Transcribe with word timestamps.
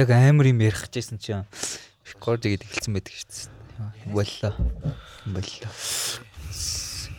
яг 0.00 0.10
амар 0.16 0.48
юм 0.48 0.64
ярих 0.64 0.88
гэжсэн 0.88 1.20
чинь 1.20 1.44
рекорд 2.08 2.48
игээд 2.48 2.64
эхэлсэн 2.64 2.96
байдаг 2.96 3.12
шүү 3.12 3.28
дээ. 3.28 4.12
Боллоо. 4.16 4.54
Боллоо. 5.28 5.72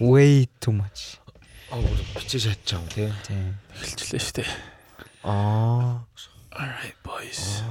Way 0.02 0.50
too 0.58 0.73
much. 0.73 1.22
Аа 1.70 1.78
бичиж 2.18 2.50
чадчихав 2.50 2.90
тий. 2.90 3.14
Тийм. 3.30 3.54
Эхэлчлээ 3.78 4.22
шүү 4.22 4.36
дээ. 4.41 4.50
Аа 5.30 6.02
Alright 6.58 6.98
boys. 7.05 7.62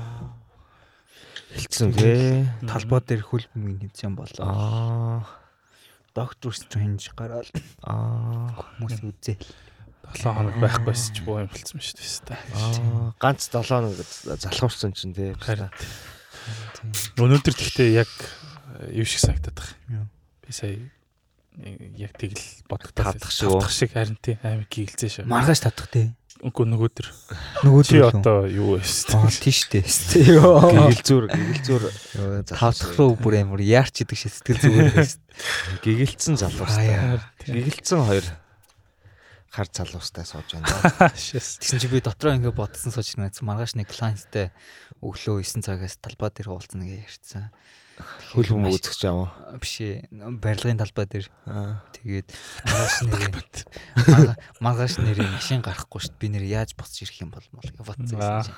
хэлсэн 1.59 1.91
тий. 1.91 2.47
Талбай 2.71 3.03
дээр 3.03 3.27
хөлбөмбөгийн 3.27 3.91
хэмжээ 3.91 4.15
болоо. 4.15 4.47
Аа 4.47 5.27
Доктор 6.15 6.55
Стрэндж 6.55 7.11
гараад 7.19 7.51
аа 7.83 8.55
хүмүүс 8.79 9.03
үзээ. 9.03 9.39
7 10.15 10.35
хоног 10.35 10.57
байхгүйс 10.59 11.03
ч 11.15 11.23
боо 11.27 11.41
юм 11.45 11.51
хэлсэн 11.51 11.79
шүү 11.81 12.27
дээ. 12.31 12.41
аа 12.57 13.15
ганц 13.21 13.47
7 13.51 13.63
хоног 13.63 13.95
залхуурсан 14.39 14.93
чинь 14.95 15.15
тий. 15.15 15.35
Өнөөдөр 17.21 17.55
гэхдээ 17.55 17.89
яг 17.95 18.11
э, 18.81 18.97
юу 18.97 19.05
шиг 19.07 19.21
санагдаад 19.23 19.59
байна. 19.61 20.09
Би 20.41 20.51
сая 20.53 20.79
яг 22.01 22.17
тэгэл 22.17 22.41
бодогдоод 22.69 23.21
Тавдах 23.21 23.31
шиг 23.31 23.53
үү? 23.53 23.61
тавдах 23.61 23.73
шиг 23.75 23.91
харин 23.93 24.17
тий 24.23 24.37
амар 24.41 24.65
гигэлзээ 24.71 25.11
шүү. 25.21 25.29
Маргааш 25.29 25.61
татах 25.61 25.91
тий. 25.93 26.09
Үгүй 26.41 26.65
нөгөөдөр. 26.73 27.07
Нөгөө 27.69 27.83
Чи 27.85 28.01
одоо 28.01 28.49
юу 28.49 28.81
вэ? 28.81 28.85
Тийш 29.45 29.69
дээ. 29.69 29.85
Йоо. 30.41 30.73
Гэгэл 30.73 31.05
зүр 31.05 31.25
гэгэл 31.29 31.65
зүр 31.69 31.83
Тавтах 32.49 32.97
руу 32.97 33.13
бүр 33.21 33.45
амар 33.45 33.61
яарч 33.61 34.09
идэг 34.09 34.17
шээ 34.17 34.33
сэтгэл 34.41 34.63
зүгээр 34.65 34.89
байсан. 34.97 35.21
гэгэлцэн 35.85 36.41
залуустай. 36.41 37.21
Гэгэлцэн 37.45 38.01
хоёр 38.09 38.25
хар 39.51 39.67
залуустай 39.75 40.25
сууж 40.25 40.47
байна. 40.55 40.67
Тэгсэн 41.11 41.79
чи 41.83 41.89
би 41.91 41.99
дотроо 42.01 42.39
ингээ 42.39 42.55
бодсон 42.55 42.95
сууж 42.95 43.15
ирнэ. 43.19 43.35
Маргааш 43.43 43.75
нэг 43.75 43.91
клиенттай 43.91 44.55
өглөө 45.03 45.43
9 45.43 45.67
цагаас 45.67 45.99
талбай 45.99 46.31
дээр 46.31 46.55
уулзна 46.55 46.87
гэж 46.87 47.03
ярьсан. 47.19 47.51
Хөл 48.33 48.49
хүм 48.49 48.71
үзэж 48.71 49.03
байгаа. 49.05 49.59
Биш 49.61 49.75
ээ. 49.85 50.09
Барилгын 50.41 50.79
талбай 50.81 51.05
дээр 51.11 51.27
тэгээд 51.99 52.29
маргааш 52.65 52.97
марга- 54.09 54.39
маргааш 54.63 54.95
нэрээ 55.03 55.29
машин 55.35 55.61
гарахгүй 55.61 56.01
шүү 56.01 56.15
дээ. 56.15 56.21
Би 56.23 56.29
нэр 56.33 56.45
яаж 56.49 56.73
босч 56.79 57.03
ирэх 57.05 57.21
юм 57.27 57.35
бол 57.35 57.45
мол 57.53 57.67
гэж 57.67 57.77
бодсон 57.77 58.17
Аа. 58.23 58.47
юм. 58.47 58.57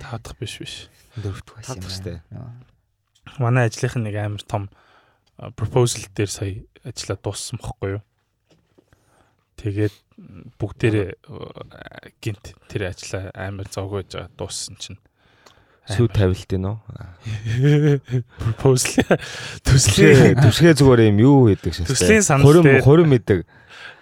Тавдах 0.00 0.38
биш 0.40 0.56
биш. 0.62 0.74
Дөрөвт 1.18 1.48
байсан 1.60 1.76
юм. 1.76 2.22
Байна. 2.32 2.64
Манай 3.36 3.68
ажлынх 3.68 3.98
нь 4.00 4.06
нэг 4.08 4.16
амар 4.16 4.44
том 4.48 4.70
proposal 5.60 6.08
дээр 6.16 6.30
сая 6.32 6.64
ажиллаа 6.80 7.18
дууссан 7.20 7.60
бохгүй 7.60 8.00
юу? 8.00 8.02
Тэгээд 9.60 9.94
бүгдээрээ 10.56 11.08
э, 11.12 12.12
гинт 12.24 12.56
тэр 12.68 12.88
ажлаа 12.92 13.28
амар 13.36 13.68
зовгож 13.68 14.08
байгаа 14.16 14.32
дууссан 14.36 14.76
чинь 14.80 14.98
Сүү 15.90 16.06
тавилт 16.12 16.46
гинөө. 16.46 16.76
Түсгээ 18.62 19.16
төслийн 19.64 20.38
түсгээ 20.38 20.74
зүгээр 20.78 21.00
юм 21.10 21.18
юу 21.18 21.38
гэдэг 21.50 21.72
шээ. 21.74 21.88
Төслийн 21.90 22.22
санал 22.22 22.46
Хөрөм 22.46 22.64
дээр- 22.68 22.84
хөрөм 22.84 23.08
мэддэг. 23.10 23.40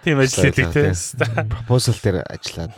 тийм 0.05 0.19
ажил 0.21 0.43
хийдэг 0.53 0.69
Тийм. 0.69 1.49
Proposal 1.49 1.95
дээр 1.97 2.17
ажиллаад 2.29 2.71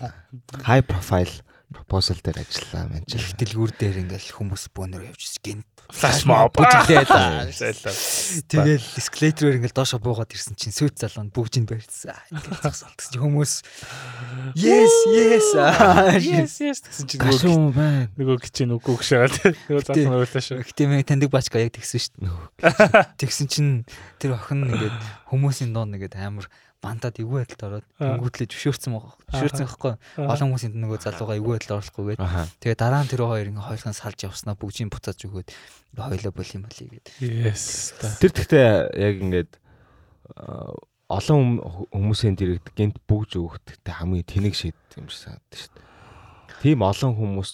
high 0.63 0.85
profile 0.85 1.33
proposal 1.72 2.19
дээр 2.19 2.44
ажиллаа 2.44 2.86
мэн 2.91 3.08
чи. 3.08 3.17
Их 3.17 3.33
дэлгүүр 3.39 3.72
дээр 3.75 3.97
ингээл 4.05 4.36
хүмүүс 4.38 4.69
бөөнөр 4.75 5.09
явж 5.09 5.39
гин 5.41 5.64
Flash 5.91 6.23
mob 6.23 6.55
бүжиглээд 6.55 7.09
Зайлаа. 7.52 7.91
Тэгэл 8.52 8.88
эскалатороор 8.95 9.58
ингээл 9.59 9.75
доошо 9.75 9.99
буугаад 9.99 10.31
ирсэн 10.31 10.55
чинь 10.55 10.72
сүйт 10.72 10.95
залуунд 10.95 11.36
бүгжинд 11.36 11.67
барьсан. 11.67 12.16
Ингээл 12.31 12.64
зогсолт 12.64 12.95
чинь 12.95 13.19
хүмүүс 13.19 13.53
yes 14.55 14.95
yes 15.11 15.48
Yes 16.23 16.54
yes 16.64 16.80
гэсэн 16.87 17.11
чинь 17.11 17.20
нөгөө 17.20 17.76
байна. 17.76 18.08
нөгөө 18.15 18.38
гिचэн 18.39 18.71
үгүй 18.71 18.95
гшаад 19.03 19.36
нөгөө 19.67 19.83
залуу 19.92 20.23
ойлоо 20.23 20.42
шүү. 20.48 20.64
Гэтэ 20.64 20.88
мэй 20.88 21.03
таньдаг 21.03 21.27
бачка 21.27 21.59
яг 21.59 21.76
тэгсэн 21.76 21.99
шүү 21.99 22.23
дээ. 22.23 23.11
Тэгсэн 23.20 23.48
чинь 23.52 23.71
тэр 24.15 24.39
охин 24.39 24.71
ингээд 24.71 24.95
хүмүүсийн 25.27 25.76
донд 25.76 25.99
ингээд 25.99 26.15
амар 26.15 26.48
бантад 26.81 27.15
эвгүй 27.21 27.45
байдалд 27.45 27.61
ороод 27.61 27.86
тэнгүүтлээ 28.02 28.49
зөвшөөрсөн 28.49 28.92
байгаа. 28.97 29.14
Зөвшөөрсөн 29.30 29.65
байхгүй. 29.69 29.93
Олон 30.25 30.47
хүмүүсийн 30.49 30.73
нөгөө 30.81 30.99
залууга 31.05 31.37
эвгүй 31.37 31.53
байдалд 31.61 31.73
оруулахгүй 31.77 32.05
гээд. 32.17 32.21
Тэгээ 32.58 32.77
дараа 32.81 33.02
нь 33.05 33.11
тэр 33.14 33.21
хоёр 33.30 33.47
ингээ 33.53 33.67
хоёрхан 33.69 33.93
салж 33.93 34.19
явснаа 34.25 34.55
бүгжийн 34.58 34.89
буцааж 34.89 35.20
өгөөд 35.30 35.49
хоёлоо 35.93 36.31
бол 36.33 36.52
юм 36.58 36.64
болий 36.65 36.87
гээд. 36.89 37.08
Yes. 37.21 37.93
Тэр 38.17 38.31
гэхдээ 38.33 38.65
яг 38.97 39.15
ингээд 39.21 39.52
олон 41.11 41.37
хүм- 41.61 41.87
хүмүүсийн 41.91 42.36
дэрэгд 42.39 42.67
гинт 42.75 42.97
бүгж 43.05 43.36
өгөхтэй 43.37 43.93
хамгийн 43.93 44.25
тэнэг 44.25 44.55
шийд 44.55 44.77
юм 44.97 45.08
шиг 45.11 45.27
санагдав 45.27 45.59
шүү 45.59 45.71
дээ. 45.75 45.89
Тийм 46.61 46.80
олон 46.87 47.11
хүмүүс 47.20 47.49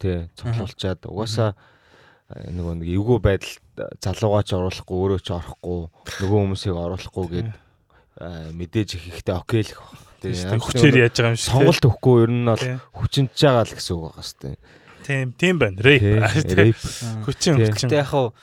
тий 0.00 0.16
цуглуулчаад 0.34 1.00
угаасаа 1.06 1.50
аа, 1.52 2.50
нөгөө 2.50 2.74
нэг 2.82 2.88
эвгүй 2.90 3.18
байдал 3.22 3.54
залуугаа 4.02 4.42
ч 4.42 4.50
оруулахгүй 4.58 4.96
өөрөө 4.98 5.20
ч 5.22 5.28
орохгүй 5.30 5.78
нөгөө 6.26 6.38
хүмүүсийг 6.42 6.74
оруулахгүй 6.74 7.26
гэд 7.30 7.48
аа, 7.54 7.60
мэдээж 8.20 8.96
их 8.96 9.04
ихтэй 9.12 9.36
окей 9.36 9.62
л. 9.66 9.72
Тийм, 10.24 10.58
Хүчээр 10.60 10.96
яаж 11.06 11.16
байгаа 11.20 11.32
юм 11.32 11.38
шиг. 11.38 11.52
сонголт 11.52 11.84
өгөхгүй 11.84 12.16
ер 12.24 12.30
нь 12.32 12.48
бол 12.48 12.64
хүчинж 12.96 13.36
байгаа 13.36 13.64
л 13.68 13.74
гэсэн 13.76 13.92
үг 13.92 14.04
байгаа 14.08 14.24
дээ. 14.40 14.56
Тийм, 15.06 15.32
тийм 15.38 15.58
байна. 15.62 15.78
Тий, 15.78 16.18
rape. 16.58 16.82
Хүчин 17.22 17.62
хүчин. 17.62 17.86
Гэтэ 17.86 18.02
яг 18.02 18.10
хуу 18.10 18.34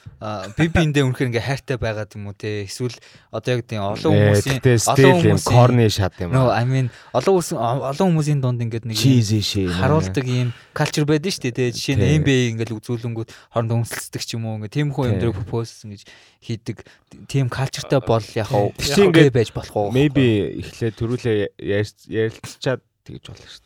би 0.56 0.72
биэндээ 0.72 1.03
үнэхээр 1.03 1.29
ингээ 1.35 1.44
хайртай 1.44 1.75
байгаад 1.75 2.16
юм 2.16 2.31
уу 2.31 2.35
те 2.40 2.63
эсвэл 2.63 2.96
одоо 3.35 3.59
яг 3.59 3.68
тийм 3.68 3.84
олон 3.84 4.16
Э, 4.16 4.31
хүмүүсийн 4.31 4.79
стил 4.79 5.19
юм 5.28 5.40
корни 5.44 5.91
шат 5.91 6.16
юм 6.24 6.31
No 6.31 6.47
аа. 6.47 6.63
I 6.63 6.66
mean 6.66 6.88
олон 7.12 7.35
хүмүүс 7.35 7.51
олон 7.51 8.07
хүмүүсийн 8.16 8.40
дунд 8.40 8.63
ингээд 8.63 8.88
нэг 8.88 8.96
харуулдаг 8.96 10.24
юм 10.24 10.56
culture 10.72 11.03
байдаг 11.03 11.35
шүү 11.35 11.51
дээ 11.51 11.57
те 11.59 11.63
жишээ 11.75 12.00
нь 12.00 12.24
NBA 12.24 12.56
ингээл 12.56 12.80
үзүүлэнгүүд 12.80 13.30
хоорондоо 13.51 13.78
үнсэлцдэг 13.84 14.24
ч 14.24 14.40
юм 14.40 14.47
уу 14.47 14.63
ингээ 14.63 14.72
тийм 14.72 14.95
хүн 14.95 15.12
юм 15.12 15.19
дээр 15.19 15.35
пропоз 15.35 15.84
гэж 15.84 16.07
хийдэг 16.40 16.88
тийм 17.28 17.51
cultureтай 17.51 18.00
бол 18.00 18.24
яг 18.40 18.47
хуу 18.47 18.72
ингээ 18.80 19.35
байж 19.35 19.51
болох 19.51 19.75
уу 19.75 19.91
Maybe 19.91 20.63
эхлээд 20.63 20.95
төрүүлээ 20.95 21.59
ярилцчаад 21.59 22.80
тэгж 23.03 23.28
болно 23.28 23.47
шүү. 23.51 23.62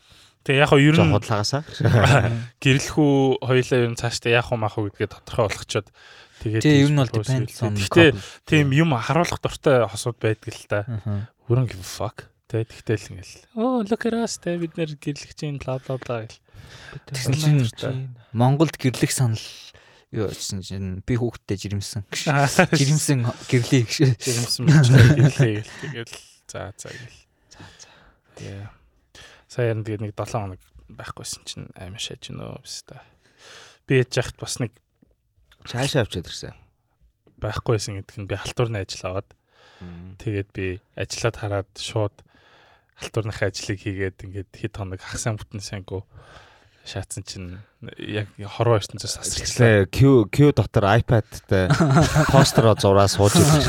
Тэгээ 0.48 0.64
яг 0.64 0.72
хоо 0.72 0.80
ер 0.80 0.96
нь 0.96 1.12
худлаагасаа. 1.12 1.68
гэрлэхүү 2.64 3.44
хоёлаа 3.44 3.80
ер 3.84 3.92
нь 3.92 4.00
цаашдаа 4.00 4.32
яах 4.32 4.48
вэ 4.48 4.56
маах 4.56 4.80
уу 4.80 4.88
гэдгээ 4.88 5.12
тодорхой 5.12 5.52
болгочоод 5.52 5.88
тэгээд 6.40 6.64
тий 6.64 6.88
ер 6.88 6.92
нь 6.96 7.04
бол. 7.04 7.12
Гэтэ 7.12 8.16
couple. 8.16 8.24
тийм 8.48 8.72
юм 8.72 8.96
харуулах 8.96 9.44
дуртай 9.44 9.84
хосууд 9.92 10.16
байдаг 10.24 10.56
л 10.56 10.72
та. 10.72 10.88
Өрөн 11.52 11.68
give 11.68 11.84
a 11.84 11.88
fuck. 11.88 12.32
Тэгээд 12.48 12.72
тэгтэл 12.80 13.12
ингээл. 13.12 13.36
Oh 13.60 13.84
look 13.84 14.08
at 14.08 14.16
us 14.16 14.40
тэ 14.40 14.56
бид 14.56 14.80
нэр 14.80 14.96
гэрлэх 14.96 15.36
чинь 15.36 15.60
бла 15.60 15.84
бла 15.84 16.00
бла 16.00 16.24
гэл. 16.24 16.40
Тэгсэн 17.12 17.68
чинь 17.76 18.16
Монголд 18.32 18.80
гэрлэх 18.80 19.12
санал 19.12 19.44
юу 20.16 20.32
гэсэн 20.32 20.64
чинь 20.64 21.04
би 21.04 21.20
хүүхдтэй 21.20 21.60
жирэмсэн 21.60 22.08
жирэмсэн 22.80 23.28
гэрлээ 23.52 23.84
гэж 23.84 24.16
Жирэмсэн 24.16 24.64
гэрлээ 24.64 25.54
гэл. 25.60 25.76
Тэгэл 25.92 26.16
за 26.48 26.72
за 26.80 26.88
гэл. 26.88 27.20
За 27.52 27.60
за. 27.84 27.92
Тэгээ. 28.40 28.72
Сая 29.58 29.74
яг 29.74 29.82
тэгээд 29.82 30.06
нэг 30.06 30.14
7 30.14 30.38
хоног 30.38 30.62
байхгүйсэн 30.86 31.42
чинь 31.50 31.68
амар 31.74 31.98
шаж 31.98 32.30
гинөө 32.30 32.62
та. 32.86 33.02
Би 33.90 34.06
яж 34.06 34.14
яхад 34.14 34.38
бас 34.38 34.62
нэг 34.62 34.70
Цаашаа 35.66 36.06
авчиад 36.06 36.30
ирсэн. 36.30 36.54
байхгүйсэн 37.42 37.98
гэдэг 37.98 38.18
нь 38.22 38.30
би 38.30 38.38
халтуурны 38.38 38.86
ажил 38.86 39.10
аваад 39.10 39.34
Тэгээд 40.18 40.50
би 40.54 40.82
ажиллаад 40.98 41.38
хараад 41.38 41.70
шууд 41.78 42.16
халтуурныхаа 42.98 43.54
ажлыг 43.54 43.78
хийгээд 43.78 44.26
ингээд 44.26 44.50
хэд 44.58 44.74
хоног 44.74 45.02
хагасаа 45.02 45.38
бүтэн 45.38 45.62
сангу 45.62 46.02
шаацсан 46.82 47.22
чинь 47.22 47.62
яг 48.02 48.34
хорвоо 48.42 48.82
ертөнцөөс 48.82 49.22
асарчлаа. 49.22 49.86
Q 49.86 50.26
Q 50.34 50.50
дотор 50.58 50.90
iPad-тай 50.98 51.70
постеро 52.34 52.74
зураа 52.74 53.06
сууж 53.06 53.38
ирсэн. 53.38 53.62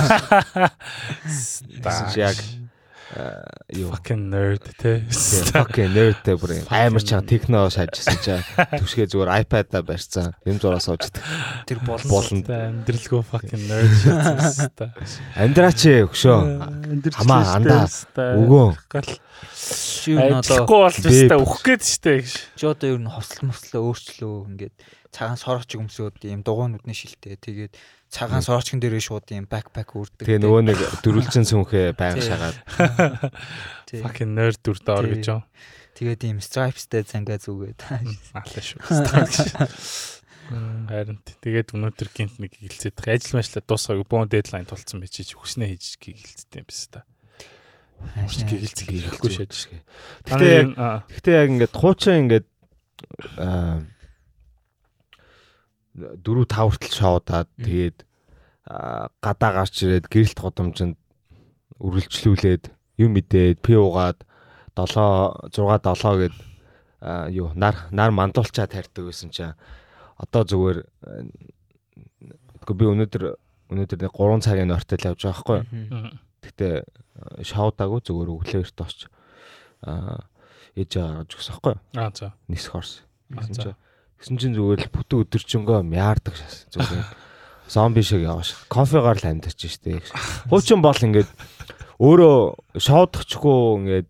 Яг 2.16 2.36
юу 3.72 3.88
fucking 3.94 4.28
nerd 4.28 4.64
те. 4.76 5.00
fucking 5.08 5.92
nerdтэй 5.96 6.36
бүр 6.36 6.60
юм. 6.60 6.66
амар 6.68 7.00
чага 7.00 7.24
техно 7.24 7.64
шаажсан 7.72 8.20
чи 8.20 8.36
түшгээ 8.76 9.08
зүгээр 9.08 9.32
iPad-а 9.48 9.80
барьсан. 9.80 10.36
Юм 10.44 10.60
зураа 10.60 10.80
сууж 10.82 11.08
идэх. 11.08 11.24
тэр 11.64 11.80
болон 11.88 12.04
Болно. 12.04 12.84
Амьдралгүй 12.84 13.22
fucking 13.24 13.64
nerd 13.64 13.92
шатсан 14.04 14.70
та. 14.76 14.92
Амьдраач 15.40 15.80
ээ 15.88 16.04
өгшөө. 16.04 16.38
Хамаа, 17.16 17.56
андаа, 17.56 17.88
Өгөө. 18.12 18.76
юу 20.08 20.18
н 20.18 20.40
одоо 20.40 20.44
Ажиллахгүй 20.44 20.78
болж 20.84 20.96
өстэй 21.04 21.38
өөх 21.38 21.56
гээд 21.64 21.82
штэ 21.84 22.12
гэж. 22.20 22.32
чи 22.56 22.64
одоо 22.68 22.88
ер 22.92 23.00
нь 23.00 23.08
хослол 23.08 23.48
мослоо 23.52 23.80
өөрчлөө 23.92 24.34
ингээд 24.52 24.74
цагаан 25.12 25.38
сорооч 25.40 25.70
өмсөөд 25.76 26.20
ийм 26.28 26.40
дугуйнуудны 26.44 26.92
шилтэй 26.92 27.36
тэгээд 27.40 27.72
цагаан 28.08 28.42
сороочкон 28.42 28.80
дээрээ 28.80 29.04
шууд 29.04 29.28
ийм 29.28 29.44
бакпак 29.44 29.92
үрдэг. 29.92 30.24
Тэгээ 30.24 30.40
нөгөө 30.40 30.62
нэг 30.64 30.78
дөрүлжин 31.04 31.44
сүнхээ 31.44 31.92
байга 31.92 32.20
Тий. 32.20 32.28
шагаад. 32.28 32.56
Fucking 34.04 34.32
nerd 34.32 34.58
дүрдээ 34.64 34.96
ор 34.96 35.06
гэж 35.12 35.26
юм. 35.28 35.42
Тэгээд 35.92 36.20
ийм 36.24 36.40
stripesтэй 36.40 37.04
цангаа 37.04 37.36
зүгээд. 37.36 37.84
Аалаа 38.32 38.64
шүү. 38.64 38.80
Харин 40.48 41.20
тэгээд 41.44 41.76
өнөөдөр 41.76 42.08
гинт 42.16 42.40
нэг 42.40 42.56
байгаа. 42.56 43.20
Ажил 43.20 43.36
мэтлээ 43.36 43.68
дуусгаагүй 43.68 44.06
бөөн 44.08 44.32
дедлайн 44.32 44.64
тулцсан 44.64 45.04
байж 45.04 45.20
чи 45.20 45.36
хүснээ 45.36 45.76
хийж 45.76 46.00
гэлцдэг 46.00 46.64
юм 46.64 46.64
биш 46.64 46.88
та. 46.88 47.04
Урт 48.24 48.48
гэлцэх 48.48 48.88
ирэхгүй 48.88 49.30
шээж. 49.36 49.68
Гэтэ 50.24 50.46
яг 50.48 50.68
гэтэ 51.12 51.30
яг 51.36 51.48
ингээд 51.52 51.74
хуучин 51.76 52.16
ингээд 52.24 52.46
аа 53.36 53.84
4 55.98 56.46
5 56.46 56.54
хүртэл 56.54 56.94
шоудаад 56.94 57.48
тэгээд 57.58 57.98
аа, 58.70 59.10
гадаа 59.22 59.50
гарч 59.62 59.82
ирээд 59.82 60.06
гэрэлт 60.08 60.38
годомжинд 60.38 60.96
үргэлжлүүлээд 61.82 62.64
юм 63.02 63.10
мэдээд 63.14 63.58
пи 63.62 63.74
угаад 63.78 64.22
7 64.74 65.50
6 65.50 65.58
7 65.58 66.18
гээд 66.22 66.36
юу 67.34 67.54
нар 67.54 67.86
нар 67.90 68.10
мандуулчаа 68.10 68.66
тарьдаг 68.66 69.06
байсан 69.06 69.30
чинь 69.30 69.54
одоо 70.18 70.42
зүгээр 70.42 70.78
би 72.68 72.84
өнөөдөр 72.84 73.24
өнөөдөр 73.70 73.98
нэг 74.02 74.12
3 74.12 74.42
цагийн 74.42 74.74
ойртол 74.74 75.06
явж 75.06 75.20
байгаа 75.22 75.34
байхгүй. 75.34 75.60
Гэтэ 76.42 76.68
шоудаагүй 77.46 78.00
зүгээр 78.02 78.30
өглөөрт 78.34 78.78
очиж 78.82 79.08
аа 79.86 80.26
ээж 80.74 80.90
гаргаж 80.98 81.30
өгсөн 81.34 81.54
байхгүй. 81.54 81.76
Аа 81.96 82.10
за. 82.14 82.34
Нисэх 82.48 82.72
хорс. 82.74 82.92
Аа, 83.34 83.46
за. 83.46 83.76
Гэсэн 84.18 84.36
чинь 84.38 84.54
зүгээр 84.58 84.82
л 84.82 84.90
бүтэн 84.90 85.22
өдөржингөө 85.22 85.78
мяардаг 85.86 86.34
шээс 86.34 86.66
зүгээр. 86.74 87.06
Зомби 87.70 88.02
шиг 88.02 88.26
явааш. 88.26 88.66
Кофегаар 88.66 89.18
л 89.22 89.28
амьдарч 89.30 89.60
штэ. 89.70 90.02
Хуучин 90.50 90.82
бол 90.82 90.98
ингээд 90.98 91.30
өөрөө 92.02 92.38
шоудахчгүй 92.82 93.58
ингээд 93.78 94.08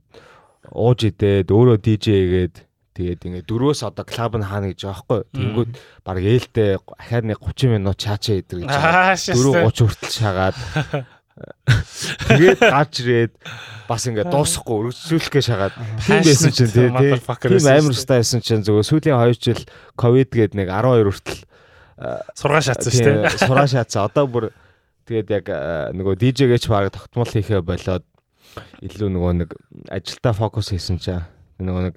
ууж 0.73 1.01
идээд 1.13 1.53
өөрөө 1.53 1.77
DJ-гээд 1.77 2.57
тэгээд 2.97 3.21
ингээд 3.29 3.47
дөрөөс 3.49 3.85
одоо 3.85 4.05
клуб 4.09 4.41
нь 4.41 4.49
хаана 4.49 4.73
гэж 4.73 4.81
байхгүй. 4.89 5.21
Тэнгүүд 5.35 5.71
баг 6.05 6.17
ээлтэй 6.25 6.81
ахаар 6.81 7.25
нэг 7.29 7.39
30 7.45 7.77
минут 7.77 8.01
чаачаа 8.01 8.41
идэр 8.41 8.65
гэж 8.65 8.69
байгаа. 8.69 9.13
Аа 9.13 9.17
шээ. 9.17 9.37
4 9.37 9.69
30 9.69 9.87
хүртэл 9.93 10.17
шагаад 10.17 10.57
тэгээд 12.29 12.61
гарч 12.61 12.95
ирээд 13.03 13.33
бас 13.89 14.05
ингээд 14.09 14.33
дуусахгүй 14.33 14.77
өргөжлүүлэхгээ 14.93 15.45
шагаад 15.45 15.75
тийм 16.05 16.23
байсан 16.27 16.53
чинь 16.53 16.73
тийм 16.73 16.93
байсан 16.93 17.73
амар 17.79 17.95
шүү 17.97 18.05
стайсэн 18.05 18.41
чинь 18.45 18.65
зөвхөн 18.67 18.89
сүүлийн 18.89 19.17
2 19.17 19.39
жил 19.39 19.63
ковид 19.97 20.31
гээд 20.35 20.53
нэг 20.59 20.69
12 20.69 21.09
хүртэл 21.09 21.49
Сургаа 22.39 22.63
шатсан 22.63 22.93
шүү 22.95 23.03
тийм, 23.03 23.17
дээ. 23.27 23.43
сураа 23.43 23.67
шаацсан 23.67 24.07
одоо 24.07 24.27
бүр 24.31 24.45
тэгээд 25.11 25.29
яг 25.35 25.47
нөгөө 25.99 26.15
DJ-гээч 26.15 26.71
баг 26.71 26.95
тогтмол 26.95 27.27
хийхээ 27.27 27.59
болоод 27.59 28.07
илүү 28.87 29.09
нөгөө 29.11 29.33
нэг 29.43 29.51
ажилдаа 29.91 30.31
фокус 30.31 30.71
хийсэн 30.71 31.03
чаа. 31.03 31.27
Нөгөө 31.59 31.91
нэг 31.91 31.95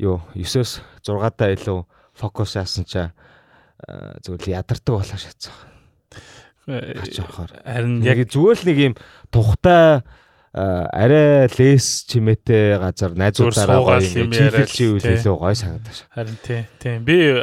юу 0.00 0.24
9-оос 0.32 0.80
6-даа 1.04 1.52
илүү 1.60 1.78
фокус 2.16 2.56
яасан 2.56 2.88
чаа. 2.88 3.12
Зөвхөн 4.24 4.56
ядардаг 4.56 4.94
болоо 4.96 5.20
шатсан 5.20 5.52
гарч 6.66 7.18
явахаар 7.20 7.50
Харин 7.64 8.02
яг 8.04 8.18
зүгээр 8.28 8.58
л 8.60 8.66
нэг 8.68 8.78
юм 8.78 8.94
тухтай 9.28 10.04
арай 10.54 11.50
лес 11.58 12.06
чимээтэй 12.06 12.78
газар 12.78 13.18
найзуудаараа 13.18 13.82
гоё 13.82 14.06
юм 14.06 14.30
чийлэлч 14.30 14.78
үйл 14.86 15.02
илүү 15.02 15.34
гоё 15.34 15.58
санагдаж. 15.58 16.06
харин 16.14 16.38
тий. 16.46 16.62
тий. 16.78 17.02
Би 17.02 17.34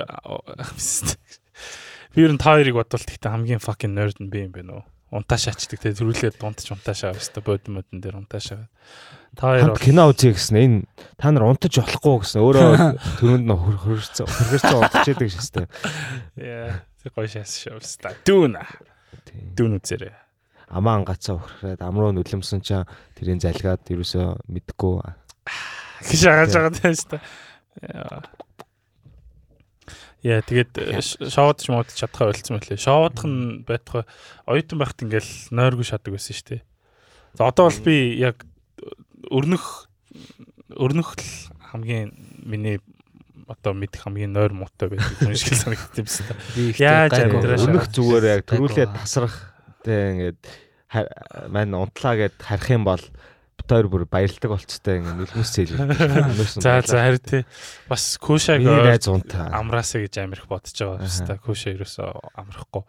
би 2.15 2.19
ер 2.23 2.31
нь 2.31 2.39
та 2.39 2.56
хоёрыг 2.56 2.79
бодвол 2.79 3.03
гэхдээ 3.03 3.35
хамгийн 3.35 3.59
fucking 3.59 4.00
nerd 4.00 4.15
нь 4.23 4.31
би 4.31 4.47
юм 4.47 4.56
байна 4.56 4.79
уу? 4.79 4.88
Унтаа 5.12 5.35
шаачдаг 5.35 5.83
тий. 5.83 5.91
Төрүүлээд 5.91 6.39
дундч 6.39 6.71
унтаа 6.71 6.95
шаа 6.95 7.12
өстө 7.12 7.44
бодин 7.44 7.83
модон 7.83 8.00
дээр 8.00 8.15
унтаа 8.15 8.39
шаа. 8.39 8.71
Та 9.35 9.59
хоёр 9.59 9.75
Хамт 9.75 9.83
кино 9.83 10.07
үзье 10.07 10.31
гэсэн 10.31 10.56
энэ 10.56 10.88
та 11.19 11.35
нар 11.35 11.51
унтаж 11.51 11.83
болохгүй 11.83 12.24
гэсэн 12.24 12.39
өөрөө 12.39 13.19
төрөнд 13.19 13.44
нь 13.44 13.59
хөргөрцөн 13.59 14.24
унтаж 14.24 15.12
яадаг 15.12 15.27
шээ. 15.27 15.67
яа 16.39 16.79
гоё 17.12 17.27
шаас 17.27 17.59
шаа 17.59 17.75
өстө. 17.75 18.15
Дүүн. 19.29 19.77
Үзээрэй. 19.79 20.13
Амаа 20.71 21.01
ангацаа 21.01 21.35
өгрөөд 21.38 21.81
амруу 21.83 22.12
нүлэмсэн 22.15 22.63
чинь 22.63 22.88
тэрийн 23.19 23.44
залгаад 23.44 23.83
ерөөсөө 23.91 24.47
мэдгүй 24.47 24.95
гэж 26.07 26.19
шагааж 26.23 26.51
байгаа 26.56 26.73
тийм 26.79 26.95
шүү 26.95 27.09
дээ. 27.12 27.23
Яа. 30.21 30.45
Тэгээд 30.45 30.73
э, 30.77 31.01
шоудч 31.01 31.65
мод 31.73 31.89
чадхаа 31.91 32.29
ойлцсон 32.29 32.62
мөлий. 32.62 32.77
Шоудах 32.77 33.25
нь 33.25 33.65
байтугай 33.65 34.06
оюутан 34.45 34.77
байхад 34.77 35.01
ингээл 35.01 35.31
нойргүй 35.50 35.85
шатдаг 35.88 36.13
байсан 36.13 36.38
шүү 36.38 36.47
дээ. 36.56 36.62
За 37.35 37.50
одоо 37.50 37.67
бол 37.67 37.81
би 37.81 38.21
яг 38.21 38.45
өрнөх 39.33 39.89
өрнөх 40.77 41.17
хамгийн 41.71 42.13
миний 42.45 42.79
одоо 43.51 43.74
мэдих 43.75 44.01
хамгийн 44.07 44.31
нойр 44.31 44.56
муутай 44.56 44.88
байдаг 44.89 45.15
хүн 45.19 45.36
шиг 45.36 45.59
санагдсан 45.59 46.01
юм 46.01 46.07
байна. 46.07 46.42
Би 46.56 46.62
их 46.71 46.80
Яаж 46.80 47.12
амьдраа 47.19 47.59
Өнөх 47.59 47.88
зүгээр 47.92 48.25
яг 48.31 48.42
Гайгүй. 48.48 48.56
төрүүлээд 48.56 48.92
тасрах 48.95 49.36
тэг 49.83 50.00
ингээд 50.15 50.39
мань 51.51 51.75
унтлаа 51.75 52.15
гэд 52.15 52.36
харах 52.39 52.69
юм 52.71 52.83
бол 52.88 53.03
бит 53.62 53.69
хоёр 53.69 53.88
бүр 53.88 54.03
баярлдаг 54.09 54.50
болцтой 54.51 55.00
ингээд 55.00 55.18
нүлмэс 55.21 55.51
зээл. 55.53 55.77
За 56.59 56.81
за 56.81 56.98
харин 56.98 57.21
тий 57.21 57.44
бас 57.88 58.18
кушаг 58.18 58.59
амраасаа 58.59 60.01
гэж 60.01 60.18
амирх 60.19 60.50
бодож 60.50 60.74
байгаа 60.75 61.06
хэвээр 61.06 61.39
куша 61.45 61.69
ерөөсөө 61.77 62.09
амрахгүй. 62.36 62.83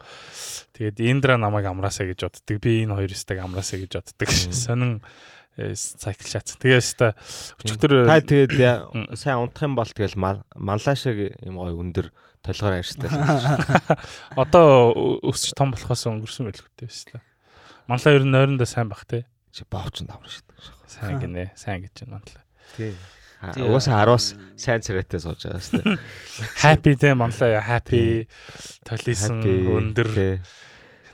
Тэгээд 0.79 0.99
Индра 1.05 1.37
намайг 1.37 1.69
амраасаа 1.69 2.09
гэж 2.09 2.25
боддог. 2.25 2.57
Би 2.59 2.83
энэ 2.89 2.97
хоёр 2.97 3.13
өстөг 3.13 3.39
амраасаа 3.39 3.79
гэж 3.85 3.93
боддог. 4.01 4.31
Сонин 4.51 5.05
э, 5.59 5.75
цикл 5.75 6.27
шатсан. 6.29 6.57
Тэгээд 6.61 6.81
өстө 6.83 7.07
өчигдөр 7.63 7.93
Та 8.09 8.21
тэгээд 8.21 8.53
я- 8.59 8.87
Мм. 8.95 9.17
сайн 9.17 9.43
унтах 9.45 9.67
юм 9.69 9.75
бол 9.77 9.89
тэгэл 9.89 10.17
маллаа 10.19 10.95
шиг 10.97 11.37
юм 11.45 11.57
гоё 11.61 11.77
өндөр 11.77 12.09
толгоор 12.43 12.79
арьстай. 12.81 13.09
одоо 14.43 15.21
өсч 15.23 15.53
том 15.57 15.71
болохоос 15.75 16.07
өнгөрсөн 16.11 16.49
байлгүй 16.51 16.89
өстө. 16.89 17.21
Манлаа 17.87 18.15
ер 18.17 18.25
нь 18.27 18.33
нойрондоо 18.33 18.67
сайн 18.67 18.89
бах 18.89 19.05
те. 19.07 19.25
Чи 19.53 19.65
боовч 19.69 20.03
давар 20.09 20.27
шүү 20.31 20.45
дээ. 20.49 20.71
Сайн 20.89 21.21
гинэ. 21.21 21.51
Сайн 21.59 21.85
гэж 21.85 22.07
байна 22.07 22.19
манлаа. 22.19 22.43
Тий. 22.77 22.95
Угаасаа 23.43 24.07
10-аас 24.07 24.27
сайн 24.57 24.81
царайтай 24.87 25.19
сууж 25.21 25.43
байгаа 25.45 25.61
шүү. 25.61 25.99
Happy 26.65 26.95
те 26.97 27.11
манлаа 27.19 27.59
happy 27.61 28.27
толисон 28.87 29.43
өндөр 29.43 30.39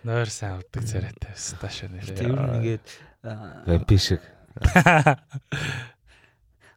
нойр 0.05 0.29
сайн 0.31 0.61
авдаг 0.61 0.85
царайтай 0.85 1.33
өстө 1.35 1.67
Тэр 1.67 1.89
нь 1.89 2.05
шанаа. 2.05 2.61
ингээд 2.61 2.87
аа, 3.23 3.65
Вампир 3.67 3.99
шиг. 3.99 4.23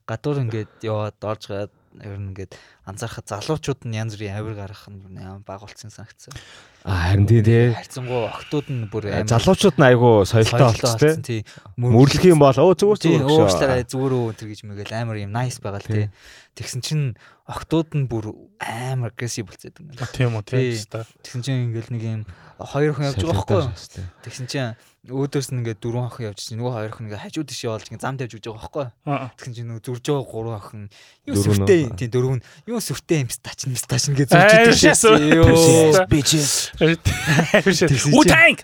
гадуур 0.10 0.44
ингээд 0.44 0.84
яваад 0.84 1.18
орж 1.22 1.44
гаад 1.48 1.74
ер 2.02 2.18
нь 2.20 2.34
ингээд 2.34 2.58
анзаархад 2.88 3.28
залуучууд 3.32 3.86
нь 3.88 3.96
янз 3.96 4.18
бүрийн 4.18 4.38
авир 4.38 4.56
гаргах 4.58 4.90
нь 4.90 5.02
баг 5.46 5.62
болцсон 5.64 5.92
санагдсан. 5.94 6.34
А 6.83 7.13
харин 7.13 7.28
тий 7.30 7.42
тий. 7.45 7.74
Хайрцангуу 7.78 8.25
охтууд 8.33 8.68
нь 8.74 8.89
бүр 8.89 9.06
амар 9.13 9.29
Залуучууд 9.29 9.77
нь 9.77 9.86
айгүй 9.86 10.25
соёлтой 10.25 10.65
болц 10.65 11.22
тий. 11.22 11.46
Мөрлөх 11.77 12.24
юм 12.25 12.41
бол 12.41 12.58
өө 12.58 12.74
зүгээр 12.74 13.00
зүгээр 13.06 13.25
уушлаарай 13.29 13.86
зүгээр 13.86 14.13
үү 14.17 14.34
тэр 14.34 14.48
гэж 14.50 14.60
мэгэл 14.65 14.98
амар 14.98 15.17
юм 15.22 15.29
nice 15.29 15.62
байгаа 15.62 15.77
л 15.77 15.89
тий. 15.94 16.10
Тэгсэн 16.58 16.82
чинь 16.82 17.06
охтууд 17.46 17.94
нь 17.94 18.10
бүр 18.10 18.34
амар 18.58 19.13
агрессив 19.13 19.46
болцоод 19.46 19.77
юм 19.77 19.94
байна. 19.94 20.10
Тийм 20.10 20.34
үү 20.36 20.44
Тий. 20.50 20.74
Тэгсэн 21.22 21.41
чинь 21.46 21.70
ингээл 21.70 21.94
нэг 21.94 22.03
юм 22.03 22.22
хоёр 22.58 22.91
хүн 22.98 23.13
явж 23.13 23.22
байгаа 23.24 23.46
байхгүй? 23.46 24.01
Тэгсэн 24.25 24.46
чинь 24.50 24.74
өөдөөс 25.01 25.50
нь 25.50 25.58
ингээд 25.65 25.82
дөрвөн 25.82 26.12
охин 26.12 26.27
явж 26.29 26.39
чинь 26.46 26.60
нөгөө 26.62 26.74
хоёр 26.77 26.91
охин 26.94 27.06
ингээд 27.10 27.24
хажуу 27.25 27.46
тишээ 27.48 27.72
болж 27.74 27.88
ингээд 27.89 28.06
зам 28.06 28.15
тавьж 28.22 28.34
үж 28.38 28.46
байгаа 28.46 28.62
байхгүй. 28.62 28.86
Тэгсэн 29.34 29.53
чинь 29.58 29.67
нөгөө 29.72 29.82
зурж 29.82 30.03
байгаа 30.06 30.27
гурван 30.29 30.60
охин 30.62 30.82
юу 31.25 31.36
сүртэй 31.41 31.82
тий 31.98 32.10
дөрөв 32.12 32.34
нь 32.38 32.44
юу 32.70 32.77
сүртэй 32.84 33.17
юм 33.25 33.29
стач 33.34 33.60
юм 33.65 33.74
стач 33.79 34.03
ингээд 34.13 34.29
зурж 34.29 34.51
Аа, 34.51 34.62
идэв 34.62 34.77
шээс 34.77 35.01
шээ. 35.01 36.06
bitches. 36.06 36.71
Чинь- 36.78 38.16
Утанг. 38.16 38.60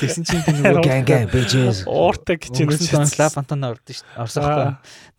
Тэгсэн 0.00 0.22
чинь 0.26 0.42
би 0.44 0.50
нөгөө 0.58 0.82
Gang 0.84 1.04
gang 1.06 1.26
bitches. 1.30 1.84
Ууртаг 1.86 2.38
гэж 2.42 2.54
юм 2.58 2.68
Өнгөрсөн 2.74 3.06
сон 3.06 3.06
лав 3.22 3.32
фантана 3.38 3.70
ордон 3.70 3.94
шүү 3.94 4.04
дээ. 4.04 4.18
Орсохгүй. 4.24 4.66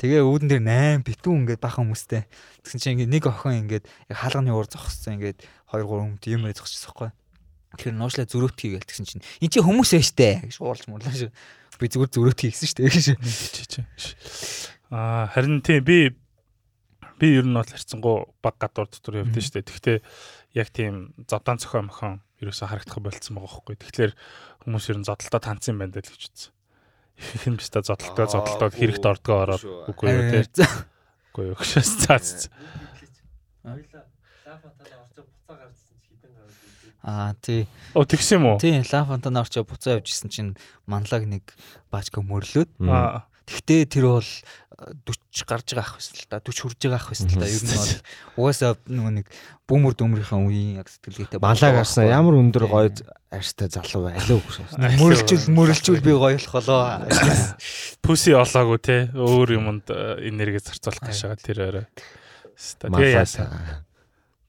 Тэгээ 0.02 0.22
үүдэн 0.28 0.50
дээр 0.52 0.64
8 1.00 1.08
битүү 1.08 1.34
ингээд 1.40 1.62
бахан 1.64 1.88
хүмүүстэй. 1.88 2.24
Тэгсэн 2.66 2.80
чинь 2.84 2.94
ингээд 3.00 3.12
нэг 3.16 3.24
охин 3.32 3.56
ингээд 3.66 3.86
хаалганы 4.12 4.52
уур 4.52 4.68
зогссон 4.68 5.16
ингээд 5.22 5.40
2 5.72 5.80
3 5.80 5.88
хүмт 5.88 6.24
юм 6.28 6.44
ээ 6.46 6.58
зогсчихсон 6.60 6.92
байхгүй. 6.92 7.10
Тэгэхээр 7.76 7.96
нуушлаа 8.00 8.26
зөрөөтгий 8.28 8.70
гээл 8.76 8.88
тэгсэн 8.88 9.06
чинь 9.08 9.24
эн 9.44 9.50
чи 9.52 9.60
хүмүүс 9.64 9.92
ээ 9.96 10.04
штэ 10.04 10.30
гэж 10.48 10.56
уулж 10.64 10.84
мурлаа 10.92 11.12
шүү. 11.16 11.32
Би 11.76 11.88
зүгээр 11.92 12.12
зөрөөтгий 12.12 12.50
гэсэн 12.56 12.70
штэ 12.72 12.88
гэж. 12.88 13.08
Аа 14.92 15.28
харин 15.32 15.60
тийм 15.60 15.84
би 15.84 16.16
би 17.20 17.28
ер 17.36 17.44
нь 17.48 17.56
бол 17.56 17.68
харцсангуу 17.68 18.32
баг 18.44 18.56
гадуур 18.60 18.88
дотор 18.92 19.24
явдсан 19.24 19.44
шүү 19.44 19.64
дээ. 19.64 20.00
Яг 20.56 20.72
тийм 20.72 21.12
зодон 21.28 21.60
цохоо 21.60 21.84
мохон 21.84 22.24
ерөөсө 22.40 22.68
харагдах 22.68 23.04
болцсон 23.04 23.36
байгаа 23.36 23.52
байхгүй. 23.52 23.76
Тэгэхээр 23.76 24.14
хүмүүс 24.64 24.86
ер 24.92 24.98
нь 25.04 25.08
зодолтой 25.08 25.42
танцсан 25.44 25.76
юм 25.76 25.80
байна 25.84 25.94
даа 26.00 26.04
л 26.08 26.12
гэж 26.16 26.24
үзсэн. 26.32 26.52
Фильм 27.44 27.56
биш 27.60 27.70
та 27.72 27.84
зодолтой 27.84 28.28
үгүй. 28.28 28.72
хэрэгт 28.72 29.04
ордгоо 29.04 29.38
ороод 29.44 29.64
үгүй 29.92 30.08
юу 30.16 30.48
те. 30.48 30.64
Үгүй 31.36 31.52
юу 31.52 31.60
хөшөөс 31.60 31.92
цаац. 32.08 32.48
Аа 37.04 37.36
тий. 37.44 37.68
Оо 37.94 38.08
тэгсэн 38.08 38.40
юм 38.40 38.56
уу? 38.56 38.58
Тий 38.58 38.80
лав 38.80 39.12
фантана 39.12 39.44
орчоо 39.44 39.68
буцаа 39.68 40.00
явж 40.00 40.10
исэн 40.10 40.32
чинь 40.32 40.52
манлаг 40.88 41.28
нэг 41.28 41.44
баачка 41.92 42.24
мөрлөөд 42.24 42.72
Аа 42.88 43.28
Тэгтээ 43.46 43.86
тэр 43.86 44.06
бол 44.10 44.30
40 44.76 45.48
гарч 45.48 45.68
байгаа 45.72 45.88
ах 45.88 45.96
байсан 45.96 46.16
л 46.20 46.28
да. 46.28 46.40
40 46.44 46.62
хүрж 46.66 46.80
байгаа 46.84 47.00
ах 47.00 47.10
байсан 47.12 47.28
л 47.32 47.40
да. 47.40 47.48
Ер 47.48 47.64
нь 47.64 47.72
бол 47.72 47.94
угаасаа 48.44 48.72
нөгөө 48.92 49.14
нэг 49.16 49.28
бүүмөр 49.72 49.94
дөмрийнхаа 49.96 50.40
үеийн 50.44 50.80
яг 50.84 50.90
сэтгэлгээтэй 50.92 51.40
Малаа 51.40 51.72
гарсан 51.80 52.12
ямар 52.12 52.36
өндөр 52.36 52.66
гоё 52.68 52.92
арьстай 53.32 53.72
залуу 53.72 54.12
байлаа 54.12 54.40
гэж. 54.40 55.00
мөрлжүүл 55.00 55.48
мөрлжүүл 55.56 56.04
би 56.04 56.12
гоёлох 56.12 56.54
болоо. 56.60 57.08
Пүси 58.04 58.36
олоогүй 58.36 58.80
те. 58.84 58.98
Өөр 59.16 59.56
юмд 59.56 59.88
э, 59.92 60.28
энерги 60.28 60.60
зарцуулах 60.60 61.04
гашаа 61.08 61.40
тэр 61.40 61.64
орой. 61.68 61.86
Тэгээ 62.56 63.16
яасан. 63.16 63.85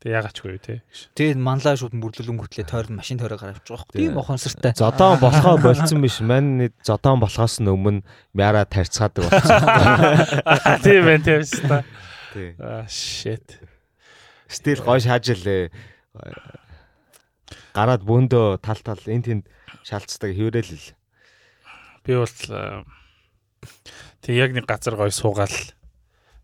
Тэг 0.06 0.18
яагачгүй 0.18 0.58
юу 0.58 0.62
те. 0.62 0.82
Тэгээд 1.14 1.38
манлаа 1.38 1.78
шууд 1.78 1.94
мөрлөлөн 1.94 2.42
гүтлээ 2.42 2.66
тойрон 2.66 2.98
машин 2.98 3.22
тойроо 3.22 3.38
гараад 3.38 3.62
авчих 3.62 3.78
واخ. 3.78 3.86
Тийм 3.94 4.18
ухамсартай. 4.18 4.74
Зодон 4.74 5.22
болохоо 5.22 5.62
болцсон 5.62 6.02
биш. 6.02 6.18
Мань 6.26 6.74
зодон 6.82 7.22
болохоос 7.22 7.62
өмнө 7.62 8.02
мяра 8.34 8.66
тарьцаадаг 8.66 9.30
болсон. 9.30 10.82
Тийм 10.82 11.06
байх 11.06 11.22
тийм 11.22 11.46
шүү 11.46 11.70
дээ. 11.70 11.84
Тий. 12.34 12.50
Аа 12.58 12.90
shit. 12.90 13.62
Стил 14.50 14.82
гой 14.82 15.06
шаажилээ. 15.06 15.70
Гараад 17.78 18.02
бөөндөө 18.02 18.58
тал 18.58 18.82
тал 18.82 19.06
эн 19.06 19.22
тэнд 19.22 19.46
шалцдаг 19.86 20.34
хэврээл 20.34 20.82
л. 20.82 20.88
Би 22.02 22.18
бол 22.18 22.26
э, 22.26 22.82
тэг 24.26 24.34
яг 24.34 24.52
нэг 24.58 24.66
газар 24.66 24.98
гой 24.98 25.14
суугаал 25.14 25.54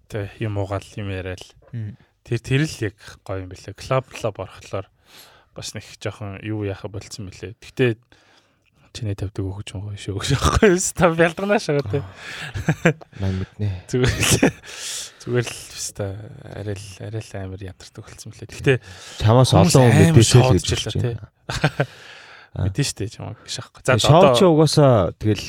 тэг 0.07 0.29
юм 0.37 0.61
уугаал 0.61 0.85
юм 0.93 1.09
яриад 1.09 1.41
тэр 2.22 2.38
тэр 2.38 2.62
л 2.66 2.76
яг 2.90 2.96
гоё 3.26 3.44
юм 3.44 3.50
бэлээ. 3.50 3.74
Клуб 3.74 4.04
клуб 4.10 4.36
орохлоор 4.38 4.86
бас 5.54 5.74
нэг 5.74 5.84
жоохон 6.00 6.40
юу 6.42 6.64
яха 6.64 6.88
болцсон 6.88 7.28
бэлээ. 7.28 7.58
Гэтэ 7.60 7.98
чиний 8.92 9.16
тавьдаг 9.16 9.44
өгч 9.44 9.72
юм 9.72 9.88
гоё 9.88 9.96
шүү 9.96 10.20
гэж 10.20 10.30
аахгүй 10.36 10.76
юу? 10.76 10.80
Та 10.92 11.08
бялданаа 11.12 11.60
шагаа 11.60 11.88
тий. 11.88 12.02
Мань 13.20 13.40
мэднэ. 13.40 13.68
Зүгээр 13.90 14.12
л 14.12 14.36
зүгээр 15.24 15.46
л 15.48 15.60
өста 15.72 16.04
арай 16.44 16.76
л 16.76 16.88
арай 17.00 17.22
л 17.24 17.32
амар 17.40 17.62
ядардаг 17.64 18.04
болцсон 18.04 18.32
бэлээ. 18.36 18.52
Гэтэ 18.52 18.74
чамаас 19.24 19.52
олон 19.56 19.88
хүн 19.88 20.12
мэдээсэй 20.12 20.40
л 20.44 20.52
гэж 20.52 20.66
шоодчихлаа, 20.68 20.92
тий. 21.00 21.16
мэдэн 22.52 22.84
штэ 22.84 23.08
чамаа 23.08 23.36
гэж 23.40 23.54
аахгүй. 23.64 23.82
За 23.88 23.96
шоуч 23.96 24.40
угаасаа 24.44 25.16
тэгэл 25.16 25.48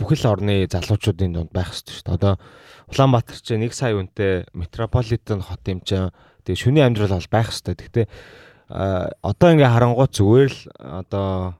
бүхэл 0.00 0.24
орны 0.32 0.64
залуучуудын 0.64 1.32
дунд 1.36 1.52
байх 1.52 1.76
хэрэгтэй 1.76 1.92
шүү 1.92 2.04
дээ. 2.08 2.16
Одоо 2.16 2.34
Улаанбаатар 2.88 3.36
ч 3.36 3.56
1 3.56 3.72
сая 3.72 3.96
үнэтэй 3.96 4.48
метрополитен 4.56 5.44
хот 5.44 5.62
юм 5.68 5.80
чинь 5.84 6.12
тэгээ 6.44 6.62
шүний 6.62 6.84
амьдрал 6.84 7.20
бол 7.20 7.32
байх 7.32 7.52
хэрэгтэй. 7.52 7.76
Гэхдээ 7.76 8.06
одоо 9.20 9.48
ингээ 9.52 9.68
харангуй 9.68 10.08
зүгээр 10.08 10.52
л 10.52 10.60
одоо 10.80 11.56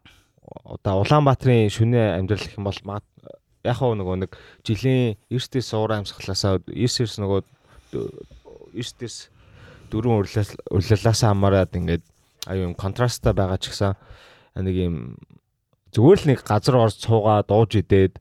одоо 0.64 0.94
Улаанбаатарын 1.04 1.68
шүний 1.68 2.16
амьдрал 2.16 2.40
гэх 2.40 2.56
юм 2.56 2.68
бол 2.68 2.80
яг 3.64 3.76
хөө 3.76 3.96
нөгөө 4.00 4.16
нэг 4.24 4.32
жилийн 4.64 5.20
эртээс 5.28 5.76
уур 5.76 5.92
амьсгалаасаа 5.92 6.64
эрс 6.72 7.20
нөгөө 7.20 7.40
эртээс 8.72 9.16
дөрөв 9.92 10.24
урлалаас 10.72 11.20
хамаарад 11.20 11.72
ингээд 11.76 12.04
аюу 12.48 12.72
юм 12.72 12.74
контрасттай 12.76 13.32
байгаа 13.32 13.60
ч 13.60 13.72
гэсэн 13.72 13.96
нэг 14.64 14.76
юм 14.76 14.94
зүгээр 15.92 16.18
л 16.24 16.28
нэг 16.32 16.40
газар 16.44 16.76
орж 16.76 17.00
цуугаа 17.00 17.44
дууж 17.44 17.76
идээд 17.80 18.20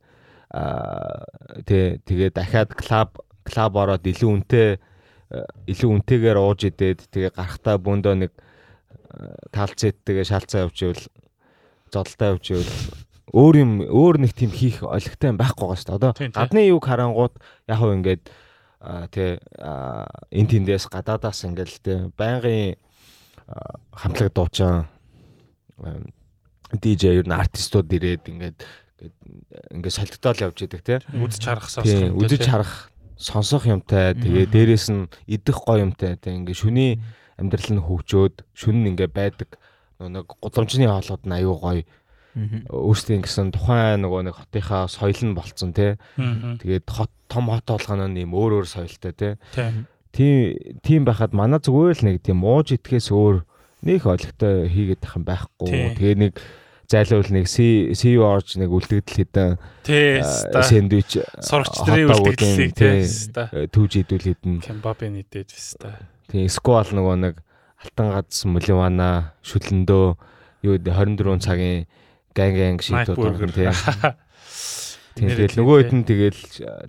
тий 1.67 1.99
тэгээ 2.07 2.29
дахиад 2.31 2.71
клуб 2.71 3.19
клуб 3.43 3.73
ороод 3.75 4.03
илүү 4.07 4.29
үнэтэй 4.31 4.69
илүү 5.67 5.89
үнэтэйгээр 5.91 6.37
ууж 6.39 6.71
идээд 6.71 7.11
тэгээ 7.11 7.35
гарахтаа 7.35 7.75
бөөндөө 7.75 8.15
нэг 8.15 8.31
талцэт 9.51 9.99
тэгээ 10.07 10.23
шалцаа 10.23 10.67
явж 10.67 10.77
ивэл 10.87 11.03
зодолтой 11.91 12.27
явж 12.31 12.45
ивэл 12.55 12.73
өөр 13.35 13.55
юм 13.59 13.71
өөр 13.83 14.23
нэг 14.23 14.31
тийм 14.31 14.51
хийх 14.55 14.83
олигтой 14.87 15.35
байхгүй 15.35 15.67
байгаа 15.67 15.79
шүү 15.83 15.87
дээ. 15.91 15.99
Одоо 15.99 16.11
гадны 16.31 16.61
юг 16.71 16.83
харангууд 16.87 17.35
яг 17.67 17.77
хөө 17.77 17.95
ингээд 17.99 18.23
тий 19.11 19.35
эн 20.31 20.47
тэндээс 20.47 20.87
гадаадаас 20.87 21.43
ингээл 21.43 21.75
тий 21.83 21.97
байнгын 22.15 22.79
хамтлаг 23.91 24.31
дуучаа 24.31 24.87
DJ 26.71 27.19
ер 27.19 27.27
нь 27.27 27.35
артистууд 27.35 27.91
ирээд 27.91 28.31
ингээд 28.31 28.63
ингээд 29.71 29.97
солигдоод 29.97 30.37
явж 30.41 30.57
идэг 30.65 30.81
тий. 30.81 30.99
Үзэж 31.13 31.43
харах 31.45 31.69
сонсох 31.69 32.01
юм. 32.01 32.17
Үзэж 32.17 32.43
харах 32.49 32.73
сонсох 33.17 33.63
юмтай. 33.69 34.17
Тэгээ 34.17 34.45
дээрэс 34.49 34.87
нь 34.93 35.09
идэх 35.29 35.61
гоё 35.65 35.85
юмтай. 35.85 36.17
Тэг 36.17 36.45
ингээд 36.45 36.61
шүний 36.61 37.01
амьдрал 37.37 37.71
нь 37.77 37.85
хөгжөөд 37.85 38.35
шүн 38.57 38.77
нь 38.81 38.89
ингээд 38.93 39.13
байдаг 39.13 39.49
нэг 40.01 40.25
гудамжны 40.41 40.85
хоолууд 40.89 41.23
нь 41.25 41.37
аюу 41.37 41.57
гоё 41.57 41.83
өөрсдийн 42.69 43.25
гэсэн 43.25 43.49
тухайн 43.49 44.05
нөгөө 44.05 44.29
нэг 44.29 44.35
хотынхаа 44.37 44.85
соёл 44.85 45.21
нь 45.25 45.33
болцсон 45.33 45.73
тий. 45.73 45.97
Тэгээд 46.17 46.85
хот 46.85 47.09
том 47.25 47.49
хот 47.49 47.65
болгоно 47.65 48.05
нэм 48.05 48.33
өөр 48.33 48.61
өөр 48.61 48.67
соёлтой 48.69 49.13
тий. 49.17 49.33
Тийм 50.13 50.53
тийм 50.85 51.01
байхад 51.05 51.33
манай 51.33 51.57
зүгээр 51.57 51.97
л 51.97 52.05
нэг 52.05 52.17
тийм 52.21 52.45
ууж 52.45 52.77
итгэхээс 52.77 53.09
өөр 53.09 53.41
нэг 53.81 54.05
олигтой 54.05 54.69
хийгээд 54.69 55.01
тах 55.01 55.17
юм 55.17 55.25
байхгүй. 55.25 55.97
Тэгээ 55.97 56.15
нэг 56.17 56.33
зайлуул 56.87 57.29
нэг 57.35 57.47
CEO 57.51 58.23
орж 58.23 58.55
нэг 58.55 58.71
үлдэгдэл 58.71 59.19
хэдэн 59.27 59.57
сэндвич 59.83 61.19
сурагч 61.43 61.83
нарын 61.83 62.15
үлдэгдлийг 62.15 62.73
түүж 63.75 63.91
идүүл 64.03 64.25
хэдэн 64.31 64.55
кембабын 64.63 65.19
идээд 65.19 65.51
вста. 65.51 65.99
Тийм 66.31 66.47
сквал 66.47 66.87
нөгөө 66.87 67.15
нэг 67.27 67.35
алтан 67.83 68.15
гац 68.15 68.47
мөливана 68.47 69.35
шүлэндөө 69.43 70.05
юу 70.63 70.75
24 70.79 71.43
цагийн 71.43 71.85
ган 72.31 72.51
ган 72.55 72.79
шийдүүд 72.79 73.19
байна 73.19 73.51
тий. 73.51 73.67
Тийм 73.67 74.15
тэгэл 75.17 75.57
нөгөө 75.57 75.77
хэд 75.81 75.93
нь 75.97 76.05
тэгэл 76.05 76.41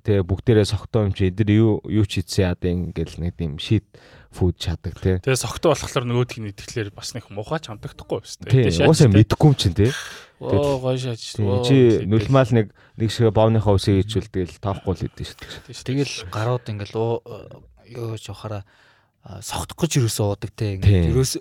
тэгээ 0.04 0.22
бүгдээрээ 0.28 0.66
согтоо 0.68 1.08
юм 1.08 1.12
чи 1.16 1.32
эдэр 1.32 1.48
юу 1.56 1.80
юу 1.88 2.04
ч 2.04 2.20
хийсэн 2.20 2.52
яа 2.52 2.56
ингээл 2.60 3.16
нэг 3.24 3.34
тийм 3.40 3.56
шийд 3.56 3.88
фуд 4.28 4.60
чаддаг 4.60 5.00
тий. 5.00 5.16
Тэгээ 5.24 5.40
согтоо 5.40 5.72
болохоор 5.72 6.04
нөгөөдгийг 6.04 6.44
нэтгэхлээр 6.52 6.90
бас 6.92 7.16
нэг 7.16 7.32
муухай 7.32 7.58
ч 7.64 7.72
хамдагдахгүй 7.72 8.18
бас 8.20 8.36
тий. 8.36 8.68
Уусаа 8.84 9.08
мэдэхгүй 9.08 9.48
юм 9.48 9.56
чинь 9.56 9.76
тий. 9.76 9.90
Оо 10.38 10.78
гоё 10.78 11.00
шаач. 11.00 11.40
Чи 11.64 12.04
нулимал 12.04 12.50
нэг 12.52 12.76
нэг 13.00 13.08
шиг 13.08 13.32
боовныхаа 13.32 13.74
үсийг 13.74 14.04
ичүүл 14.04 14.28
тэгэл 14.28 14.60
тоохгүй 14.60 14.94
л 14.94 15.06
идэв 15.08 15.26
шүү 15.32 15.38
дээ. 15.72 15.88
Тэгэл 15.88 16.14
гарууд 16.28 16.64
ингээл 16.68 16.96
юу 17.88 18.20
жоохороо 18.20 18.62
согтох 19.40 19.80
гэж 19.80 20.04
юусоо 20.04 20.36
уудаг 20.36 20.52
тий. 20.52 20.76
Ингээд 20.76 21.16
юус 21.16 21.40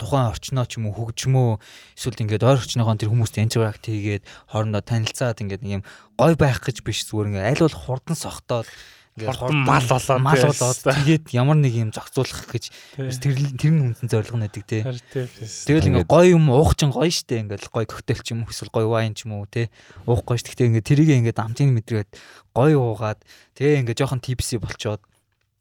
тухайн 0.00 0.30
орчноо 0.30 0.64
ч 0.66 0.78
юм 0.78 0.90
уу 0.90 0.96
хөгжмөө 0.98 1.50
эсвэл 1.98 2.22
ингээд 2.22 2.46
ойр 2.46 2.58
орчныхон 2.60 2.98
тэр 2.98 3.10
хүмүүст 3.12 3.38
interact 3.38 3.84
хийгээд 3.86 4.24
хоорондоо 4.50 4.82
танилцаад 4.82 5.42
ингээд 5.42 5.62
нэг 5.62 5.72
юм 5.80 5.84
гой 6.18 6.34
байх 6.34 6.62
гэж 6.62 6.82
биш 6.82 7.06
зүгээр 7.08 7.28
ингээд 7.30 7.48
аль 7.50 7.64
бол 7.64 7.78
хурдан 7.78 8.16
сохтоод 8.18 8.68
ингээд 9.14 9.54
мал 9.62 9.86
болоод 9.86 10.18
мал 10.18 10.42
болоод 10.42 10.78
тэгээд 10.82 11.30
ямар 11.38 11.54
нэг 11.54 11.74
юм 11.78 11.94
зохицуулах 11.94 12.50
гэж 12.50 12.74
тэр 13.22 13.38
тэр 13.54 13.70
нь 13.70 13.82
үндсэн 13.94 14.10
зорилго 14.10 14.42
нэдэг 14.42 14.64
те. 14.66 14.82
Тэгэл 14.82 16.02
ингээд 16.02 16.10
гой 16.10 16.34
юм 16.34 16.50
уух 16.50 16.74
чинь 16.74 16.90
гоё 16.90 17.14
штэ 17.14 17.46
ингээд 17.46 17.70
гой 17.70 17.86
коктейл 17.86 18.26
ч 18.26 18.34
юм 18.34 18.42
уу 18.42 18.50
эсвэл 18.50 18.74
гой 18.74 18.90
вайн 18.90 19.14
ч 19.14 19.30
юм 19.30 19.38
уу 19.38 19.46
те. 19.46 19.70
Уух 20.10 20.26
гоё 20.26 20.34
штэ. 20.34 20.50
Гэхдээ 20.50 20.66
ингээд 20.66 20.88
тэрийг 20.90 21.10
ингээд 21.14 21.38
амтын 21.38 21.70
мэдрээд 21.78 22.10
гой 22.58 22.74
уугаад 22.74 23.22
тэгээ 23.54 23.86
ингээд 23.86 24.02
жоохон 24.02 24.18
типси 24.18 24.58
болчоод 24.58 24.98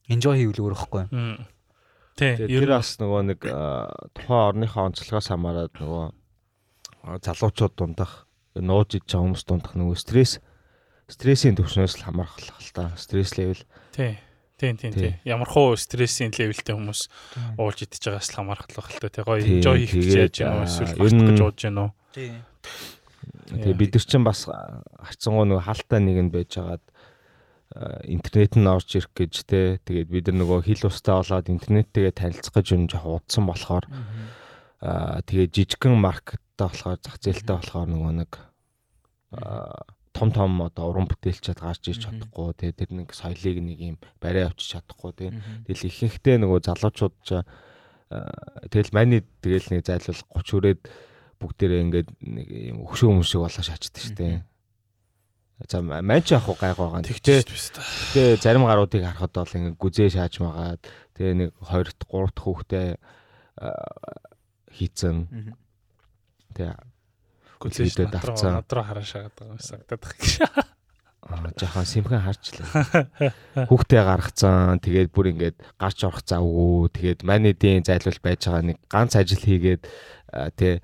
enjoy 0.10 0.42
хийвэл 0.42 0.74
өөрөхгүй. 0.74 1.06
Тий. 2.13 2.38
Тэр 2.38 2.70
бас 2.70 2.98
нөгөө 3.01 3.22
нэг 3.34 3.39
тухайн 3.41 4.43
орныхоо 4.53 4.89
онцлогоос 4.89 5.32
хамаарат 5.34 5.74
нөгөө 5.82 6.05
залуучууд 7.25 7.74
дундах 7.74 8.27
нууж 8.55 9.00
иж 9.00 9.08
байгаа 9.10 9.25
хүмүүс 9.25 9.43
дундах 9.50 9.74
нөгөө 9.74 9.98
стресс 9.98 10.38
стрессийн 11.10 11.58
түвшнээс 11.58 11.98
л 12.00 12.05
хамаарх 12.05 12.38
л 12.38 12.72
та. 12.74 12.93
Стресс 12.96 13.36
левел. 13.38 13.60
Тий. 13.91 14.17
Тийм 14.58 14.77
тийм 14.77 14.93
тийм. 14.93 15.13
Ямар 15.25 15.50
хуу 15.50 15.75
стрессийн 15.75 16.32
левелтэй 16.32 16.77
хүмүүс 16.77 17.10
уулж 17.58 17.84
идэж 17.84 18.13
байгаас 18.13 18.29
л 18.32 18.38
хамаарх 18.39 18.70
л 18.70 18.77
та. 18.77 19.10
Тий 19.10 19.24
гоё 19.25 19.41
enjoy 19.41 19.84
хийх 19.84 20.13
гэж 20.13 20.15
яаж 20.15 20.36
юм 20.46 20.53
уу 20.53 20.65
эсвэл 20.70 20.96
багтах 20.96 21.27
гэж 21.34 21.41
уудж 21.43 21.60
гэнэ 21.65 21.82
үү? 21.82 21.89
Тий. 22.13 22.32
Тэгээ 23.51 23.75
бид 23.75 23.91
нар 23.98 24.05
чинь 24.05 24.24
бас 24.24 24.39
харцсангуу 24.48 25.46
нөгөө 25.50 25.65
хаалттай 25.67 26.00
нэг 26.00 26.17
нь 26.24 26.32
байж 26.32 26.51
байгаад 26.55 26.84
интернет 28.06 28.53
нь 28.53 28.70
орж 28.70 29.01
ирэх 29.01 29.10
гэж 29.18 29.34
те. 29.50 29.82
Тэгээд 29.82 30.10
бид 30.13 30.25
нар 30.30 30.46
нөгөө 30.46 30.60
хил 30.70 30.89
устаа 30.94 31.25
болоод 31.25 31.50
интернеттэйгээ 31.50 32.13
танилцах 32.13 32.53
гэж 32.53 32.68
юм 32.77 32.86
жоох 32.86 33.25
удсан 33.25 33.50
болохоор 33.50 33.86
аа 34.84 35.25
тэгээд 35.25 35.51
жижигхэн 35.58 35.98
маркеттай 35.98 36.70
болохоор 36.70 37.01
зах 37.01 37.18
зээлтэй 37.18 37.56
болохоор 37.58 37.89
нөгөө 37.89 38.13
нэг 38.13 38.32
том 40.13 40.30
том 40.30 40.62
одоо 40.62 40.94
уран 40.94 41.10
бүтээлчд 41.10 41.58
гарч 41.58 41.89
ирч 41.89 42.06
чадахгүй. 42.06 42.53
Те 42.53 42.77
тэр 42.77 42.94
нэг 42.94 43.10
соёлыг 43.10 43.58
нэг 43.58 43.77
юм 43.82 43.98
барай 44.22 44.46
авчиж 44.46 44.77
чадахгүй 44.77 45.12
те. 45.18 45.34
Тэгэл 45.65 45.89
ихэнхдээ 45.89 46.38
нөгөө 46.46 46.60
залуучууд 46.70 47.15
ч 47.25 47.42
тэгэл 48.70 48.94
маний 48.94 49.25
тэгэл 49.42 49.74
нэг 49.74 49.82
зайлуул 49.82 50.22
30 50.38 50.46
хүрээд 50.46 50.82
бүгдээрээ 51.42 51.84
ингээд 51.89 52.10
нэг 52.22 52.48
юм 52.77 52.86
хөшөө 52.86 53.10
өмшөг 53.10 53.42
болоо 53.42 53.63
шаачдаг 53.65 54.01
шүү 54.06 54.13
дээ 54.22 54.53
За 55.70 55.82
маань 55.82 56.24
ч 56.24 56.36
яг 56.36 56.43
гайг 56.46 56.77
байгаа. 56.77 57.01
Тэгтээ 57.03 57.39
тэгээ 57.43 58.41
зарим 58.43 58.67
гаруудыг 58.67 59.03
харахад 59.03 59.34
бол 59.34 59.55
ингээ 59.55 59.79
гүзээ 59.79 60.10
шааж 60.12 60.34
магаад 60.43 60.82
тэгээ 61.15 61.34
нэг 61.39 61.50
2 61.63 61.88
дахь 61.88 61.98
3 62.12 62.32
дахь 62.32 62.43
хүүхдээ 62.43 62.88
хийцэн. 64.75 65.17
Тэгээ 66.58 66.75
гүзээ 67.63 68.12
давцсан. 68.12 68.60
Надруу 68.60 68.84
хараа 68.84 69.05
шаагаад 69.08 69.36
байгаа 69.39 69.55
юм 69.55 69.62
сагдаад 69.63 70.01
байх 70.03 70.15
гэж. 70.20 70.34
Аа 70.43 70.74
жоохон 71.55 71.88
симхэн 71.88 72.20
харчлаа. 72.20 73.08
Хүүхдээ 73.55 74.03
гаргацсан. 74.03 74.84
Тэгээд 74.84 75.10
бүр 75.15 75.32
ингээд 75.32 75.58
гарч 75.79 76.03
орох 76.03 76.24
завгүй. 76.27 76.91
Тэгээд 76.91 77.24
манийдийн 77.24 77.88
зайлуул 77.88 78.20
байж 78.20 78.43
байгаа 78.43 78.63
нэг 78.67 78.77
ганц 78.91 79.15
ажил 79.15 79.39
хийгээд 79.39 79.88
тэ 80.60 80.84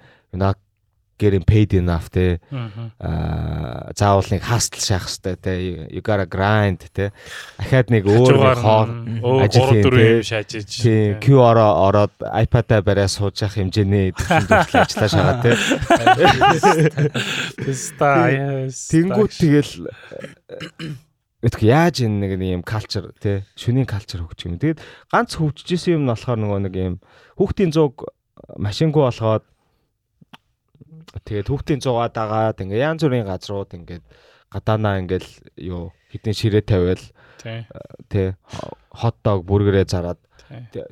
getting 1.19 1.43
paid 1.43 1.73
enough 1.75 2.07
те 2.09 2.39
аа 2.49 3.91
заавал 3.93 4.23
нэг 4.31 4.41
хастл 4.47 4.79
шахах 4.79 5.11
хэрэгтэй 5.11 5.35
те 5.43 5.51
you 5.91 5.99
gotta 6.01 6.23
grind 6.25 6.87
те 6.95 7.11
дахиад 7.59 7.91
нэг 7.91 8.07
өөр 8.07 8.31
нэг 8.31 8.39
Хажуугаар 8.39 8.63
хоо 8.63 8.87
нь 8.87 9.19
өөр 9.19 9.43
ажил 9.43 9.67
3 9.67 9.69
хийн, 9.69 9.83
4 9.83 9.91
тий. 9.91 10.15
юм 10.15 10.23
шааж 10.23 10.55
иж. 10.55 10.79
тий 10.79 11.19
QR-оо 11.19 11.91
ороод 11.91 12.15
iPad-а 12.23 12.79
бариа 12.81 13.11
сууж 13.11 13.35
явах 13.43 13.59
хэмжээний 13.59 14.15
төвшөнд 14.15 14.71
ажиллаа 14.71 15.11
шагаа 15.11 15.43
те 15.43 15.51
Ста 17.73 18.29
яс. 18.31 18.87
Тэнгүүт 18.89 19.31
тэгэлЭтг 19.43 21.59
яаж 21.63 21.95
энэ 22.07 22.17
нэг 22.23 22.31
юм 22.39 22.63
калчер 22.63 23.11
тий 23.19 23.43
шүний 23.59 23.83
калчер 23.83 24.23
хөгжих 24.23 24.47
юм. 24.47 24.55
Тэгэд 24.59 24.79
ганц 25.11 25.35
хөгжижсэн 25.35 25.99
юм 25.99 26.07
нь 26.07 26.11
болохоор 26.15 26.39
нөгөө 26.39 26.59
нэг 26.67 26.75
юм 26.79 26.95
хүүхдийн 27.35 27.71
зуг 27.75 28.07
машингүй 28.57 29.03
болгоод 29.07 29.43
тэгээд 31.17 31.49
хүүхдийн 31.49 31.81
зугаа 31.81 32.09
дагаад 32.13 32.61
ингээ 32.61 32.85
янз 32.85 33.01
бүрийн 33.03 33.25
газрууд 33.27 33.71
ингээд 33.73 34.05
гадаанаа 34.53 35.01
ингээл 35.01 35.29
юу 35.57 35.93
хитэн 36.13 36.33
ширээ 36.33 36.63
тавиал 36.65 37.03
Тий. 37.39 38.35
хот 38.91 39.15
дог 39.23 39.45
бүргэрээ 39.47 39.87
зараад. 39.87 40.19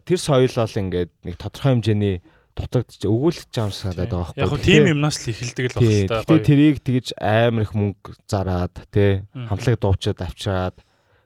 Тэр 0.08 0.20
соёл 0.22 0.48
бол 0.54 0.80
ингээд 0.80 1.12
нэг 1.26 1.36
тодорхой 1.36 1.76
хэмжээний 1.76 2.16
дутагдж 2.58 3.02
өгүүлж 3.06 3.52
байгаа 3.52 3.68
юм 3.68 3.74
шиг 3.74 3.82
санагдаад 3.84 4.10
байгаа 4.10 4.34
Яг 4.34 4.48
байхгүй. 4.48 4.50
хөө 4.58 4.66
тим 4.66 4.86
юмнаас 4.94 5.18
л 5.22 5.30
эхэлдэг 5.30 5.66
л 5.68 5.76
байна 5.78 6.22
Гэтэ 6.26 6.46
тэрийг 6.48 6.78
тэгж 6.82 7.08
амар 7.22 7.64
их 7.66 7.74
мөнгө 7.78 8.12
зараад 8.26 8.74
тий 8.90 9.12
хамтлаг 9.34 9.76
дуучид 9.78 10.20
авчираад 10.22 10.78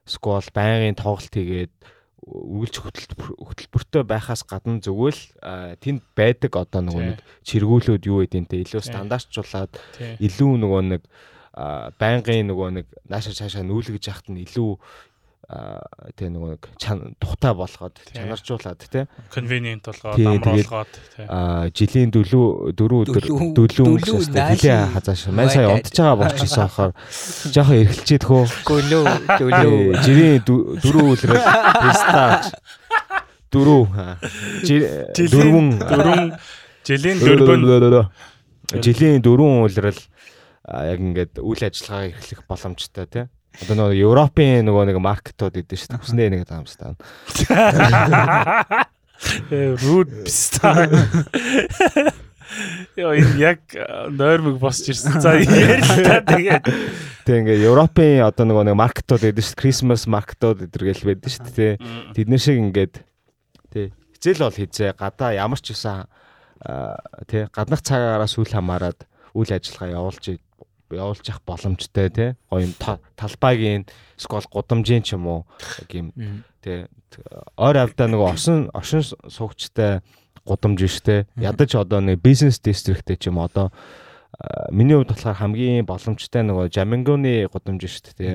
сквал 0.08 0.48
байнгын 0.52 1.00
тоглолт 1.00 1.32
хийгээд 1.32 1.74
үргэлж 2.22 2.76
хөтөлбөр 2.86 3.30
хөтөлбөртэй 3.42 4.04
байхаас 4.06 4.46
гадна 4.46 4.78
зүгээр 4.78 5.18
л 5.18 5.26
тэнд 5.82 6.02
байдаг 6.14 6.54
одоо 6.54 6.82
нөгөө 6.86 7.04
нэг 7.18 7.20
чиргүүлүүд 7.42 8.04
юу 8.06 8.22
гэдэг 8.22 8.46
нэ 8.46 8.62
илүү 8.62 8.82
Тий. 8.82 8.90
стандартчлаад 8.94 9.72
илүү 10.22 10.52
нөгөө 10.62 10.82
нэг 10.94 11.02
байнгын 11.98 12.48
нөгөө 12.48 12.70
нэг 12.78 12.86
нааша 13.10 13.34
цаашаа 13.34 13.66
нүүлгэж 13.66 14.04
яхад 14.06 14.30
нь 14.30 14.46
илүү 14.46 14.72
а, 15.50 15.84
тий 16.16 16.30
нөгөө 16.30 16.50
нэг 16.56 16.64
чан- 16.80 17.16
тухтай 17.20 17.54
болгоод 17.54 17.96
чанаржуулаад 18.14 18.80
тий 18.88 19.04
Convenient 19.34 19.84
болгоод 19.84 20.18
болгоод 20.46 20.92
тий. 21.16 21.26
жилийн 21.76 22.10
дөлөө 22.14 22.72
дөрөв 22.78 23.00
өдөр 23.04 23.24
Дөлөв- 23.26 23.54
дөлөв 23.58 23.90
дөлөв 24.00 24.22
хилээ 24.32 24.94
хазааш. 24.96 25.22
Мань 25.34 25.50
сая 25.50 25.68
унтж 25.74 25.98
байгаа 25.98 26.16
болчихсон 26.22 26.64
ахаар 26.70 26.92
жоохон 27.52 27.78
эргэлчээд 27.84 28.24
хөө 28.24 28.44
Гөлөө 28.64 29.06
Тий, 29.38 29.48
дөлөө. 29.52 30.04
жирийн 30.06 30.38
дө- 30.48 30.66
дөрөв 30.80 31.06
үлрэл 31.12 31.44
пистач 31.84 32.44
дөрөв 33.52 33.84
дөрвөн 35.32 35.68
дөрвөн 35.84 36.24
жилийн 36.88 37.18
дөрвөн. 37.20 38.08
жилийн 38.82 39.20
дөрвөн 39.20 39.68
а, 40.64 40.86
яг 40.88 41.00
ингээд 41.04 41.42
үйл 41.44 41.60
ажиллагаа 41.68 42.08
эрхлэх 42.16 42.42
боломжтой 42.48 43.06
тий 43.12 43.26
Одоо 43.52 43.76
нөгөө 43.76 44.00
Европын 44.00 44.64
нөгөө 44.68 44.84
нэг 44.92 44.98
маркетууд 45.04 45.60
идэв 45.60 45.78
шүү 45.80 45.92
дээ. 45.92 46.02
Хүснээ 46.02 46.30
нэг 46.32 46.48
таамстай. 46.48 46.96
Рууд 49.84 50.10
писта. 50.24 50.88
Яа 52.96 53.12
энэ 53.16 53.36
яг 53.40 53.62
нойрмог 54.12 54.60
босч 54.60 54.92
ирсэн. 54.92 55.20
За 55.20 55.36
ярьлаа 55.40 56.24
тэгээд. 56.24 56.66
Тэг 57.28 57.36
ингээ 57.44 57.68
Европын 57.68 58.24
одоо 58.24 58.48
нөгөө 58.48 58.72
нэг 58.72 58.78
маркетууд 58.80 59.24
идэв 59.30 59.44
шүү 59.44 59.56
дээ. 59.56 59.62
Christmas 59.62 60.08
маркетууд 60.08 60.66
эдэргээл 60.72 61.08
байдаг 61.12 61.32
шүү 61.32 61.52
дээ. 61.52 61.74
Тэднэр 62.16 62.42
шиг 62.42 62.58
ингээд 62.60 63.04
тий 63.72 63.92
хизээл 64.22 64.46
бол 64.46 64.58
хизээ 64.58 64.94
гадаа 64.96 65.34
ямар 65.34 65.60
ч 65.60 65.74
юусан 65.74 66.06
тий 67.26 67.48
гаднах 67.50 67.82
цагаараас 67.82 68.38
үл 68.38 68.52
хамааран 68.52 69.00
үйл 69.34 69.50
ажиллагаа 69.50 69.98
явуулж 69.98 70.38
явуулж 70.98 71.24
явах 71.28 71.42
боломжтой 71.46 72.10
тий 72.10 72.30
гоё 72.52 72.68
юм 72.68 72.74
талбайгийн 73.16 73.86
скол 74.18 74.46
гудамжийн 74.52 75.04
ч 75.04 75.16
юм 75.16 75.28
уу 75.28 75.42
яг 75.80 75.92
юм 75.94 76.12
тий 76.62 76.88
ойр 77.58 77.78
авдаа 77.78 78.08
нөгөө 78.08 78.28
оршин 78.32 78.60
оршин 78.74 79.04
суугчтай 79.04 80.02
гудамж 80.46 80.82
штэ 80.90 81.28
ядаж 81.38 81.76
одоо 81.76 82.02
нэг 82.02 82.22
бизнес 82.22 82.60
дистриктэй 82.60 83.18
ч 83.18 83.30
юм 83.30 83.40
одоо 83.40 83.72
миний 84.72 84.96
хувьд 84.96 85.14
болохоор 85.14 85.38
хамгийн 85.38 85.86
боломжтой 85.86 86.42
нөгөө 86.42 86.74
Жамингоны 86.74 87.46
гудамж 87.52 87.86
штэ 87.86 88.12
тий 88.18 88.34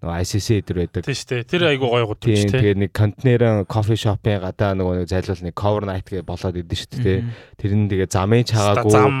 нөгөө 0.00 0.16
ICC 0.24 0.48
эдэр 0.64 0.78
байдаг. 0.80 1.04
Тийм 1.04 1.16
шүү 1.20 1.28
дээ. 1.28 1.44
Тэр 1.44 1.62
айгу 1.68 1.88
гоё 1.92 2.06
гудамж 2.08 2.24
Тийм 2.24 2.48
тий. 2.48 2.56
тэгээд 2.56 2.78
нэг 2.80 2.90
контейнерын 2.96 3.66
кофе 3.68 3.96
шопын 4.00 4.40
гадаа 4.40 4.72
нөгөө 4.72 4.94
нэг 4.96 5.08
зайлуул 5.12 5.42
нэг 5.44 5.54
cover 5.60 5.84
night 5.84 6.08
гэ 6.08 6.24
болоод 6.24 6.56
идэв 6.56 6.78
шүү 6.80 7.04
дээ. 7.04 7.20
Тэр 7.60 7.72
нь 7.76 7.84
тэгээд 7.92 8.08
замын 8.16 8.48
чагаагүй 8.48 8.92
зам 8.96 9.20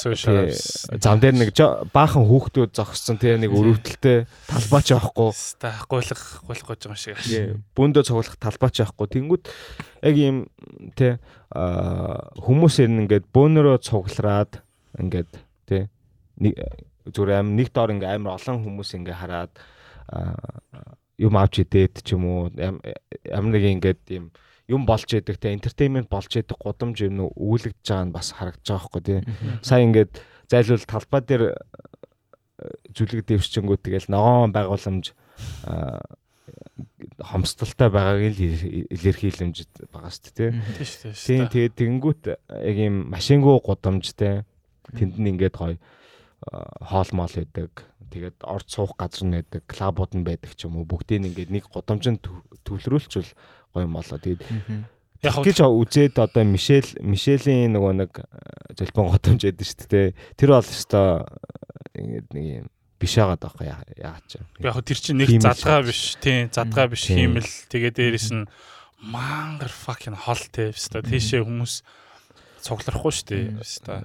тий, 0.00 0.96
зам 0.96 1.20
дээр 1.20 1.36
нэг 1.36 1.52
баахан 1.92 2.24
хүүхдүүд 2.24 2.72
зогссон 2.72 3.20
тий 3.20 3.36
нэг 3.36 3.52
өрөвдөлтэй 3.52 4.24
талбайч 4.48 4.96
авахгүй. 4.96 5.28
Ста 5.36 5.76
гуйлах 5.84 6.40
гуйлах 6.40 6.68
гэж 6.72 6.80
байгаа 6.88 6.96
юм 6.96 6.96
шиг. 6.96 7.20
Тий, 7.20 7.52
Бөөндөө 7.76 8.02
цуглах 8.08 8.40
талбайч 8.40 8.80
авахгүй. 8.80 9.12
Тэнгүүд 9.12 9.44
яг 10.08 10.16
ийм 10.16 10.48
тий 10.96 11.20
а 11.52 12.32
хүмүүс 12.40 12.80
ирнэ 12.80 13.04
ингээд 13.04 13.28
бөөнөрөө 13.28 13.76
цуглараад 13.84 14.64
ингээд 14.96 15.30
тий 15.68 15.92
нэг 16.40 16.56
зүгээр 17.12 17.44
аим 17.44 17.52
нэг 17.58 17.68
доор 17.76 17.92
ингээ 17.92 18.16
амар 18.16 18.40
олон 18.40 18.62
хүмүүс 18.64 18.96
ингээ 18.96 19.20
хараад 19.20 19.52
юм 21.18 21.34
авч 21.36 21.62
идээд 21.62 22.02
ч 22.02 22.14
юм 22.16 22.24
уу 22.26 22.40
ямар 22.56 23.50
нэг 23.52 23.64
ингээд 23.64 24.02
юм 24.10 24.32
юм 24.68 24.86
болж 24.86 25.06
идэг 25.12 25.36
те 25.38 25.52
entertainment 25.52 26.08
болж 26.08 26.32
идэг 26.32 26.56
гудамж 26.56 27.04
юм 27.04 27.28
үүлэгдэж 27.34 27.86
байгаа 27.86 28.06
нь 28.08 28.14
бас 28.14 28.32
харагдаж 28.32 28.66
байгаа 28.66 28.88
байхгүй 28.88 29.02
тий. 29.02 29.20
Сая 29.62 29.84
ингээд 29.84 30.12
зайлвал 30.48 30.86
талбай 30.88 31.20
дээр 31.22 31.44
зүлэг 32.94 33.26
дэвшчэнгүү 33.26 33.76
тэгэл 33.82 34.08
ногоон 34.12 34.52
байгууламж 34.54 35.12
хомсдолтой 37.22 37.88
байгааг 37.90 38.22
л 38.34 38.40
илэрхийлэмж 38.90 39.56
байгаа 39.92 40.10
шүү 40.10 40.32
дээ 40.36 40.50
тий. 40.50 40.50
Тийм 41.12 41.46
тэгээд 41.50 41.74
тэгэнгүүт 41.78 42.22
яг 42.50 42.76
юм 42.78 43.10
машингуу 43.10 43.58
гудамжтай 43.62 44.46
тэнд 44.94 45.18
нь 45.18 45.30
ингээд 45.36 45.56
гоё 45.58 45.76
хоол 46.80 47.10
мол 47.14 47.32
байдаг. 47.34 47.91
Тэгээд 48.12 48.44
орд 48.44 48.68
суух 48.68 48.92
газар 49.00 49.32
байдаг, 49.32 49.64
клабууд 49.64 50.12
нь 50.12 50.26
байдаг 50.28 50.52
ч 50.52 50.68
юм 50.68 50.76
уу. 50.76 50.84
Бүгдийг 50.84 51.24
ингээд 51.24 51.50
нэг 51.50 51.64
гудамжинд 51.72 52.20
төвлөрүүлчихвэл 52.68 53.32
гоё 53.72 53.88
юм 53.88 53.96
болоо. 53.96 54.20
Тэгээд 54.20 54.44
Яг 55.22 55.38
гэж 55.38 55.62
үзээд 55.62 56.18
одоо 56.18 56.42
Мишель 56.42 56.98
Мишелийн 56.98 57.78
нөгөө 57.78 57.92
нэг 57.94 58.12
зэлбэн 58.74 59.06
гудамж 59.06 59.46
байдаг 59.46 59.66
шүү 59.70 59.86
дээ. 59.86 60.08
Тэр 60.34 60.50
бол 60.50 60.66
өстой 60.66 61.08
ингээд 61.94 62.28
нэг 62.34 62.44
юм 62.58 62.66
биш 62.98 63.14
байгаа 63.18 63.38
даахгүй 63.38 63.70
яагаад 63.70 64.26
ч. 64.26 64.42
Яг 64.58 64.82
тэр 64.82 64.98
чинь 64.98 65.22
нэг 65.22 65.30
задгаа 65.38 65.86
биш 65.86 66.18
тий 66.18 66.50
задгаа 66.50 66.86
биш 66.90 67.06
Тийм. 67.06 67.38
хиймэл 67.38 67.50
тэгээ 67.70 67.92
дээрэс 67.94 68.30
нь 68.34 68.50
мангар 68.98 69.70
fucking 69.70 70.18
хол 70.18 70.42
тий 70.50 70.74
өстой 70.74 71.06
тийшээ 71.06 71.46
хүмүүс 71.46 71.86
цугларахгүй 72.66 73.12
шүү 73.14 73.26
дээ 73.30 73.44
өстой. 73.62 74.02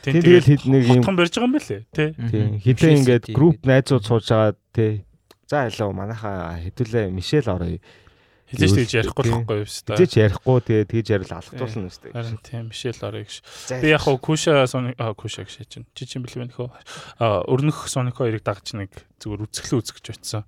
Тийм 0.00 0.20
тэгэл 0.24 0.48
хэд 0.48 0.62
нэг 0.64 0.82
юм 0.88 1.00
Хотхон 1.04 1.16
барьж 1.16 1.32
байгаа 1.36 1.48
юм 1.48 1.54
байлээ 1.56 1.82
тий. 1.92 2.08
тийм 2.16 2.48
хитэн 2.60 2.92
ингээд 3.04 3.24
групп 3.36 3.58
найзууд 3.68 4.04
сууж 4.04 4.26
байгаа 4.32 4.56
тий. 4.72 5.04
За 5.50 5.66
hello 5.68 5.92
манайхаа 5.92 6.56
хэдүүлээ 6.62 7.10
Мишель 7.12 7.50
орё. 7.50 7.76
Хилээч 8.50 8.72
тэгж 8.82 8.92
ярихгүй 8.98 9.22
л 9.22 9.26
Тийм. 9.30 9.34
байхгүй 9.46 9.58
өстой. 9.62 9.94
Тэгэж 9.94 10.12
ярихгүй 10.18 10.58
тэгээ 10.66 10.86
тэгэж 10.90 11.06
ярил 11.14 11.34
алхтуулна 11.38 11.86
өстэй. 11.86 12.10
Харин 12.10 12.38
тийм 12.42 12.64
Мишель 12.66 12.98
орё 13.06 13.22
гэж. 13.22 13.34
Би 13.78 13.88
яг 13.94 14.02
хуу 14.02 14.18
Куша 14.18 14.66
Соник 14.66 14.98
а 14.98 15.14
Куша 15.14 15.46
гэж 15.46 15.70
чинь. 15.70 15.86
Чи 15.94 16.02
чинь 16.02 16.26
бэлэн 16.26 16.50
нөхөө. 16.50 16.66
А 17.22 17.46
өрнөх 17.46 17.86
Соник 17.86 18.18
хоёрыг 18.18 18.42
дагч 18.42 18.74
нэг 18.74 18.90
зүгээр 19.22 19.46
үзэглээ 19.46 19.78
үзэж 19.86 20.06
очсон. 20.18 20.42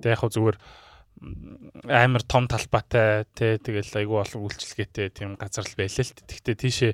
Тэгээ 0.00 0.12
яг 0.16 0.20
хуу 0.24 0.32
зүгээр 0.32 0.56
амар 1.88 2.22
том 2.24 2.48
талбайтай 2.48 3.26
тий 3.34 3.58
тэгэл 3.58 4.06
айгүй 4.06 4.18
олон 4.22 4.40
үйлчлэгээтэй 4.48 5.08
тийм 5.12 5.34
газар 5.36 5.66
л 5.66 5.74
байлаа 5.76 6.04
л 6.06 6.14
дээ. 6.14 6.30
Тэгтээ 6.32 6.56
тийшээ 6.56 6.92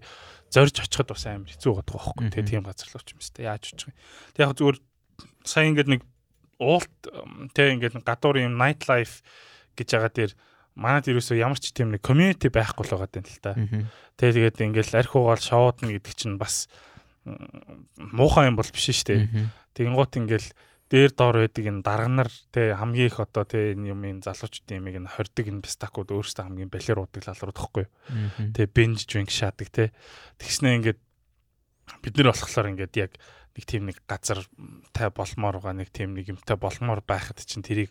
зорж 0.55 0.75
очиход 0.79 1.11
бас 1.11 1.27
амар 1.27 1.51
хэцүү 1.51 1.73
байгаа 1.75 1.99
байхгүй. 1.99 2.31
Тэгээ 2.31 2.51
тийм 2.55 2.63
газар 2.63 2.89
л 2.95 3.11
юм 3.11 3.21
сте. 3.21 3.43
Яаж 3.43 3.75
очих 3.75 3.91
юм. 3.91 3.99
Тэг 4.39 4.43
яг 4.47 4.55
зүгээр 4.55 4.79
сая 5.43 5.67
ингээд 5.75 5.91
нэг 5.91 6.03
уулт 6.63 6.95
тий 7.59 7.69
ингээд 7.75 8.07
гадуур 8.07 8.39
юм 8.39 8.55
night 8.55 8.87
life 8.87 9.27
гэж 9.75 9.89
байгаа 9.99 10.13
дээр 10.15 10.33
манад 10.79 11.11
ерөөсөө 11.11 11.39
ямар 11.39 11.59
ч 11.59 11.75
тийм 11.75 11.91
нэг 11.91 12.03
community 12.03 12.51
байхгүй 12.51 12.87
л 12.87 12.95
байгаа 12.95 13.19
юм 13.19 13.27
л 13.27 13.43
та. 13.43 13.59
Тэгээ 14.19 14.55
тэгээд 14.55 14.63
ингээл 14.71 14.99
арх 14.99 15.13
угаал 15.19 15.43
шоудна 15.43 15.91
гэдэг 15.91 16.15
чинь 16.15 16.39
бас 16.39 16.71
муухай 17.25 18.51
юм 18.51 18.59
бол 18.59 18.71
биш 18.71 18.91
шүү 18.91 19.07
дээ. 19.11 19.51
Тэгэнгუთ 19.75 20.13
ингээл 20.23 20.49
дээр 20.95 21.11
доор 21.11 21.43
байдаг 21.43 21.65
энэ 21.67 21.83
дарганар 21.83 22.31
те 22.55 22.79
хамгийн 22.79 23.11
их 23.11 23.19
одоо 23.19 23.43
те 23.43 23.75
энэ 23.75 23.91
юм 23.91 24.07
энэ 24.07 24.23
залуучдын 24.23 24.79
ямиг 24.79 25.03
энэ 25.03 25.11
хордог 25.11 25.51
энэ 25.51 25.67
пистакууд 25.67 26.15
өөрсдөө 26.15 26.47
хамгийн 26.47 26.71
балер 26.71 27.03
уудаг 27.03 27.27
лалрууд 27.27 27.59
тахгүй. 27.59 27.87
Тэ 28.55 28.71
бенж 28.71 29.03
drink 29.11 29.35
шаадаг 29.35 29.75
те. 29.75 29.91
Тэгснэ 30.39 30.79
ингээд 30.79 31.01
бид 31.99 32.15
нар 32.15 32.31
болохоор 32.31 32.71
ингээд 32.71 32.95
яг 32.95 33.19
нэг 33.59 33.65
тийм 33.67 33.91
нэг 33.91 33.99
газар 34.07 34.47
тай 34.95 35.11
болмоор 35.11 35.59
байгаа 35.59 35.83
нэг 35.83 35.91
тийм 35.91 36.15
нэг 36.15 36.31
юмтай 36.31 36.55
болмоор 36.55 37.03
байхад 37.03 37.43
чинь 37.43 37.67
тэрийг 37.67 37.91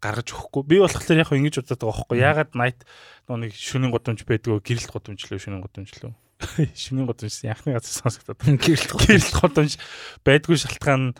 гаргаж 0.00 0.32
өгөхгүй. 0.32 0.64
Би 0.64 0.80
болохоор 0.80 1.20
яг 1.20 1.28
ингэж 1.28 1.60
бодоод 1.60 1.76
байгаа 1.84 1.92
байхгүй. 1.92 2.18
Ягаад 2.24 2.52
night 2.56 2.80
нөө 3.28 3.36
нэг 3.44 3.52
шүнэн 3.52 3.92
годомж 3.92 4.24
байдгаа 4.24 4.64
гэрэлт 4.64 4.96
годомжлөө 4.96 5.44
шүнэн 5.44 5.60
годомжлөө. 5.60 6.16
шүний 6.74 7.06
гудамж 7.06 7.36
яхны 7.44 7.74
газар 7.74 7.94
сонсогдоод 8.04 8.42
Гэрэлт 8.42 9.34
гудамж 9.38 9.78
байдгүй 10.26 10.58
шалтгаан 10.58 11.02
нь 11.10 11.16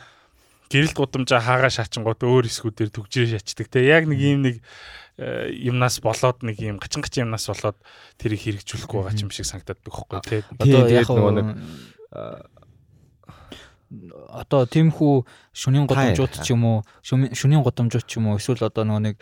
гэрэлт 0.71 0.97
гудамжаа 0.97 1.41
хаагаа 1.41 1.73
шаачингууд 1.73 2.21
өөр 2.25 2.47
хэсгүүдээр 2.49 2.91
төгжрээ 2.93 3.39
шачдаг 3.39 3.69
те. 3.69 3.85
Яг 3.85 4.09
нэг 4.09 4.21
юм 4.21 4.41
нэг 4.45 4.57
э, 5.19 5.53
юмнаас 5.53 6.01
болоод 6.01 6.41
нэг 6.47 6.61
юм 6.61 6.81
гачин 6.81 7.05
гачин 7.05 7.29
юмнаас 7.29 7.47
болоод 7.49 7.79
тэрийг 8.17 8.65
хэрэгжүүлэхгүй 8.65 8.99
байгаа 9.05 9.23
юм 9.25 9.33
шиг 9.35 9.47
санагдаад 9.49 9.81
байхгүй 9.85 10.19
те. 10.25 10.43
Одоо 10.49 10.65
Тэгээд 10.65 10.91
яг 10.91 11.09
нэг, 11.13 11.49
одоо 14.33 14.67
тиймхүү 14.67 15.15
шүнийн 15.55 15.87
гудамжууд 15.87 16.35
ч 16.43 16.55
юм 16.55 16.65
уу 16.67 16.79
шүнийн 17.05 17.63
гудамжууд 17.63 18.07
ч 18.07 18.19
юм 18.19 18.33
уу 18.33 18.39
эсвэл 18.41 18.67
одоо 18.67 18.85
нөгөө 18.89 19.05
нэг 19.13 19.17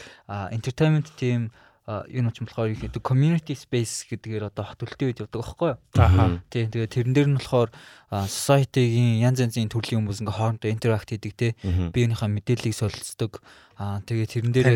entertainment 0.55 1.13
team 1.19 1.53
юу 1.89 2.31
ч 2.31 2.39
юм 2.39 2.47
болохоор 2.47 2.71
их 2.71 2.81
гэдэг 2.87 3.03
community 3.03 3.59
space 3.59 4.07
гэдгээр 4.07 4.55
одоо 4.55 4.71
хот 4.71 4.79
төлтийн 4.87 5.11
үед 5.11 5.23
явдаг 5.27 5.43
байхгүй 5.43 5.69
юу? 5.75 5.79
ааха 5.99 6.39
Тийм 6.47 6.71
тэгээ 6.71 6.95
тэрэн 6.95 7.15
дээр 7.15 7.29
нь 7.35 7.39
болохоор 7.43 7.71
society-гийн 8.13 9.19
янз 9.19 9.43
янзын 9.43 9.67
төрлийн 9.67 10.07
хүмүүс 10.07 10.23
ингээ 10.23 10.39
хоорондоо 10.39 10.71
interact 10.71 11.11
хийдэг 11.11 11.33
те 11.35 11.49
мгм. 11.67 11.91
биеийнхээ 11.91 12.31
мэдээллийг 12.31 12.75
солилцдог 12.79 13.43
аа 13.79 14.01
тэгээ 14.05 14.27
тэрэн 14.29 14.53
дээр 14.53 14.69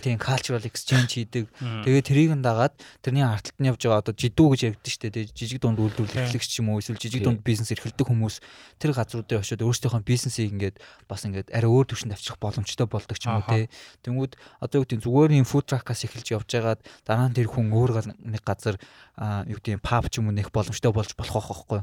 тийм 0.00 0.18
cultural 0.18 0.62
exchange 0.64 1.20
хийдэг. 1.20 1.46
Тэгээ 1.60 2.02
тэрийг 2.02 2.30
нь 2.34 2.44
дагаад 2.44 2.74
тэрний 3.00 3.24
арталт 3.24 3.58
нь 3.58 3.68
явж 3.70 3.80
байгаа 3.86 4.02
одоо 4.02 4.14
жидүү 4.14 4.46
гэж 4.52 4.60
яригддаг 4.66 4.90
шүү 4.90 5.10
дээ. 5.10 5.30
Жижиг 5.34 5.58
дунд 5.62 5.78
үйлдвэрлэл 5.78 6.12
Тийм. 6.12 6.24
эрхлэгч 6.26 6.50
ч 6.50 6.58
юм 6.60 6.74
уу 6.74 6.82
эсвэл 6.82 6.98
жижиг 6.98 7.22
дунд 7.22 7.40
бизнес 7.46 7.70
эрхэлдэг 7.70 8.06
хүмүүс 8.06 8.36
тэр 8.82 8.90
газрууд 8.96 9.26
дээр 9.30 9.42
очиод 9.44 9.62
өөрсдийнхөө 9.62 10.02
бизнесийг 10.02 10.50
ингээд 10.50 10.76
бас 11.06 11.22
ингээд 11.24 11.54
арай 11.54 11.70
өөр 11.70 11.86
төвшөнд 11.88 12.14
авчрах 12.16 12.38
боломжтой 12.42 12.86
болдог 12.90 13.16
ч 13.16 13.28
юм 13.30 13.38
уу 13.38 13.46
те 13.46 13.70
тэнгүүд 14.04 14.32
одоо 14.60 14.76
юу 14.80 14.84
гэдэг 14.84 14.98
нь 14.98 15.04
зүгээр 15.04 15.30
юм 15.40 15.46
food 15.48 15.64
truck-аас 15.70 16.04
эхэлж 16.04 16.28
явж 16.34 16.48
байгаад 16.50 16.80
дараа 17.06 17.28
нь 17.30 17.36
тэр 17.36 17.48
хүн 17.48 17.70
өөр 17.70 17.90
нэг 18.24 18.42
газар 18.42 18.76
аа, 19.20 19.44
юу 19.44 19.60
гэдэг 19.60 19.76
нь 19.76 19.84
pub 19.84 20.04
ч 20.08 20.18
юм 20.18 20.32
уу 20.32 20.34
нэх 20.34 20.48
боломжтой 20.48 20.92
болж 20.92 21.12
болох 21.12 21.44
байхгүй. 21.44 21.80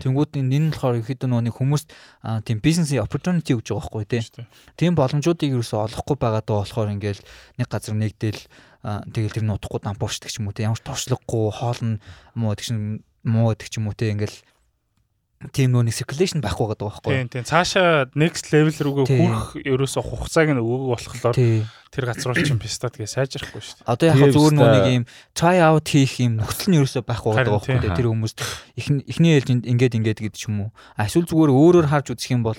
Тэнгүүд 0.00 0.40
энэ 0.40 0.56
нь 0.56 0.72
болохоор 0.72 0.96
ихэд 1.04 1.28
нөгөө 1.28 1.44
нэг 1.52 1.54
хүмүүст 1.60 1.88
аа, 2.24 2.40
тийм 2.40 2.64
бизнесийн 2.64 3.04
opportunity 3.04 3.52
өгж 3.52 3.76
байгаа 3.76 3.84
байхгүй 3.92 4.04
дээ. 4.08 4.48
Тийм 4.80 4.96
боломжуудыг 4.96 5.52
юусоо 5.52 5.84
олохгүй 6.08 6.16
байгаа 6.16 6.40
даа 6.40 6.64
болохоор 6.64 6.94
ингээл 6.96 7.20
нэг 7.60 7.68
газар 7.68 7.92
нэгдэл 7.92 8.40
тэгэл 9.12 9.36
тэр 9.36 9.44
нь 9.44 9.52
утахгүй 9.52 9.80
дампуурчдаг 9.84 10.32
ч 10.32 10.40
юм 10.40 10.48
уу 10.48 10.56
тий. 10.56 10.64
Ямар 10.64 10.80
ч 10.80 10.88
туршлагагүй 10.88 11.44
хоолн 11.52 12.00
муу 12.32 12.56
гэдэг 12.56 12.64
чинь 12.64 13.04
муу 13.28 13.52
гэдэг 13.52 13.68
ч 13.68 13.74
юм 13.76 13.92
уу 13.92 13.96
тий. 13.96 14.16
Ингээл 14.16 14.38
тийм 15.54 15.70
нөгөө 15.70 15.86
нэг 15.86 15.94
circulation 15.94 16.42
байхгүй 16.42 16.66
байгаа 16.66 16.90
байхгүй. 16.98 17.12
Тийм 17.14 17.28
тийм 17.30 17.44
цаашаа 17.46 18.10
next 18.18 18.50
level 18.50 18.74
рүүгээ 18.74 19.06
хүрэх 19.06 19.44
ерөөсө 19.62 20.02
хугацааг 20.02 20.50
нь 20.50 20.58
өгөөг 20.58 20.90
болохоор 20.98 21.34
тэр 21.88 22.04
газрууд 22.10 22.42
чинь 22.42 22.58
писта 22.58 22.90
тэгээ 22.90 23.06
сайжрахгүй 23.06 23.62
шүү 23.62 23.76
дээ. 23.80 23.86
Одоо 23.86 24.06
яг 24.10 24.18
зүгээр 24.34 24.54
өстой- 24.58 24.74
нэг 24.74 24.86
юм 24.98 25.04
try 25.38 25.56
out 25.62 25.86
хийх 25.86 26.18
юм 26.20 26.42
нөхцөл 26.42 26.68
нь 26.74 26.76
ерөөсөө 26.82 27.02
байхгүй 27.06 27.30
байгаа 27.38 27.54
байхгүй. 27.54 27.96
Тэр 27.96 28.08
хүмүүс 28.10 28.34
эхний 28.76 29.02
эхний 29.06 29.32
ээлжинд 29.38 29.64
ингээд 29.64 29.94
ингээд 29.96 30.20
гэдэг 30.26 30.36
ч 30.36 30.50
юм 30.50 30.68
уу. 30.68 30.70
А 30.98 31.06
эсвэл 31.06 31.30
зүгээр 31.30 31.54
өөрөөр 31.54 31.86
харж 31.86 32.06
үзэх 32.18 32.34
юм 32.34 32.42
бол 32.42 32.58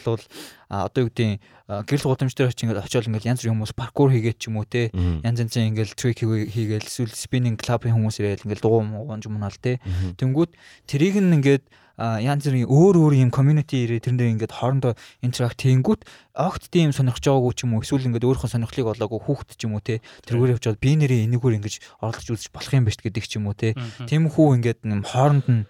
а 0.69 0.85
одоо 0.87 1.03
юу 1.05 1.11
гэдэг 1.11 1.41
гэрэл 1.85 2.07
гудамж 2.09 2.33
дээр 2.33 2.49
очиж 2.49 2.63
ингээд 2.65 2.81
очиод 2.81 3.05
ингээд 3.11 3.27
янз 3.29 3.41
бүрийн 3.43 3.53
хүмүүс 3.59 3.73
паркур 3.77 4.09
хийгээд 4.09 4.37
ч 4.41 4.49
юм 4.49 4.57
уу 4.61 4.65
те 4.65 4.89
янз 4.95 5.37
янзын 5.37 5.69
ингээд 5.73 5.93
трик 5.99 6.21
хийгээл 6.25 6.87
эсвэл 6.89 7.13
спиннинг 7.13 7.61
клабын 7.61 7.93
хүмүүс 7.93 8.17
ирээл 8.21 8.45
ингээд 8.49 8.61
дугуй 8.65 8.85
мууган 8.85 9.21
юм 9.21 9.37
наал 9.37 9.53
те 9.57 9.77
тэнгүүд 10.17 10.53
тэрийг 10.89 11.21
нь 11.21 11.37
ингээд 11.41 11.65
янз 11.99 12.47
бүрийн 12.47 12.71
өөр 12.71 12.95
өөр 12.95 13.13
юм 13.27 13.31
community 13.35 13.83
ирээ 13.83 13.99
тэрэн 13.99 14.17
дээр 14.17 14.33
ингээд 14.39 14.55
хоорондоо 14.55 14.93
interact 15.19 15.59
хийнгүүт 15.59 16.07
огт 16.39 16.71
тийм 16.71 16.95
сонирхож 16.95 17.27
байгаагүй 17.27 17.53
ч 17.53 17.59
юм 17.67 17.75
уу 17.75 17.83
эсвэл 17.83 18.07
ингээд 18.07 18.23
өөрийнхөө 18.23 18.55
сонирхлыг 18.55 18.87
олоогүй 18.95 19.19
хүүхэд 19.19 19.59
ч 19.59 19.61
юм 19.67 19.75
уу 19.75 19.83
те 19.83 19.99
тэргээр 20.23 20.55
явж 20.55 20.63
бод 20.71 20.79
би 20.79 20.95
нэрээ 20.95 21.27
энэгээр 21.27 21.57
ингэж 21.59 21.75
оролцож 21.99 22.27
үзэж 22.31 22.49
болох 22.55 22.71
юм 22.71 22.87
байна 22.87 22.95
ш 22.95 23.03
гэдэг 23.03 23.25
ч 23.27 23.33
юм 23.35 23.51
уу 23.51 23.57
те. 23.59 23.75
Тийм 24.07 24.31
хүү 24.31 24.47
ингээд 24.63 24.79
хооронд 25.03 25.47
нь 25.51 25.63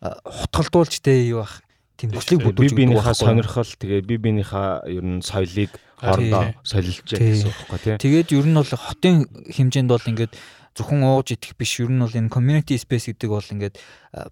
хутгалдуулж 0.00 0.94
те 1.02 1.26
юу 1.26 1.42
бах 1.42 1.60
тийм 2.00 2.14
нөхцөлийг 2.14 2.40
би 2.40 2.46
бүдүүлж 2.48 2.72
өгдөг 2.72 2.78
биенийхээ 2.80 3.16
сонирхол 3.20 3.72
тэгээ 3.76 4.00
би 4.08 4.16
биенийхээ 4.16 4.68
ер 4.96 5.04
нь 5.04 5.20
соёлыг 5.20 5.70
хоорондоо 6.00 6.56
солилж 6.64 7.04
гэсэн 7.04 7.52
үг 7.52 7.58
байхгүй 7.68 7.78
тий. 7.84 7.96
Тэгээд 8.00 8.28
ер 8.32 8.46
нь 8.48 8.56
бол 8.56 8.72
хотын 8.72 9.28
хэмжээнд 9.28 9.90
бол 9.92 10.08
ингээд 10.08 10.32
зөвхөн 10.76 11.02
ууж 11.02 11.34
идэх 11.34 11.58
биш. 11.58 11.82
Ер 11.82 11.90
нь 11.90 11.98
бол 11.98 12.14
энэ 12.14 12.30
community 12.30 12.78
space 12.78 13.10
гэдэг 13.10 13.30
бол 13.30 13.42
ингээд 13.42 13.76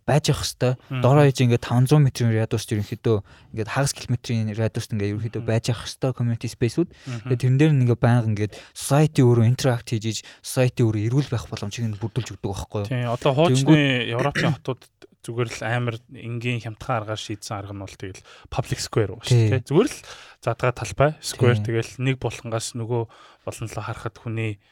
байж 0.07 0.25
ах 0.31 0.43
хэвээр. 0.47 1.03
Дороо 1.03 1.25
хийж 1.27 1.39
ингээд 1.43 1.65
500 1.67 1.99
м-ийн 1.99 2.35
радиуст 2.39 2.71
ерөнхийдөө 2.71 3.17
ингээд 3.55 3.71
хагас 3.75 3.93
километрийн 3.95 4.55
радиуст 4.55 4.91
ингээд 4.95 5.13
ерөнхийдөө 5.19 5.43
байж 5.43 5.65
ах 5.75 5.83
хэвээр 5.87 6.15
community 6.15 6.49
space-үүд 6.51 6.89
тэгээд 7.27 7.43
тэрэн 7.43 7.59
дээр 7.59 7.73
нь 7.75 7.83
ингээд 7.87 8.03
байнга 8.03 8.31
ингээд 8.31 8.53
society 8.71 9.21
өөрөө 9.27 9.47
interact 9.51 9.91
хийж 9.91 10.23
society 10.43 10.83
өөрөө 10.87 11.03
эрүүл 11.11 11.31
байх 11.31 11.47
боломжийг 11.51 11.87
нь 11.91 11.99
бүрдүүлж 11.99 12.29
өгдөг 12.39 12.51
байхгүй 12.55 12.81
юу? 12.83 12.91
Тийм 12.91 13.11
одоо 13.11 13.33
хуучны 13.35 13.79
Европын 14.15 14.55
хотууд 14.55 14.83
зүгээр 15.29 15.51
л 15.51 15.63
амар 15.67 15.97
энгийн 16.15 16.63
хямдхан 16.63 17.05
аргаар 17.05 17.21
шийдсэн 17.21 17.59
арга 17.59 17.75
нь 17.75 17.83
бол 17.83 17.91
тэгэл 17.91 18.23
public 18.49 18.81
square 18.81 19.13
уу 19.13 19.23
шүү 19.27 19.61
дээ. 19.61 19.67
Зүгээр 19.69 19.89
л 19.91 19.99
задгаа 20.41 20.73
талбай 20.73 21.11
square 21.21 21.59
тэгэл 21.59 21.93
нэг 22.01 22.17
булхангаас 22.23 22.79
нөгөө 22.79 23.03
болонлоо 23.45 23.83
харахад 23.85 24.17
хүний 24.17 24.63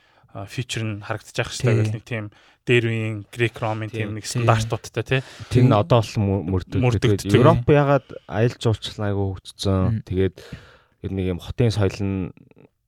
фичер 0.48 0.82
нь 0.84 1.02
харагдчих 1.02 1.48
Тийм. 1.48 1.56
шүү 1.56 1.66
дээ. 1.66 1.92
Нэг 1.96 2.04
тийм 2.04 2.24
дээр 2.66 2.84
үеийн 2.90 3.16
Greek 3.30 3.56
Roman 3.62 3.90
тийм 3.90 4.18
нэг 4.18 4.26
стандартуудтай 4.26 5.04
тий. 5.06 5.20
Тэр 5.54 5.70
нь 5.70 5.74
одоо 5.76 6.02
бол 6.02 6.58
мөрдөг. 6.58 6.82
Мөрдөгддөг. 6.82 7.30
Тэгээд 7.30 7.38
Европ 7.38 7.66
ягаад 7.70 8.06
аялал 8.26 8.58
жуулчлал 8.58 9.06
айгүй 9.06 9.26
хөгжсөн. 9.38 10.02
Тэгээд 10.02 10.36
ер 11.06 11.12
нэг 11.14 11.26
юм 11.30 11.40
хотын 11.40 11.70
соёл 11.70 11.98
нь 12.02 12.34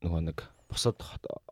нөгөө 0.02 0.22
нэг 0.34 0.38
бусад 0.66 0.98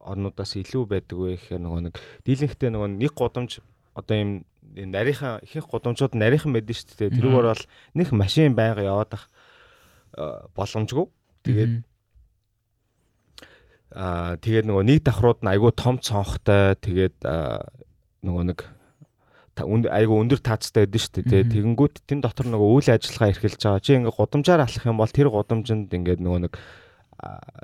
орнуудаас 0.03 0.59
илүү 0.59 0.85
байдаг 0.91 1.17
вэ 1.17 1.39
гэхээр 1.39 1.63
нөгөө 1.63 1.81
нэг 1.87 1.95
дийлэнхтэй 2.27 2.71
нөгөө 2.75 2.89
нэг 2.99 3.13
гудамж 3.15 3.63
одоо 3.95 4.17
юм 4.19 4.31
энэ 4.77 4.93
нарийнхан 4.93 5.41
ихэнх 5.47 5.71
гудамжууд 5.71 6.19
нарийнхан 6.19 6.53
байдаг 6.53 6.77
шүү 6.77 6.99
дээ. 6.99 7.17
Тэрүүгээр 7.17 7.49
бол 7.49 7.65
нэг 7.97 8.09
машин 8.13 8.53
байнга 8.53 8.85
яваад 8.85 9.13
ах 9.17 9.25
боломжгүй. 10.53 11.07
Тэгээд. 11.47 11.73
Аа 13.95 14.35
тэгээд 14.43 14.67
нөгөө 14.67 14.85
нэг 14.87 14.99
давхрууд 15.07 15.41
нь 15.47 15.51
айгүй 15.53 15.73
том 15.79 16.03
цонхтой 16.03 16.75
тэгээд 16.83 17.23
нөгөө 18.27 18.45
нэг 18.51 18.59
айгүй 19.57 20.17
өндөр 20.21 20.41
таацтай 20.45 20.85
байдэн 20.85 21.01
шүү 21.01 21.23
дээ. 21.25 21.49
Тэгэнгүүт 21.49 22.05
тэн 22.05 22.21
дотор 22.21 22.51
нөгөө 22.51 22.69
үйл 22.77 22.91
ажиллагаа 22.93 23.33
эрхэлж 23.33 23.61
байгаа. 23.63 23.81
Чи 23.81 23.97
ингээ 23.97 24.13
гудамжаар 24.13 24.67
алах 24.67 24.85
юм 24.85 25.01
бол 25.01 25.09
тэр 25.09 25.33
гудамжинд 25.33 25.89
ингээд 25.89 26.21
нөгөө 26.21 26.41
нэг 26.45 26.55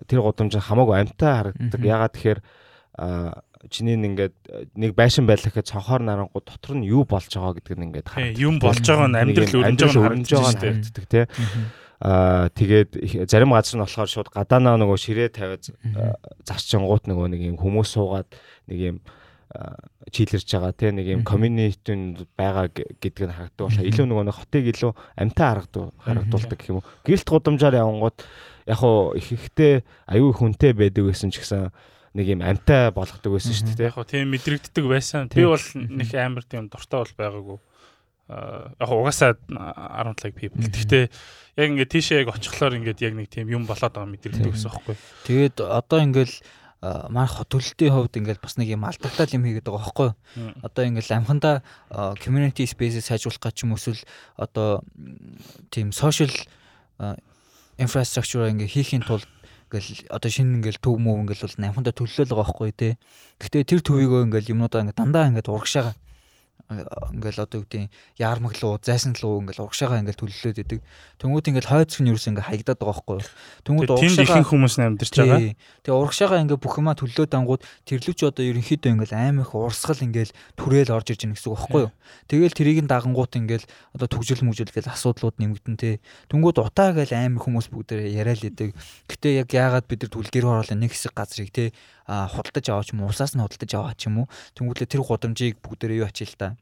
тэр 0.09 0.21
гудамж 0.25 0.57
хамаагүй 0.57 0.97
амтаа 1.05 1.53
харагддаг. 1.53 1.83
Ягаад 1.85 2.15
тэгэхээр 2.17 2.41
чиний 3.69 3.97
ингээд 4.01 4.35
нэг 4.75 4.97
байшин 4.97 5.29
байлаа 5.29 5.53
гэхэд 5.53 5.69
цонхоор 5.69 6.03
нарангууд 6.03 6.47
дотор 6.49 6.81
нь 6.81 6.89
юу 6.89 7.05
болж 7.05 7.29
байгаа 7.29 7.61
гэдг 7.61 7.77
нь 7.77 7.87
ингээд 7.93 8.09
Тийм, 8.09 8.33
юм 8.41 8.57
болж 8.57 8.81
байгаа 8.81 9.09
нь 9.13 9.19
амьдрал 9.21 9.53
юм 9.53 9.65
өрнөж 9.69 10.31
байгаа 10.33 10.53
нь 10.53 10.61
харагддаг 10.61 11.07
тий. 11.07 11.25
Аа 12.03 12.51
тэгээд 12.51 12.99
зарим 13.31 13.55
газар 13.55 13.79
нь 13.79 13.85
болохоор 13.87 14.11
шууд 14.11 14.29
гадаанаа 14.35 14.75
нөгөө 14.75 14.99
ширээ 14.99 15.31
тавиад 15.31 15.71
зарчингууд 16.43 17.07
нөгөө 17.07 17.27
нэг 17.31 17.41
юм 17.55 17.57
хүмүүс 17.63 17.95
суугаад 17.95 18.27
нэг 18.67 18.79
юм 18.83 18.97
аа, 19.55 19.79
чийлэрж 20.11 20.49
байгаа 20.51 20.73
тий 20.75 20.91
нэг 20.91 21.07
юм 21.07 21.21
Мгм. 21.23 21.29
community-нд 21.31 22.17
байгаа 22.35 22.67
г- 22.75 22.91
гэдэг 22.99 23.23
нь 23.31 23.35
харагддаг 23.37 23.63
болохоор 23.63 23.85
Мгм. 23.87 23.91
илүү 23.95 24.07
нөгөө 24.11 24.25
нэг 24.27 24.35
хотыг 24.35 24.65
илүү 24.75 24.93
амтаа 25.23 25.49
харагдаг 25.55 25.83
Мгм. 25.87 26.03
харагдуулдаг 26.03 26.59
гэх 26.59 26.69
юм 26.75 26.79
уу. 26.83 26.87
Гэрэлт 27.07 27.29
гудамжаар 27.31 27.75
явангууд 27.87 28.19
яг 28.67 28.79
хуу 28.83 29.15
их 29.15 29.29
ихтэй 29.31 29.85
аюу 30.11 30.33
хүнтэй 30.35 30.73
байдаг 30.75 31.05
гэсэн 31.07 31.31
ч 31.31 31.39
гэсэн 31.45 31.71
нэг 32.19 32.27
юм 32.35 32.41
амтаа 32.43 32.91
болгодог 32.91 33.31
байсан 33.39 33.55
шүү 33.55 33.77
дээ 33.79 33.93
Яг 33.95 34.03
тийм 34.11 34.27
мэдрэгддэг 34.35 34.85
байсан. 34.91 35.29
Би 35.31 35.45
бол 35.47 35.63
нэг 35.79 36.09
амар 36.19 36.43
тийм 36.49 36.67
дуртай 36.67 36.99
бол 37.05 37.15
байгаагүй. 37.15 37.59
Аа 38.29 38.75
яг 38.79 38.91
угаасаа 38.91 39.35
10 39.49 40.23
like 40.23 40.37
people. 40.39 40.63
Мгм. 40.63 40.71
Гэхдээ 40.71 41.05
яг 41.59 41.69
ингээд 41.73 41.93
тийшээ 41.93 42.21
яг 42.23 42.35
очихлоор 42.35 42.79
ингээд 42.79 43.01
яг 43.03 43.15
нэг 43.19 43.29
тийм 43.29 43.51
юм 43.51 43.67
болоод 43.67 43.93
байгаа 43.93 44.11
мэдрэгддэг 44.11 44.47
Тийм. 44.47 44.55
гэсэн 44.55 44.71
байхгүй. 44.71 44.97
Тэгээд 45.27 45.57
одоо 45.63 45.99
ингээл 46.01 46.37
манай 46.83 47.31
хот 47.31 47.47
төлөлтийн 47.47 47.95
хувьд 47.95 48.19
ингээл 48.19 48.43
бас 48.43 48.59
нэг 48.59 48.75
юм 48.75 48.83
алдагтал 48.83 49.31
юм 49.31 49.47
хийгээд 49.47 49.71
байгаа 49.71 49.87
байхгүй 49.87 50.11
одоо 50.67 50.83
ингээл 50.83 51.15
амхандаа 51.15 51.63
а, 51.95 52.19
community 52.19 52.67
space-ийг 52.67 53.07
сайжруулах 53.07 53.39
гэж 53.39 53.63
юм 53.63 53.79
эсвэл 53.79 54.03
одоо 54.35 54.83
тийм 55.71 55.95
social 55.95 56.33
infrastructure 57.79 58.51
ингээ 58.51 58.67
хийхийн 58.67 59.07
тулд 59.07 59.31
ингээл 59.71 60.11
одоо 60.11 60.27
шинэ 60.27 60.59
ингээл 60.59 60.83
төв 60.83 60.99
мөв 60.99 61.23
ингээл 61.23 61.47
бол 61.47 61.71
амхандаа 61.71 61.95
төлөлөө 61.95 62.27
л 62.27 62.35
байгаа 62.35 62.45
байхгүй 62.51 62.73
те. 62.75 62.91
Гэхдээ 63.39 63.63
тэр 63.63 63.81
төвийгөө 63.87 64.21
ингээл 64.27 64.53
юмнуудаа 64.53 64.83
ингээ 64.83 64.99
дандаа 64.99 65.31
ингээ 65.31 65.49
урагшаага 65.49 65.95
ингээл 66.81 67.45
одоо 67.45 67.61
юу 67.61 67.67
гэдэг 67.69 67.93
яармаглуу 68.17 68.81
зайсанлуу 68.81 69.45
ингээл 69.45 69.69
урагшаага 69.69 70.01
ингээл 70.01 70.21
төлөлөөд 70.23 70.59
идэг. 70.65 70.81
Тэнгүүд 71.21 71.49
ингээл 71.53 71.71
хойцох 71.73 72.01
нь 72.01 72.11
юу 72.11 72.17
гэсэн 72.17 72.33
ингээ 72.33 72.49
хаягдаад 72.49 72.79
байгаа 72.81 72.93
байхгүй 72.97 73.17
юу. 73.21 73.31
Тэнгүүд 73.69 73.89
Тэгээд 73.93 74.03
тэнд 74.03 74.23
ихэнх 74.25 74.49
хүмүүс 74.49 74.75
амьдарч 74.81 75.13
байгаа. 75.13 75.41
Тэгээ 75.85 76.01
урагшаага 76.01 76.43
ингээ 76.43 76.59
бүх 76.63 76.75
юмаа 76.81 76.97
төллөө 76.97 77.27
дангууд 77.29 77.63
тэрлүүч 77.87 78.21
одоо 78.25 78.45
ерөнхийдөө 78.49 78.91
ингээл 78.97 79.19
аим 79.19 79.37
их 79.45 79.51
урсгал 79.53 80.01
ингээл 80.03 80.33
түрээл 80.57 80.95
орж 80.97 81.07
ирж 81.13 81.23
байгаа 81.23 81.37
гэсэн 81.37 81.51
үг 81.53 81.59
байхгүй 81.61 81.83
юу. 81.87 81.93
Тэгэл 82.27 82.57
тэрийг 82.57 82.79
нь 82.83 82.91
дагангууд 82.91 83.33
ингээл 83.37 83.67
одоо 83.97 84.09
төгжил 84.09 84.43
мүжил 84.43 84.73
гэл 84.73 84.93
асуудлууд 84.93 85.37
нэмэгдэн 85.39 85.77
тий. 85.79 85.95
Түнгүүд 86.33 86.59
утаа 86.63 86.97
гээл 86.97 87.15
аим 87.15 87.37
хүмүүс 87.39 87.71
бүгдээ 87.71 88.13
яриад 88.17 88.43
идэг. 88.43 88.75
Гэтэ 89.07 89.45
яг 89.45 89.49
яагаад 89.53 89.87
бид 89.87 90.07
нар 90.07 90.13
түлгэр 90.13 90.45
хороолын 90.49 90.81
нэг 90.81 90.93
хэсэг 90.93 91.13
газрыг 91.15 91.51
а 92.02 92.02
худалдаж 92.07 92.67
аваач 92.69 92.89
юм 92.93 93.03
уу? 93.03 93.13
Усаас 93.13 93.35
нь 93.35 93.43
худалдаж 93.43 93.73
аваач 93.75 94.01
юм 94.07 94.25
уу. 94.25 94.27
Тэнгүүдлээ 94.59 94.89
тэр 94.91 95.03
гудамжийг 95.07 95.63
бүгдээ 95.63 96.03
юу 96.03 96.09
ачил 96.09 96.35
та? 96.35 96.57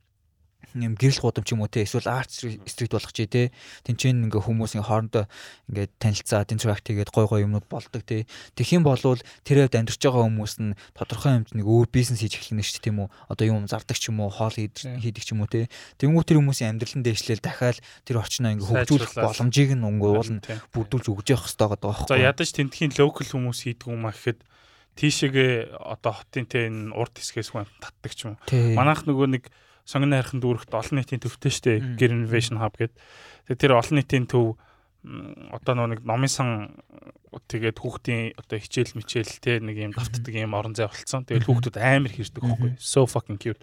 Юм 0.74 0.94
гэрэл 0.94 1.18
гудам 1.18 1.42
ч 1.42 1.50
юм 1.50 1.66
уу 1.66 1.72
те? 1.72 1.82
Эсвэл 1.82 2.06
арт 2.06 2.30
стрит 2.30 2.94
болгох 2.94 3.10
чи 3.10 3.26
те? 3.26 3.50
Тэнцэн 3.82 4.30
ингээ 4.30 4.38
хүмүүс 4.38 4.78
ингээ 4.78 4.86
хоорондоо 4.86 5.24
ингээ 5.66 5.86
танилцаад 5.98 6.54
интеракт 6.54 6.86
хийгээд 6.86 7.10
гой 7.10 7.26
гой 7.26 7.42
юмнууд 7.42 7.66
болдог 7.66 8.06
те? 8.06 8.30
Тэгэх 8.54 8.78
юм 8.78 8.84
бол 8.86 9.00
тэр 9.02 9.66
хэвд 9.66 9.74
амьдарч 9.74 9.98
байгаа 9.98 10.30
хүмүүс 10.30 10.54
нь 10.62 10.78
тодорхой 10.94 11.42
хэмжээний 11.42 11.66
өөр 11.66 11.90
бизнес 11.90 12.22
хийж 12.22 12.38
эхлэх 12.38 12.54
нь 12.54 12.62
шүү 12.62 12.74
дээ 12.78 12.86
тийм 12.86 12.98
үү? 13.02 13.08
Одоо 13.34 13.46
юм 13.50 13.66
зардаг 13.66 13.98
ч 13.98 14.14
юм 14.14 14.22
уу? 14.22 14.30
Хоол 14.30 14.54
хийдэг 14.54 15.24
ч 15.26 15.34
юм 15.34 15.42
уу 15.42 15.50
те? 15.50 15.66
Тэнгуү 15.98 16.22
тэр 16.22 16.38
хүмүүсийн 16.38 16.78
амьдралын 16.78 17.02
дээшлэл 17.02 17.42
дахиад 17.42 17.82
тэр 18.06 18.22
орчноо 18.22 18.54
ингээ 18.54 18.70
хөгжүүлэх 18.70 19.18
боломжийг 19.18 19.74
нь 19.74 19.82
өнгө 19.82 20.06
уул 20.06 20.30
нь 20.38 20.44
бүрдүүлж 20.70 21.06
өгж 21.10 21.26
явах 21.34 21.50
хэрэгтэй 21.50 21.66
байгаа 21.66 21.82
байхгүй 21.82 22.14
за 22.14 22.22
ядаж 22.22 22.48
тентхийн 22.54 22.94
локал 22.94 23.26
хүмүүс 23.26 23.58
хийдэг 23.66 23.90
юм 23.90 24.06
а 24.06 24.14
гэхэд 24.14 24.38
тийшээгээ 24.98 25.76
одоо 25.76 26.12
хотын 26.18 26.46
те 26.50 26.66
энэ 26.66 26.94
урд 26.94 27.14
хэсгээс 27.18 27.54
хүн 27.54 27.68
татдаг 27.78 28.12
ч 28.14 28.26
юм 28.26 28.34
манайх 28.74 29.06
нөгөө 29.06 29.28
нэг 29.38 29.44
сонгоны 29.90 30.18
хайрхан 30.18 30.40
дүүрэгт 30.42 30.72
олон 30.74 30.96
нийтийн 31.02 31.22
төвтэй 31.22 31.52
штэ 31.52 31.72
Gear 31.98 32.14
Innovation 32.14 32.62
Hub 32.62 32.78
гэдэг. 32.78 32.94
Тэгээ 33.50 33.60
тэр 33.60 33.72
олон 33.74 33.96
нийтийн 33.98 34.26
төв 34.30 34.54
одоо 35.50 35.74
нэг 35.88 36.04
номын 36.04 36.30
сан 36.30 36.48
тэгээд 37.32 37.80
хүүхдийн 37.80 38.36
одоо 38.36 38.58
хичээл 38.60 38.94
мичээл 38.94 39.40
те 39.40 39.58
нэг 39.58 39.76
юм 39.80 39.92
давтдаг 39.96 40.34
юм 40.34 40.54
орон 40.54 40.76
зай 40.76 40.86
болцсон. 40.86 41.24
Тэгээд 41.24 41.48
хүүхдүүд 41.48 41.76
амар 41.80 42.12
хэрдэг 42.12 42.42
байхгүй. 42.44 42.70
So 42.78 43.08
fucking 43.08 43.40
cute. 43.40 43.62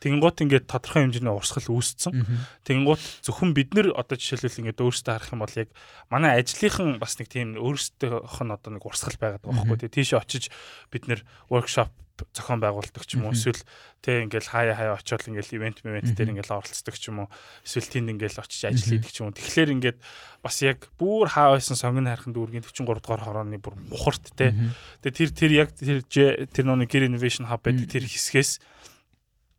Тэнгуут 0.00 0.40
ингээд 0.40 0.66
тодорхой 0.66 1.04
хэмжээний 1.04 1.30
урсгал 1.30 1.68
үүссэн. 1.76 2.24
Тэнгуут 2.64 3.00
зөвхөн 3.20 3.52
бид 3.52 3.76
нэр 3.76 3.92
одоо 3.92 4.16
жишээлбэл 4.16 4.72
ингээд 4.72 4.80
өөрсдөө 4.80 5.12
харах 5.12 5.32
юм 5.36 5.44
бол 5.44 5.60
яг 5.60 5.68
манай 6.08 6.40
ажлынхан 6.40 6.96
бас 6.96 7.20
нэг 7.20 7.28
тийм 7.28 7.60
өөрсдийнх 7.60 8.40
нь 8.40 8.54
одоо 8.56 8.70
нэг 8.72 8.84
урсгал 8.88 9.20
байгаад 9.20 9.44
байгаа 9.44 9.60
байхгүй. 9.60 9.78
Тэгээ 9.84 9.96
тийшээ 10.00 10.20
очиж 10.24 10.44
бид 10.88 11.04
нэр 11.04 11.20
workshop 11.52 11.92
зохион 12.32 12.60
байгуулдаг 12.60 13.04
ч 13.06 13.16
юм 13.16 13.28
уу 13.28 13.32
эсвэл 13.32 13.60
тэ 14.04 14.24
ингээл 14.28 14.52
хаяа 14.52 14.76
хаяа 14.76 14.96
очиод 14.98 15.24
ингээл 15.28 15.56
ивент 15.56 15.80
ивент 15.80 16.12
дээр 16.12 16.32
ингээл 16.36 16.56
оролцдог 16.60 16.96
ч 16.96 17.08
юм 17.08 17.24
уу 17.24 17.28
эсвэл 17.64 17.88
тэнд 17.88 18.12
ингээл 18.16 18.42
очиж 18.42 18.60
ажил 18.68 19.00
хийдэг 19.00 19.12
ч 19.12 19.16
юм 19.24 19.32
уу. 19.32 19.36
Тэгэхээр 19.36 19.74
ингээд 19.80 19.98
бас 20.44 20.56
яг 20.60 20.88
бүр 21.00 21.28
хаа 21.32 21.56
байсан 21.56 21.76
сонгон 21.76 22.08
хайрхан 22.08 22.34
дүүргийн 22.36 22.64
43 22.64 23.00
дугаар 23.00 23.24
хорооны 23.24 23.56
бүр 23.60 23.74
мухарт 23.88 24.32
тэгээ 24.36 25.12
тэр 25.12 25.30
тэр 25.32 25.52
яг 25.52 25.68
тэр 25.72 26.04
тэр 26.04 26.64
нөө 26.68 26.88
гэр 26.88 27.08
innovation 27.08 27.48
hub 27.48 27.64
байдаг 27.64 27.88
тэр 27.88 28.04
хэсгээс 28.04 28.60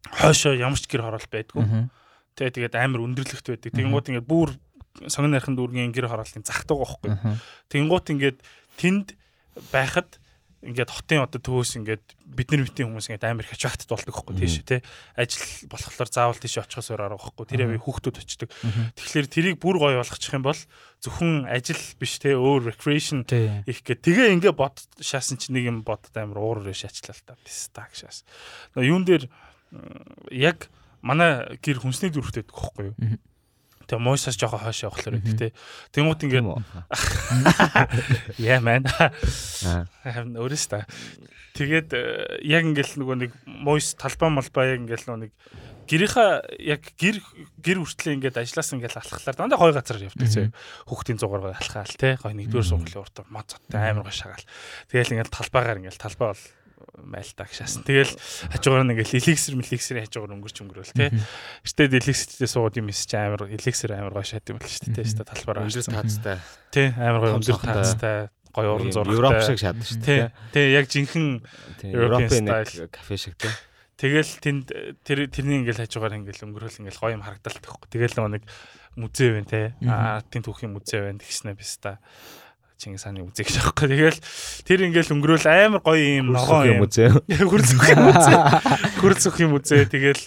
хойшоо 0.09 0.57
ямар 0.57 0.79
ч 0.79 0.89
гэр 0.89 1.05
хороол 1.05 1.27
байдгүй. 1.29 1.63
Тэ 2.33 2.49
тэгээд 2.49 2.75
амар 2.79 3.05
өндөрлөгт 3.05 3.47
байдаг. 3.53 3.71
Тэгэнгუთ 3.75 4.09
ингээд 4.15 4.27
бүр 4.27 4.55
сонгон 5.07 5.35
найрхан 5.35 5.55
дүүргийн 5.59 5.93
гэр 5.93 6.09
хороолын 6.09 6.47
захдаг 6.47 6.77
байхгүй. 6.79 7.11
Тэгэнгуთ 7.69 8.07
ингээд 8.15 8.37
тэнд 8.79 9.13
байхад 9.71 10.21
ингээд 10.61 10.93
хотын 10.93 11.25
одоо 11.25 11.41
төвөөс 11.41 11.73
ингээд 11.81 12.05
бид 12.37 12.53
нар 12.53 12.61
битэн 12.69 12.85
хүмүүс 12.85 13.09
ингээд 13.09 13.25
амар 13.25 13.45
их 13.49 13.55
ачаагт 13.57 13.89
болдог 13.89 14.13
хөөхгүй 14.13 14.35
тийш 14.45 14.61
тий. 14.61 14.85
Ажил 15.17 15.41
болохоор 15.65 16.09
заавал 16.13 16.37
тийш 16.37 16.61
очихос 16.61 16.93
өөр 16.93 17.01
арга 17.09 17.17
хөөхгүй 17.17 17.45
тэр 17.49 17.65
яваа 17.65 17.81
хүүхдүүд 17.81 18.21
очдог. 18.21 18.49
Тэгэхээр 18.93 19.25
тэрийг 19.25 19.57
бүр 19.57 19.81
гоё 19.81 19.97
болгочих 19.97 20.37
юм 20.37 20.45
бол 20.45 20.61
зөвхөн 21.01 21.49
ажил 21.49 21.81
биш 21.97 22.21
тий 22.21 22.37
өөр 22.37 22.77
recreation 22.77 23.25
их 23.65 23.81
гэ 23.81 24.05
тэгээ 24.05 24.37
ингээд 24.37 24.53
бод 24.53 24.77
шаасан 25.01 25.41
чи 25.41 25.49
нэг 25.49 25.65
юм 25.65 25.81
бодд 25.81 26.13
амар 26.13 26.37
уураар 26.37 26.77
шаачлал 26.77 27.17
та. 27.25 27.33
Дистакшаас 27.41 28.21
нөө 28.77 28.85
юун 28.85 29.01
дээр 29.01 29.25
яг 30.31 30.69
манай 31.01 31.57
гэр 31.63 31.81
хүнсний 31.81 32.11
дүрхтэй 32.13 32.43
байхгүй 32.45 32.91
юу 32.91 32.95
Тэгээ 33.91 34.07
муусаас 34.07 34.39
жоохон 34.39 34.63
хойш 34.63 34.87
явахлаар 34.87 35.19
байдаг 35.19 35.35
те. 35.35 35.47
Тэнгууд 35.91 36.23
ингээд 36.23 36.47
яа 38.39 38.59
мэн. 38.63 38.87
Аа. 38.87 39.83
Өөрөөс 40.31 40.65
та. 40.71 40.87
Тэгээд 41.59 41.91
э, 41.91 42.39
яг 42.47 42.63
ингээл 42.71 43.03
нөгөө 43.03 43.17
нэг 43.19 43.31
муус 43.43 43.99
талбай 43.99 44.31
малбай 44.31 44.79
яг 44.79 44.87
ингээл 44.87 45.07
нөгөө 45.11 45.21
нэг 45.27 45.31
гэрийнхаа 45.91 46.47
яг 46.63 46.87
гэр 46.95 47.19
гэр 47.59 47.83
хүртлээ 47.83 48.15
ингээд 48.15 48.39
ажилласан 48.39 48.79
ингээд 48.79 48.95
алхахлаар 48.95 49.35
дандаа 49.35 49.59
гой 49.59 49.75
газар 49.75 49.99
явдаг 49.99 50.29
зөө. 50.31 50.47
Хүүхдийн 50.87 51.19
зугаар 51.19 51.51
алхаал 51.51 51.91
те. 51.99 52.15
Гой 52.15 52.31
нэгдүгээр 52.31 52.69
сургуулийн 52.71 53.03
урд 53.03 53.27
мод 53.27 53.51
зоттой 53.51 53.83
амар 53.91 54.07
гой 54.07 54.15
шагаал. 54.15 54.47
Тэгээл 54.87 55.19
ингээд 55.19 55.35
талбайгаар 55.35 55.79
ингээд 55.83 55.99
талбай 55.99 56.31
бол 56.31 56.43
майлтаа 56.97 57.47
гшаасан. 57.47 57.83
Тэгэл 57.87 58.13
хажуугаар 58.51 58.83
нь 58.83 58.93
ингээл 58.95 59.19
эликсэр 59.21 59.55
мэликсэрийн 59.55 60.05
хажуугаар 60.07 60.35
өнгөрч 60.35 60.57
өнгөрөөл 60.61 60.93
тий. 60.95 61.09
Эртээ 61.63 61.99
эликсэртэй 62.01 62.49
сууд 62.49 62.75
юм 62.79 62.91
эсч 62.91 63.11
амар 63.15 63.47
эликсэр 63.47 63.95
амар 63.95 64.15
гоё 64.17 64.27
шат 64.27 64.47
юм 64.51 64.59
л 64.59 64.67
шүү 64.67 64.91
дээ. 64.91 65.07
Тэ 65.07 65.23
талбараа 65.23 65.67
өндөр 65.67 65.87
таацтай. 65.87 66.37
Тий 66.75 66.87
амар 66.95 67.21
гоё 67.23 67.35
өндөр 67.39 67.59
таацтай 67.61 68.17
гоё 68.51 68.75
уран 68.75 68.91
зурагтай. 68.91 69.15
Европ 69.15 69.39
шиг 69.47 69.59
шатдаг 69.59 69.87
шүү 69.87 70.01
дээ. 70.03 70.31
Тий 70.51 70.65
яг 70.75 70.85
жинхэнэ 70.91 71.39
Европын 71.95 72.45
кафе 72.91 73.15
шиг 73.17 73.35
тий. 73.39 73.51
Тэгэл 74.01 74.31
тэнд 74.41 74.65
тэр 75.05 75.29
тэрний 75.29 75.61
ингээл 75.61 75.85
хажуугаар 75.85 76.17
ингээл 76.19 76.49
өнгөрөөл 76.49 76.81
ингээл 76.83 77.01
гоё 77.01 77.15
юм 77.15 77.23
харагдалт 77.23 77.61
гэхгүй. 77.61 77.87
Тэгэл 77.93 78.17
нэг 78.33 78.43
музей 78.97 79.29
байна 79.31 79.47
те. 79.47 79.61
Артын 79.85 80.41
түүхийн 80.41 80.73
музей 80.73 81.05
байна 81.05 81.21
гэснээр 81.21 81.55
биш 81.55 81.77
та. 81.79 82.01
Чингис 82.81 83.05
хааны 83.05 83.21
үзье 83.21 83.45
гэж 83.45 83.61
аахгүй. 83.61 83.93
Тэгэл 83.93 84.19
тэр 84.65 84.79
ингээл 84.89 85.13
өнгөрөөл 85.13 85.45
амар 85.45 85.85
гоё 85.85 86.01
юм 86.01 86.33
ногоо 86.33 86.65
юм 86.65 86.81
үзье. 86.81 87.13
Хүрэлцөх 87.29 87.85
юм 87.93 88.09
үзье. 88.09 88.35
Хүрэлцөх 88.97 89.35
юм 89.37 89.51
үзье. 89.61 89.85
Тэгэл 89.85 90.23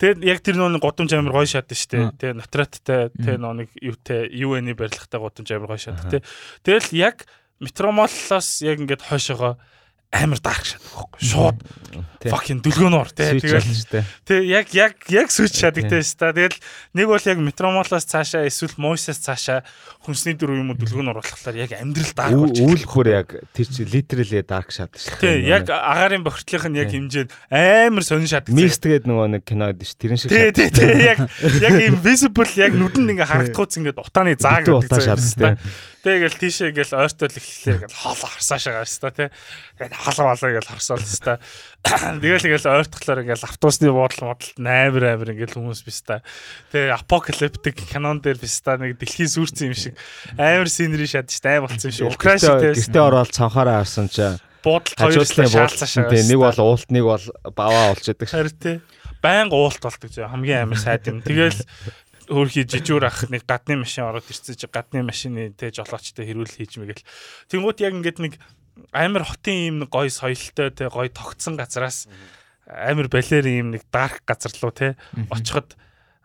тэгээд 0.00 0.18
яг 0.24 0.40
тэр 0.40 0.56
нөө 0.56 0.80
годомж 0.80 1.12
амар 1.12 1.36
гоё 1.36 1.44
шат 1.44 1.68
штэ. 1.68 2.16
Тэгээ 2.16 2.40
натраттай 2.40 3.12
тэгээ 3.12 3.36
нөө 3.36 3.54
нэг 3.60 3.68
юутай 3.76 4.24
UN-ий 4.24 4.72
барилгатай 4.72 5.20
годомж 5.20 5.48
амар 5.52 5.68
гоё 5.76 5.84
шат 5.84 6.00
тэ. 6.08 6.24
Тэгэл 6.64 6.96
яг 6.96 7.28
метромоллоос 7.60 8.64
яг 8.64 8.80
ингээд 8.80 9.04
хойшоогоо 9.04 9.60
амар 10.12 10.40
дарк 10.40 10.64
шатдаг 10.64 10.88
байхгүй. 10.88 11.20
Шууд 11.28 11.58
fucking 12.28 12.60
дүлгөөнөр 12.64 13.10
тий. 13.12 13.38
Тэгэл 13.44 14.04
тий 14.24 14.40
яг 14.48 14.72
яг 14.72 14.94
яг 15.12 15.28
сүч 15.28 15.60
шатагтай 15.60 16.02
шүү 16.02 16.32
дээ. 16.32 16.48
Тэгэл 16.48 16.58
нэг 16.96 17.06
бол 17.12 17.28
яг 17.28 17.38
метромолоос 17.44 18.08
цаашаа 18.08 18.48
эсвэл 18.48 18.74
мойсоос 18.80 19.20
цаашаа 19.20 19.62
хүнсний 20.08 20.32
дөрөв 20.40 20.56
юм 20.56 20.72
уу 20.72 20.78
дүлгөөнөр 20.80 21.20
болохоор 21.20 21.56
яг 21.60 21.76
амьдрал 21.76 22.12
дарк 22.16 22.40
болж 22.40 22.60
үйл 22.64 22.84
хөр 22.88 23.08
яг 23.12 23.28
тэр 23.52 23.68
чи 23.68 23.84
литерally 23.84 24.40
дарк 24.40 24.72
шатдаг 24.72 25.04
шүү 25.04 25.20
тий 25.20 25.44
яг 25.52 25.68
агаарын 25.68 26.24
бохирдлынх 26.24 26.64
нь 26.72 26.80
яг 26.80 26.88
хэмжээнд 26.88 27.30
амар 27.52 28.04
сонин 28.06 28.30
шатдаг 28.30 28.56
микс 28.56 28.80
тэгээд 28.80 29.04
нөгөө 29.04 29.26
нэг 29.36 29.42
кино 29.44 29.68
дээ 29.76 29.84
шүү 29.84 30.00
тэрэн 30.00 30.18
шиг 30.18 30.32
тий 30.32 30.48
тий 30.56 30.68
тий 30.72 31.12
яг 31.12 31.20
яг 31.60 31.76
invisible 31.84 32.48
яг 32.56 32.72
нүдэнд 32.72 33.12
ингээ 33.12 33.28
харагдахуйц 33.28 33.76
ингээ 33.76 34.00
утааны 34.00 34.32
заа 34.40 34.64
гэдэг 34.64 35.60
Тэгэл 36.08 36.40
тийшээ 36.40 36.70
ингээл 36.72 36.96
ойртол 36.96 37.36
эхлэхээр 37.36 37.76
ингээл 37.84 38.00
хоол 38.00 38.22
харсаа 38.24 38.58
шагаа 38.58 38.88
шүү 38.88 39.02
дээ 39.12 39.16
тий. 39.18 39.28
Тэгээд 39.76 39.94
халаа 40.00 40.26
балаа 40.32 40.48
ингээл 40.48 40.72
харсаал 40.72 41.04
дээ. 41.04 41.38
Тэгэл 42.24 42.46
ингээл 42.48 42.72
ойртохлоор 42.72 43.20
ингээл 43.28 43.48
автобусны 43.48 43.92
буудал 43.92 44.24
модалт 44.32 44.56
амар 44.56 45.04
амар 45.12 45.28
ингээл 45.36 45.56
хүмүүс 45.60 45.80
биш 45.84 46.00
та. 46.02 46.24
Тэгээ 46.72 46.96
апокалиптик 46.96 47.76
канон 47.92 48.24
дээр 48.24 48.40
биш 48.40 48.56
та 48.64 48.80
нэг 48.80 48.96
дэлхийн 48.96 49.28
сүрцэн 49.28 49.68
юм 49.68 49.76
шиг 49.76 49.94
амар 50.40 50.72
синери 50.72 51.04
шат 51.04 51.28
шүү 51.28 51.44
дээ 51.44 51.60
болцсон 51.68 51.92
шүү. 51.92 52.08
Украин 52.08 52.40
шиг 52.40 52.56
тий. 52.64 52.72
Гэртээ 52.88 53.04
ороод 53.04 53.30
цанхаараа 53.36 53.84
харсан 53.84 54.08
чинь 54.08 54.40
буудалд 54.64 54.98
хоёрлаа 54.98 55.48
шаалцаа 55.48 55.88
шагаа. 55.88 56.12
Тий 56.12 56.24
нэг 56.26 56.38
бол 56.40 56.58
уулт 56.64 56.88
нэг 56.90 57.04
бол 57.06 57.24
баваа 57.54 57.92
олж 57.94 58.04
яадаг. 58.10 58.28
Харин 58.28 58.58
тий. 58.58 58.76
Баян 59.22 59.50
уулт 59.50 59.82
болдог 59.82 60.10
зөө 60.10 60.30
хамгийн 60.30 60.66
амар 60.66 60.78
сайд 60.78 61.06
юм. 61.10 61.22
Тэгэл 61.22 61.58
өөрхий 62.28 62.64
жижүүр 62.68 63.08
ах 63.08 63.24
нэг 63.32 63.48
гадны 63.48 63.80
машин 63.80 64.08
ороод 64.08 64.28
ирсэн 64.28 64.56
чи 64.56 64.68
гадны 64.68 65.02
машины 65.02 65.50
тэ 65.56 65.72
жолоочтой 65.72 66.28
хэрүүл 66.28 66.52
хийж 66.52 66.76
мэгэл. 66.76 67.04
Тэнгүүт 67.48 67.82
яг 67.84 67.92
ингээд 67.96 68.18
нэг 68.20 68.34
амар 68.92 69.24
хотын 69.24 69.58
юм 69.72 69.76
нэг 69.82 69.90
гой 69.90 70.12
соёлтой 70.12 70.70
тэ 70.70 70.92
гой 70.92 71.08
тогтсон 71.08 71.56
газараас 71.56 72.06
амар 72.68 73.08
балер 73.08 73.44
юм 73.48 73.72
нэг 73.72 73.88
дарк 73.90 74.22
газар 74.28 74.52
руу 74.60 74.72
тэ 74.72 74.94
очиход 75.32 75.74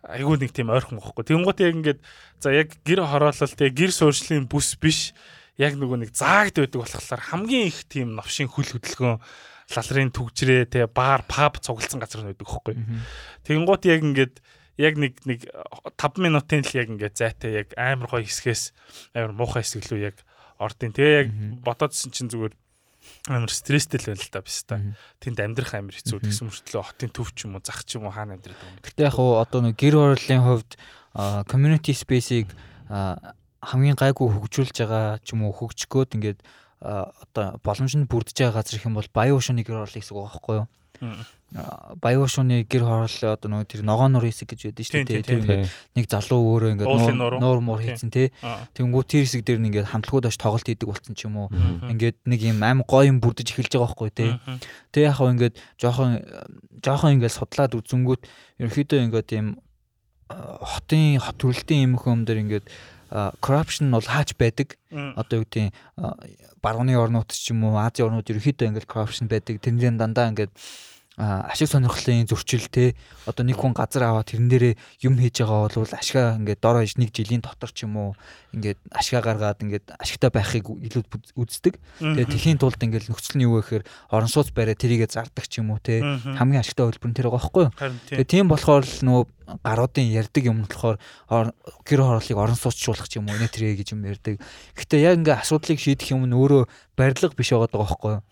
айгүй 0.04 0.44
нэг 0.44 0.52
тийм 0.52 0.70
ойрхон 0.76 1.00
гохгүй. 1.00 1.24
Тэнгүүт 1.24 1.64
яг 1.64 1.74
ингээд 1.80 2.00
за 2.44 2.52
яг 2.52 2.76
гэр 2.84 3.08
хороолол 3.08 3.56
тэ 3.56 3.72
гэр 3.72 3.92
суурьшлийн 3.96 4.52
бүс 4.52 4.76
биш 4.76 5.16
яг 5.56 5.80
нөгөө 5.80 6.04
нэг 6.04 6.12
заагд 6.12 6.60
байдаг 6.60 6.84
болохоор 6.84 7.24
хамгийн 7.32 7.72
их 7.72 7.88
тийм 7.88 8.20
новшийн 8.20 8.52
хөл 8.52 8.68
хөдөлгөөн 8.68 9.24
лалрын 9.72 10.12
түгжрээ 10.12 10.64
тэ 10.68 10.92
баар 10.92 11.24
паб 11.24 11.64
цугласан 11.64 12.04
газар 12.04 12.28
байдаг 12.28 12.48
хөхгүй. 12.48 12.76
Тэнгүүт 13.48 13.84
яг 13.88 14.04
ингээд 14.04 14.36
яг 14.78 14.98
нэг 14.98 15.22
нэг 15.26 15.46
5 15.98 16.18
минутын 16.18 16.66
л 16.66 16.78
яг 16.78 16.88
ингээд 16.90 17.16
зайтай 17.18 17.66
яг 17.66 17.68
амар 17.78 18.10
гоё 18.10 18.26
хэсгээс 18.26 18.74
амар 19.14 19.34
муухай 19.38 19.62
хэсэг 19.62 19.86
лөө 19.90 20.02
яг 20.14 20.18
ордын. 20.58 20.94
Тэгээ 20.94 21.20
яг 21.22 21.30
бодоодсэн 21.62 22.10
чинь 22.10 22.32
зүгээр 22.34 22.54
амар 23.30 23.52
стресстэй 23.52 24.00
л 24.02 24.10
байл 24.16 24.30
та 24.32 24.42
биш 24.42 24.64
та. 24.66 24.82
Тэнд 25.22 25.40
амьдрах 25.44 25.78
амар 25.78 25.94
хэцүү 25.94 26.24
гэсэн 26.24 26.50
мөртлөө 26.50 26.84
хотын 26.84 27.12
төв 27.14 27.30
ч 27.36 27.46
юм 27.46 27.60
уу 27.60 27.64
зах 27.64 27.84
ч 27.86 28.00
юм 28.00 28.08
уу 28.10 28.16
хаана 28.16 28.40
амьдрэх 28.40 28.58
юм. 28.58 28.80
Гэтэ 28.82 29.08
яг 29.08 29.18
уу 29.20 29.38
одоо 29.38 29.62
нэг 29.62 29.76
гэр 29.78 29.96
хорооллын 30.00 30.44
хувьд 30.44 30.72
community 31.48 31.94
space-ийг 31.94 32.50
хамгийн 32.90 34.00
гайгүй 34.00 34.28
хөгжүүлж 34.28 34.76
байгаа 34.76 35.22
ч 35.22 35.38
юм 35.38 35.46
уу 35.46 35.54
хөгжгөөд 35.54 36.16
ингээд 36.18 36.40
одоо 36.82 37.60
боломж 37.64 37.94
нь 37.96 38.10
бүрдэж 38.10 38.36
байгаа 38.44 38.60
газар 38.60 38.76
их 38.76 38.88
юм 38.88 38.98
бол 38.98 39.10
баян 39.14 39.38
уушны 39.38 39.64
гэр 39.64 39.84
хорооллын 39.84 40.02
хэсэг 40.04 40.16
байгаа 40.16 40.32
байхгүй 40.34 40.56
юу? 40.60 40.68
Баян 42.02 42.28
шууны 42.28 42.66
гэр 42.66 42.82
хорооллоо 42.82 43.38
одоо 43.38 43.50
нөгөө 43.50 43.70
тэр 43.70 43.82
ногоон 43.86 44.18
нур 44.18 44.26
хэсэг 44.26 44.58
гэж 44.58 44.74
байдаг 44.74 44.86
шүү 44.90 45.06
дээ. 45.06 45.22
Тэр 45.22 45.40
ингээд 45.46 45.66
нэг 45.70 46.06
залуу 46.10 46.42
өөрөө 46.50 46.72
ингээд 46.74 46.90
нуур 47.38 47.60
муур 47.62 47.82
хийцэн 47.82 48.10
тий. 48.10 48.34
Тэнгүү 48.74 49.04
тэр 49.06 49.22
хэсэг 49.22 49.46
дээр 49.46 49.62
ингээд 49.62 49.92
хамтлагууд 49.94 50.34
аж 50.34 50.38
тоглолт 50.42 50.66
хийдэг 50.66 50.90
болсон 50.90 51.14
ч 51.14 51.30
юм 51.30 51.46
уу. 51.46 51.54
Ингээд 51.86 52.26
нэг 52.26 52.42
юм 52.42 52.58
аим 52.66 52.82
гоё 52.82 53.06
юм 53.06 53.22
бүрдэж 53.22 53.54
эхэлж 53.54 53.78
байгаа 53.78 53.86
байхгүй 53.86 54.10
тий. 54.18 54.32
Тэг 54.90 55.02
яг 55.14 55.16
хаа 55.22 55.30
ингээд 55.30 55.56
жоохон 55.78 56.26
жоохон 56.82 57.22
ингээд 57.22 57.38
судлаад 57.38 57.78
үзэнгүүт 57.78 58.22
ерөөхдөө 58.58 59.00
ингээд 59.06 59.30
юм 59.38 59.48
хотын 60.34 61.22
хот 61.22 61.38
төрөлтийн 61.38 61.86
юм 61.86 61.94
хүмүүс 62.02 62.26
дээр 62.26 62.44
ингээд 62.50 62.66
corruption 63.42 63.90
нь 63.90 63.94
бол 63.94 64.06
хаач 64.06 64.34
байдаг. 64.34 64.78
Одоо 64.90 65.42
юу 65.42 65.46
гэдэг 65.46 65.70
барууны 66.62 66.98
орнууд 66.98 67.30
ч 67.30 67.54
юм 67.54 67.70
уу 67.70 67.78
Азийн 67.78 68.10
орнууд 68.10 68.26
ерөөхдөө 68.26 68.68
ингээд 68.74 68.90
corruption 68.90 69.30
байдаг. 69.30 69.62
Тэрнээ 69.62 69.94
дандаа 70.02 70.34
ингээд 70.34 70.54
ашиг 71.18 71.70
сонирхлын 71.70 72.26
зөрчил 72.26 72.66
те 72.74 72.98
одоо 73.30 73.46
нэг 73.46 73.62
хүн 73.62 73.78
газар 73.78 74.10
аваад 74.10 74.34
тэрэн 74.34 74.50
дээрээ 74.50 74.74
юм 75.06 75.22
хийж 75.22 75.46
байгаа 75.46 75.70
бол 75.70 75.94
ашгаа 75.94 76.42
ингээд 76.42 76.58
дор 76.58 76.82
хаяж 76.82 76.98
нэг 76.98 77.14
жилийн 77.14 77.46
дотор 77.46 77.70
ч 77.70 77.86
юм 77.86 77.94
уу 78.02 78.10
ингээд 78.50 78.82
ашгаа 78.90 79.22
гаргаад 79.22 79.62
ингээд 79.62 79.94
ашигтай 79.94 80.34
байхыг 80.34 80.74
илүү 80.74 81.06
үздэг. 81.38 81.78
Тэгээ 82.02 82.34
тэхийн 82.34 82.58
тулд 82.58 82.82
ингээд 82.82 83.14
нөхцөл 83.14 83.38
нь 83.38 83.46
юу 83.46 83.62
вэ 83.62 83.62
гэхээр 83.62 83.84
орон 84.10 84.32
сууц 84.34 84.50
бариад 84.58 84.82
тэрийгэ 84.82 85.06
зардаг 85.06 85.46
ч 85.46 85.62
юм 85.62 85.70
уу 85.70 85.78
те 85.78 86.02
хамгийн 86.02 86.66
ашигтай 86.66 86.90
хөлбөр 86.90 87.10
нь 87.14 87.18
тэр 87.22 87.30
байгаа 87.30 87.46
байхгүй 87.46 87.64
юу. 87.70 87.74
Тэгээ 88.10 88.34
тийм 88.34 88.50
болохоор 88.50 88.82
л 88.82 88.98
нөгөө 89.06 89.26
гаруудын 89.62 90.10
ярддаг 90.18 90.44
юм 90.50 90.66
болохоор 90.66 90.98
гэр 91.86 92.02
хорооллыг 92.02 92.38
орон 92.42 92.58
сууцчуулах 92.58 93.06
ч 93.06 93.22
юм 93.22 93.30
уу 93.30 93.38
нэ 93.38 93.54
тэрэ 93.54 93.78
гэж 93.78 93.94
юм 93.94 94.02
ярьдаг. 94.02 94.42
Гэтэ 94.74 94.98
яг 94.98 95.22
ингээд 95.22 95.46
асуудлыг 95.46 95.78
шийдэх 95.78 96.10
юм 96.18 96.26
нь 96.26 96.34
өөрөө 96.34 96.66
барилга 96.98 97.38
биш 97.38 97.54
байгаа 97.54 97.70
байхгүй 97.70 98.18
юу 98.18 98.26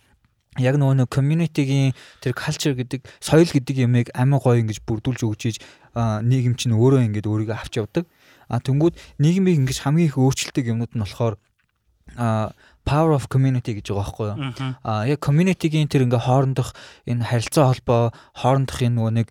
яг 0.59 0.75
нөгөө 0.75 0.95
нэг 0.99 1.07
community-гийн 1.07 1.95
тэр 2.19 2.35
culture 2.35 2.75
гэдэг 2.75 3.07
соёл 3.23 3.47
гэдэг 3.47 3.87
ямыг 3.87 4.11
амин 4.11 4.39
гоё 4.43 4.59
ингэж 4.59 4.83
бүрдүүлж 4.83 5.23
өгч 5.23 5.41
ийж 5.47 5.57
нийгэм 5.95 6.59
чинь 6.59 6.75
өөрөө 6.75 7.07
ингэж 7.07 7.23
өөрийгөө 7.23 7.55
авч 7.55 7.79
явдаг. 7.79 8.03
А 8.51 8.59
тэнгууд 8.59 8.99
нийгмийг 9.15 9.63
ингэж 9.63 9.79
хамгийн 9.87 10.11
их 10.11 10.19
өөрчилдөг 10.19 10.67
юмнууд 10.75 10.91
нь 10.91 11.03
болохоор 11.07 11.39
а 12.19 12.51
power 12.83 13.13
of 13.13 13.29
community 13.29 13.77
гэж 13.77 13.93
байгаа 13.93 14.01
байхгүй 14.01 14.27
юу. 14.31 14.37
Аа 14.81 15.05
яг 15.05 15.19
community-гийн 15.21 15.87
тэр 15.87 16.09
ингээ 16.09 16.25
хоорондох 16.25 16.73
энэ 17.05 17.23
харилцаа 17.23 17.71
холбоо, 17.71 18.01
хоорондох 18.33 18.79
энэ 18.81 18.95
нөгөө 18.97 19.13
нэг 19.21 19.27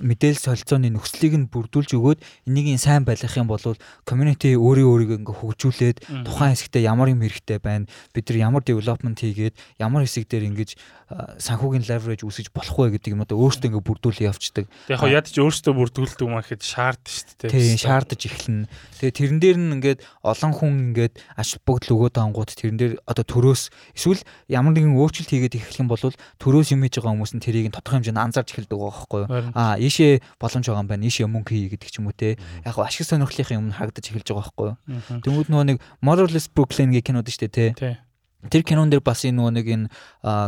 мэдээлэл 0.00 0.46
солилцооны 0.48 0.88
нөхцөлийг 0.96 1.34
нь 1.36 1.50
бүрдүүлж 1.52 1.90
өгөөд 1.92 2.20
энийг 2.48 2.80
сайн 2.80 3.04
байлгах 3.04 3.36
юм 3.36 3.52
бол 3.52 3.60
community 4.08 4.56
өөрийн 4.56 4.88
өөрийгөө 4.88 5.18
ингээ 5.20 5.36
хөгжүүлээд 5.44 5.96
тухайн 6.24 6.56
хэсэгтээ 6.56 6.88
ямар 6.88 7.12
юм 7.12 7.20
хэрэгтэй 7.20 7.58
байна, 7.60 7.84
бид 8.16 8.24
нар 8.32 8.38
ямар 8.40 8.62
development 8.64 9.20
хийгээд 9.20 9.54
ямар 9.76 10.08
хэсэг 10.08 10.24
дээр 10.26 10.48
ингэж 10.48 10.80
санхүүгийн 11.06 11.86
leverage 11.86 12.26
үүсгэж 12.26 12.50
болох 12.50 12.74
вэ 12.74 12.98
гэдэг 12.98 13.14
юм 13.14 13.22
одоо 13.22 13.38
өөртөө 13.38 13.70
ингээ 13.70 13.86
бүрдүүлээ 13.86 14.26
явцдаг. 14.26 14.66
Яг 14.90 14.98
хоо 14.98 15.06
ядч 15.06 15.38
өөртөө 15.38 15.74
бүрдүүлдэг 15.78 16.26
юм 16.26 16.34
ахэд 16.34 16.66
шаарддаг 16.66 17.06
шүү 17.06 17.46
дээ. 17.46 17.54
Тийм 17.54 17.78
шаардаж 17.78 18.20
эхэлнэ. 18.26 18.66
Тэгээ 18.98 19.14
тэрэн 19.14 19.38
дээр 19.38 19.58
нь 19.62 19.74
ингээд 19.78 20.00
олон 20.26 20.52
хүн 20.58 20.72
ингээд 20.90 21.14
ач 21.38 21.62
бүгдл 21.62 21.94
өгөөд 21.94 22.18
ангууд 22.18 22.50
тэрэн 22.50 22.78
дээр 22.82 22.94
одоо 23.06 23.22
төрөөс 23.22 23.62
эсвэл 23.94 24.26
ямар 24.50 24.74
нэгэн 24.74 24.98
өөрчлөлт 24.98 25.30
хийгээд 25.30 25.58
эхлэх 25.62 25.78
юм 25.78 25.90
бол 25.94 26.02
төрөөс 26.02 26.74
юм 26.74 26.82
хийж 26.82 26.98
байгаа 26.98 27.14
хүмүүс 27.14 27.32
нь 27.38 27.44
тэрийг 27.46 27.70
тодорхой 27.70 28.02
хэмжээнд 28.02 28.22
анзаарч 28.26 28.50
эхэлдэг 28.50 28.74
байгаа 28.74 28.90
байхгүй 28.98 29.20
юу. 29.22 29.54
Аа 29.54 29.78
ийшээ 29.78 30.12
боломж 30.42 30.66
байгаа 30.66 30.82
юм 30.82 30.90
байна. 30.90 31.06
Ийшээ 31.06 31.30
мөнгө 31.30 31.54
хий 31.54 31.70
гэдэг 31.70 31.86
ч 31.86 32.02
юм 32.02 32.10
уу 32.10 32.18
те. 32.18 32.34
Яг 32.66 32.74
гоо 32.74 32.82
ашиг 32.82 33.06
сонирхлынхын 33.06 33.62
юм 33.62 33.70
харагдаж 33.70 34.10
эхэлж 34.10 34.26
байгаа 34.26 34.42
байхгүй 34.42 34.66
юу. 34.74 35.22
Тэнгүүд 35.22 35.48
нөгөө 35.54 35.66
нэг 35.70 35.78
Motherless 36.02 36.50
Brooklyn 36.50 36.90
гэх 36.90 37.06
кинод 37.06 37.30
шүү 37.30 37.46
дээ 37.46 37.54
те. 37.54 38.05
Тэр 38.50 38.62
кинон 38.62 38.90
дээр 38.90 39.02
бас 39.04 39.24
энэ 39.24 39.36
нөгөө 39.38 39.52
нэг 39.56 39.66
энэ 39.66 39.86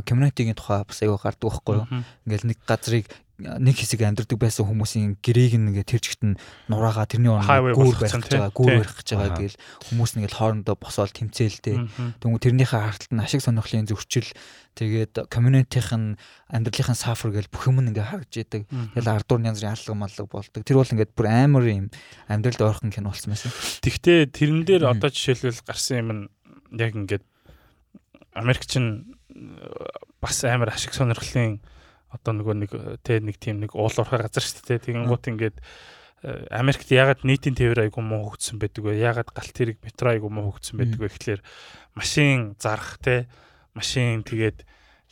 community-гийн 0.09 0.59
тухай 0.59 0.85
бас 0.85 0.99
аяга 1.03 1.19
гардаг 1.19 1.49
байхгүй 1.49 1.75
юу. 1.79 1.87
Ингээл 2.27 2.49
нэг 2.53 2.59
газрыг 2.67 3.07
нэг 3.39 3.79
хэсэг 3.79 4.03
амьдардаг 4.03 4.35
байсан 4.35 4.67
хүмүүсийн 4.67 5.23
гэрээг 5.23 5.63
нэгэ 5.63 5.87
тэр 5.87 6.03
чигт 6.03 6.27
нь 6.27 6.35
нураагаа 6.67 7.07
тэрний 7.07 7.31
орнд 7.31 7.47
гүүр 7.47 7.95
барих 7.95 8.19
гэж 8.19 8.35
байгаа 8.35 8.51
гүүр 8.51 8.75
барих 8.83 8.97
гэж 8.99 9.09
байгаа 9.15 9.39
гээл 9.39 9.59
хүмүүс 9.87 10.11
нэгэл 10.19 10.39
хоорондоо 10.43 10.75
босоод 10.75 11.15
тэмцээлтэй. 11.15 11.87
Тэгвэл 12.19 12.43
тэрнийхээ 12.43 12.83
харталт 12.83 13.15
нь 13.15 13.23
ашиг 13.23 13.39
сонирхлын 13.47 13.87
зөрчил 13.87 14.27
тэгээд 14.75 15.31
community-ийн 15.31 16.19
амьдралынхаа 16.51 16.99
suffer 16.99 17.31
гээл 17.31 17.47
бүх 17.47 17.71
юм 17.71 17.79
ингээ 17.87 18.11
харагдж 18.11 18.35
идэг. 18.43 18.67
Тэгэл 18.67 19.15
ардуур 19.23 19.47
янз 19.47 19.63
бүрийн 19.63 19.79
алга 19.79 19.95
маллаг 19.95 20.27
болдог. 20.27 20.63
Тэр 20.67 20.83
бол 20.83 20.91
ингээд 20.99 21.15
бүр 21.15 21.27
амар 21.31 21.65
юм 21.71 21.87
амьдралд 22.27 22.59
ойрхон 22.59 22.91
кино 22.91 23.15
болсон 23.15 23.39
байсан. 23.39 23.55
Тэгтээ 23.87 24.35
тэрэн 24.35 24.67
дээр 24.67 24.83
одоо 24.91 25.15
жишээлбэл 25.15 25.63
гарсан 25.63 25.95
юм 26.03 26.11
нь 26.11 26.23
яг 26.75 26.91
ингээд 26.91 27.23
Америкч 28.39 28.79
нь 28.79 29.19
бас 30.23 30.43
амар 30.47 30.73
ашиг 30.75 30.95
сонирхлын 30.95 31.59
одоо 32.09 32.33
нөгөө 32.33 32.55
нэг 32.57 32.71
тэ 33.05 33.21
нэг 33.21 33.37
тийм 33.37 33.61
нэг 33.61 33.77
уул 33.77 33.93
уурхай 33.93 34.23
газар 34.23 34.45
шүү 34.45 34.65
дээ. 34.65 34.85
Тэгэнгუთ 34.87 35.25
ингээд 35.29 35.57
э, 36.25 36.47
Америкт 36.49 36.89
ягаад 36.89 37.21
нийтийн 37.27 37.53
тээвэр 37.53 37.85
айгу 37.85 38.01
муу 38.01 38.33
хөгжсөн 38.33 38.57
байдаг 38.57 38.83
вэ? 38.89 38.97
Ягаад 38.97 39.31
галт 39.35 39.53
тэрэг 39.53 39.85
метро 39.85 40.17
айгу 40.17 40.33
муу 40.33 40.57
хөгжсөн 40.57 40.81
байдаг 40.81 40.99
вэ 41.05 41.13
гэхлээр 41.13 41.41
машин 41.93 42.57
зарах 42.57 42.97
те 43.05 43.29
машин 43.77 44.25
тэгээд 44.25 44.65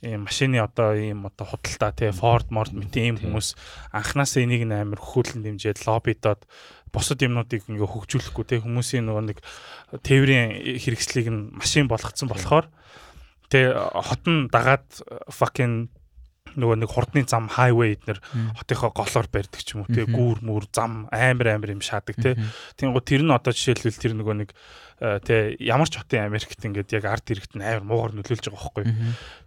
ийм 0.02 0.24
машины 0.24 0.60
одоо 0.60 0.96
ийм 0.96 1.24
одоо 1.28 1.46
худалдаа 1.46 1.92
тий 1.92 2.12
Ford 2.12 2.48
Mord 2.52 2.72
мэт 2.72 2.96
ийм 2.96 3.16
хүмүүс 3.16 3.56
анханасаа 3.92 4.44
энийг 4.44 4.68
амар 4.68 5.00
хөхүүлэн 5.00 5.40
дэмжиж 5.40 5.84
лоббидод 5.88 6.44
бусад 6.92 7.24
юмнуудыг 7.24 7.64
ингээ 7.64 7.88
хөгжүүлэхгүй 7.88 8.44
тий 8.44 8.60
хүмүүсийн 8.60 9.08
нөгөө 9.08 9.24
нэг 9.24 9.38
тээврийн 10.04 10.80
хэрэгслийг 10.80 11.28
нь 11.32 11.48
машин 11.56 11.88
болгоцсон 11.88 12.28
болохоор 12.28 12.68
тий 13.50 13.70
хот 13.72 14.22
нь 14.26 14.48
дагаад 14.52 14.86
fucking 15.30 15.88
нөгөө 16.56 16.76
нэг 16.82 16.90
хурдны 16.90 17.22
зам 17.28 17.48
хайвей 17.52 17.96
эднэр 17.96 18.18
хотынхоо 18.56 18.90
голоор 18.96 19.28
барьдаг 19.28 19.60
ч 19.60 19.76
юм 19.76 19.84
уу 19.84 19.92
тий 19.92 20.08
гүүр 20.08 20.40
мүр 20.40 20.64
зам 20.72 21.06
амар 21.12 21.52
амар 21.52 21.76
юм 21.76 21.84
шаадаг 21.84 22.16
тий 22.16 22.34
Тэнгу 22.80 23.04
тэр 23.04 23.22
нь 23.26 23.34
одоо 23.34 23.52
жишээлбэл 23.52 24.00
тэр 24.00 24.16
нөгөө 24.16 24.34
нэг 24.40 24.50
э, 25.04 25.20
тий 25.20 25.40
ямар 25.68 25.88
ч 25.90 26.00
хотын 26.00 26.24
Америкт 26.24 26.56
ингээд 26.56 26.96
яг 26.96 27.04
арт 27.04 27.28
иргэд 27.28 27.60
нь 27.60 27.64
амар 27.64 27.84
муугар 27.84 28.12
нөлөөлж 28.16 28.48
байгаа 28.48 28.72
байхгүй. 28.72 28.84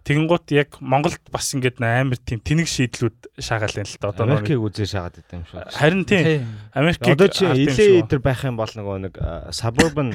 Тэнгуут 0.06 0.46
яг 0.54 0.78
Монголд 0.78 1.22
бас 1.34 1.50
ингээд 1.50 1.82
амар 1.82 2.18
тийм 2.22 2.38
тэнэг 2.38 2.68
шийдлүүд 2.70 3.18
шаагаал 3.42 3.82
юм 3.82 3.88
л 3.90 3.98
та 3.98 4.14
одоо 4.14 4.24
Америкийг 4.30 4.62
үзээ 4.62 4.88
шаагаад 4.94 5.18
байт 5.18 5.34
юм 5.34 5.44
шүү 5.50 5.66
Харин 5.74 6.04
тий 6.06 6.46
Америкийг 6.78 7.18
одоо 7.18 7.28
чи 7.28 7.44
илээ 7.50 8.06
идэр 8.06 8.22
байх 8.22 8.46
юм 8.46 8.54
бол 8.54 8.70
нөгөө 8.70 8.96
нэг 9.10 9.14
э, 9.18 9.50
suburban 9.50 10.14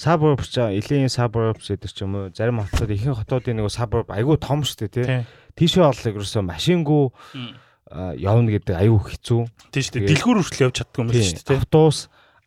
suburbs 0.00 0.48
ч 0.52 0.56
илийн 0.72 1.12
suburbs 1.12 1.68
гэдэг 1.68 1.90
ч 1.92 2.04
юм 2.04 2.16
уу 2.16 2.32
зарим 2.32 2.62
хотууд 2.64 2.92
ихэнх 2.92 3.20
хотуудын 3.22 3.60
нөгөө 3.60 3.72
suburb 3.72 4.08
айгүй 4.08 4.36
том 4.40 4.64
шүү 4.64 4.88
дээ 4.88 4.92
тий 4.92 5.24
Тийшээ 5.52 5.84
оллыг 5.84 6.16
ерөөсөө 6.16 6.42
машингүү 6.48 7.04
явна 8.16 8.48
гэдэг 8.56 8.72
аюу 8.72 9.00
хэцүү. 9.04 9.42
Тийм 9.68 9.84
шүү 9.84 9.94
дээ. 10.00 10.08
Дэлгүүр 10.08 10.38
хүртэл 10.40 10.64
явж 10.64 10.76
чаддгүй 10.80 11.02
юм 11.04 11.10
шүү 11.12 11.44
дээ. 11.44 11.60
Автобус 11.60 11.98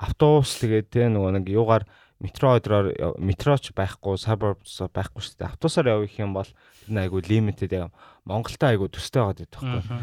автобус 0.01 0.49
тэгээд 0.57 0.87
те 0.89 1.05
нөгөө 1.13 1.31
нэг 1.37 1.45
юугаар 1.53 1.85
метро 2.17 2.57
өдрөөр 2.57 3.21
метроч 3.21 3.69
байхгүй 3.77 4.17
suburbs 4.17 4.81
байхгүй 4.89 5.21
шүү 5.21 5.37
дээ. 5.37 5.49
Автобусаар 5.53 5.93
явах 5.93 6.17
юм 6.17 6.33
бол 6.33 6.49
энэ 6.89 7.05
айгу 7.05 7.21
limited 7.21 7.77
яг 7.77 7.93
Монголтай 8.25 8.73
айгу 8.73 8.89
төстэй 8.89 9.21
байгаад 9.21 9.39
байдаг 9.45 9.61
байхгүй. 9.61 10.01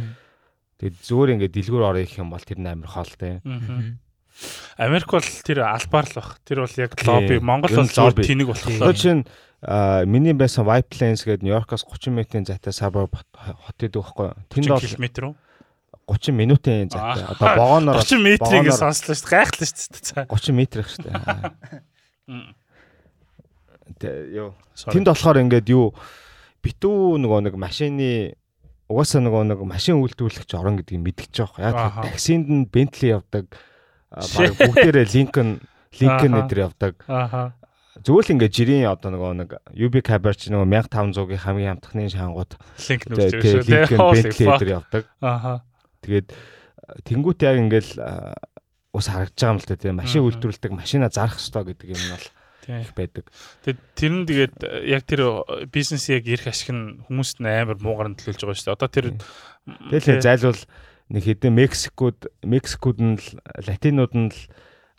Тэгээд 0.78 0.96
зүгээр 1.02 1.32
ингээд 1.34 1.56
дэлгүүр 1.58 1.88
орох 1.90 2.14
юм 2.22 2.30
бол 2.30 2.46
тэр 2.46 2.58
амар 2.62 2.86
хоолтой. 2.86 3.42
Америк 4.76 5.10
бол 5.12 5.22
тэр 5.22 5.62
албаар 5.66 6.06
л 6.08 6.14
бах. 6.16 6.38
Тэр 6.44 6.64
бол 6.64 6.74
яг 6.80 6.96
лобби 7.06 7.38
Монгол 7.38 7.70
бол 7.70 7.88
лобби 7.88 8.22
тэнэг 8.26 8.48
болохоор. 8.48 8.92
Тэгэхээр 8.92 9.24
а 9.62 10.02
миний 10.04 10.34
байсан 10.34 10.66
White 10.66 10.90
Plains 10.90 11.22
гэдэг 11.22 11.46
Нью-Йоркоос 11.46 11.86
30 11.86 12.10
минутын 12.10 12.42
зайтай 12.42 12.74
suburb 12.74 13.14
хот 13.14 13.78
идэг 13.78 14.02
байхгүй. 14.02 14.34
Тэнд 14.50 14.66
бол 14.66 14.82
км 14.82 15.06
уу? 15.30 15.36
30 16.10 16.34
минутын 16.34 16.90
зайтай. 16.90 17.22
Одоо 17.30 17.46
вагоноор 17.62 18.02
30 18.02 18.18
метрийг 18.26 18.74
сонслоо 18.74 19.14
шүү 19.14 19.22
дээ. 19.22 19.38
Гайхлаа 19.38 19.66
шүү 19.70 19.86
дээ. 19.94 20.26
30 20.26 20.58
метр 20.58 20.82
их 20.82 20.90
шүү 20.90 21.06
дээ. 24.02 24.34
Ёо. 24.34 24.58
Тэнд 24.74 25.06
болохоор 25.06 25.38
ингээд 25.46 25.70
юу 25.70 25.94
битүү 26.66 27.22
нөгөө 27.22 27.46
нэг 27.46 27.54
машины 27.54 28.34
угаасаа 28.90 29.22
нөгөө 29.22 29.42
нэг 29.46 29.60
машин 29.62 30.02
үйлдвэрлэгч 30.02 30.58
орон 30.58 30.82
гэдгийг 30.82 31.06
мэдчихэж 31.06 31.54
байгаа. 31.54 31.70
Яг 31.70 32.10
таксинд 32.10 32.50
нь 32.50 32.66
Bentley 32.66 33.14
явдаг. 33.14 33.46
Баг 34.12 34.52
бүгдээрээ 34.60 35.06
Lincoln 35.16 35.50
Lincoln 35.98 36.34
эдэр 36.44 36.58
явдаг. 36.68 36.94
Аха 37.08 37.56
Зүгээр 37.92 38.24
л 38.24 38.32
ингээд 38.40 38.56
жирийн 38.56 38.88
одоо 38.88 39.12
нөгөө 39.12 39.32
нэг 39.36 39.50
UB 39.76 40.00
Caber 40.00 40.32
ч 40.32 40.48
нөгөө 40.48 40.64
1500-ийн 40.88 41.44
хамгийн 41.44 41.72
амтхны 41.76 42.08
шангууд 42.08 42.56
линк 42.56 43.02
нүрч 43.04 43.36
шүү 43.36 43.62
дээ. 43.68 43.84
Bentley 44.00 44.48
дээр 44.48 44.72
явдаг. 44.80 45.04
Аха. 45.20 45.60
Тэгээд 46.00 46.32
тэнгуут 47.04 47.44
яг 47.44 47.56
ингээд 47.60 48.00
ус 48.96 49.06
харагдаж 49.12 49.36
байгаа 49.36 49.52
юм 49.52 49.60
л 49.60 49.68
та 49.68 49.76
тийм 49.76 50.00
машин 50.00 50.24
үйлдвэрлэдэг 50.24 50.72
машина 50.72 51.12
зарах 51.12 51.36
хэрэгтэй 51.36 51.64
гэдэг 51.68 51.88
юм 51.92 52.00
нь 52.00 52.12
бол 52.16 52.26
их 52.80 52.92
байдаг. 52.96 53.24
Тэгээд 53.60 53.80
тэр 53.92 54.12
нь 54.16 54.24
тэгээд 54.24 54.56
яг 54.88 55.02
тэр 55.04 55.20
бизнес 55.68 56.08
яг 56.08 56.24
ирэх 56.24 56.48
ашиг 56.48 56.72
нь 56.72 57.04
хүмүүст 57.12 57.44
нь 57.44 57.48
амар 57.48 57.76
муугар 57.76 58.08
нь 58.08 58.16
төлөөлж 58.16 58.40
байгаа 58.40 58.56
шүү 58.56 58.66
дээ. 58.72 58.76
Одоо 58.80 58.88
тэр 58.88 59.06
тэгэл 59.92 60.24
зайлвал 60.24 60.60
нэг 61.08 61.22
хэдэн 61.24 61.54
Мексикод 61.54 62.30
Мексикод 62.42 62.98
нь 63.00 63.18
латинууд 63.66 64.12
нь 64.14 64.30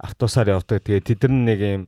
автобусаар 0.01 0.59
явдаг. 0.59 0.83
Тэгээд 0.83 1.07
тэд 1.07 1.21
нар 1.29 1.55
нэг 1.55 1.59
юм 1.61 1.83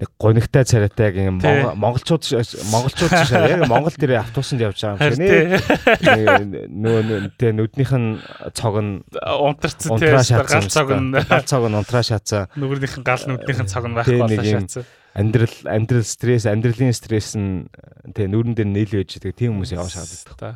нэг 0.00 0.08
гонигтай 0.16 0.64
царайтай 0.64 1.12
юм 1.12 1.40
монголчууд 1.76 2.24
монголчууд 2.72 3.12
шаа 3.28 3.48
яг 3.52 3.68
монгол 3.68 3.92
дээр 3.92 4.24
автобусанд 4.24 4.64
явж 4.64 4.80
байгаа 4.80 5.12
юм 5.12 5.20
шиг 5.20 6.68
нөө 6.72 7.36
тэ 7.36 7.52
нүднийх 7.52 7.92
нь 7.92 8.16
цог 8.56 8.80
нь 8.80 9.04
унтарсан 9.20 10.00
тэ 10.00 10.16
гал 10.16 10.72
цог 10.72 10.88
нь. 10.96 11.12
гал 11.12 11.44
цог 11.44 11.64
нь 11.68 11.76
унтраа 11.76 12.04
шаацсан 12.06 12.48
нүгрийнх 12.56 12.96
нь 12.96 13.04
гал 13.04 13.24
нүднийх 13.28 13.60
нь 13.60 13.68
цог 13.68 13.84
нь 13.84 13.96
байхгүй 13.98 14.20
болоо 14.24 14.40
шаацсан 14.40 14.84
амьдрал 15.12 15.56
амьдрал 15.68 16.06
стресс 16.06 16.48
амьдралын 16.48 16.96
стресс 16.96 17.36
нь 17.36 17.68
тэ 18.16 18.24
нүрэн 18.30 18.56
дээр 18.56 18.70
нийл 18.72 18.94
байж 18.94 19.20
байгаа. 19.20 19.36
Тийм 19.36 19.58
хүмүүс 19.58 19.74
яваа 19.76 19.90
шаад 19.90 20.08
байдаг 20.08 20.36
та 20.38 20.50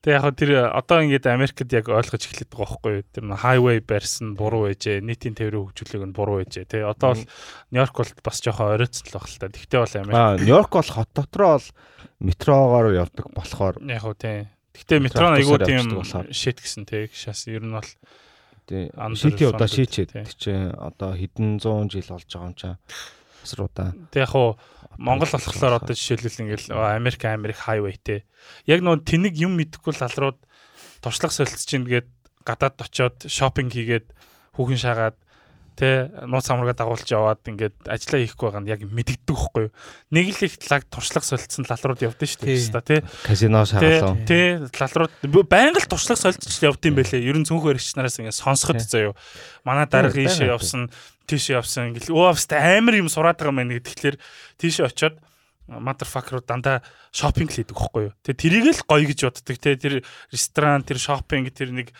Тэг 0.00 0.16
яг 0.16 0.32
тэр 0.32 0.72
одоо 0.72 1.04
ингээд 1.04 1.28
Америкт 1.28 1.68
яг 1.76 1.92
ойлгож 1.92 2.24
эхлэх 2.24 2.48
байгаа 2.48 2.72
байхгүй 2.72 2.92
юу? 2.96 3.04
Тэр 3.12 3.24
хайвей 3.36 3.78
барьсан 3.84 4.32
буруу 4.32 4.72
байжээ, 4.72 5.04
нийтийн 5.04 5.36
тээврийн 5.36 5.68
хөгжүүлэг 5.68 6.08
нь 6.08 6.16
буруу 6.16 6.40
байжээ. 6.40 6.64
Тэг 6.64 6.88
одоо 6.88 7.12
бол 7.12 7.24
Нью-Йорк 7.68 7.96
бол 8.00 8.12
бас 8.24 8.40
жоохон 8.40 8.80
оройтсон 8.80 9.12
л 9.12 9.16
баг 9.20 9.28
л 9.28 9.36
та. 9.36 9.52
Тэгтээ 9.52 9.80
бол 9.84 9.96
Америк. 10.00 10.16
Аа, 10.16 10.40
Нью-Йорк 10.40 10.72
бол 10.72 10.88
хот 10.88 11.10
дотроо 11.12 11.52
бол 11.60 11.68
метрогоор 12.16 12.86
явдаг 12.96 13.26
болохоор 13.28 13.76
яг 13.84 14.04
уу 14.08 14.16
тий. 14.16 14.48
Тэгтээ 14.72 14.98
метро 15.04 15.26
айгуу 15.36 15.60
тийм 15.60 16.00
шит 16.32 16.64
гэсэн 16.64 16.88
тий. 16.88 17.04
Шас 17.12 17.44
ер 17.52 17.60
нь 17.60 17.76
бол 17.76 17.90
тий. 18.64 18.88
Шити 19.20 19.44
удаа 19.44 19.68
шийчээд 19.68 20.16
чи 20.32 20.56
одоо 20.80 21.12
хэдэн 21.12 21.60
100 21.60 21.92
жил 21.92 22.08
болж 22.08 22.24
байгаа 22.24 22.48
юм 22.48 22.56
чаа. 22.56 22.74
Асруудаа. 23.44 23.92
Тэг 24.08 24.24
яг 24.24 24.32
уу 24.32 24.56
Монгол 24.96 25.28
болохоор 25.28 25.78
одоо 25.78 25.94
жишээлбэл 25.94 26.42
ингээл 26.48 26.72
Америк 26.72 27.22
Америк 27.28 27.58
хайвейтэй. 27.60 28.24
Яг 28.66 28.80
нөө 28.80 29.04
тэнэг 29.04 29.36
юм 29.36 29.60
мэдэхгүй 29.60 29.94
л 29.94 30.06
алрууд 30.08 30.38
туршлага 31.04 31.36
солилцож 31.36 31.70
ийн 31.70 31.84
гээд 31.84 32.08
гадаад 32.48 32.80
очиод 32.80 33.16
шопинг 33.28 33.76
хийгээд 33.76 34.10
хүүхэн 34.56 34.80
шаагаад 34.80 35.16
тэ 35.80 36.12
нууц 36.28 36.46
амрага 36.52 36.76
дагуулж 36.76 37.08
яваад 37.08 37.40
ингээд 37.48 37.88
ажиллаа 37.88 38.20
хийхгүй 38.20 38.46
байгаа 38.52 38.60
нь 38.60 38.68
яг 38.68 38.80
мэдэгддэг 38.84 39.32
байхгүй 39.32 39.62
юу. 39.64 39.72
Нэг 40.12 40.26
л 40.36 40.44
их 40.44 40.54
лаг 40.68 40.84
туршлага 40.92 41.24
солилцсон 41.24 41.64
лалрууд 41.64 42.04
явдсан 42.04 42.28
шүү 42.28 42.76
дээ 42.76 43.00
тэ. 43.00 43.08
Казино 43.24 43.64
шаагалаа. 43.64 44.20
Тэ 44.28 44.68
лалрууд 44.68 45.48
байнга 45.48 45.80
л 45.80 45.88
туршлага 45.88 46.20
солилцож 46.20 46.60
явдсан 46.60 46.92
байлээ. 46.92 47.24
Ер 47.24 47.40
нь 47.40 47.48
цөөхөн 47.48 47.80
хэрэгчнараас 47.80 48.20
ингээд 48.20 48.36
сонсоход 48.36 48.84
заяа. 48.84 49.16
Манай 49.64 49.88
дарга 49.88 50.20
ийшээ 50.20 50.52
явсан 50.52 50.92
тийшээ 51.24 51.56
явсан 51.56 51.96
ингээл 51.96 52.12
өө 52.12 52.36
авста 52.36 52.60
амар 52.60 53.00
юм 53.00 53.08
сураад 53.08 53.40
байгаа 53.40 53.56
мэн 53.56 53.80
гэхэлэр 53.80 54.20
тийшээ 54.60 54.84
очиод 54.90 55.16
motherfucker 55.70 56.42
дандаа 56.42 56.82
шопинг 57.14 57.54
хийдэг 57.54 57.78
байхгүй 57.78 58.10
юу. 58.10 58.14
Тэгээ 58.26 58.42
тэрийг 58.42 58.66
л 58.74 58.82
гоё 58.82 59.06
гэж 59.06 59.20
боддог. 59.30 59.56
Тэгээ 59.62 59.78
тэр 59.78 59.94
ресторан, 60.34 60.82
тэр 60.82 60.98
шопинг, 60.98 61.54
тэр 61.54 61.70
нэг 61.70 61.94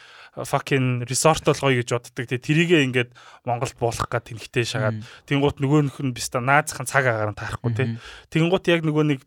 fucking 0.45 1.07
resort 1.07 1.45
бол 1.47 1.61
гоё 1.61 1.81
гэж 1.81 1.89
боддог. 1.95 2.27
Тэгээ 2.27 2.47
тэрийгээ 2.47 2.85
ингээд 2.91 3.11
Монголд 3.47 3.77
буулгах 3.79 4.11
гад 4.11 4.29
тэнхтэй 4.29 4.65
шагаад 4.67 5.01
тэнгуут 5.31 5.63
нөгөөнөх 5.63 5.99
нь 6.03 6.15
биста 6.17 6.43
наазахын 6.43 6.89
цаг 6.91 7.07
агаар 7.07 7.33
нь 7.33 7.39
таарахгүй 7.39 7.73
тий. 7.77 7.89
Тэнгуут 8.35 8.65
яг 8.69 8.83
нөгөө 8.83 9.05
нэг 9.17 9.21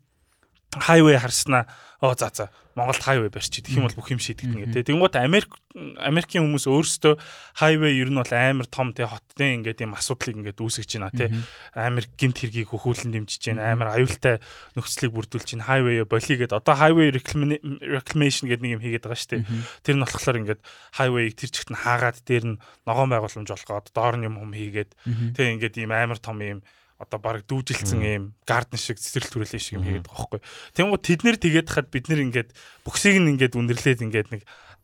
хайвей 0.80 1.18
харснаа 1.18 1.68
оо 2.00 2.14
за 2.18 2.30
за 2.34 2.50
Монголд 2.74 3.02
хайвей 3.02 3.30
барьчих. 3.30 3.62
Тэгэх 3.62 3.78
юм 3.78 3.86
бол 3.86 3.94
бүх 3.94 4.10
юм 4.10 4.18
шийдэгдэнэ 4.18 4.66
гэдэг. 4.66 4.90
Тэнгуут 4.90 5.14
Америк 5.14 5.54
Америкийн 5.78 6.42
хүмүүс 6.42 6.66
өөрсдөө 6.66 7.14
хайвей 7.54 8.02
ер 8.02 8.10
нь 8.10 8.18
бол 8.18 8.34
амар 8.34 8.66
том 8.66 8.90
тий 8.90 9.06
хоттой 9.06 9.54
ингээд 9.62 9.86
юм 9.86 9.94
асуудлыг 9.94 10.34
ингээд 10.42 10.58
үүсгэж 10.58 10.90
байна 10.98 11.14
тий. 11.14 11.30
Амар 11.70 12.02
гимт 12.18 12.42
хэргийг 12.42 12.74
хөхүүлэн 12.74 13.14
дэмжиж 13.14 13.54
байна. 13.54 13.70
Амар 13.70 13.94
аюултай 13.94 14.42
нөхцөлийг 14.74 15.14
бүрдүүлж 15.14 15.54
байна. 15.54 15.70
Хайвей 15.70 16.02
болигээд 16.02 16.50
одоо 16.50 16.74
хайвей 16.74 17.14
reclamation 17.14 18.50
гэдэг 18.50 18.64
нэг 18.66 18.74
юм 18.74 18.82
хийгээд 18.82 19.06
байгаа 19.06 19.22
шүү 19.22 19.30
дээ. 19.38 19.46
Тэр 19.86 19.94
нь 19.94 20.02
болохоор 20.02 20.40
ингээд 20.42 20.62
хайвейг 20.98 21.34
тэр 21.38 21.50
чигт 21.54 21.70
нь 21.70 21.78
хаагаад 21.78 22.18
дээр 22.26 22.44
нь 22.58 22.60
ногоон 22.90 23.10
байгууламж 23.14 23.54
болгоод 23.54 23.86
доор 23.94 24.14
нь 24.18 24.26
юм 24.26 24.42
хум 24.42 24.50
хийгээд 24.50 24.90
тий 25.38 25.46
ингээд 25.54 25.78
ийм 25.78 25.94
амар 25.94 26.18
том 26.18 26.42
юм 26.42 26.66
одоо 27.04 27.20
баг 27.20 27.44
дүүжилсэн 27.44 28.00
юм 28.00 28.24
гарден 28.48 28.80
шиг 28.80 28.96
цэцэрлэг 28.98 29.30
төрөлөө 29.30 29.60
шиг 29.60 29.76
юм 29.76 29.84
хийгээд 29.84 30.08
байгаа 30.08 30.40
байхгүй. 30.40 30.40
Тэнгууд 30.74 31.02
тэд 31.04 31.20
нэр 31.22 31.36
тэгээд 31.36 31.68
хахад 31.68 31.88
бид 31.92 32.08
нэр 32.08 32.24
ингээд 32.32 32.50
бүксийг 32.88 33.20
нь 33.20 33.36
ингээд 33.36 33.54
үндэрлээд 33.54 34.00
ингээд 34.08 34.28
нэг 34.32 34.42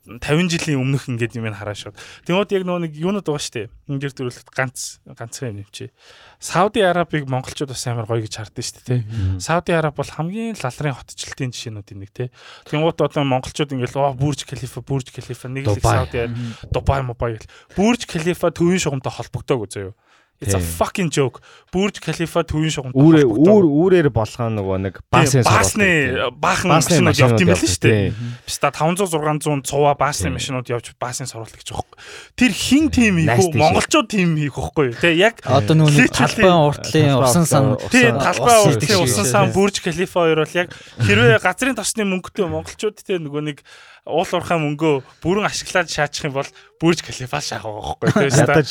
50 0.09 0.49
жилийн 0.49 0.81
өмнөх 0.81 1.13
ингээд 1.13 1.37
юм 1.37 1.53
хараа 1.53 1.77
шууд. 1.77 1.93
Тэнгууд 2.25 2.51
яг 2.57 2.65
нөгөө 2.65 2.83
нэг 2.89 2.93
юунод 2.97 3.29
байгаа 3.29 3.45
штэ. 3.45 3.69
Ингээд 3.85 4.17
төрөлхөд 4.17 4.49
ганц 4.49 5.05
ганцхан 5.05 5.61
юм 5.61 5.69
чи. 5.69 5.93
Сауди 6.41 6.81
Арабыг 6.81 7.29
монголчууд 7.29 7.69
бас 7.69 7.85
амар 7.85 8.09
гоё 8.09 8.25
гэж 8.25 8.41
хардсан 8.41 8.65
штэ 8.65 8.81
тий. 8.81 9.01
Сауди 9.37 9.77
Араб 9.77 10.01
бол 10.01 10.09
хамгийн 10.09 10.57
лалрын 10.57 10.97
хотчлтын 10.97 11.53
жишээнүүдийн 11.53 12.01
нэг 12.01 12.11
тий. 12.17 12.33
Тэнгууд 12.73 12.97
одоо 12.97 13.29
монголчууд 13.29 13.77
ингээд 13.77 14.01
оо 14.01 14.17
Бурж 14.17 14.49
Халифа, 14.49 14.81
Бурж 14.81 15.13
Халифа 15.13 15.53
нэг 15.53 15.69
л 15.69 15.77
Сауди 15.77 16.33
Дубай 16.73 17.05
Мубай 17.05 17.37
гэл. 17.37 17.53
Бурж 17.77 18.09
Халифа 18.09 18.49
төвийн 18.49 18.81
шугамтай 18.81 19.13
холбогдоог 19.13 19.69
үзээ 19.69 19.93
юу. 19.93 19.95
It's 20.41 20.55
a 20.55 20.59
fucking 20.59 21.11
joke. 21.11 21.43
Бурж 21.71 22.01
Калифа 22.01 22.41
төвийн 22.41 22.73
шугамд 22.73 22.97
үүрээ 22.97 23.29
үүр 23.29 23.65
үүрээр 23.69 24.09
болгоо 24.09 24.49
нөгөө 24.49 24.79
нэг 24.89 24.95
баасын 25.13 25.45
баасны 25.45 25.89
баахан 26.33 26.81
машинууд 26.81 27.21
явд 27.21 27.45
юм 27.45 27.53
байл 27.53 27.61
шүү 27.61 27.85
дээ. 27.85 28.09
Биста 28.49 28.73
500 28.73 29.13
600 29.21 29.69
цуваа 29.69 29.93
баасны 30.01 30.33
машинууд 30.33 30.65
явж 30.73 30.97
баасын 30.97 31.29
сурвалт 31.29 31.53
гэж 31.53 31.77
байгаа. 31.77 32.01
Тэр 32.41 32.57
хин 32.57 32.89
тим 32.89 33.21
хийх 33.21 33.37
үү? 33.37 33.53
Монголчууд 33.53 34.09
тим 34.09 34.33
хийх 34.41 34.57
байхгүй 34.57 34.89
юу? 34.89 34.97
Тэ 34.97 35.13
яг 35.21 35.45
одоо 35.45 35.77
нөгөө 35.77 36.09
талбай 36.09 36.57
уртлын 36.57 37.21
усан 37.21 37.45
сан 37.45 37.77
тий 37.93 38.09
талбай 38.09 38.57
уртлын 38.65 39.05
усан 39.05 39.29
сан 39.29 39.53
Бурж 39.53 39.85
Калифа 39.85 40.25
хоёр 40.25 40.41
бол 40.41 40.57
яг 40.57 40.73
хэрвээ 41.05 41.37
газрын 41.45 41.77
тосны 41.77 42.09
мөнгөтэй 42.09 42.49
монголчууд 42.49 42.97
тэ 42.97 43.21
нөгөө 43.21 43.45
нэг 43.45 43.61
уул 44.07 44.25
уурхай 44.25 44.59
мөнгөө 44.61 44.95
бүрэн 45.21 45.49
ашиглаад 45.49 45.89
шаачих 45.93 46.29
юм 46.29 46.35
бол 46.39 46.51
Бурж 46.81 47.05
Калифа 47.05 47.41
шаах 47.45 47.69
байхгүй 47.69 48.13
тийм 48.17 48.41
ядаж 48.41 48.69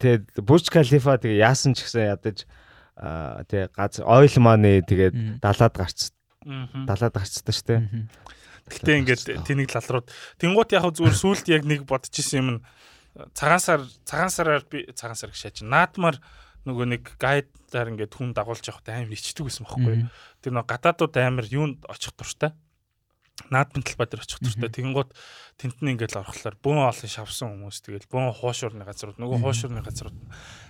тэгээд 0.00 0.24
Бурж 0.40 0.66
Калифа 0.72 1.20
тэгээ 1.20 1.44
яасан 1.44 1.76
ч 1.76 1.84
гэсэн 1.84 2.08
ядаж 2.08 2.48
тэгээ 2.96 3.68
газ 3.76 4.00
ойл 4.00 4.36
маны 4.40 4.80
тэгээд 4.84 5.42
далаад 5.44 5.74
гарч 5.76 6.12
далаад 6.42 7.14
гарцдаг 7.14 7.54
шүү 7.54 7.66
дээ. 7.68 7.80
Гэтэ 8.62 8.98
ингээд 9.02 9.22
тэнийг 9.46 9.70
лалрууд 9.74 10.08
тэнгуут 10.38 10.70
яг 10.72 10.86
зүгээр 10.94 11.16
сүулт 11.16 11.46
яг 11.50 11.66
нэг 11.66 11.84
бодчихсон 11.84 12.38
юм 12.38 12.48
цагаан 13.34 13.60
сар 13.60 13.80
цагаан 14.06 14.32
сараар 14.32 14.64
би 14.64 14.86
цагаан 14.94 15.18
сар 15.18 15.30
гэж 15.34 15.40
шааж 15.52 15.56
наадмаар 15.66 16.16
нөгөө 16.64 16.86
нэг 16.94 17.02
гайдаар 17.18 17.90
ингээд 17.92 18.14
хүн 18.14 18.32
дагуулж 18.32 18.62
явахд 18.62 18.88
амар 18.88 19.12
ичдэг 19.12 19.44
байсан 19.50 19.66
байхгүй. 19.66 20.06
Тэр 20.40 20.52
нөгөө 20.54 20.70
гадаадууд 20.70 21.14
амар 21.18 21.46
юунд 21.50 21.82
очих 21.90 22.14
дуртай 22.14 22.54
наадмын 23.48 23.84
талбай 23.84 24.06
дээр 24.06 24.22
очих 24.22 24.40
туфтаа 24.44 24.68
тэгэнгუთ 24.68 25.10
тентэн 25.56 25.96
ингээл 25.96 26.20
орохлоор 26.20 26.56
бөөн 26.60 26.84
олон 26.88 27.08
шавсан 27.08 27.48
хүмүүс 27.56 27.80
тэгэл 27.84 28.08
бөөн 28.12 28.32
хуушуурны 28.36 28.84
газрууд 28.84 29.16
нөгөө 29.16 29.38
хуушуурны 29.40 29.80
газрууд 29.80 30.16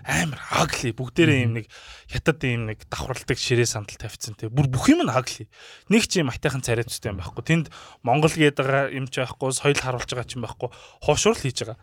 амар 0.07 0.41
агли. 0.51 0.95
Бүгдээрээ 0.95 1.43
юм 1.47 1.53
нэг 1.59 1.67
хятад 2.07 2.43
юм 2.47 2.71
нэг 2.71 2.87
давхралдаг 2.87 3.39
ширээ 3.39 3.67
сандал 3.67 3.99
тавьчихсан 3.99 4.39
те. 4.39 4.47
Бүр 4.47 4.71
бүх 4.71 4.91
юм 4.91 5.03
нь 5.03 5.11
агли. 5.11 5.51
Нэг 5.91 6.07
ч 6.07 6.23
юм 6.23 6.31
атайхан 6.31 6.63
царайцтай 6.63 7.11
юм 7.11 7.19
байхгүй. 7.19 7.43
Тэнд 7.43 7.67
монгол 8.07 8.31
гэдэг 8.31 8.95
юм 8.95 9.07
ч 9.11 9.23
байхгүй 9.23 9.51
соёл 9.51 9.79
харуулж 9.83 10.07
байгаа 10.07 10.27
ч 10.27 10.39
юм 10.39 10.47
байхгүй. 10.47 10.71
Хуушуур 11.03 11.35
л 11.35 11.43
хийж 11.43 11.67
байгаа. 11.67 11.79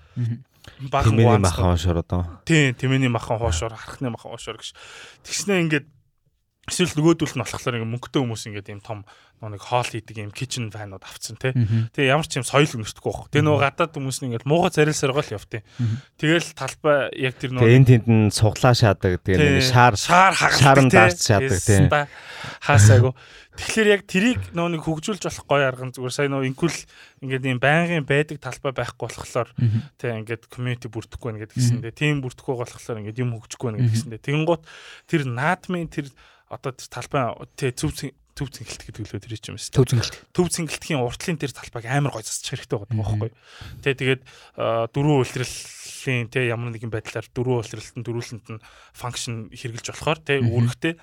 Баахан 0.91 1.15
махан 1.43 1.75
хуушуур 1.75 1.99
одоо. 2.03 2.43
Тийм 2.47 2.75
тэмээний 2.75 3.11
махан 3.11 3.39
хуушуур 3.39 3.75
харахны 3.75 4.15
махан 4.15 4.31
хуушуур 4.35 4.59
гэж. 4.59 4.75
Тэгснэ 5.23 5.63
ингээд 5.63 5.87
эсвэл 6.69 6.95
нөгөөдөл 6.95 7.35
нь 7.35 7.43
болохоор 7.43 7.75
ингээ 7.81 7.93
мөнгөтэй 7.93 8.21
хүмүүс 8.21 8.43
ингээ 8.49 8.71
ийм 8.71 8.81
том 8.85 9.03
нэг 9.47 9.63
хоол 9.63 9.87
хийдэг 9.87 10.19
юм 10.19 10.31
кичен 10.35 10.67
ванууд 10.67 11.03
авцсан 11.03 11.39
тий. 11.39 11.55
Тэгээ 11.95 12.11
ямар 12.11 12.27
ч 12.27 12.43
юм 12.43 12.43
соёл 12.43 12.67
өнгөшдөг 12.67 13.03
байх. 13.07 13.31
Тэгээ 13.31 13.47
нөгөө 13.47 13.63
гадаад 13.71 13.95
хүмүүс 13.95 14.19
нь 14.19 14.35
ингээл 14.35 14.49
муухай 14.51 14.71
зарил 14.75 14.99
саргаал 14.99 15.31
явтыг. 15.31 15.63
Тэгэл 16.19 16.49
талбай 16.59 17.07
яг 17.15 17.39
тэр 17.39 17.55
нөгөө 17.55 17.71
энэ 17.71 17.87
тэнд 17.87 18.05
нь 18.11 18.35
суглаа 18.35 18.75
шаадаг 18.75 19.23
тэгээ 19.23 19.63
нэг 19.63 19.63
шаар 19.63 19.95
шаар 19.95 20.35
шаарн 20.35 20.91
даарч 20.91 21.19
шаадаг 21.23 21.59
тий. 21.63 21.87
Хаасаагүй. 22.67 23.15
Тэгэхээр 23.59 23.91
яг 23.91 24.03
тэрийг 24.07 24.41
нөгөө 24.55 24.71
нэг 24.75 24.83
хөгжүүлж 24.87 25.23
болох 25.23 25.47
гоё 25.47 25.67
арга 25.67 25.91
зүгээр 25.91 26.15
сая 26.15 26.31
нөгөө 26.31 26.47
инкул 26.47 26.75
ингээд 27.19 27.43
юм 27.43 27.59
байнгын 27.59 28.07
байдаг 28.07 28.39
талбай 28.39 28.71
байхгүй 28.71 29.07
болохоор 29.11 29.51
тий 29.99 30.11
ингээд 30.15 30.47
community 30.47 30.87
бүрдэхгүй 30.87 31.27
байна 31.27 31.43
гэдэг 31.43 31.59
гисэн. 31.59 31.83
Тийм 31.91 32.23
бүрдэхгүй 32.23 32.55
болохоор 32.55 33.03
ингээд 33.03 33.19
юм 33.19 33.35
хөгжихгүй 33.35 33.67
байна 33.67 33.83
гэдэг 33.83 33.95
гисэн. 33.99 34.15
Тэгэнгუთ 34.15 34.63
тэр 35.11 35.21
наадмын 35.27 35.91
тэр 35.91 36.07
одоо 36.49 36.71
тэр 36.73 36.89
талбай 36.89 37.23
тий 37.55 37.71
зөв 37.71 37.93
төв 38.39 38.49
цэнгэлт 38.55 38.83
гэдэг 38.87 39.03
лөө 39.03 39.19
тэр 39.19 39.35
юм 39.51 39.59
шүү. 39.59 39.75
Төв 39.75 39.85
цэнгэлт. 39.91 40.15
Төв 40.31 40.47
цэнгэлтийн 40.47 41.03
уртлын 41.03 41.35
тэр 41.35 41.51
талбайг 41.51 41.85
амар 41.91 42.15
гой 42.15 42.23
засчих 42.23 42.55
хэрэгтэй 42.55 42.79
байгаа 42.79 42.95
байхгүй. 42.95 43.31
Тэ 43.83 43.99
тэгээд 43.99 44.21
дөрвөн 44.95 45.19
үйлрэллийн 45.19 46.31
тэ 46.31 46.47
ямар 46.47 46.71
нэгэн 46.71 46.87
байдлаар 46.87 47.27
дөрвөн 47.35 47.59
үйлрэлтэн 47.59 48.03
дөрүүлэнт 48.07 48.47
нь 48.55 48.63
функшн 48.95 49.51
хэрэгжилж 49.51 49.91
болохоор 49.91 50.19
тэ 50.23 50.39
үүрэгтэй 50.39 50.93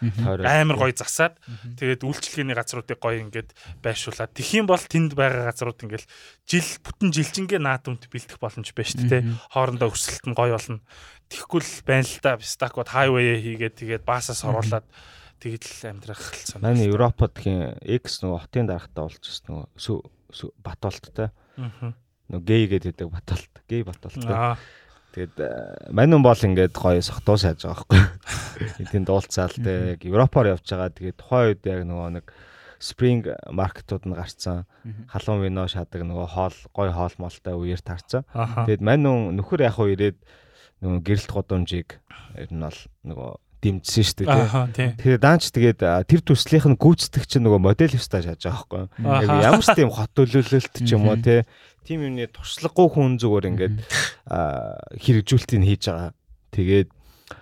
амар 0.40 0.76
гой 0.80 0.97
засаад 0.97 1.36
тэгээд 1.76 2.09
үйлчлэгээний 2.09 2.57
газруудыг 2.57 2.97
гой 2.97 3.20
ингээд 3.28 3.53
байршуулад 3.84 4.32
тэх 4.32 4.49
юм 4.57 4.64
бол 4.64 4.80
тэнд 4.80 5.12
байгаа 5.12 5.53
газрууд 5.53 5.84
ингээд 5.84 6.09
жил 6.49 6.68
бүтэн 6.80 7.12
жилчингээ 7.12 7.61
наадамд 7.61 8.09
бэлдэх 8.09 8.40
боломж 8.40 8.72
байна 8.72 8.88
шүү 8.88 9.12
дээ. 9.12 9.22
Хоорондоо 9.53 9.92
өсөлт 9.92 10.24
нь 10.24 10.32
гой 10.32 10.57
болно. 10.57 10.80
Тэгэхгүй 11.28 11.61
л 11.61 11.74
байна 11.84 12.07
л 12.09 12.16
да. 12.24 12.38
Стакод 12.40 12.88
хайвей 12.88 13.42
хийгээд 13.42 13.74
тэгээд 13.76 14.05
баасаас 14.09 14.47
оруулаад 14.47 14.86
Тэгэл 15.41 15.93
амьдрах 15.93 16.20
болсон. 16.20 16.62
Манай 16.64 16.89
Европод 16.89 17.37
гэх 17.37 17.76
X 17.84 18.24
нөгөө 18.24 18.41
хотын 18.47 18.70
дарагтаа 18.70 19.09
болчихсон 19.09 19.66
нөгөө 19.76 20.01
Батолттой. 20.64 21.30
Аа. 21.61 21.93
Нөгөө 22.32 22.45
гей 22.47 22.64
гэдэг 22.66 23.09
Батолт. 23.12 23.53
Гей 23.68 23.84
Батолттой. 23.84 24.32
Аа. 24.32 24.57
Тэгээд 25.16 25.37
э, 25.41 25.49
манин 25.97 26.20
бол 26.20 26.37
ингээд 26.37 26.76
гоё 26.76 27.01
сохтуу 27.01 27.41
сайж 27.41 27.64
байгаа 27.64 27.89
байхгүй. 27.89 28.01
Эдийн 28.84 29.05
дуулцаал 29.09 29.55
те 29.57 29.97
яг 29.97 30.05
Европоор 30.05 30.53
явж 30.53 30.68
байгаа. 30.68 30.93
Тэгээд 30.93 31.16
тухайн 31.16 31.49
үед 31.57 31.62
яг 31.64 31.80
нөгөө 31.89 32.09
нэг 32.20 32.26
спринг 32.76 33.32
маркетууд 33.49 34.05
нь 34.05 34.12
гарцсан. 34.12 34.68
Халуун 35.09 35.41
вино 35.41 35.64
шаадаг 35.72 36.05
нөгөө 36.05 36.28
хоол 36.37 36.57
гоё 36.76 36.93
хоол 36.93 37.16
молтой 37.16 37.57
үеэр 37.57 37.80
тарцсан. 37.80 38.28
Тэгээд 38.28 38.84
манин 38.84 39.32
нөхөр 39.41 39.64
яг 39.64 39.80
уу 39.80 39.89
ирээд 39.89 40.20
нөгөө 40.84 41.01
гэрэлт 41.01 41.32
годомжийг 41.32 41.97
ер 42.37 42.53
нь 42.53 42.61
бол 42.61 42.80
нөгөө 43.09 43.30
дэмжсэн 43.67 44.05
шүү 44.07 44.17
дээ. 44.23 44.71
Тий. 44.71 44.89
Тэгэхээр 44.95 45.21
даанч 45.21 45.51
тэгээд 45.51 45.81
тэр 46.07 46.21
төслийнх 46.23 46.67
нь 46.71 46.79
гүйцэтгэх 46.79 47.27
чинь 47.27 47.43
нөгөө 47.43 47.61
модель 47.67 47.99
ёстой 47.99 48.23
шааж 48.23 48.47
байгаа 48.47 48.87
байхгүй. 48.95 49.43
Ямар 49.43 49.64
ч 49.67 49.69
тийм 49.75 49.91
хот 49.91 50.11
төлөвлөлт 50.14 50.75
ч 50.79 50.89
юм 50.95 51.11
уу 51.11 51.19
те 51.19 51.43
тийм 51.83 52.07
юмны 52.07 52.31
туршлагагүй 52.31 52.89
хүн 52.95 53.19
зүгээр 53.19 53.49
ингээд 53.51 53.77
хэрэгжүүлтийг 55.03 55.62
хийж 55.67 55.83
байгаа. 55.91 56.14
Тэгээд 56.55 56.89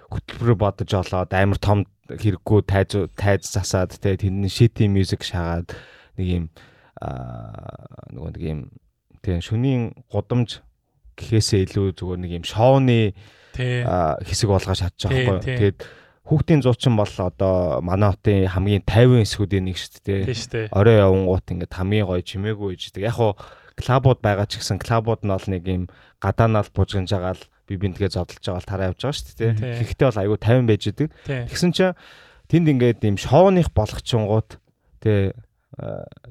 хөтөлбөр 0.09 0.57
бодож 0.57 0.91
олоод 0.97 1.31
амар 1.37 1.61
том 1.61 1.85
хэрэггүй 2.09 2.61
тайз 2.68 2.93
тайз 3.16 3.49
засаад 3.53 3.97
те 3.97 4.16
тэрний 4.16 4.53
шити 4.53 4.89
мьюзик 4.89 5.25
шагаад 5.25 5.72
нэг 6.16 6.27
юм 6.27 6.45
нөгөө 8.12 8.31
нэг 8.37 8.43
юм 8.45 8.61
тийм 9.25 9.41
шөнийн 9.41 9.83
гудамж 10.12 10.61
гэхээсээ 11.16 11.64
илүү 11.68 11.97
зүгээр 11.97 12.20
нэг 12.20 12.33
юм 12.43 12.45
шоуны 12.45 13.14
хэсэг 13.57 14.49
болгож 14.51 14.83
чадчих 14.83 15.11
жоохгүй. 15.11 15.39
Тэгээд 15.41 15.79
хүүхдийн 16.25 16.64
зуучин 16.64 16.97
бол 16.97 17.09
одоо 17.09 17.85
манай 17.85 18.16
хотын 18.16 18.49
хамгийн 18.49 18.83
50 18.89 19.25
эсгүүдийн 19.29 19.64
нэг 19.68 19.77
шүү 19.77 20.01
дээ. 20.09 20.72
Орой 20.72 20.97
явангуут 20.97 21.45
ингээд 21.53 21.77
хамгийн 21.77 22.09
гоё 22.09 22.25
чимээгүй 22.25 22.81
иждэг. 22.81 23.05
Яг 23.05 23.20
хуу 23.20 23.37
клабууд 23.77 24.25
байгаа 24.25 24.49
ч 24.49 24.57
гэсэн 24.57 24.81
клабууд 24.81 25.20
нь 25.20 25.35
бол 25.35 25.49
нэг 25.53 25.62
юм 25.68 25.85
гадаанаар 26.25 26.64
бужигнж 26.72 27.12
байгаа 27.12 27.37
л 27.37 27.45
би 27.68 27.77
бинтгээ 27.77 28.09
зодолж 28.09 28.41
байгаа 28.41 28.62
л 28.62 28.70
тараа 28.72 28.89
явж 28.93 29.01
байгаа 29.05 29.18
шүү 29.20 29.37
дээ. 29.37 29.53
Тэгэхдээ 29.85 30.09
бол 30.09 30.22
айгүй 30.25 30.39
50 30.41 30.68
байж 30.68 30.83
идэг. 30.89 31.09
Тэгсэн 31.29 31.70
чинь 31.77 31.97
тэнд 32.49 32.66
ингээд 32.72 33.05
юм 33.05 33.20
шоуных 33.20 33.68
болгочингууд 33.77 34.57
тэгээ 35.05 35.29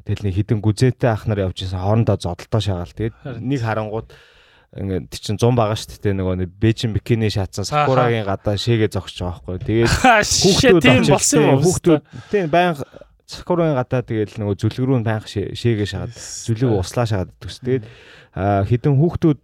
тэгэл 0.10 0.26
нэг 0.26 0.34
хідэн 0.40 0.60
гүзээтэй 0.64 1.10
ах 1.12 1.28
нар 1.28 1.52
явж 1.52 1.68
исэн 1.68 1.84
хоорондоо 1.84 2.18
зодолтоо 2.18 2.62
шагаал. 2.64 2.96
Тэгээд 2.96 3.44
нэг 3.44 3.60
харангууд 3.60 4.10
ингээд 4.74 5.06
тий 5.14 5.22
чин 5.22 5.38
100 5.38 5.54
байгаа 5.54 5.78
шүү 5.78 6.02
дээ 6.02 6.16
нөгөө 6.18 6.50
бэжин 6.58 6.94
бикини 6.98 7.30
шаацсан 7.30 7.68
сакурагийн 7.70 8.26
гадаа 8.26 8.58
шээгээ 8.58 8.90
зогсож 8.90 9.22
байгаа 9.22 9.42
байхгүй. 9.46 9.86
Тэгээд 9.86 9.92
хүүхдүүд 10.42 10.82
тийм 10.82 11.04
болсон 11.14 11.42
юм 11.46 11.52
уу? 11.54 11.62
Хүүхдүүд 11.62 12.02
тийм 12.34 12.46
байнга 12.50 12.86
сакурагийн 13.30 13.78
гадаа 13.78 14.02
тэгээд 14.02 14.32
нөгөө 14.42 14.56
зүлэг 14.58 14.82
рүү 14.82 15.00
байнга 15.06 15.30
шээгээ 15.30 15.90
шагаад 15.94 16.14
зүлэг 16.18 16.74
услаа 16.74 17.06
шагаад 17.06 17.32
төс. 17.38 17.62
Тэгээд 17.62 17.86
хідэн 18.34 18.98
хүүхдүүд 18.98 19.40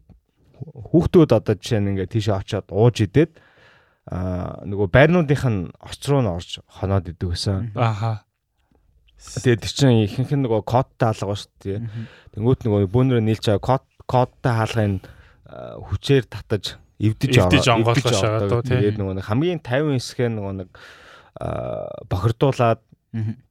хүүхдүүд 0.97 1.31
одоо 1.37 1.55
жишээ 1.55 1.77
нь 1.77 1.89
ингээд 1.93 2.13
тийшээ 2.13 2.35
очиод 2.41 2.67
ууж 2.73 2.97
идээд 3.05 3.37
аа 4.09 4.65
нөгөө 4.65 4.87
байрнуудынх 4.89 5.45
нь 5.45 5.69
оч 5.77 6.01
руу 6.09 6.25
нь 6.25 6.33
орж 6.33 6.57
хоноод 6.65 7.05
идэг 7.05 7.37
гэсэн. 7.37 7.77
Ааха. 7.77 8.25
Тэгээд 9.19 9.61
чинь 9.61 10.09
ихэнх 10.09 10.33
нь 10.33 10.43
нөгөө 10.49 10.65
кодтай 10.65 11.13
алга 11.13 11.29
ба 11.29 11.37
шүү 11.37 11.53
дээ. 11.61 11.79
Тэнгүүт 12.33 12.65
нөгөө 12.65 12.89
бүүнрээ 12.89 13.21
нийлж 13.21 13.45
байгаа 13.45 13.61
код 13.61 13.85
кодтай 14.09 14.53
хаалгын 14.57 14.95
хүчээр 15.49 16.25
татаж 16.29 16.77
эвдэж 16.99 17.33
эвдэж 17.41 17.63
шагаад 17.65 18.65
тэгээд 18.67 18.97
нөгөө 18.99 19.23
хамгийн 19.25 19.59
50 19.63 19.97
хэсгээ 19.97 20.29
нөгөө 20.33 20.53
нэг 20.63 20.69
бохирдуулаад 22.11 22.81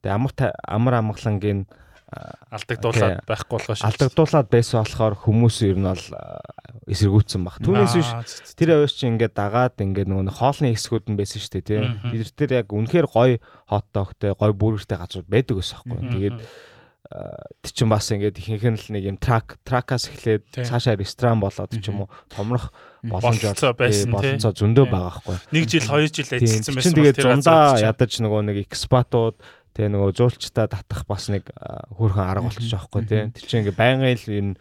тэгээд 0.02 0.14
амар 0.14 0.32
амар 0.68 0.94
амгалангийн 1.02 1.66
алдагдуулаад 2.08 3.20
байхгүй 3.28 3.58
болохоос 3.60 3.84
алдагдуулаад 3.84 4.48
байсан 4.48 4.80
болохоор 4.80 5.14
хүмүүс 5.20 5.56
ер 5.68 5.76
нь 5.76 5.88
бол 5.88 6.06
эсэргүүцсэн 6.88 7.44
баг. 7.44 7.60
Түүнээс 7.60 7.94
биш. 8.00 8.08
тэр 8.56 8.80
авьяас 8.80 8.96
чи 8.96 9.04
ингээд 9.12 9.36
дагаад 9.36 9.76
ингээд 9.76 10.08
нөгөө 10.08 10.32
хоолны 10.40 10.72
хэсгүүд 10.72 11.12
нь 11.12 11.18
байсан 11.20 11.40
шүү 11.44 11.52
дээ 11.60 11.68
тий. 11.68 11.84
Бид 12.08 12.32
тэр 12.32 12.50
яг 12.64 12.72
үнэхээр 12.72 13.06
гой 13.12 13.44
хот 13.68 13.86
догтой 13.92 14.32
гой 14.32 14.52
бүрэгтэй 14.56 14.96
газрууд 14.96 15.28
байдаг 15.28 15.60
ус 15.60 15.76
байхгүй. 15.76 16.00
Тэгээд 16.16 16.36
тэр 17.08 17.72
чин 17.72 17.88
бас 17.88 18.10
ингээд 18.12 18.36
ихэнх 18.36 18.64
нь 18.68 18.78
л 18.78 18.88
нэг 18.92 19.04
юм 19.08 19.16
трак 19.16 19.56
тракаас 19.64 20.12
эхлээд 20.12 20.50
цаашаа 20.52 20.98
ресторан 20.98 21.40
болоод 21.40 21.72
ч 21.72 21.88
юм 21.88 22.04
уу? 22.04 22.12
Томрох 22.28 22.68
боломж 23.00 23.48
болонцоо 23.78 24.52
зөндөө 24.52 24.86
байгаа 24.92 25.14
хгүй. 25.16 25.36
Нэг 25.56 25.64
жил 25.72 25.88
хоёр 25.88 26.10
жил 26.12 26.28
ажилласан 26.28 26.74
байсан. 26.76 26.92
Тэгээд 26.98 27.22
зундаа 27.22 27.80
ядаж 27.80 28.12
нөгөө 28.20 28.40
нэг 28.52 28.56
экспатууд 28.68 29.40
тэгээ 29.72 29.94
нөгөө 29.94 30.10
жуулчтай 30.20 30.66
татах 30.68 31.06
бас 31.08 31.32
нэг 31.32 31.48
хөөрхөн 31.96 32.28
арга 32.28 32.50
болчих 32.50 32.68
жоохгүй 32.68 33.02
тий. 33.08 33.24
Тэр 33.32 33.44
чинь 33.46 33.60
ингээд 33.64 33.78
байнгын 33.78 34.12
л 34.12 34.26
энэ 34.28 34.52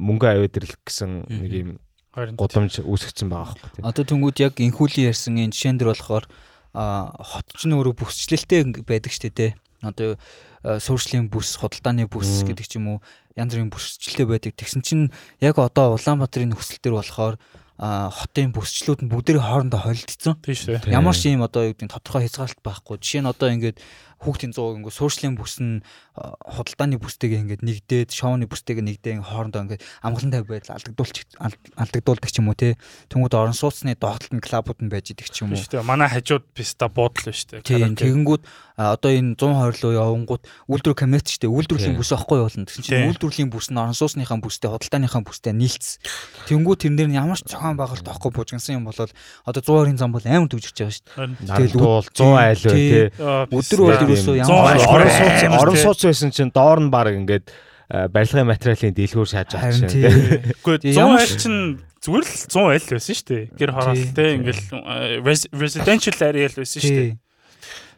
мөнгө 0.00 0.26
аваад 0.30 0.54
ирлэх 0.54 0.80
гэсэн 0.86 1.28
нэг 1.28 1.52
юм 1.52 1.70
гудамж 2.14 2.80
үүсгэсэн 2.80 3.28
байгаа 3.28 3.52
байхгүй 3.52 3.70
тий. 3.74 3.82
Одоо 3.82 4.04
тэнгууд 4.06 4.38
яг 4.38 4.54
инхүүлийн 4.62 5.10
ярьсан 5.10 5.34
энэ 5.34 5.52
жишээн 5.52 5.76
дэр 5.82 5.92
болохоор 5.92 6.24
хот 6.72 7.48
ч 7.58 7.66
нөөрэ 7.66 7.92
бүсчлэлтэй 7.98 8.86
байдаг 8.86 9.12
штэ 9.12 9.34
тий. 9.34 9.50
Одоо 9.90 10.16
суурьшлийн 10.64 11.28
бүс, 11.28 11.60
худалдааны 11.60 12.08
бүс 12.08 12.44
гэдэг 12.48 12.66
ч 12.66 12.80
юм 12.80 12.96
уу 12.96 12.98
янз 13.36 13.52
бүрийн 13.52 13.68
бүсчлэлтэй 13.68 14.26
байдаг. 14.26 14.52
Тэгсэн 14.56 14.80
чинь 14.80 15.12
яг 15.40 15.60
одоо 15.60 15.98
Улаанбаатарын 15.98 16.54
нөхцөл 16.54 16.80
төр 16.80 16.96
болохоор 16.98 17.36
хотын 17.74 18.54
бүсчлүүд 18.54 19.02
нь 19.02 19.10
бүгдээ 19.10 19.42
хоорондоо 19.42 19.82
холилдсон. 19.82 20.38
Ямар 20.86 21.14
ч 21.18 21.34
юм 21.34 21.42
одоо 21.42 21.66
юу 21.66 21.74
гэдэг 21.74 21.90
нь 21.90 21.94
тодорхой 21.94 22.30
хязгаарлалт 22.30 22.62
байхгүй. 22.62 22.96
Жишээ 23.02 23.22
нь 23.26 23.30
одоо 23.34 23.50
ингээд 23.50 23.82
хүүхдийн 24.24 24.56
100 24.56 24.80
ингээд 24.80 24.98
суурьшлийн 24.98 25.36
бүс 25.36 25.60
нь 25.60 25.84
худалдааны 26.16 26.96
бүстэйгээ 26.96 27.42
ингээд 27.44 27.62
нэгдээд 27.62 28.10
шоуны 28.10 28.48
бүстэйгээ 28.48 28.84
нэгдээ 28.88 29.14
хоорондоо 29.20 29.62
ингээд 29.68 29.84
амгалантай 30.00 30.42
байдал 30.48 30.80
алдагдуулч 30.80 31.16
алдагдуулдаг 31.76 32.30
ч 32.32 32.40
юм 32.40 32.48
уу 32.48 32.56
те. 32.56 32.80
Тэнгүүд 33.12 33.36
орон 33.36 33.52
сууцны 33.52 33.92
доотлолт 33.94 34.32
нь 34.32 34.40
клабууд 34.40 34.80
нь 34.80 34.88
байж 34.88 35.12
идэг 35.12 35.28
ч 35.28 35.44
юм 35.44 35.52
уу. 35.52 35.60
Тийм 35.60 35.84
шүү. 35.84 35.84
Манай 35.84 36.08
хажууд 36.08 36.48
писта 36.56 36.88
буудлаа 36.88 37.34
шүү. 37.36 37.60
Тийм 37.60 37.92
тэгэнгүүт 37.94 38.42
одоо 38.74 39.10
энэ 39.12 39.38
120 39.38 39.86
руу 39.86 39.94
явангууд 39.94 40.42
үйлдвэр 40.66 40.98
коммерц 40.98 41.30
штэ 41.30 41.46
үйлдвэрлэлийн 41.46 41.94
бүс 41.94 42.10
аахгүй 42.10 42.42
болно. 42.42 42.66
Тэгсэн 42.66 42.82
чинь 42.82 43.06
үйлдвэрлэлийн 43.06 43.50
бүс 43.54 43.70
нь 43.70 43.78
орон 43.78 43.94
сууцныхаа 43.94 44.42
бүстэй 44.42 44.66
худалдааныхаа 44.66 45.22
бүстэй 45.22 45.54
нийлцсэн. 45.54 46.02
Тэнгүүд 46.50 46.82
тэрэн 46.82 46.98
дээр 46.98 47.10
нь 47.14 47.18
ямар 47.22 47.38
ч 47.38 47.46
зохион 47.54 47.78
байгуулалт 47.78 48.10
авахгүй 48.10 48.34
бужигнсан 48.34 48.82
юм 48.82 48.90
бол 48.90 48.98
одоо 48.98 49.62
120-ын 49.62 49.98
зам 49.98 50.10
бол 50.10 50.26
амар 50.26 50.50
төвжирч 50.50 50.74
байгаа 50.74 50.90
штэ. 50.90 51.10
Тэгэл 51.54 51.74
100 52.18 52.34
айл 52.34 52.62
бай 52.66 52.82
те. 52.82 53.14
Өдөр 53.54 53.80
бол 53.86 54.13
ерөөсөө 54.14 54.36
ямар 54.40 54.78
орон 54.86 55.10
сууц 55.10 55.38
орон 55.60 55.78
сууц 55.82 56.00
байсан 56.06 56.30
чинь 56.30 56.54
доор 56.54 56.78
нь 56.80 56.90
баг 56.94 57.12
ингээд 57.12 57.50
барилгын 57.90 58.48
материалын 58.48 58.94
дэлгүүр 58.96 59.28
шааж 59.28 59.50
байгаа 59.54 59.74
чинь. 59.74 60.54
Үгүй 60.62 60.76
100 60.88 61.04
айл 61.04 61.34
чинь 61.36 61.60
зүгээр 62.00 62.24
л 62.24 62.32
100 62.48 62.72
айл 62.72 62.86
байсан 62.94 63.14
шүү 63.18 63.28
дээ. 63.28 63.44
Гэр 63.60 63.70
хороол 63.76 64.06
те 64.16 64.24
ингээл 64.38 64.62
residential 65.60 66.16
area 66.24 66.48
л 66.48 66.56
байсан 66.56 66.80
шүү 66.80 66.96
дээ. 66.96 67.12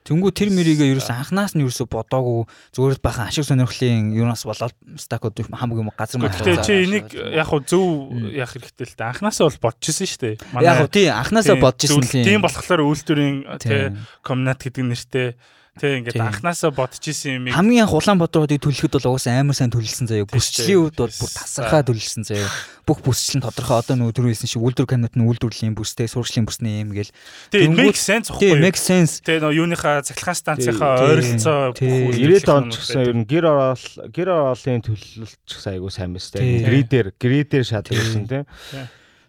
Тэнгүү 0.06 0.30
тэр 0.38 0.50
мэрийгээ 0.54 0.94
ерөөс 0.94 1.10
анханаас 1.10 1.58
нь 1.58 1.66
ерөөсө 1.66 1.90
бодоогүй 1.90 2.46
зүгээр 2.78 3.02
бахан 3.02 3.26
ашиг 3.26 3.42
сонирхлын 3.42 4.14
юунаас 4.14 4.46
болоод 4.46 4.74
стакууд 5.02 5.34
хамаг 5.50 5.82
юм 5.82 5.90
газар 5.90 6.22
маа. 6.22 6.30
Тэгээ 6.30 6.62
чи 6.62 6.74
энийг 6.86 7.10
яг 7.10 7.50
хуу 7.50 7.58
зөв 7.66 8.14
яах 8.30 8.54
хэрэгтэй 8.54 8.86
л 8.86 8.94
дээ. 8.94 9.10
Анханасаа 9.10 9.50
бол 9.50 9.66
бодчихсон 9.66 10.06
шүү 10.06 10.22
дээ. 10.22 10.62
Яг 10.62 10.78
хуу 10.78 10.90
тий 10.94 11.10
анханасаа 11.10 11.58
бодчихсон 11.58 12.06
л 12.06 12.14
юм. 12.22 12.22
Тийм 12.22 12.46
болохоор 12.46 12.86
үйлдвэрийн 12.86 13.36
тий 13.58 13.82
комнат 14.22 14.62
гэдэг 14.62 14.84
нэртэй 14.86 15.28
Тэ 15.76 16.00
ингээд 16.00 16.16
анханасаа 16.16 16.72
бодож 16.72 17.04
исэн 17.04 17.36
юм. 17.36 17.52
Хамгийн 17.52 17.84
анх 17.84 17.92
Улаанбаатаруудыг 17.92 18.64
төлөхөд 18.64 18.96
бол 18.96 19.12
угаасаа 19.12 19.44
амар 19.44 19.52
сайн 19.52 19.68
төлөлсөн 19.68 20.08
заяа. 20.08 20.24
Бүсчлийн 20.24 20.88
үед 20.88 20.96
бол 20.96 21.12
бүр 21.12 21.30
тасархаа 21.36 21.84
төлөлсөн 21.84 22.24
заяа. 22.24 22.48
Бүх 22.88 23.04
бүсчил 23.04 23.36
нь 23.36 23.44
тодорхой 23.44 23.84
одоо 23.84 24.00
нөгөө 24.00 24.16
түрүү 24.16 24.30
хэлсэн 24.32 24.48
шиг 24.48 24.64
үйлдвэр 24.64 24.88
кабинет 24.88 25.20
нь 25.20 25.26
үйлдвэрлэлийн 25.28 25.76
бүстэй, 25.76 26.08
сургуулийн 26.08 26.48
бүсний 26.48 26.80
юм 26.80 26.96
гээл. 26.96 27.12
Тийм 27.52 27.76
make 27.76 28.00
sense 28.00 28.32
байхгүй 28.32 28.56
юу? 28.56 28.62
make 28.64 28.80
sense. 28.80 29.20
Тэ 29.20 29.36
нөгөө 29.44 29.58
юуныхаа 29.60 30.00
цахилгаан 30.00 30.40
станцынхаа 30.40 30.96
ойролцоо 31.12 31.76
90-ад 31.76 32.48
онд 32.56 32.72
ч 32.72 32.80
гэсэн 32.80 33.00
ер 33.04 33.16
нь 33.20 33.26
гэр 33.28 33.44
ороол 33.52 33.86
гэр 34.16 34.28
ороолын 34.32 34.80
төлөлт 34.80 35.36
ч 35.44 35.50
гэсэн 35.60 35.76
айгуу 35.76 35.92
сайн 35.92 36.16
байна 36.16 36.24
сте. 36.24 36.40
Гридер 36.40 37.12
гридер 37.20 37.68
шатсан 37.68 38.24
тийм. 38.24 38.48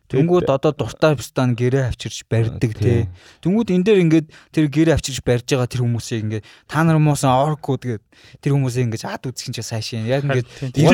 Тэнгүүд 0.08 0.47
одоо 0.47 0.72
дуртай 0.72 1.20
пистан 1.20 1.51
гэрээ 1.51 1.91
авчирч 1.91 2.24
барьдаг 2.32 2.72
тий. 2.80 3.12
Тэнгүүд 3.43 3.76
энэ 3.76 3.84
дээр 3.84 3.99
ингээд 4.08 4.28
тэр 4.55 4.66
гэрээ 4.72 4.95
авчирч 4.95 5.20
барьж 5.20 5.51
байгаа 5.51 5.68
тэр 5.68 5.84
хүмүүсийг 5.84 6.24
ингээд 6.24 6.45
та 6.64 6.88
нар 6.88 6.95
муусан 6.95 7.28
оркууд 7.28 7.84
гээд 7.84 8.03
тэр 8.39 8.55
хүмүүсийг 8.55 8.88
ингээд 8.88 9.03
ад 9.03 9.28
үзэх 9.28 9.51
чинь 9.51 9.68
сайшин. 9.68 10.08
Яг 10.08 10.24
ингээд 10.24 10.47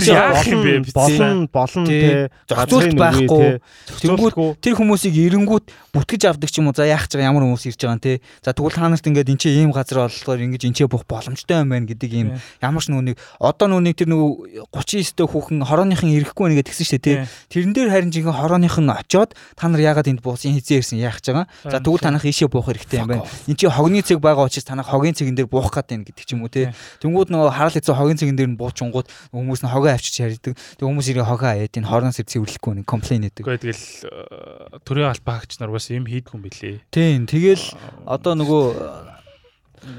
яах 0.09 0.41
юм 0.49 0.65
бэ? 0.65 0.89
Болон 0.97 1.45
болон 1.45 1.85
тий. 1.85 2.25
Зохицуулт 2.49 2.97
байхгүй. 2.97 3.61
Тэнгүүд 4.01 4.33
тэр 4.57 4.73
хүмүүсийг 4.81 5.13
эренгүүд 5.13 5.65
бүтгэж 5.93 6.33
авдаг 6.33 6.49
ч 6.49 6.57
юм 6.57 6.73
уу. 6.73 6.77
За 6.77 6.89
яах 6.89 7.05
ч 7.05 7.21
ямар 7.21 7.45
хүмүүс 7.45 7.69
ирж 7.69 7.85
байгаа 7.85 7.93
юм 7.93 8.01
тий. 8.01 8.17
За 8.41 8.57
тэгвэл 8.57 8.73
та 8.73 8.89
нарт 8.89 9.05
ингээд 9.05 9.29
энэ 9.29 9.61
ийм 9.61 9.69
газар 9.69 10.09
болохоор 10.09 10.41
ингээд 10.41 10.73
энэ 10.73 10.89
бох 10.89 11.05
боломжтой 11.05 11.61
юм 11.61 11.69
байна 11.69 11.85
гэдэг 11.85 12.11
ийм 12.17 12.27
ямар 12.65 12.81
ч 12.81 12.89
нүуник 12.89 13.21
одоо 13.37 13.69
нүуник 13.69 13.93
тэр 13.93 14.09
нөгөө 14.09 14.73
39 14.73 15.13
дэх 15.13 15.29
хүүхэн 15.29 15.61
хорооныхын 15.69 16.09
ирэхгүй 16.17 16.49
нэгэ 16.49 16.65
тэгсэн 16.65 16.87
шүү 16.89 16.97
дээ 16.97 17.05
тий. 17.05 17.17
Тэрэн 17.53 17.73
дээр 17.77 17.89
харин 17.93 18.09
жинхэнэ 18.09 18.41
хорооныхын 18.41 18.89
очоод 19.03 19.35
та 19.35 19.67
нар 19.67 19.83
яагаад 19.83 20.07
энд 20.07 20.23
буусан 20.23 20.55
хизээ 20.55 20.79
ирсэн 20.79 21.03
яах 21.03 21.19
гэж 21.19 21.35
байгаа. 21.35 21.47
За 21.67 21.83
тэгвэл 21.83 22.01
танах 22.01 22.23
ийшээ 22.23 22.47
буух 22.47 22.71
хэрэгтэй 22.71 23.03
юм 23.03 23.11
байна. 23.11 23.27
Энд 23.45 23.59
чи 23.59 23.67
хогны 23.67 24.01
цэг 24.01 24.23
байгаа 24.23 24.47
учраас 24.47 24.63
танах 24.63 24.87
хогийн 24.87 25.13
цэгэн 25.13 25.35
дээр 25.35 25.51
буух 25.51 25.69
гээд 25.69 25.87
байна 25.91 26.07
гэдэг 26.07 26.23
ч 26.23 26.31
юм 26.33 26.47
уу 26.47 26.51
те. 26.51 26.71
Тэнгүүд 27.03 27.29
нөгөө 27.29 27.51
харал 27.51 27.75
хэцүү 27.75 27.95
хогийн 27.95 28.19
цэгэн 28.19 28.37
дээр 28.39 28.51
нь 28.55 28.59
буучингууд 28.59 29.07
хүмүүс 29.35 29.61
нь 29.61 29.71
хогоо 29.71 29.91
авчиж 29.91 30.15
харьдаг. 30.23 30.55
Тэг 30.55 30.85
хүмүүс 30.87 31.07
ирээ 31.11 31.27
хогоо 31.27 31.49
аяад 31.51 31.75
энэ 31.75 31.89
хорноос 31.89 32.19
цэвэрлэхгүй 32.23 32.73
нэг 32.81 32.87
комплейн 32.87 33.27
хийдэг. 33.27 33.43
Гэхдээ 33.43 33.63
тэгэл 33.67 33.85
э, 34.07 34.79
төрийн 34.87 35.11
албаагч 35.11 35.59
нар 35.59 35.71
бас 35.75 35.91
юм 35.91 36.07
хийдгүй 36.07 36.35
юм 36.39 36.43
билээ. 36.47 36.75
Тийм 36.89 37.27
тэгэл 37.27 37.65
одоо 38.07 38.33
нөгөө 38.39 38.63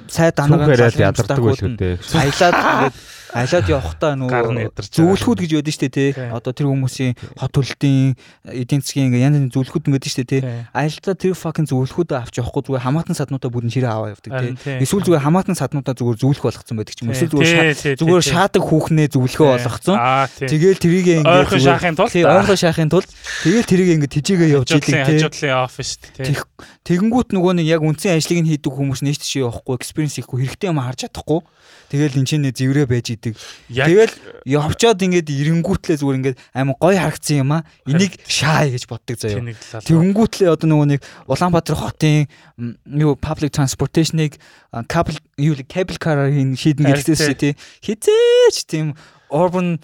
сай 0.08 0.32
данагаар 0.32 0.92
ядардаг 0.96 1.40
байх 1.40 1.60
үү 1.60 1.76
те. 1.76 1.98
Аялаад 2.16 2.92
Гар 4.30 4.46
нь 4.54 4.58
нөгөө 4.62 4.70
зөвлөхүүд 4.94 5.38
гэж 5.42 5.50
байдаг 5.58 5.74
шүү 5.74 5.82
дээ 5.84 5.94
тий. 5.94 6.10
Одоо 6.30 6.52
тэр 6.54 6.66
хүмүүсийн 6.70 7.12
хот 7.34 7.50
төлөлтийн 7.50 8.14
эдийн 8.54 8.80
засгийн 8.80 9.06
ингээ 9.10 9.24
янз 9.26 9.34
бүрийн 9.34 9.50
зөвлөхүүд 9.50 9.84
ингээд 9.90 10.06
шүү 10.06 10.18
дээ 10.22 10.30
тий. 10.30 10.42
Аялалтаа 10.70 11.14
тэр 11.18 11.34
fucking 11.34 11.66
зөвлөхүүдээ 11.66 12.18
авч 12.22 12.34
явахгүй 12.38 12.62
зүгээр 12.70 12.84
хамаатан 12.86 13.16
саднуудаа 13.18 13.50
бүгд 13.50 13.66
нь 13.66 13.74
ширээ 13.74 13.90
аваа 13.90 14.14
явдаг 14.14 14.30
тий. 14.38 14.54
Эсвэл 14.86 15.02
зүгээр 15.02 15.24
хамаатан 15.26 15.56
саднуудаа 15.58 15.94
зүгээр 15.98 16.18
зөвлөх 16.22 16.42
болгоцсон 16.46 16.76
байдаг 16.78 16.94
ч 16.94 17.00
юм. 17.02 17.10
Эсвэл 17.10 17.32
зүгээр 17.34 17.98
зүгээр 17.98 18.24
шаадаг 18.30 18.62
хүүхнээ 18.62 19.08
зөвлөхөө 19.10 19.48
болгоцсон. 19.58 19.96
Тэгэл 20.54 20.78
тэрийг 20.78 21.06
ингээ 21.18 21.32
Ойрхон 21.34 21.60
шахахын 21.66 21.94
тулд 21.98 22.12
ойрхон 22.38 22.58
шахахын 22.62 22.90
тулд 22.94 23.08
тэгэл 23.42 23.66
тэрийг 23.66 23.88
ингээ 23.98 24.12
тижээгээ 24.14 24.50
явж 24.54 24.68
идэг 24.78 24.84
тий. 24.86 25.18
хажуудлын 25.18 25.58
офис 25.66 25.90
тий. 25.98 26.24
Тэг- 26.30 26.46
Тэгэнгүүт 26.84 27.28
нөгөө 27.32 27.52
нэг 27.58 27.66
яг 27.66 27.80
үндсэн 27.80 28.12
ажлыг 28.20 28.44
нь 28.44 28.48
хийдэг 28.54 28.68
хүмүүс 28.76 29.00
нээш 29.08 29.18
тийш 29.24 29.40
явахгүй, 29.40 29.72
экспириенс 29.80 30.20
хийхгүй, 30.20 30.44
хэрэгтэй 30.44 30.68
юм 30.68 30.84
харж 30.84 31.08
чадахгүй. 31.08 31.40
Тэгэл 31.88 32.18
энэ 32.20 32.28
чинь 32.28 32.46
зэврээ 32.48 32.86
байж 32.88 33.14
идэг. 33.14 33.34
Тэгэл 33.68 34.14
явчаад 34.44 35.00
ингээд 35.04 35.28
эренгүүтлээ 35.28 36.00
зүгээр 36.00 36.18
ингээд 36.20 36.38
амар 36.56 36.76
гоё 36.80 36.98
харагдсан 36.98 37.36
юм 37.44 37.52
аа. 37.54 37.62
Энийг 37.86 38.18
шаа 38.28 38.66
гэж 38.68 38.84
боддог 38.88 39.16
заяа. 39.20 39.40
Тэгэнгүүтлээ 39.84 40.48
одоо 40.52 40.68
нөгөө 40.68 40.88
нэг 40.96 41.00
Улаанбаатар 41.28 41.76
хотын 41.76 42.28
юу 42.88 43.16
public 43.20 43.52
transportation-ыг 43.52 44.40
cable 44.88 45.18
юу 45.38 45.54
cable 45.68 45.98
car-аар 46.00 46.32
шийдэн 46.32 46.88
гэлтээс 46.88 47.24
тий. 47.38 47.54
Хизээч 47.84 48.66
тийм 48.66 48.96
urban 49.30 49.78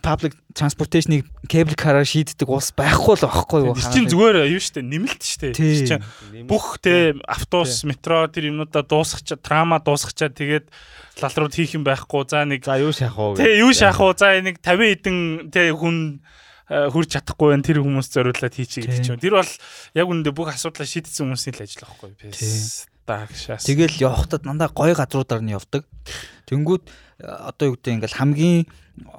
public 0.00 0.32
transportation-ыг 0.56 1.26
cable 1.50 1.76
car-аар 1.76 2.08
шийддэг 2.08 2.48
улс 2.48 2.72
байхгүй 2.72 3.20
л 3.20 3.24
байхгүй 3.28 3.60
юу? 3.68 3.76
Чинь 3.76 4.08
зүгээр 4.08 4.48
юу 4.48 4.62
штэ 4.62 4.80
нэмэлт 4.80 5.20
штэ. 5.20 5.52
Тий. 5.52 5.84
Тэр 5.84 6.00
чинь 6.00 6.46
бүх 6.48 6.80
те 6.80 7.12
автобус, 7.28 7.84
метро 7.84 8.24
тэр 8.32 8.48
юмнуудаа 8.48 8.86
дуусгачаа, 8.86 9.36
трама 9.36 9.82
дуусгачаа 9.84 10.32
тэгээд 10.32 10.72
лал 11.20 11.36
руу 11.36 11.50
хийх 11.52 11.76
юм 11.76 11.84
байхгүй. 11.84 12.24
За 12.24 12.46
нэг 12.48 12.64
За 12.64 12.80
юу 12.80 12.92
шахах 12.96 13.18
уу? 13.18 13.36
Тэ 13.36 13.60
юу 13.60 13.72
шахах 13.76 14.00
уу? 14.00 14.16
За 14.16 14.32
нэг 14.40 14.64
50 14.64 15.02
хэдэн 15.04 15.18
тэ 15.52 15.76
хүн 15.76 16.24
э, 16.72 16.88
хурж 16.88 17.12
чадахгүй 17.12 17.52
байна. 17.52 17.66
Тэр 17.66 17.84
хүмүүс 17.84 18.08
зориулаад 18.08 18.54
хийчих 18.56 18.88
гэдэг 18.88 19.04
чинь. 19.04 19.20
Тэр 19.20 19.36
бол 19.36 19.52
яг 19.92 20.06
үүндээ 20.08 20.32
бүх 20.32 20.56
асуудлаа 20.56 20.88
шийдсэн 20.88 21.28
хүмүүсийн 21.28 21.56
л 21.58 21.64
ажил 21.68 21.84
байхгүй. 21.84 22.10
Пэс. 22.32 22.88
Дагшаас. 23.02 23.66
Тэгэл 23.66 23.98
явхдаа 23.98 24.38
дандаа 24.38 24.70
гоё 24.70 24.94
газруудаар 24.94 25.42
нь 25.42 25.52
явдаг. 25.52 25.82
Тэнгүүд 26.46 26.82
а, 27.26 27.50
одоо 27.50 27.74
юу 27.74 27.76
гэдэг 27.76 27.98
ингээл 27.98 28.18
хамгийн 28.22 28.70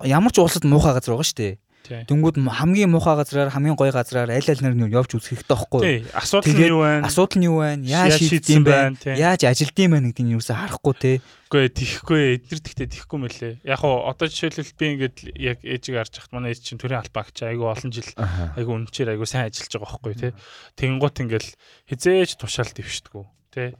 ямар 0.03 0.31
ч 0.31 0.37
улсад 0.39 0.63
муухай 0.63 0.93
газар 0.93 1.15
байгаа 1.15 1.27
шүү 1.27 1.39
дээ. 1.39 1.53
М- 1.83 2.47
хамгийн 2.47 2.87
муухай 2.87 3.15
газраар 3.19 3.51
хамгийн 3.51 3.75
гоё 3.75 3.91
газраар 3.91 4.31
аль 4.31 4.47
аль 4.47 4.63
нар 4.63 4.71
нь 4.71 4.87
явж 4.87 5.19
үзэх 5.19 5.35
хэрэгтэй 5.43 5.51
байхгүй 5.51 5.81
юу? 5.83 6.07
Асуудал 6.15 6.55
нь 6.55 6.63
юу 6.63 6.79
байна? 6.79 7.03
Асуудал 7.03 7.37
нь 7.43 7.47
юу 7.51 7.59
байна? 7.59 7.83
Яаж 7.83 8.15
байна? 8.63 8.71
байна, 8.71 8.95
тий. 8.95 9.15
Яаж 9.19 9.41
ажилдсан 9.43 9.91
байна 9.91 10.07
гэдгийг 10.07 10.27
нь 10.31 10.35
юусаа 10.39 10.57
харахгүй 10.63 10.95
те. 10.95 11.11
Үгүй 11.51 11.67
тийхгүй 11.75 12.21
эднэр 12.39 12.61
тэгтээ 12.63 12.87
тийхгүй 12.87 13.19
мөлий. 13.19 13.53
Яг 13.67 13.79
хоо 13.83 14.07
одоо 14.07 14.27
жишээлбэл 14.31 14.79
би 14.79 14.85
ингээд 14.95 15.17
яг 15.35 15.59
ээжийг 15.59 15.95
харж 15.99 16.13
хахад 16.23 16.31
манай 16.31 16.55
ээж 16.55 16.63
чинь 16.63 16.79
төрийн 16.79 17.03
албаагч 17.03 17.37
айгу 17.43 17.67
олон 17.67 17.91
жил 17.91 18.09
айгу 18.55 18.71
үнчээр 18.79 19.19
айгу 19.19 19.27
сайн 19.27 19.51
ажиллаж 19.51 19.75
байгаа 19.75 19.91
байхгүй 19.91 20.13
тий. 20.15 20.31
Тэнгуут 20.79 21.19
ингээл 21.19 21.51
хизээж 21.91 22.39
тушаал 22.39 22.71
дэвшдэггүй 22.71 23.25
тий. 23.51 23.75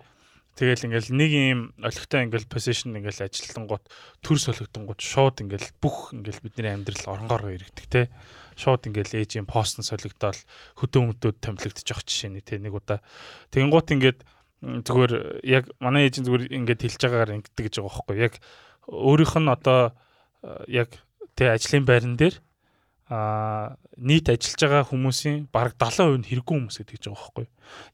Тэгэл 0.54 0.86
ингээл 0.86 1.10
нэг 1.18 1.32
юм 1.34 1.62
олигтой 1.82 2.30
ингээл 2.30 2.46
position 2.46 2.94
ингээл 2.94 3.26
ажилтангууд 3.26 3.84
төр 4.22 4.38
солигдонгууд 4.38 5.02
шууд 5.02 5.42
ингээл 5.42 5.74
бүх 5.82 6.14
ингээл 6.14 6.46
бидний 6.46 6.70
амьдрал 6.78 7.10
оронгоор 7.10 7.58
иргэдэг 7.58 7.88
тий. 7.90 8.06
Шууд 8.54 8.86
ингээл 8.86 9.18
ээжийн 9.18 9.50
пост 9.50 9.82
нь 9.82 9.88
солигдоод 9.88 10.38
хөдөө 10.78 11.02
мөдөөд 11.10 11.38
томилогдож 11.42 11.90
явах 11.90 12.06
жишээ 12.06 12.38
нэг 12.38 12.46
тий 12.46 12.62
нэг 12.62 12.78
удаа. 12.78 13.02
Тэнгуут 13.50 13.90
ингээд 13.98 14.22
м, 14.62 14.86
зүгээр 14.86 15.42
яг 15.42 15.74
манай 15.82 16.06
ээжийн 16.06 16.30
зүгээр 16.30 16.54
ингээд 16.54 16.86
хэлж 16.86 17.02
байгаагаар 17.02 17.36
ингэдэг 17.42 17.64
гэж 17.66 17.74
байгаа 17.82 17.90
байхгүй 17.90 18.18
яг 18.22 18.34
өөрийнх 18.94 19.36
нь 19.42 19.50
одоо 19.50 19.98
э, 20.46 20.86
яг 20.86 20.90
тий 21.34 21.50
ажлын 21.50 21.86
байран 21.90 22.14
дээр 22.14 22.38
а 23.12 23.76
нийт 24.00 24.32
ажиллаж 24.32 24.62
байгаа 24.64 24.84
хүмүүсийн 24.88 25.52
бараг 25.52 25.76
70% 25.76 26.24
нь 26.24 26.28
хэрэггүй 26.28 26.56
хүмүүс 26.56 26.78
гэдэг 26.80 26.98
байгаа 27.04 27.20
байхгүй. 27.20 27.46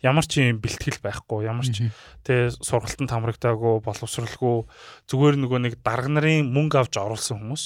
Ямар 0.05 0.25
ч 0.29 0.33
юм 0.45 0.61
бэлтгэл 0.61 1.01
байхгүй, 1.01 1.39
ямар 1.49 1.65
ч 1.65 1.89
тэ 2.21 2.53
сургалтанд 2.53 3.09
хамрагдаагүй, 3.09 3.81
боловсралгүй 3.81 4.57
зүгээр 5.09 5.35
нөгөө 5.41 5.59
нэг 5.65 5.73
дарга 5.81 6.13
нарын 6.13 6.49
мөнгө 6.53 6.77
авч 6.77 7.01
оруулсан 7.01 7.41
хүмүүс. 7.41 7.63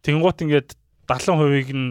Тэнгуут 0.00 0.40
ингээд 0.40 0.80
70%ийг 1.10 1.70
нь 1.74 1.88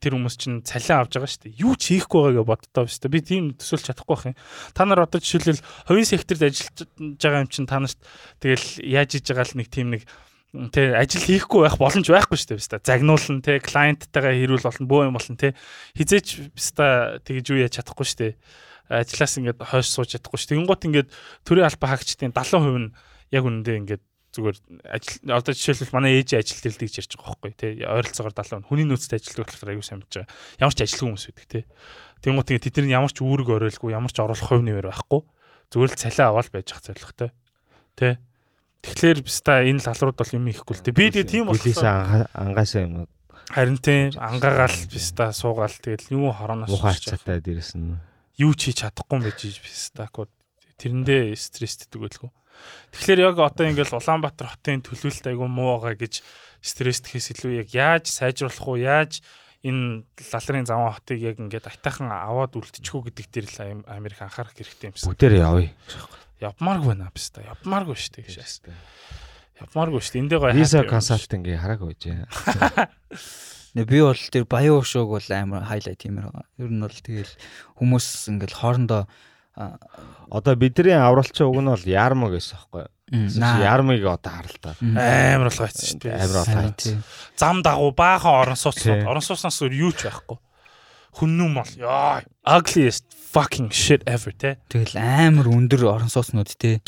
тэр 0.00 0.16
хүмүүс 0.16 0.36
чинь 0.40 0.64
цалин 0.64 1.04
авч 1.04 1.20
байгаа 1.20 1.28
шүү 1.28 1.42
дээ. 1.52 1.60
Юу 1.60 1.76
ч 1.76 1.92
хийхгүй 1.92 2.32
байгаагаа 2.32 2.48
боддоо 2.48 2.84
биш 2.88 2.96
үү? 2.96 3.12
Би 3.12 3.20
тийм 3.20 3.44
төсөөлж 3.52 3.92
чадахгүй 3.92 4.16
байх 4.16 4.28
юм. 4.32 4.36
Та 4.72 4.88
нар 4.88 5.04
одоо 5.04 5.20
жишээлбэл 5.20 5.60
хувийн 5.84 6.08
секторт 6.08 6.42
ажиллаж 6.48 7.20
байгаа 7.20 7.44
юм 7.44 7.52
чинь 7.52 7.68
та 7.68 7.76
нарт 7.76 8.00
тэгэл 8.40 8.66
яаж 8.88 9.20
хийж 9.20 9.26
байгаа 9.28 9.44
л 9.52 9.58
нэг 9.60 9.68
тийм 9.68 9.92
нэг 9.92 10.02
Тэ 10.48 10.96
ажил 10.96 11.20
хийхгүй 11.20 11.68
байх 11.68 11.76
боломж 11.76 12.08
байхгүй 12.08 12.40
шүү 12.40 12.56
дээ 12.56 12.60
биста. 12.60 12.80
Загнуулна 12.80 13.44
те 13.44 13.60
клиенттайгаа 13.60 14.32
хэрүүл 14.32 14.64
болно 14.64 14.86
бөө 14.88 15.02
юм 15.12 15.16
болно 15.20 15.36
те. 15.36 15.52
Хизээч 15.92 16.56
биста 16.56 17.20
тэгж 17.20 17.52
юу 17.52 17.60
яаж 17.60 17.76
чадахгүй 17.76 18.08
шүү 18.08 18.18
дээ. 18.24 18.32
Ажлаас 18.88 19.36
ингээд 19.36 19.60
хойш 19.60 19.92
сууж 19.92 20.16
чадахгүй 20.16 20.40
шүү. 20.40 20.56
Тэнгуут 20.56 20.88
ингээд 20.88 21.12
төрийн 21.44 21.68
албаа 21.68 21.92
хаагчдын 21.92 22.32
70% 22.32 22.80
нь 22.80 22.88
яг 23.28 23.44
үнэндээ 23.44 23.76
ингээд 23.76 24.02
зүгээр 24.32 24.56
ажил 24.88 25.36
одоо 25.36 25.52
жишээлбэл 25.52 25.96
манай 25.96 26.20
ээж 26.20 26.40
ажил 26.40 26.60
дэлдэг 26.64 26.88
гэж 26.88 26.96
ярьж 27.00 27.12
байгаа 27.16 27.36
байхгүй 27.36 27.52
те. 27.52 27.68
Ойролцоогоор 27.84 28.32
70% 28.32 28.68
хүний 28.68 28.86
нөөцтэй 28.88 29.20
ажилдаг 29.20 29.52
болохоор 29.52 29.72
аюу 29.72 29.84
сайн 29.84 30.00
мэдж 30.00 30.14
байгаа. 30.16 30.32
Ямар 30.64 30.74
ч 30.76 30.80
ажилгүй 30.84 31.06
хүмүүс 31.08 31.26
байдаг 31.28 31.48
те. 31.48 31.60
Тэнгуут 32.24 32.48
ингээд 32.52 32.66
тэдний 32.72 32.96
ямар 32.96 33.12
ч 33.12 33.20
үүрэг 33.24 33.48
оройлгүй 33.48 33.92
ямар 33.92 34.12
ч 34.12 34.20
оруулах 34.20 34.48
хувь 34.48 34.64
нэмэр 34.64 34.88
байхгүй. 34.92 35.20
Зүгээр 35.72 35.92
л 35.92 36.00
цалиа 36.00 36.26
аваад 36.28 36.48
байж 36.52 36.68
ах 36.72 36.84
зорилготой. 36.84 37.30
Тэ. 37.96 38.20
Тэгэхээр 38.82 39.18
биста 39.26 39.62
энэ 39.66 39.82
лалрууд 39.82 40.16
бол 40.16 40.34
юм 40.34 40.46
ихгүй 40.48 40.74
л 40.78 40.82
дээ. 40.86 40.94
Би 40.94 41.06
тэгээ 41.10 41.26
тийм 41.28 41.44
болохоор 41.50 42.30
ангаасаа 42.32 42.82
юм 42.86 42.94
харин 43.50 43.78
тийм 43.80 44.12
ангаагаал 44.16 44.78
биста 44.92 45.32
суугаал 45.32 45.74
тэгэл 45.74 46.12
юу 46.14 46.30
хороноос 46.30 46.70
хацаатай 46.78 47.40
дээрэс 47.42 47.74
нь. 47.74 47.98
юу 48.38 48.52
ч 48.54 48.70
хийж 48.70 48.86
чадахгүй 48.86 49.18
байж 49.24 49.40
биста 49.58 50.06
ко 50.12 50.28
тэрэндээ 50.78 51.34
стресстэй 51.34 51.90
гэлгүй. 51.98 52.30
Тэгэхээр 52.94 53.20
яг 53.34 53.36
одоо 53.38 53.66
ингээл 53.66 53.98
Улаанбаатар 53.98 54.50
хотын 54.54 54.82
төлөвлөлт 54.82 55.26
айгу 55.26 55.46
муу 55.50 55.78
байгаа 55.82 55.98
гэж 55.98 56.22
стресстхээс 56.62 57.34
илүү 57.34 57.62
яг 57.66 57.68
яаж 57.74 58.10
сайжруулах 58.10 58.66
уу 58.66 58.78
яаж 58.78 59.22
энэ 59.62 60.06
лалрын 60.30 60.66
заван 60.66 60.94
хотыг 60.94 61.18
яг 61.22 61.38
ингээд 61.38 61.66
айтайхан 61.70 62.10
аваад 62.10 62.54
үлдчихүү 62.58 63.10
гэдэг 63.10 63.26
дээр 63.30 63.46
л 63.46 63.58
Ам- 63.62 63.86
Америк 63.90 64.22
анхаарах 64.22 64.54
хэрэгтэй 64.54 64.90
юм 64.90 64.94
шиг. 64.94 65.06
Бүгдээр 65.10 65.34
явъя. 65.38 65.70
Явмааргүй 66.42 66.94
байна 66.94 67.10
биста. 67.14 67.42
Явмааргүй 67.42 67.96
шүү 67.98 68.12
дээ 68.16 68.24
гэж. 68.28 68.36
Явмааргүй 69.62 70.00
шүү 70.02 70.12
дээ. 70.14 70.22
Эндээ 70.22 70.38
гоё 70.42 70.54
Visa 70.54 70.84
консалтинг 70.86 71.46
хараагүй 71.58 71.94
байж. 71.94 72.02
Нэ 73.76 73.84
би 73.84 74.00
бол 74.00 74.16
тэр 74.16 74.46
баян 74.48 74.78
уушууг 74.80 75.12
бол 75.18 75.28
амар 75.34 75.66
хайлайт 75.68 76.02
юм 76.08 76.22
байгаа. 76.22 76.46
Ер 76.56 76.70
нь 76.72 76.80
бол 76.82 76.94
тэгэл 76.94 77.32
хүмүүс 77.76 78.06
ингээл 78.32 78.58
хоорондоо 78.58 79.02
Одоо 80.30 80.54
бидний 80.54 80.94
авралчин 80.94 81.50
уг 81.50 81.58
нь 81.58 81.66
бол 81.66 81.82
ярмаг 81.82 82.38
гэсэн 82.38 82.54
байхгүй 82.54 82.86
юу? 82.86 82.92
наа. 83.42 83.58
Ярмыг 83.58 84.04
одоо 84.06 84.32
харалтаа. 84.38 84.74
Амар 84.78 85.50
болгоцсон 85.50 85.86
шүү 85.88 85.98
дээ. 85.98 86.14
Амар 86.14 86.46
болоо. 86.46 86.72
тий. 86.78 86.96
Зам 87.34 87.62
дагуу 87.66 87.90
баахан 87.90 88.38
орон. 88.38 88.54
Тий. 88.54 89.02
Орон 89.02 89.24
сууцнаас 89.24 89.58
өөр 89.58 89.74
юу 89.74 89.90
ч 89.90 90.06
байхгүй. 90.06 90.38
Хүннүм 91.16 91.56
бол 91.56 91.72
яа 91.80 92.20
ugliest 92.44 93.08
fucking 93.12 93.72
shit 93.72 94.04
ever 94.08 94.32
те. 94.36 94.56
Тэгэл 94.68 94.98
амар 95.00 95.48
өндөр 95.48 95.86
орон 95.88 96.12
сууцнууд 96.12 96.52
тий. 96.60 96.80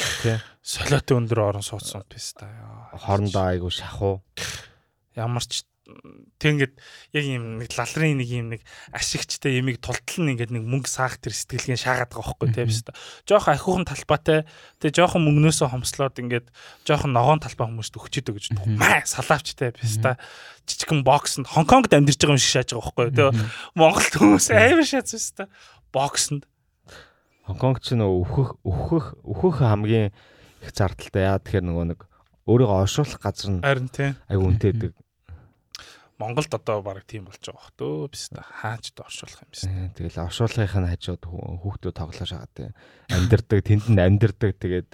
Солиотой 0.60 1.20
өндөр 1.20 1.40
орон 1.40 1.64
сууцнууд 1.64 2.08
биш 2.12 2.32
та. 2.36 2.48
яа. 2.50 3.00
Хоорондоо 3.00 3.44
айгу 3.48 3.72
шахуу. 3.72 4.20
Ямар 5.16 5.44
ч 5.44 5.64
Тэгэнгэт 6.40 6.74
яг 7.14 7.24
юм 7.24 7.60
нэг 7.60 7.70
лалрын 7.74 8.18
нэг 8.20 8.28
юм 8.28 8.46
нэг 8.54 8.60
ашигчтай 8.92 9.58
ямиг 9.60 9.80
тултал 9.80 10.24
нь 10.24 10.36
ингээд 10.36 10.54
нэг 10.54 10.64
мөнгө 10.64 10.88
саах 10.90 11.18
тэр 11.18 11.34
сэтгэлгээ 11.36 11.78
шаагаад 11.78 12.10
байгаа 12.12 12.36
байхгүй 12.36 12.48
те 12.54 12.64
биш 12.64 12.82
та. 12.84 12.94
Жохон 13.28 13.54
ахиухан 13.54 13.86
талбайтай 13.88 14.44
тэгээ 14.80 14.96
жохон 14.98 15.24
мөнгнөөсөө 15.26 15.68
хомслоод 15.72 16.16
ингээд 16.20 16.46
жохон 16.86 17.12
ногоон 17.14 17.40
талбай 17.40 17.66
хүмүүст 17.68 17.94
гэж 17.94 18.44
Мгм. 18.50 18.78
маа 18.78 19.02
салаавч 19.04 19.54
те 19.54 19.72
биш 19.74 19.98
та. 20.02 20.16
Жижигхэн 20.66 21.02
бокснд 21.02 21.46
Хонконгд 21.50 21.92
амьдарч 21.94 22.20
байгаа 22.20 22.36
юм 22.36 22.42
шиг 22.42 22.54
шааж 22.54 22.70
байгаа 22.74 22.92
байхгүй 22.94 23.08
тэгээ 23.14 23.32
Монголд 23.74 24.14
хүмүүс 24.16 24.46
амар 24.54 24.86
шааз 24.86 25.10
биш 25.14 25.28
та. 25.34 25.48
Бокснд 25.92 26.46
Хонконг 27.46 27.82
ч 27.82 27.98
нөө 27.98 28.10
өөхөх 28.22 28.50
өөхөх 28.62 29.06
өөхөх 29.26 29.56
хамгийн 29.66 30.14
их 30.62 30.70
зардалтай 30.70 31.26
яа 31.26 31.40
тэгэхээр 31.42 31.66
нөгөө 31.66 31.86
нэг 31.90 32.00
өөрийгөө 32.46 32.78
оршуулах 32.84 33.18
газар 33.18 33.50
нь 33.50 33.62
харин 33.64 33.88
те. 33.90 34.14
айгу 34.30 34.46
үнэтэйдэг. 34.50 34.92
Монголд 36.20 36.52
одоо 36.52 36.84
баг 36.84 37.00
тийм 37.08 37.24
болж 37.24 37.40
байгаа 37.40 37.56
бох 37.56 37.72
төө 37.80 38.12
биш 38.12 38.28
та. 38.28 38.44
Хаач 38.44 38.92
доршуулах 38.92 39.40
юм 39.40 39.48
биш. 39.48 39.64
Э, 39.64 39.88
Тэгэл 39.96 40.20
оршуулгын 40.28 40.68
хажууд 40.68 41.22
хүү- 41.24 41.58
хүүхдүүд 41.64 41.96
тоглож 41.96 42.28
байгаа 42.28 42.50
те. 42.52 42.64
Амьдэрдэг, 43.08 43.60
тэнд 43.64 43.84
нь 43.88 43.96
амьдэрдэг 44.04 44.52
тэгээд 44.60 44.88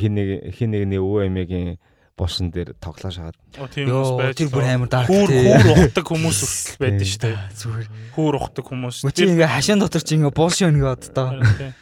хин 0.00 0.12
нэг 0.16 0.28
хин 0.56 0.70
нэгний 0.72 0.96
өвөө 1.04 1.28
эмээгийн 1.28 1.76
буусан 2.16 2.48
дээр 2.54 2.72
тоглож 2.80 3.18
хагаад 3.20 3.36
тийм 3.74 3.90
Йоо 3.90 4.32
тэр 4.32 4.48
бүр 4.48 4.64
амар 4.64 4.88
дарк 4.88 5.10
Хүүр 5.10 5.28
тий. 5.28 5.50
хүүр 5.50 5.68
ухдаг 5.84 6.04
хүмүүс 6.08 6.38
хүртэл 6.40 6.78
байдаг 6.80 7.08
шүү 7.10 7.20
дээ. 7.26 7.36
Зүгээр. 7.58 7.86
Хүүр 8.14 8.34
ухдаг 8.38 8.64
хүмүүс. 8.70 8.96
Мөчи 9.04 9.22
ингээ 9.34 9.50
хашаан 9.50 9.80
дотор 9.82 10.00
чи 10.06 10.14
ингээ 10.16 10.30
булшин 10.32 10.72
ингээ 10.78 10.94
оддоо. 10.94 11.28
Тийм. 11.58 11.72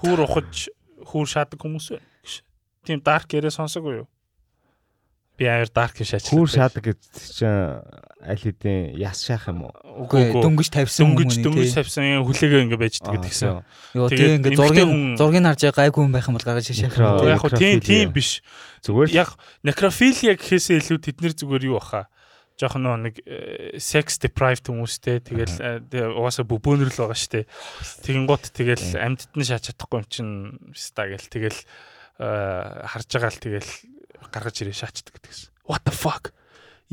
Хүүр 0.00 0.18
ухаж 0.24 0.52
хүүр 1.04 1.26
шаадаг 1.28 1.60
хүмүүс 1.60 1.86
байна. 1.92 2.08
Тийм 2.88 2.98
дарк 3.04 3.28
яриа 3.36 3.52
сонсоогүй 3.52 4.00
юу? 4.00 4.08
Би 5.40 5.48
амар 5.48 5.72
dark 5.72 5.96
юм 5.96 6.04
шаач. 6.04 6.28
Хүүр 6.28 6.50
шаадаг 6.52 6.84
гэж 6.84 7.00
чинь 7.32 7.80
аль 8.20 8.36
хэдийн 8.36 8.92
яс 9.00 9.24
шаах 9.24 9.48
юм 9.48 9.64
уу? 9.64 9.72
Үгүй 10.04 10.36
дөнгөж 10.36 10.68
тавьсан 10.68 11.16
дөнгөж 11.16 11.40
дөнгөж 11.40 11.72
тавьсан 11.80 12.20
хүлээгээ 12.28 12.64
ингээ 12.68 12.76
байж 12.76 13.00
байгаа 13.00 13.24
гэсэн. 13.24 13.64
Йоо 13.96 14.08
тэгээ 14.12 14.36
ингээ 14.36 14.58
зургийг 14.60 14.90
зургийг 15.16 15.44
харж 15.48 15.60
байгаа 15.64 15.80
гайгүй 15.88 16.02
хүн 16.04 16.12
байх 16.12 16.28
юм 16.28 16.36
бол 16.36 16.44
гаргаж 16.44 16.68
шишээх 16.68 17.00
юм. 17.00 17.24
Яг 17.24 17.40
хөө 17.40 17.56
тийм 17.56 17.80
тийм 17.80 18.12
биш. 18.12 18.44
Зүгээр 18.84 19.10
яг 19.16 19.32
некрофилия 19.64 20.36
гэхээсээ 20.36 20.84
илүү 20.84 20.98
тэднэр 21.08 21.32
зүгээр 21.32 21.64
юу 21.72 21.80
баха 21.80 22.12
жоохон 22.60 22.84
нэг 23.08 23.24
sex 23.80 24.20
deprived 24.20 24.68
хүмүүстэй 24.68 25.24
тэгэл 25.24 25.56
угаасаа 26.12 26.44
бөбөөнөр 26.44 26.92
л 26.92 27.00
байгаа 27.00 27.16
штэ. 27.16 27.48
Тэгин 28.04 28.28
гут 28.28 28.52
тэгэл 28.52 29.00
амьдд 29.00 29.32
нь 29.32 29.48
шаач 29.48 29.72
чадахгүй 29.72 30.04
юм 30.04 30.08
чин 30.12 30.28
ста 30.76 31.08
гэл 31.08 31.24
тэгэл 31.24 31.56
харж 32.20 33.08
байгаа 33.08 33.32
л 33.32 33.40
тэгэл 33.40 33.70
гаргаж 34.28 34.56
ирээ 34.60 34.76
шаачдаг 34.76 35.16
гэдэгсэн. 35.16 35.48
What 35.64 35.88
the 35.88 35.94
fuck? 35.96 36.36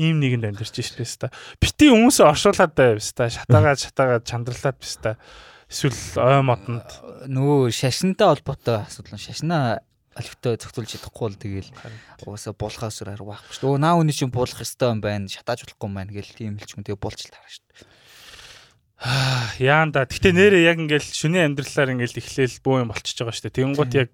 Ийм 0.00 0.22
нэгэнд 0.22 0.56
амьдарч 0.56 0.80
штэ 0.80 1.04
ста. 1.04 1.28
Бити 1.60 1.92
хүмүүсээ 1.92 2.24
оршуулад 2.24 2.72
байв 2.72 3.04
ста. 3.04 3.28
Шатаагаад 3.28 3.82
шатаагаад 3.82 4.24
чандралаад 4.24 4.78
бста. 4.80 5.18
Эсвэл 5.68 5.98
ой 6.22 6.40
модонд 6.46 6.88
нөгөө 7.28 7.74
шашинтай 7.74 8.30
холбоотой 8.30 8.86
асуудал. 8.86 9.18
Шашнаа 9.18 9.82
алифтай 10.14 10.56
зохицуулж 10.58 10.90
чадахгүй 10.94 11.24
бол 11.28 11.38
тэгэл 11.38 11.70
угаасаа 12.24 12.54
буулахаас 12.54 13.02
өөр 13.02 13.12
арга 13.14 13.36
байхгүй 13.36 13.54
шүү. 13.54 13.74
Өө 13.74 13.82
наа 13.82 13.98
үний 13.98 14.14
чинь 14.14 14.32
буулах 14.32 14.62
ёстой 14.62 14.94
юм 14.94 15.02
байна. 15.02 15.30
Шатааж 15.30 15.66
болохгүй 15.66 15.86
юм 15.90 15.98
байна 15.98 16.14
гэл 16.14 16.34
тийм 16.34 16.58
л 16.58 16.66
ч 16.66 16.74
юм 16.74 16.82
тэгээ 16.82 16.98
буулж 16.98 17.20
таарна 17.26 17.50
шүү. 17.50 17.86
Яан 19.62 19.94
да. 19.94 20.10
Гэтэ 20.10 20.34
нэрээ 20.34 20.66
яг 20.66 20.82
ингээл 20.82 21.06
шүний 21.06 21.46
амьдралаар 21.46 21.94
ингээл 21.94 22.18
эхлээл 22.18 22.58
бөө 22.66 22.82
юм 22.82 22.90
болчихж 22.90 23.22
байгаа 23.22 23.34
шүү 23.34 23.46
дээ. 23.46 23.58
Тэнгууд 23.62 23.92
яг 23.94 24.10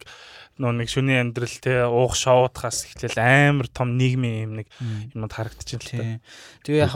нөө 0.59 0.73
нэг 0.79 0.89
шүний 0.91 1.19
амьдрал 1.19 1.57
те 1.59 1.85
уух 1.87 2.15
шоудахаас 2.15 2.87
эхлээл 2.87 3.19
амар 3.19 3.69
том 3.69 3.99
нийгмийн 3.99 4.43
юм 4.47 4.53
нэг 4.63 4.69
юмд 5.15 5.33
харагдчихээн 5.33 5.83
л 5.83 5.91
та. 5.91 6.63
Тэгээ 6.63 6.83
яг 6.87 6.95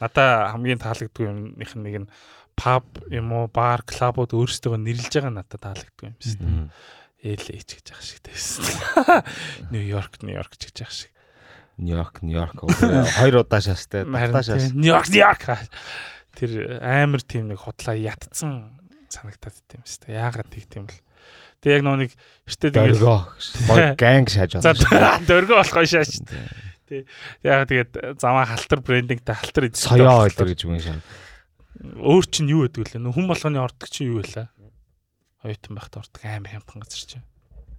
надаа 0.00 0.54
хамгийн 0.54 0.80
таалагддаг 0.80 1.24
юмных 1.26 1.72
нэг 1.76 1.96
нь 2.06 2.08
паб 2.56 2.84
юм 3.10 3.32
уу 3.34 3.46
бар 3.50 3.82
клабууд 3.84 4.32
өөрсдөө 4.32 4.78
нэрлж 4.80 5.12
байгаа 5.12 5.32
надад 5.34 5.60
таалагддаг 5.60 6.04
юм 6.04 6.14
байна. 6.16 6.70
LA 7.20 7.60
ч 7.60 7.76
гэж 7.76 7.86
яах 7.92 8.00
шиг 8.00 8.20
тавьсан. 8.24 8.64
Нью-Йорк, 9.68 10.24
Нью-Йорк 10.24 10.56
ч 10.56 10.72
гэж 10.72 10.76
яах 10.80 10.94
шиг. 10.94 11.12
Нью-Йорк, 11.76 12.24
Нью-Йорк 12.24 12.56
хоёр 13.20 13.44
удаа 13.44 13.60
шаастай. 13.60 14.08
Удаа 14.08 14.40
шаас. 14.40 14.72
Нью-Йорк, 14.72 15.12
Нью-Йорк. 15.12 15.44
Тэр 16.32 16.80
амар 16.80 17.20
тийм 17.20 17.52
нэг 17.52 17.60
худлаа 17.60 17.92
ятцсан 17.92 18.80
санагтаад 19.12 19.56
тийм 19.68 19.84
шүү 19.84 20.08
дээ. 20.08 20.16
Яагаад 20.16 20.48
тийг 20.48 20.66
тийм 20.70 20.88
л. 20.88 20.96
Тэг 21.60 21.70
яг 21.76 21.82
нэг 21.84 22.12
эртээ 22.48 22.70
тэгээд 22.72 23.96
ганг 24.00 24.28
шааж 24.34 24.60
байна. 24.60 25.20
Дөргөө 25.28 25.56
болохоо 25.60 25.84
шааж. 25.84 26.20
Тэг. 26.88 27.04
Яг 27.44 27.68
тэгээд 27.68 28.20
замаа 28.20 28.48
халтар 28.48 28.80
брендингтэй 28.80 29.36
халтар 29.36 29.68
соёо 29.76 30.24
ойлор 30.24 30.48
гэж 30.48 30.60
үгэн 30.64 30.80
шаа. 30.80 31.00
Өөр 31.80 32.24
чинь 32.28 32.50
юу 32.50 32.64
гэдэг 32.64 32.96
вэ? 32.96 33.12
Хүн 33.12 33.28
болгоны 33.28 33.60
ордог 33.60 33.88
чинь 33.92 34.10
юу 34.12 34.24
вэ? 34.24 34.48
оюутан 35.44 35.76
байхад 35.76 35.96
ордог 36.04 36.24
амар 36.24 36.52
хямдхан 36.52 36.82
газар 36.84 37.04
чинь. 37.08 37.24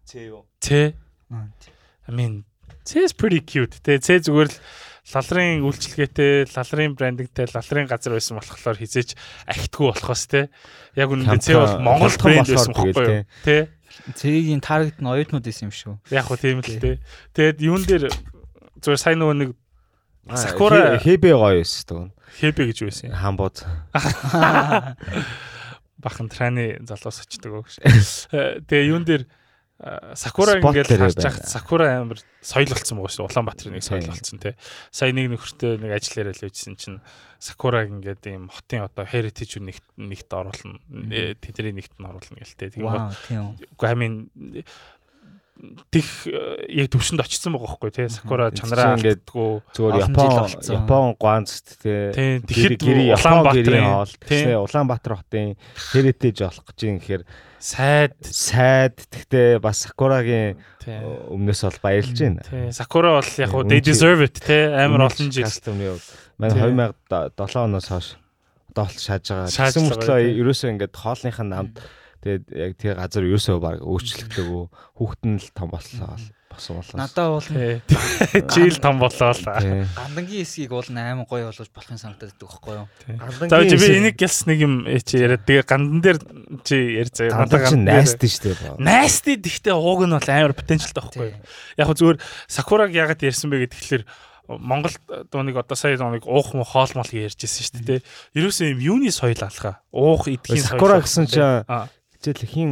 Цэ 0.06 0.34
юу? 0.34 0.46
Цэ. 0.62 0.94
I 1.30 2.12
mean, 2.12 2.46
Цэ 2.86 3.06
is 3.06 3.14
pretty 3.14 3.42
cute. 3.42 3.78
Тэ 3.86 4.02
цэ 4.02 4.26
зүгээр 4.26 4.50
л 4.50 4.58
лалрын 5.10 5.66
үйлчлэгээтэй, 5.66 6.45
лалрын 6.54 6.93
брендингтэй, 6.93 7.49
лалрын 7.49 7.89
газар 7.89 8.14
байсан 8.14 8.38
болохоор 8.38 8.78
хизээч 8.78 9.18
ахтгүй 9.49 9.89
болохоос 9.89 10.24
те. 10.30 10.54
Яг 10.93 11.10
үнэндээ 11.10 11.41
цэ 11.41 11.58
бол 11.58 11.82
Монгол 11.82 12.16
брэнд 12.22 12.47
байсан 12.54 12.74
байхгүй 12.78 13.06
юу? 13.10 13.26
Тэ. 13.41 13.74
Цэгийн 14.14 14.62
таргет 14.62 15.02
нь 15.02 15.10
оюутнууд 15.10 15.43
байсан 15.43 15.68
юм 15.68 15.74
шүү. 15.74 15.93
Яг 16.14 16.30
хөө 16.30 16.38
тийм 16.38 16.62
л 16.62 16.70
те. 16.70 17.02
Тэгээд 17.34 17.58
юун 17.66 17.84
дээр 17.84 18.14
зүгээр 18.80 19.02
сайн 19.02 19.20
нөгөө 19.20 19.38
нэг 19.41 19.52
Сакура 20.38 21.02
хэбэ 21.02 21.34
гоё 21.34 21.66
байсан. 21.66 22.14
Хэбэ 22.38 22.70
гэж 22.70 22.78
байсан. 22.86 23.10
Хамбууд. 23.10 23.66
бахан 26.02 26.30
траны 26.30 26.82
залуус 26.82 27.22
очдөг 27.22 27.62
гэж. 27.62 28.30
Тэгээ 28.66 28.89
юун 28.89 29.06
дээр 29.06 29.26
Сакура 30.13 30.59
ингээл 30.61 31.09
харж 31.09 31.17
байхад 31.17 31.49
Сакура 31.49 31.86
амар 32.05 32.21
соёл 32.45 32.69
болсон 32.69 33.01
байгаа 33.01 33.13
шүү. 33.17 33.25
Улаанбаатарын 33.25 33.73
нэг 33.73 33.86
соёл 33.86 34.05
болсон 34.05 34.38
тий. 34.38 34.53
Сая 34.93 35.09
нэг 35.09 35.34
нөхөртөө 35.34 35.82
нэг 35.82 35.91
ажил 35.97 36.21
яриад 36.21 36.38
л 36.38 36.45
үйжсэн 36.45 36.77
чинь 36.77 37.01
Сакураг 37.41 37.89
ингээд 37.89 38.21
ийм 38.29 38.53
хотын 38.53 38.86
одоо 38.86 39.09
heritage 39.09 39.57
нэгт 39.57 39.86
нэгт 39.97 40.29
оруулна. 40.29 40.77
Тэдний 41.41 41.73
нэгт 41.73 41.97
нь 41.97 42.05
оруулна 42.05 42.38
гэлтэй. 42.45 42.77
Тийм. 42.77 43.57
Үгүй 43.73 43.89
амин 43.89 44.29
тэх 45.93 46.25
э, 46.25 46.65
яг 46.82 46.89
төвшөнд 46.89 47.21
очсон 47.21 47.53
байгаа 47.53 47.77
байхгүй 47.77 47.91
тий 47.93 48.07
сакура 48.09 48.49
чанараа 48.49 48.97
ингээд 48.97 49.21
зүгээр 49.29 50.09
Япон 50.09 50.34
Япон 50.57 51.13
ганц 51.21 51.61
тий 51.82 52.41
тэгэхэд 52.41 52.82
Улаанбаатарын 53.13 53.86
хоол 53.86 54.13
тий 54.25 54.57
Улаанбаатар 54.57 55.21
хотын 55.21 55.53
heritage 55.93 56.41
болох 56.41 56.65
гэж 56.65 56.79
юм 56.89 56.97
гэхээр 56.97 57.23
сайд 57.62 58.18
сайд 58.26 58.97
тэгтээ 58.97 59.62
бас 59.62 59.86
сакурагийн 59.86 60.57
өмнөөс 60.84 61.62
бол 61.70 61.80
баярлж 61.86 62.18
байна. 62.18 62.43
Тий. 62.43 62.74
Сакура 62.74 63.16
бол 63.22 63.32
яг 63.38 63.53
уу 63.53 63.64
they 63.70 63.80
deserve 63.86 64.26
it 64.26 64.41
тий. 64.41 64.66
Амар 64.66 65.07
олон 65.07 65.30
жил. 65.30 65.47
манай 66.41 66.91
2007 67.07 67.64
оноос 67.70 67.88
хойш 67.88 68.07
одоо 68.74 68.89
бол 68.89 68.97
шааж 68.97 69.24
байгаа. 69.30 69.47
Гэсэн 69.47 69.88
мөртлөө 69.88 70.20
ерөөсөө 70.41 70.70
ингээд 70.74 70.95
хоолных 70.97 71.38
нь 71.38 71.51
намд 71.53 71.76
Тэгээд 72.22 72.43
яг 72.53 72.72
тэр 72.78 73.01
газар 73.01 73.26
ерөөсөө 73.26 73.57
баг 73.57 73.82
өөрчлөгдөөгүй 73.82 74.66
хүүхэд 74.93 75.22
нь 75.26 75.41
л 75.41 75.49
том 75.57 75.74
боллоо 75.74 76.22
босон 76.52 76.80
болоо. 76.80 76.95
Надаа 76.99 77.28
бол 77.34 77.47
жийл 78.52 78.78
том 78.84 78.99
болоо 78.99 79.32
л. 79.32 79.43
Гандангийн 79.95 80.43
эсгийг 80.43 80.72
бол 80.76 80.86
8 80.86 81.26
гоё 81.26 81.47
болгож 81.49 81.70
болохын 81.72 81.97
санагдаад 81.97 82.36
байдаг 82.36 82.47
байхгүй 82.52 82.76
юу? 82.76 82.88
За 83.47 83.64
би 83.64 83.88
энийг 83.97 84.22
ялс 84.22 84.45
нэг 84.45 84.60
юм 84.62 84.74
чи 85.02 85.16
яриад 85.24 85.47
тэгээ 85.47 85.66
гандан 85.66 86.02
дээр 86.04 86.20
чи 86.68 86.76
яар 86.99 87.10
заяа. 87.10 87.47
Гандан 87.47 87.66
чи 87.66 87.76
найстай 87.80 88.30
шүү 88.30 88.43
дээ. 88.52 88.76
Найстай 88.78 89.36
гэхдээ 89.39 89.76
ууг 89.76 90.04
нь 90.06 90.16
бол 90.16 90.30
амар 90.30 90.54
потенциалтай 90.54 91.02
байхгүй 91.02 91.28
юу? 91.32 91.39
Яг 91.80 91.86
хөө 91.88 91.97
зүгээр 91.97 92.20
Сакураг 92.52 92.91
ягаад 92.91 93.24
ярьсан 93.24 93.49
бэ 93.49 93.72
гэхээр 93.72 94.04
Монгол 94.47 94.91
дууныг 95.32 95.56
одоо 95.56 95.76
сая 95.76 95.97
дууныг 95.97 96.28
уух 96.28 96.54
муу 96.54 96.68
хоол 96.68 96.91
мол 96.95 97.08
ярьж 97.12 97.39
ирсэн 97.39 97.64
шүү 97.64 97.86
дээ. 97.88 97.99
Ерөөсөө 98.36 98.76
юм 98.76 98.80
юуны 98.84 99.12
соёл 99.14 99.39
алхаа. 99.39 99.80
Уух 99.95 100.28
идэхийн 100.28 100.60
соёл. 100.60 100.76
Сакура 100.76 100.99
гэсэн 100.99 101.26
чинь 101.32 101.64
хичээл 102.20 102.49
хин 102.52 102.70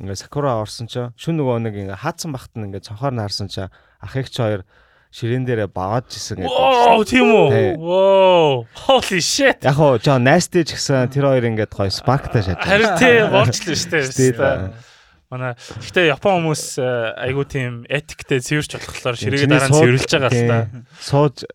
ингээ 0.00 0.16
сакура 0.16 0.58
орсон 0.60 0.88
чинь 0.88 1.12
шүн 1.14 1.36
нөгөө 1.38 1.56
нэг 1.68 1.74
ингээ 1.76 2.00
хаацсан 2.00 2.32
бахт 2.32 2.56
нь 2.56 2.66
ингээ 2.66 2.84
цонхоор 2.88 3.12
наарсан 3.12 3.52
чинь 3.52 3.68
ах 4.00 4.14
эгч 4.16 4.34
хоёр 4.40 4.64
ширээн 5.10 5.44
дээрээ 5.44 5.68
багаад 5.74 6.06
жисэн 6.06 6.38
гэдэг. 6.38 6.54
Оо 6.54 7.02
тийм 7.02 7.28
үү. 7.34 7.74
Воо. 7.82 8.64
Holy 8.86 9.18
shit. 9.18 9.58
Яг 9.66 9.74
хоо 9.74 9.98
жоо 9.98 10.22
найстэй 10.22 10.62
ч 10.62 10.78
гэсэн 10.78 11.10
тэр 11.10 11.26
хоёр 11.26 11.50
ингээд 11.50 11.74
гоё 11.74 11.90
спарктай 11.90 12.46
шатсан. 12.46 12.62
Харин 12.62 12.94
тий 12.94 13.18
болчихлоо 13.26 13.74
шүү 13.74 14.38
дээ. 14.38 14.89
Манай 15.30 15.54
гэхдээ 15.54 16.10
Япон 16.10 16.42
хүмүүс 16.42 16.82
э, 16.82 16.90
айгуу 17.22 17.46
тийм 17.46 17.86
этиктэй 17.86 18.42
цэвэрч 18.42 18.82
болохоор 18.82 19.14
ширээгээ 19.14 19.46
дараа 19.46 19.70
нь 19.70 19.78
цэвэрлж 19.78 20.10
байгаа 20.10 20.32
л 20.34 20.50
та. 20.50 20.58
Сууж 20.98 21.46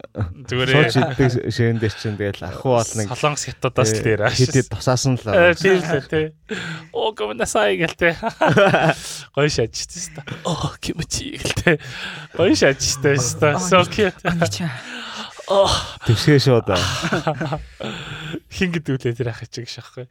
зүгээр 0.47 0.69
сууж 0.71 0.93
иддэг 0.95 1.31
ширээн 1.51 1.79
дээр 1.83 1.95
чинь 1.99 2.15
тэгэл 2.15 2.47
ахгүй 2.47 2.71
бол 2.71 2.93
нэг 2.95 3.07
Солонгос 3.11 3.43
хятадаас 3.51 3.91
л 3.91 3.99
дээр 3.99 4.21
ааш. 4.31 4.39
Хэдэд 4.39 4.71
тусаасан 4.71 5.19
л. 5.19 5.27
Тийм 5.59 5.83
л 5.83 6.07
тий. 6.07 6.25
Оо 6.95 7.11
гомнасай 7.11 7.75
гэлтэй. 7.83 8.15
Гоё 9.35 9.49
шаажчихсан 9.51 10.23
та. 10.23 10.23
Оо 10.47 10.71
кимчи 10.79 11.35
гэлтэй. 11.35 11.75
Гоё 12.39 12.55
шаажчихсан 12.55 13.19
та. 13.43 13.59
So 13.59 13.83
cute. 13.91 14.23
Оо. 15.47 15.69
Тэгшээ 16.07 16.39
шууд. 16.41 16.71
Хин 18.49 18.69
гэдэг 18.73 18.97
үлээ 18.97 19.13
тэр 19.13 19.29
ах 19.29 19.45
чиг 19.45 19.69
шахгүй. 19.69 20.09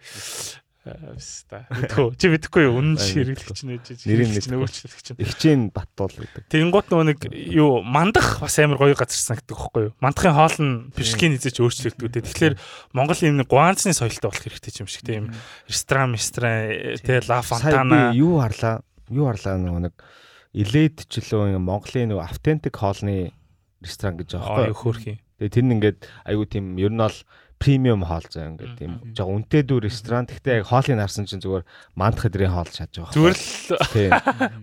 Авста. 0.85 1.65
Мэдгүй. 1.73 2.13
Чи 2.21 2.29
мэдгүй 2.29 2.63
юу? 2.69 2.77
Үнэн 2.77 3.01
ширэглэгч 3.01 3.61
нэж. 3.65 4.05
Нэрийн 4.05 4.37
нөгөөчлөгч. 4.37 5.17
Игчийн 5.17 5.73
Баттуул 5.73 6.13
гэдэг. 6.13 6.45
Тэнгуут 6.53 6.93
нөгөө 6.93 7.07
нэг 7.09 7.19
юу 7.33 7.81
мандах 7.81 8.45
бас 8.45 8.59
амар 8.61 8.77
гоё 8.77 8.93
газар 8.93 9.17
санагддаг 9.17 9.57
байхгүй 9.57 9.83
юу? 9.89 9.93
Мандахын 10.05 10.37
хоол 10.37 10.59
нь 10.61 10.75
бишкийн 10.93 11.37
эзэж 11.41 11.65
өөрчлөгддөг 11.65 12.05
үү. 12.05 12.25
Тэгэхээр 12.29 12.55
Монгол 12.93 13.21
юм 13.25 13.41
нэг 13.41 13.49
гуанцны 13.49 13.97
соёлтой 13.97 14.29
болох 14.29 14.45
хэрэгтэй 14.45 14.85
юм 14.85 14.89
шиг 14.93 15.09
тийм 15.09 15.33
ресторан, 15.65 16.13
ресторан, 16.13 17.01
тэ 17.01 17.25
ла 17.25 17.41
фонтана. 17.41 18.13
Юу 18.13 18.45
харлаа? 18.45 18.85
Юу 19.09 19.33
харлаа 19.33 19.57
нөгөө 19.57 19.83
нэг 19.89 19.95
Илээд 20.55 21.09
ч 21.11 21.19
лөө 21.33 21.59
Монголын 21.59 22.15
нөгөө 22.15 22.29
автентик 22.29 22.79
хоолны 22.79 23.35
ресторан 23.83 24.21
гэж 24.21 24.39
байгаа 24.39 24.71
байхгүй 24.71 24.71
юу? 24.71 24.79
Хөөрхий. 24.79 25.17
Тэгээ 25.43 25.51
тэр 25.51 25.65
нь 25.67 25.75
ингээд 25.75 26.01
айгуу 26.31 26.47
тийм 26.47 26.79
ер 26.79 26.95
нь 26.95 27.03
бол 27.03 27.19
премиум 27.59 28.05
хоол 28.05 28.27
заа 28.29 28.53
ингээд 28.53 28.75
тийм 28.79 28.93
жоо 29.17 29.29
үнэтэй 29.35 29.63
дүү 29.65 29.79
ресторан. 29.87 30.29
Гэхдээ 30.29 30.61
яг 30.61 30.69
хоолыг 30.69 30.97
нарсан 30.99 31.25
чинь 31.25 31.41
зүгээр 31.41 31.65
мандах 31.97 32.27
хэдрийн 32.29 32.53
хоол 32.53 32.71
шааж 32.71 32.93
байгаа. 32.93 33.15
Зүгээр 33.15 33.37
л 33.37 33.47
тийм 33.95 34.11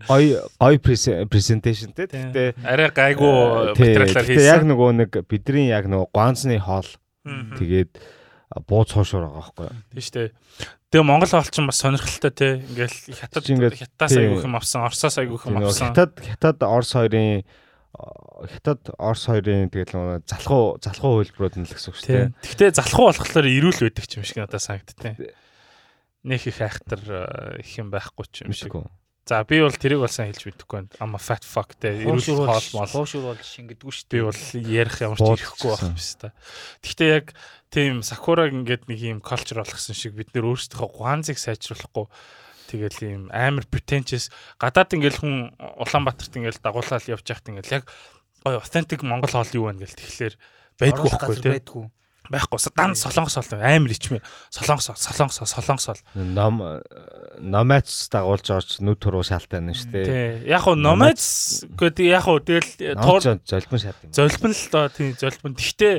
гой 0.08 0.24
гой 0.60 0.76
презентацийн 1.28 1.94
те. 1.98 2.06
Гэхдээ 2.08 2.50
арай 2.62 2.90
гайгүй 2.92 3.32
материалаар 3.76 4.28
хийсэн. 4.28 4.52
Яг 4.52 4.64
нөгөө 4.68 4.90
нэг 5.02 5.12
бидний 5.26 5.72
яг 5.72 5.90
нөгөө 5.90 6.12
гуанцны 6.14 6.60
хоол 6.62 6.90
тэгээд 7.58 7.92
бууз 8.68 8.92
хоошоор 8.92 9.32
байгаа 9.32 9.42
байхгүй 9.42 9.66
юу. 9.66 9.76
Тийм 9.96 10.04
шүү 10.04 10.16
дээ. 10.20 10.30
Тэгээ 10.92 11.08
Монгол 11.08 11.32
хоол 11.32 11.48
чинь 11.48 11.70
бас 11.72 11.80
сонирхолтой 11.80 12.32
те. 12.36 12.50
Ингээл 12.68 12.98
хятад 13.16 13.44
хятадаас 13.48 14.12
айгүйх 14.12 14.44
юм 14.44 14.56
авсан, 14.60 14.84
Оросоос 14.84 15.16
айгүйх 15.24 15.48
юм 15.48 15.64
авсан. 15.64 15.96
Хятад 15.96 16.20
хятад 16.20 16.58
Орос 16.68 16.92
хоёрын 16.92 17.48
хятад 17.94 18.94
Орос 18.98 19.28
хоёрын 19.28 19.70
тэгэл 19.70 20.24
залхуу 20.24 20.80
залхуу 20.80 21.22
хөлбрүүд 21.22 21.60
нь 21.60 21.68
л 21.68 21.74
гэсэн 21.76 21.92
үг 21.92 21.98
шүү 22.00 22.08
дээ. 22.08 22.32
Гэхдээ 22.40 22.72
залхуу 22.80 23.12
болохоор 23.12 23.48
ирүүл 23.52 23.84
байдаг 23.84 24.08
юм 24.16 24.24
шиг 24.24 24.40
надад 24.40 24.64
санагдтыг. 24.64 25.36
Нэх 26.24 26.48
их 26.48 26.60
айхтар 26.64 27.02
их 27.60 27.72
юм 27.76 27.92
байхгүй 27.92 28.26
ч 28.32 28.48
юм 28.48 28.56
шиг. 28.56 28.74
За 29.28 29.44
би 29.46 29.62
бол 29.62 29.72
тэрийг 29.76 30.02
болсон 30.02 30.26
хэлж 30.26 30.44
мэдэхгүй 30.50 30.78
байна. 30.82 30.98
Ама 30.98 31.22
fat 31.22 31.46
fuck 31.46 31.78
те 31.78 31.94
ирүүл 32.02 32.42
хоол 32.42 32.68
мол. 32.74 32.90
Хоошур 32.90 33.24
бол 33.30 33.38
шингэдэггүй 33.38 33.94
шүү 33.94 34.08
дээ. 34.10 34.18
Би 34.18 34.26
бол 34.26 34.42
ярих 34.66 34.98
ямар 34.98 35.20
ч 35.22 35.30
ирэхгүй 35.30 35.70
байх 35.70 35.84
юм 35.86 36.00
шүү 36.02 36.20
дээ. 36.26 36.34
Гэхдээ 36.82 37.10
яг 37.14 37.26
тийм 37.70 38.02
сакураг 38.02 38.50
ингээд 38.50 38.90
нэг 38.90 39.00
юм 39.00 39.20
culture 39.22 39.62
болгосон 39.62 39.94
шиг 39.94 40.18
бид 40.18 40.34
нөр 40.34 40.58
өөрсдийнхөө 40.58 40.90
гуанзыг 40.90 41.38
сайжруулахгүй 41.38 42.10
Тэгэл 42.72 43.00
ийм 43.04 43.24
амар 43.36 43.68
pretentious. 43.68 44.32
Гадаад 44.56 44.96
ингээл 44.96 45.20
хүн 45.20 45.36
Улаанбаатарт 45.60 46.32
ингээл 46.40 46.64
дагуулаад 46.64 47.04
явж 47.12 47.28
байхад 47.28 47.52
ингээл 47.52 47.76
яг 47.82 47.84
ой 48.48 48.56
authentic 48.56 49.04
Монгол 49.04 49.36
хоол 49.36 49.52
юу 49.52 49.68
вэ? 49.68 49.84
гэл 49.84 50.00
тэгэхээр 50.00 50.36
байдгүй 50.80 51.10
байхгүй 51.12 51.36
тийм 51.44 51.92
байхгүй 52.32 52.60
дан 52.78 52.94
солонгос 52.96 53.38
ол 53.38 53.60
амар 53.60 53.92
ичмээ. 53.92 54.22
Солонгос 54.54 54.92
солонгос 54.96 55.42
солонгос 55.42 55.88
ол 55.92 56.02
ном 56.16 56.62
номац 57.40 58.08
дагуулж 58.14 58.48
орж 58.54 58.70
нүд 58.80 59.00
туруу 59.02 59.24
шаалтай 59.26 59.60
байна 59.60 59.76
шүү 59.76 59.92
дээ. 59.92 60.48
Яг 60.48 60.64
хуу 60.64 60.78
номац 60.78 61.66
гэдэг 61.76 62.06
яг 62.08 62.24
хуу 62.26 62.40
тэгэл 62.40 62.96
золбон 63.44 63.80
шат 63.82 63.98
юм 64.06 64.14
золбон 64.14 64.54
л 64.54 64.66
доо 64.72 64.88
тий 64.90 65.12
золбон. 65.18 65.58
Гэхдээ 65.58 65.96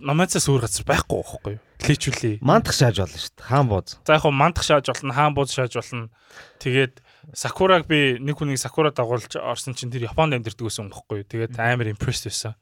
номацаас 0.00 0.48
өөр 0.50 0.66
газар 0.66 0.86
байхгүй 0.88 1.20
байхгүй 1.20 1.52
юу 1.56 1.64
Кличүүлээ. 1.80 2.44
Мандах 2.44 2.76
шааж 2.76 3.00
болно 3.00 3.16
шүү 3.16 3.32
дээ. 3.40 3.48
Хаан 3.48 3.66
бууз. 3.70 3.96
За 4.04 4.12
яг 4.12 4.22
хуу 4.22 4.34
мандах 4.36 4.64
шааж 4.68 4.84
болно, 4.92 5.16
хаан 5.16 5.32
бууз 5.32 5.50
шааж 5.54 5.72
болно. 5.80 6.12
Тэгээд 6.60 7.00
Сакураг 7.32 7.86
би 7.88 8.20
нэг 8.20 8.36
хүнийг 8.36 8.60
Сакура 8.60 8.92
дагуулж 8.92 9.32
орсон 9.36 9.72
чинь 9.72 9.88
тэр 9.88 10.12
Японд 10.12 10.36
амьдэрдэг 10.36 10.60
гэсэн 10.60 10.88
юм 10.88 10.92
баггүй 10.92 11.24
юу. 11.24 11.28
Тэгээд 11.28 11.56
амар 11.56 11.88
импрессд 11.88 12.28
байсан. 12.28 12.56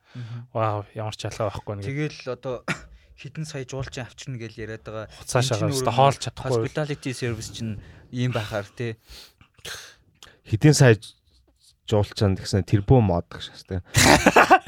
Вау, 0.55 0.87
ямар 0.95 1.15
ч 1.19 1.27
ялгаа 1.27 1.51
байхгүй 1.51 1.83
нэг. 1.83 1.87
Тэгэл 1.87 2.19
одоо 2.31 2.55
хитэн 3.19 3.47
сая 3.47 3.67
жуулчин 3.67 4.07
авчирна 4.07 4.39
гэж 4.39 4.53
яриад 4.59 4.83
байгаа. 4.87 5.07
Хуцаа 5.19 5.43
шагаад 5.43 5.75
хоолж 5.75 6.19
чадахгүй. 6.23 6.63
Hospitality 6.63 7.11
service 7.15 7.51
чинь 7.55 7.83
ийм 8.15 8.31
байхаар 8.31 8.67
те. 8.71 8.99
Хитэн 10.47 10.75
сая 10.75 10.99
жуулчаан 11.89 12.37
гэсэн 12.37 12.69
тэрбум 12.69 13.09
мод 13.09 13.25
гэж 13.33 13.49
шээ. 13.49 13.81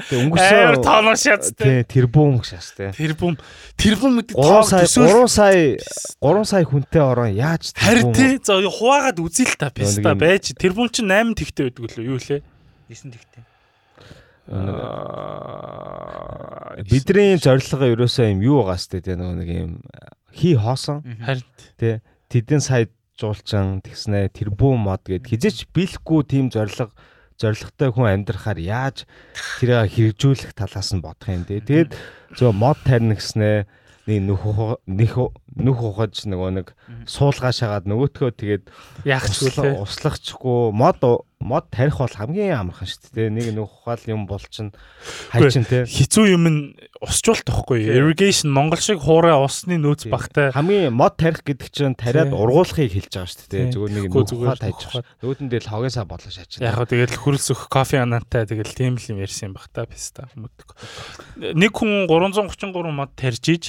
Тэгээ 0.09 0.21
өнгөрсөн 0.25 0.57
амар 0.65 0.81
тооноо 0.81 1.13
шаац 1.13 1.53
тий 1.53 1.85
тэрбум 1.85 2.41
гэж 2.41 2.57
шээ. 2.57 2.97
Тэрбум 2.97 3.37
тэрбум 3.77 4.17
гэдэг 4.25 4.35
3 4.35 4.65
сая 4.65 4.89
3 4.89 5.29
сая 5.29 5.77
3 6.17 6.49
сая 6.49 6.65
хүнтэй 6.65 7.01
орон 7.05 7.29
яаж 7.29 7.77
харин 7.77 8.09
тий 8.17 8.41
за 8.41 8.57
хуваагаад 8.57 9.21
үзээ 9.21 9.53
л 9.53 9.61
та 9.61 9.69
писта 9.69 10.17
байж 10.17 10.57
тэрбум 10.57 10.89
чинь 10.89 11.13
8 11.13 11.37
тэгтэй 11.37 11.69
байдаг 11.69 11.85
лөө 11.93 12.09
юу 12.09 12.17
лээ 12.17 12.41
9 12.89 13.13
тэгтэй. 13.13 13.45
Бидний 16.89 17.37
зорилго 17.37 17.85
ерөөсөө 17.93 18.33
юм 18.33 18.41
юу 18.41 18.65
байгаа 18.65 18.81
сте 18.81 18.97
тий 19.05 19.13
нэг 19.13 19.45
юм 19.45 19.85
хий 20.33 20.57
хоосон. 20.57 21.05
Харин 21.21 21.45
тий 21.77 22.01
тэдэн 22.33 22.59
сая 22.65 22.89
жуулчан 23.21 23.85
тэгснэ 23.85 24.33
тэрбум 24.33 24.89
мод 24.89 25.05
гэд 25.05 25.29
хизээч 25.29 25.69
биелэхгүй 25.69 26.21
тийм 26.25 26.49
зорилго 26.49 26.89
зоригтой 27.41 27.89
хүн 27.89 28.07
амьдрахаар 28.13 28.59
яаж 28.61 29.09
тэрийг 29.57 29.89
хэрэгжүүлэх 29.89 30.53
талаас 30.53 30.93
нь 30.93 31.01
бодох 31.01 31.27
юм 31.33 31.43
дээ. 31.49 31.65
Тэгээд 31.65 31.91
зөв 32.37 32.53
мод 32.53 32.77
тарина 32.85 33.17
гэснээ 33.17 33.65
нэг 34.07 34.19
нүх 34.29 34.43
нөх 34.85 35.13
нүх 35.55 35.79
ухаж 35.83 36.23
нөгөө 36.27 36.49
нэг 36.55 36.67
суулгаа 37.09 37.51
шагаад 37.51 37.89
нөгөөтгөө 37.89 38.31
тэгээд 38.39 38.63
яах 39.03 39.27
ч 39.27 39.51
услахчгүй 39.51 40.71
мод 40.71 41.03
мод 41.41 41.69
тарих 41.73 41.97
бол 41.97 42.07
хамгийн 42.07 42.53
амархан 42.53 42.87
шүү 42.87 43.11
дээ. 43.17 43.29
Нэг 43.33 43.45
нүх 43.57 43.81
ухаал 43.81 44.05
юм 44.05 44.25
бол 44.29 44.41
чин 44.53 44.71
хайчин 45.33 45.65
те. 45.65 45.83
Хизүү 45.89 46.37
юм 46.37 46.45
нь 46.47 46.59
усчуулт 47.01 47.43
тахгүй. 47.49 47.81
Irrigation 47.89 48.53
Монгол 48.53 48.77
шиг 48.77 49.01
хуурай 49.01 49.33
усны 49.33 49.81
нөөц 49.81 50.05
багтай. 50.13 50.53
Хамгийн 50.53 50.93
мод 50.93 51.17
тарих 51.17 51.41
гэдэг 51.41 51.69
чинь 51.73 51.97
тариад 51.97 52.29
ургуулахыг 52.29 52.93
хэлж 52.93 53.09
байгаа 53.09 53.33
шүү 53.33 53.49
дээ. 53.49 53.73
Зүгээр 53.73 53.93
нэг 53.97 54.05
нүх 54.13 54.33
ухаа 54.37 54.57
тайж. 54.61 54.79
Нүүдэн 55.25 55.49
дээр 55.49 55.65
логосаа 55.65 56.05
бодлоо 56.05 56.29
шаачна. 56.29 56.61
Яг 56.61 56.77
хөө 56.77 56.89
тэгэл 56.93 57.21
хөрөлсөх 57.25 57.65
кофе 57.73 57.97
анаантай 58.05 58.45
тэгэл 58.45 58.77
тийм 58.77 59.01
л 59.01 59.09
юм 59.09 59.25
ярьсан 59.25 59.49
юм 59.49 59.57
бах 59.57 59.65
та 59.73 59.89
писта 59.89 60.29
хүмүүдэг. 60.37 61.57
Нэг 61.57 61.71
хүн 61.73 62.05
333 62.05 62.93
мод 62.93 63.17
тарьж 63.17 63.43
иж 63.49 63.65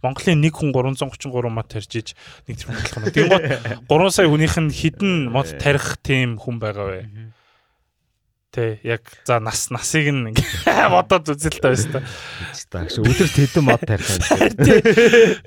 Монголын 0.00 0.40
нэг 0.40 0.56
хүн 0.56 0.72
333 0.72 1.19
мод 1.28 1.68
тарьж 1.68 1.92
иж 1.92 2.08
нэг 2.48 2.56
тэр 2.56 2.72
болох 2.72 2.96
юм. 2.96 3.28
Тэнгууд 3.28 3.44
3 3.84 4.16
сая 4.16 4.28
хүнийх 4.32 4.56
нь 4.56 4.72
хідэн 4.72 5.28
мод 5.28 5.52
тарих 5.60 6.00
тийм 6.00 6.40
хүн 6.40 6.56
байгаа 6.56 6.86
вэ? 6.88 7.00
Тэ 8.50 8.82
яг 8.82 9.06
за 9.28 9.38
нас 9.38 9.70
насыг 9.70 10.10
нь 10.10 10.32
ингээ 10.32 10.88
бодоод 10.94 11.28
үзэлтэй 11.28 11.70
байсан 11.70 12.00
та. 12.00 12.02
Тэгш 12.72 12.98
өдөрт 12.98 13.34
хэдэн 13.36 13.62
мод 13.62 13.82
тарих 13.84 14.08
юм. 14.10 14.18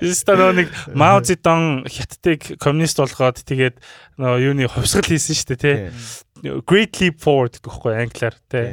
Тэс 0.00 0.24
та 0.24 0.38
нэг 0.54 0.72
Мао 0.94 1.20
Цзэдун 1.20 1.84
хятадыг 1.84 2.56
коммунист 2.56 3.02
болгоод 3.02 3.44
тэгээд 3.44 3.76
нөө 4.16 4.54
юуны 4.54 4.70
хувьсгал 4.72 5.04
хийсэн 5.04 5.36
шүү 5.36 5.48
дээ 5.52 5.60
тий. 5.60 5.76
Great 6.44 7.00
leap 7.00 7.16
forward 7.24 7.56
гэдэг 7.56 7.64
байхгүй 7.72 7.94
англиар 8.04 8.36
тий. 8.52 8.66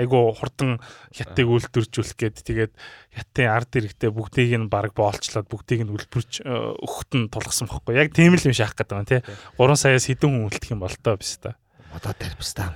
Айгу 0.00 0.32
хурдан 0.32 0.80
хятадыг 1.12 1.48
үйлдвэржүүлэх 1.52 2.16
гээд 2.16 2.36
тэгээд 2.40 2.72
хятадын 3.12 3.52
ард 3.52 3.70
иргэдээ 3.76 4.10
бүгдийг 4.16 4.56
нь 4.56 4.72
баг 4.72 4.96
боолчлоод 4.96 5.44
бүгдийг 5.44 5.84
нь 5.84 5.92
үлбэрч 5.92 6.40
өгөхт 6.48 7.12
нь 7.12 7.28
тулгсан 7.28 7.68
байхгүй. 7.68 8.00
Яг 8.00 8.16
тийм 8.16 8.32
л 8.32 8.46
юм 8.48 8.56
шахах 8.56 8.80
гэдэг 8.80 8.96
юм 8.96 9.04
тий. 9.04 9.20
3 9.60 9.76
саяас 9.76 10.08
хэдэн 10.08 10.30
хүн 10.32 10.48
үлдэх 10.48 10.72
юм 10.72 10.80
бол 10.80 10.96
тоо 11.04 11.20
биш 11.20 11.36
та. 11.36 11.60
Одоо 11.92 12.16
тарбистаа. 12.16 12.72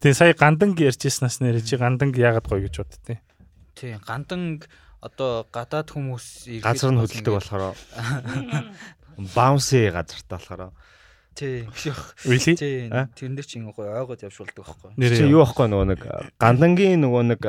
Тэгээ 0.00 0.16
сая 0.16 0.32
ганданг 0.32 0.80
ярьжсэнаас 0.80 1.44
нэр 1.44 1.60
чи 1.60 1.76
ганданг 1.76 2.16
яагаад 2.16 2.48
гоё 2.48 2.64
гэж 2.64 2.80
боддتي. 2.80 3.20
Тий, 3.76 3.92
ганданг 4.00 4.66
одоо 5.04 5.46
гадаад 5.52 5.92
хүмүүс 5.94 6.58
газар 6.64 6.90
нь 6.90 6.98
хөдөлдөг 6.98 7.34
болохоор 7.38 7.76
баунси 9.36 9.92
газартай 9.94 10.34
болохоор 10.34 10.72
Тий. 11.38 11.62
Really? 12.26 12.54
Тий. 12.58 12.90
Тэрэн 12.90 13.38
дээр 13.38 13.46
чи 13.46 13.62
гоё 13.62 13.94
ойгоод 14.02 14.26
явшуулдаг 14.26 14.58
байхгүй. 14.58 14.90
Чи 14.98 15.30
юу 15.30 15.46
байхгүй 15.46 15.70
нөгөө 15.70 15.86
нэг 15.94 16.00
гандангийн 16.42 16.98
нөгөө 17.06 17.22
нэг 17.30 17.42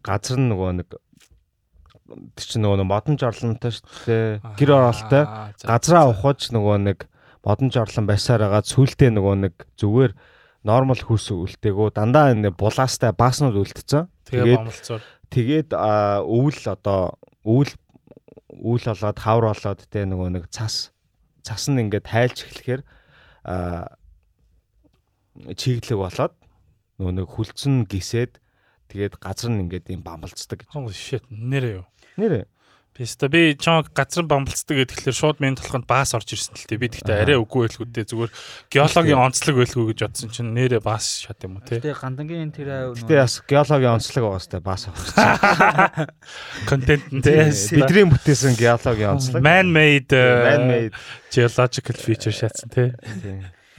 газар 0.00 0.40
нь 0.40 0.48
нөгөө 0.48 0.70
нэг 0.80 0.88
тэр 2.32 2.46
чинь 2.48 2.64
нөгөө 2.64 2.88
модон 2.88 3.20
жорлонтой 3.20 3.76
шүү 3.76 3.84
дээ. 4.08 4.40
Гэр 4.56 4.70
оролттой 4.72 5.24
газраа 5.68 6.08
ухаж 6.08 6.48
нөгөө 6.48 6.76
нэг 6.88 6.98
модон 7.44 7.68
жорлон 7.68 8.08
байсаар 8.08 8.48
байгаа 8.48 8.64
сүултээ 8.64 9.12
нөгөө 9.12 9.34
нэг 9.44 9.54
зүгээр 9.76 10.16
нормал 10.64 11.02
хүйс 11.02 11.28
үлдээгөө 11.28 11.92
дандаа 11.92 12.32
энэ 12.32 12.56
булаастай 12.56 13.12
бааснууд 13.12 13.60
үлдсэн. 13.60 14.08
Тэгээд 14.32 14.64
тэгээд 15.28 15.68
өвөл 15.76 16.62
одоо 16.72 17.20
өвөл 17.44 17.72
өвөл 18.48 18.86
болоод 18.88 19.18
хавар 19.20 19.46
болоод 19.52 19.80
тэ 19.92 20.08
нөгөө 20.08 20.28
нэг 20.40 20.48
цас 20.48 20.92
цас 21.42 21.68
нь 21.68 21.78
ингээд 21.82 22.06
тайлж 22.06 22.38
эхлэхээр 22.46 22.82
чиглэг 25.58 25.98
болоод 25.98 26.34
нөгөө 26.98 27.14
нэг 27.18 27.28
хүлцэн 27.28 27.88
гисээд 27.88 28.38
тэгээд 28.92 29.18
газар 29.18 29.50
нь 29.50 29.66
ингээд 29.66 29.90
юм 29.90 30.02
бамбалцдаг. 30.06 30.68
Oh 30.76 30.86
shit 30.92 31.24
нэрээ 31.32 31.82
юу? 31.82 31.86
Нэрээ. 32.20 32.44
Писта 32.92 33.28
би 33.32 33.56
чамаг 33.56 33.88
газар 33.96 34.28
бамбалцдаг 34.28 34.84
гэхэлэр 34.84 35.16
шууд 35.16 35.40
мен 35.40 35.56
толгонд 35.56 35.88
баас 35.88 36.12
орж 36.12 36.36
ирсэн 36.36 36.60
л 36.60 36.68
тээ. 36.68 36.76
Би 36.76 36.92
тэгтээ 36.92 37.24
арай 37.24 37.40
үгүй 37.40 37.64
байлгүйдээ 37.64 38.04
зүгээр 38.04 38.32
геологийн 38.68 39.16
онцлог 39.16 39.56
байлгүй 39.64 39.84
гэж 39.96 39.98
бодсон 40.04 40.28
чинь 40.28 40.52
нэрээ 40.52 40.84
баас 40.84 41.24
шат 41.24 41.40
юм 41.40 41.56
уу 41.56 41.64
те. 41.64 41.80
Тэгээ 41.80 41.96
гандангийн 41.96 42.52
тэр 42.52 42.92
Гэтэ 42.92 43.16
бас 43.16 43.40
геологийн 43.48 43.96
онцлог 43.96 44.22
байгаа 44.28 44.44
сте 44.44 44.60
баас 44.60 44.82
авах. 44.92 46.12
Контент 46.68 47.08
те. 47.24 47.48
Бидний 47.72 48.04
бүтээсэн 48.12 48.60
геологийн 48.60 49.16
онцлог. 49.16 49.40
Man 49.40 49.72
made 49.72 50.12
man 50.12 50.62
made 50.68 50.92
geological 51.32 51.96
feature 51.96 52.36
шатсан 52.36 52.68
те. 52.68 52.92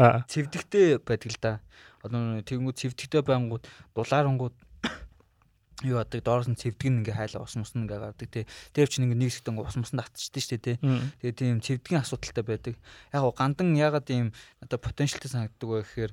Цэвдэгтэй 0.02 0.98
байдаг 1.06 1.30
л 1.30 1.38
да. 1.38 1.54
Одоо 2.02 2.42
тэгэнгүүт 2.42 2.82
цэвдэгтэй 2.82 3.22
байнгут 3.22 3.70
дулаарангууд 3.94 4.58
юу 5.84 6.00
адаг 6.00 6.24
доороос 6.24 6.48
нь 6.48 6.58
цэвдэг 6.58 6.90
нь 6.90 7.00
ингээ 7.04 7.20
хайлаа 7.20 7.44
ус 7.44 7.56
мус 7.60 7.76
ингээ 7.76 8.00
гардаг 8.00 8.30
тий. 8.32 8.46
Тэр 8.72 8.88
чинь 8.88 9.06
ингээ 9.06 9.20
нэг 9.20 9.32
ингээ 9.36 9.68
ус 9.68 9.78
мус 9.78 9.92
нь 9.92 10.00
татчихдаг 10.00 10.42
шүү 10.42 10.52
дээ 10.56 10.64
тий. 10.64 10.78
Тэгээ 11.22 11.36
тийм 11.36 11.60
цэвдгийн 11.60 12.02
асуудалтай 12.02 12.44
байдаг. 12.44 12.76
Яг 13.12 13.24
гандан 13.36 13.76
ягаад 13.76 14.08
ийм 14.08 14.32
одоо 14.64 14.80
потенциалтай 14.80 15.30
санагддаг 15.30 15.70
вэ 15.70 15.84
гэхээр 15.84 16.12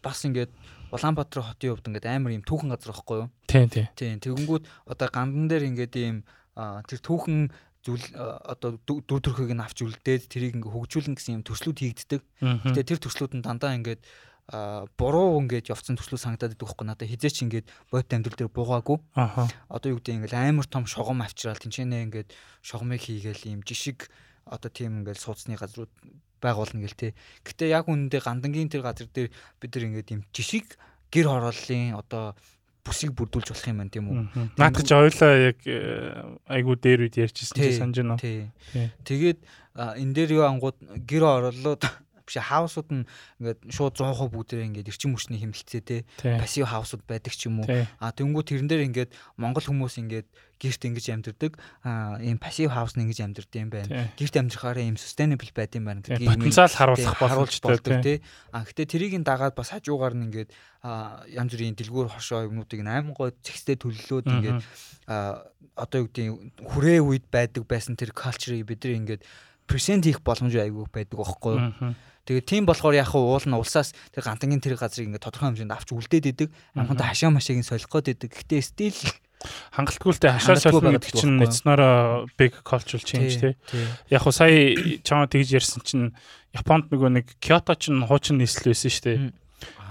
бас 0.00 0.18
ингээд 0.24 0.52
Улаанбаатар 0.90 1.46
хотын 1.46 1.70
хувьд 1.70 1.86
ингээд 1.86 2.10
амар 2.10 2.34
ийм 2.34 2.42
түүхэн 2.42 2.74
газар 2.74 2.90
байхгүй 2.90 3.16
юу? 3.22 3.28
Тий, 3.46 3.66
тий. 3.70 3.86
Тий. 3.94 4.10
Тэгэнгүүт 4.18 4.64
одоо 4.90 5.08
гандан 5.12 5.46
дээр 5.46 5.70
ингээд 5.70 5.94
ийм 5.94 6.26
тэр 6.58 6.98
түүхэн 6.98 7.54
зүйл 7.80 8.04
одоо 8.18 8.76
дүү 8.84 9.18
төрхийг 9.24 9.56
нь 9.56 9.64
авч 9.64 9.86
үлдээд 9.86 10.28
тэрийг 10.28 10.58
ингээ 10.60 10.68
хөгжүүлнэ 10.68 11.16
гэсэн 11.16 11.40
юм 11.40 11.44
төслүүд 11.48 11.78
хийгддэг. 11.80 12.22
Гэтэ 12.42 12.88
тэр 12.92 13.00
төслүүд 13.00 13.40
нь 13.40 13.44
дандаа 13.46 13.72
ингээд 13.72 14.04
буруу 14.50 15.38
ингээд 15.46 15.70
явцсан 15.70 15.94
төслөө 15.94 16.18
санагдаад 16.18 16.58
байдаг 16.58 16.66
байхгүй 16.66 16.86
надад 16.86 17.06
хизээч 17.06 17.36
ингээд 17.46 17.66
бодит 17.90 18.14
амьдрал 18.14 18.38
дээр 18.38 18.50
буугаагүй. 18.50 18.98
Аа. 19.14 19.46
Одоо 19.70 19.94
юу 19.94 20.02
гэдэг 20.02 20.26
ингээд 20.26 20.34
амар 20.34 20.66
том 20.66 20.90
шогом 20.90 21.22
авчраал 21.22 21.60
тэнчэнэ 21.62 22.10
ингээд 22.10 22.34
шогомыг 22.58 22.98
хийгээл 22.98 23.46
ийм 23.46 23.60
жишг 23.62 24.10
одоо 24.50 24.70
тийм 24.70 25.06
ингээд 25.06 25.22
суудсны 25.22 25.54
газрууд 25.54 25.92
байгуулна 26.42 26.82
гэл 26.82 26.98
те. 26.98 27.14
Гэтэ 27.46 27.70
яг 27.70 27.86
үнэндээ 27.86 28.20
гандангийн 28.26 28.72
тэр 28.72 28.82
газар 28.82 29.06
дээр 29.06 29.30
бид 29.30 29.70
нар 29.70 29.86
ингээд 29.86 30.12
юм 30.18 30.22
жишг 30.34 30.74
гэр 31.14 31.30
хорооллын 31.30 31.94
одоо 31.94 32.34
бүсийг 32.82 33.14
бүрдүүлж 33.14 33.54
болох 33.54 33.68
юм 33.70 33.78
байна 33.78 33.92
тийм 33.92 34.06
үү. 34.10 34.18
Наадах 34.58 34.82
чи 34.82 34.94
ойлаа 34.96 35.52
яг 35.52 35.58
айгуу 36.48 36.74
дээр 36.74 37.06
үед 37.06 37.16
ярьжсэн 37.20 37.54
чи 37.54 37.76
санаж 37.76 37.96
байна. 38.02 38.18
Тэгээд 39.04 39.38
энэ 39.76 40.14
дээр 40.16 40.30
юу 40.40 40.44
ангууд 40.48 40.78
гэр 41.04 41.22
хорооллоод 41.22 41.86
биш 42.30 42.38
хаусууд 42.38 42.88
нь 42.94 43.04
ингээд 43.42 43.58
шууд 43.74 43.98
100% 43.98 44.30
бүгдээ 44.30 44.66
ингээд 44.70 44.90
эрчим 44.94 45.18
хүчний 45.18 45.42
хэмнэлцээ 45.42 45.82
те 45.82 46.06
пассив 46.38 46.70
хаусууд 46.70 47.02
байдаг 47.10 47.34
ч 47.34 47.50
юм 47.50 47.66
уу. 47.66 47.68
А 47.98 48.14
тэнгуү 48.14 48.46
тэрэн 48.46 48.70
дээр 48.70 48.86
ингээд 48.86 49.10
монгол 49.34 49.66
хүмүүс 49.66 49.98
ингээд 49.98 50.30
гэрт 50.60 50.82
ингэж 50.92 51.06
амьдэрдэг. 51.16 51.52
Ийм 52.20 52.36
пассив 52.36 52.70
хаус 52.70 52.94
нь 52.94 53.08
ингэж 53.08 53.18
амьдэрдэг 53.24 53.60
юм 53.64 53.70
байна. 53.72 54.12
Гэрт 54.14 54.36
амьдрахаараа 54.36 54.84
ийм 54.84 55.00
sustainable 55.00 55.50
байд 55.56 55.72
юм 55.72 55.88
байна. 55.88 56.04
Гэдгийг 56.04 56.28
потенциал 56.28 56.68
харуулах 56.68 57.16
боломжтой 57.16 57.80
болдог 57.80 57.96
те. 58.04 58.20
а 58.52 58.62
гэтээ 58.68 58.86
тэрийг 58.86 59.16
нь 59.16 59.24
дагаад 59.24 59.56
бас 59.56 59.72
хажуугаар 59.72 60.12
нь 60.12 60.28
ингээд 60.28 60.52
янз 61.32 61.50
бүрийн 61.56 61.76
дэлгүүр 61.80 62.12
хошоо 62.12 62.44
юмнуудыг 62.44 62.84
айман 62.84 63.16
гой 63.16 63.32
зэгстэй 63.40 63.80
төлөлөөд 63.80 64.26
ингээд 64.28 64.60
одоо 65.08 65.98
юу 66.04 66.08
гэдэг 66.12 66.60
хүрээ 66.60 67.00
үед 67.00 67.24
байдаг 67.32 67.64
байсан 67.64 67.96
тэр 67.96 68.12
culture-ыг 68.12 68.68
бид 68.68 68.84
нар 68.84 69.00
ингээд 69.00 69.22
present 69.70 70.02
хийх 70.02 70.18
боломж 70.26 70.58
айгүй 70.58 70.90
байдаг 70.90 71.14
байхгүй 71.14 71.54
юу? 71.54 71.94
Тэгээд 72.26 72.46
тийм 72.46 72.64
болохоор 72.66 72.94
яг 72.98 73.14
уул 73.14 73.46
нь 73.46 73.54
улсаас 73.54 73.94
тэр 74.10 74.26
гантангийн 74.26 74.60
тэр 74.60 74.74
газрыг 74.76 75.06
ингээд 75.08 75.24
тодорхой 75.24 75.54
хэмжээнд 75.54 75.74
авч 75.74 75.94
үлдээд 75.94 76.26
идэг. 76.30 76.48
Амханта 76.74 77.06
хашаа 77.06 77.30
машааг 77.30 77.62
нь 77.62 77.66
солих 77.66 77.88
гээд 77.88 78.18
идэг. 78.18 78.30
Гэтэ 78.34 78.60
стил 78.60 78.98
хангалтгүйтэй 79.72 80.30
хашаа 80.36 80.60
солино 80.60 81.00
гэдэг 81.00 81.16
чинь 81.16 81.40
эцнороо 81.40 82.28
big 82.36 82.52
cultural 82.60 83.00
change 83.00 83.40
тий. 83.40 83.54
Яг 84.12 84.28
уу 84.28 84.36
сая 84.36 84.76
чамаа 85.00 85.32
тэгж 85.32 85.56
ярьсан 85.56 85.80
чинь 85.80 86.12
Японд 86.52 86.92
нөгөө 86.92 87.10
нэг 87.14 87.26
Киото 87.40 87.72
ч 87.78 87.88
хуучин 87.88 88.36
нийслэл 88.36 88.74
байсан 88.76 88.90
шүү 88.92 89.04
дээ. 89.06 89.18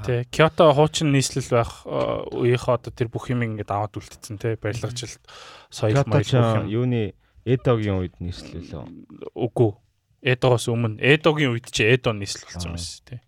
Тэ 0.06 0.14
Киото 0.30 0.70
хуучин 0.70 1.10
нийслэл 1.10 1.50
байх 1.50 1.82
үеийнхээ 1.84 2.78
одоо 2.78 2.92
тэр 2.94 3.10
бүх 3.10 3.34
юм 3.34 3.42
ингээд 3.42 3.74
аваад 3.74 3.98
үлдсэн 3.98 4.38
тий 4.38 4.54
барилгажилт 4.54 5.24
соёл 5.74 6.06
маяг 6.06 6.30
юуны 6.70 7.18
Эдогийн 7.46 8.00
үед 8.02 8.16
нийслэл 8.20 8.68
лөө. 8.68 8.86
Үгүй 9.36 9.72
Эдогоос 10.22 10.68
өмнө 10.68 11.00
Эдогийн 11.00 11.56
үед 11.56 11.72
чи 11.72 11.88
Эдо 11.88 12.12
нийслэл 12.12 12.48
болсон 12.52 12.76
байсан 12.76 13.04
тий. 13.08 13.20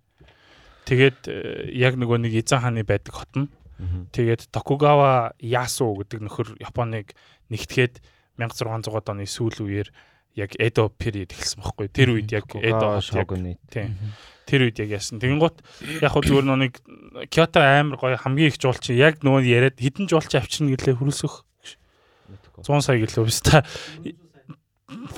Тэгээд 0.90 1.20
э, 1.32 1.72
яг 1.72 1.96
нөгөө 1.96 2.28
нэг 2.28 2.34
Изан 2.36 2.60
хааны 2.60 2.84
байдаг 2.84 3.16
хот 3.16 3.32
нь 3.38 3.48
тэгээд 4.12 4.52
Токугава 4.52 5.34
Ясу 5.40 5.88
гэдэг 5.96 6.20
нөхөр 6.22 6.48
Японыг 6.60 7.16
нэгтгээд 7.50 8.04
1600 8.38 8.92
оны 9.10 9.26
сүүл 9.26 9.64
үеэр 9.64 9.88
яг 10.36 10.52
Эдо 10.60 10.92
период 10.92 11.32
эхэлсэн 11.32 11.64
байхгүй. 11.64 11.88
Тэр 11.92 12.16
үед 12.16 12.32
яг 12.32 12.48
Эдо 12.56 13.00
шогны 13.00 13.58
тий. 13.72 13.88
Тэр 14.46 14.68
үед 14.68 14.78
яг 14.84 14.90
яасан. 15.00 15.20
Тэгэнгუთ 15.24 15.56
яг 16.04 16.12
хөө 16.12 16.24
зүгээр 16.28 16.48
нэг 16.60 16.74
Киото 17.32 17.64
амар 17.64 17.98
гоё 18.00 18.20
хамгийн 18.20 18.52
их 18.52 18.60
жуулч 18.60 18.92
яг 18.92 19.24
нөгөө 19.24 19.48
яриад 19.48 19.78
хідэн 19.80 20.08
жуулч 20.12 20.36
авчирна 20.36 20.76
гэлээ 20.76 21.00
хөрөлсөх 21.00 21.44
100 22.64 22.86
сая 22.86 22.98
гэлээ 23.02 23.26
өстө 23.26 23.62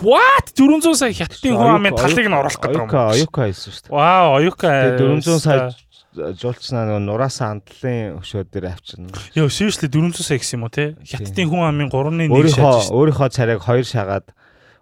What 0.04 0.54
400 0.54 0.94
сая 0.96 1.14
хятадын 1.14 1.58
хүн 1.58 1.72
амын 1.82 1.98
талыг 1.98 2.28
нь 2.30 2.38
оруулах 2.38 2.62
гэдэг 2.62 2.78
юм. 2.78 2.90
Оюка 2.94 3.10
оюка 3.10 3.48
хийсэн 3.50 3.72
шүү 3.74 3.84
дээ. 3.90 3.96
Вау, 3.98 4.28
оюка. 4.38 4.70
400 5.02 5.42
сая 5.42 5.74
жуулчнаа 6.14 6.86
нөгөө 6.86 7.02
нураасан 7.10 7.58
андлын 7.58 8.22
өшөө 8.22 8.46
дээр 8.54 8.70
авчирна. 8.70 9.10
Йоо, 9.34 9.50
seriously 9.50 9.90
400 9.90 10.22
сая 10.22 10.38
гэсэн 10.38 10.62
юм 10.62 10.70
уу 10.70 10.74
те? 10.74 10.94
Хятадын 11.02 11.50
хүн 11.50 11.66
амын 11.66 11.90
3-ны 11.90 12.30
1 12.30 12.54
шааж. 12.54 12.94
Өөрийнхөө 12.94 13.30
царайг 13.34 13.66
2 13.66 13.82
шагаад 13.90 14.30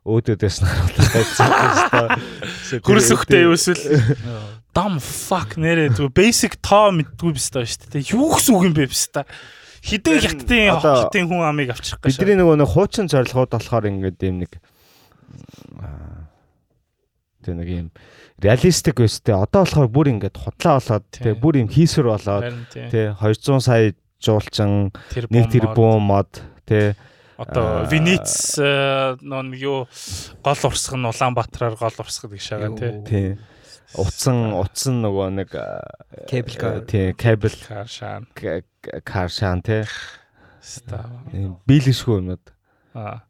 өөдөөдөөс 0.03 0.57
нь 0.59 0.67
харуулах 0.67 1.11
байсан. 1.15 1.47
Хөрс 2.83 3.09
өгтэй 3.15 3.47
юу 3.47 3.55
эсвэл 3.55 3.79
dam 4.75 4.99
fuck 4.99 5.55
нэрээ 5.55 5.95
зү 5.95 6.11
basic 6.11 6.59
тоо 6.59 6.91
мэдгүй 6.91 7.31
биз 7.31 7.47
дээ 7.47 7.63
шүү 7.63 7.95
дээ. 7.95 8.11
Юу 8.11 8.35
гэсэн 8.35 8.55
үг 8.59 8.63
юм 8.67 8.75
бэ 8.75 8.91
биз 8.91 9.07
дээ? 9.13 9.23
Хідэн 9.81 10.21
хятадын 10.21 10.77
хятадын 10.77 11.25
хүн 11.25 11.41
амыг 11.41 11.73
авчрах 11.73 12.01
гэж. 12.05 12.21
Бидний 12.21 12.37
нөгөө 12.37 12.61
нэг 12.61 12.69
хуучин 12.69 13.09
зорилгоод 13.09 13.49
болохоор 13.49 13.89
ингээд 13.89 14.21
юм 14.29 14.45
нэг 14.45 14.61
тэг 17.41 17.53
нэг 17.57 17.67
юм 17.67 17.87
реалистик 18.37 19.01
өстэй 19.01 19.33
одоо 19.33 19.65
болохоор 19.65 19.89
бүр 19.89 20.07
ингээд 20.13 20.37
худлаа 20.37 20.77
болоод 20.77 21.05
тэг 21.09 21.41
бүр 21.41 21.65
юм 21.65 21.69
хийсвэр 21.69 22.13
болоод 22.13 22.45
тэг 22.69 23.17
200 23.17 23.61
сая 23.65 23.93
жуулчин 24.21 24.93
нэг 25.33 25.49
тэрбум 25.49 26.05
мод. 26.05 26.45
тэг 26.69 26.93
одоо 27.41 27.89
Венец 27.89 28.61
нөө 28.61 29.57
юу 29.57 29.89
гол 30.45 30.61
урсгал 30.69 31.01
нь 31.01 31.09
Улаанбаатараар 31.09 31.73
гол 31.73 31.97
урсгал 31.97 32.29
гэж 32.29 32.41
шагаа 32.45 32.77
тий 33.01 33.37
утсан 33.99 34.53
утсан 34.55 35.01
нөгөө 35.03 35.29
нэг 35.41 35.49
кабел 36.29 36.85
тий 36.87 37.13
кабел 37.13 37.55
кар 37.67 37.87
шаан 37.87 38.27
кар 38.35 39.29
шаан 39.29 39.61
тий 39.65 39.83
ста 40.61 41.05
биелэшгүй 41.67 42.17
юмуд 42.21 42.53
аа 42.93 43.25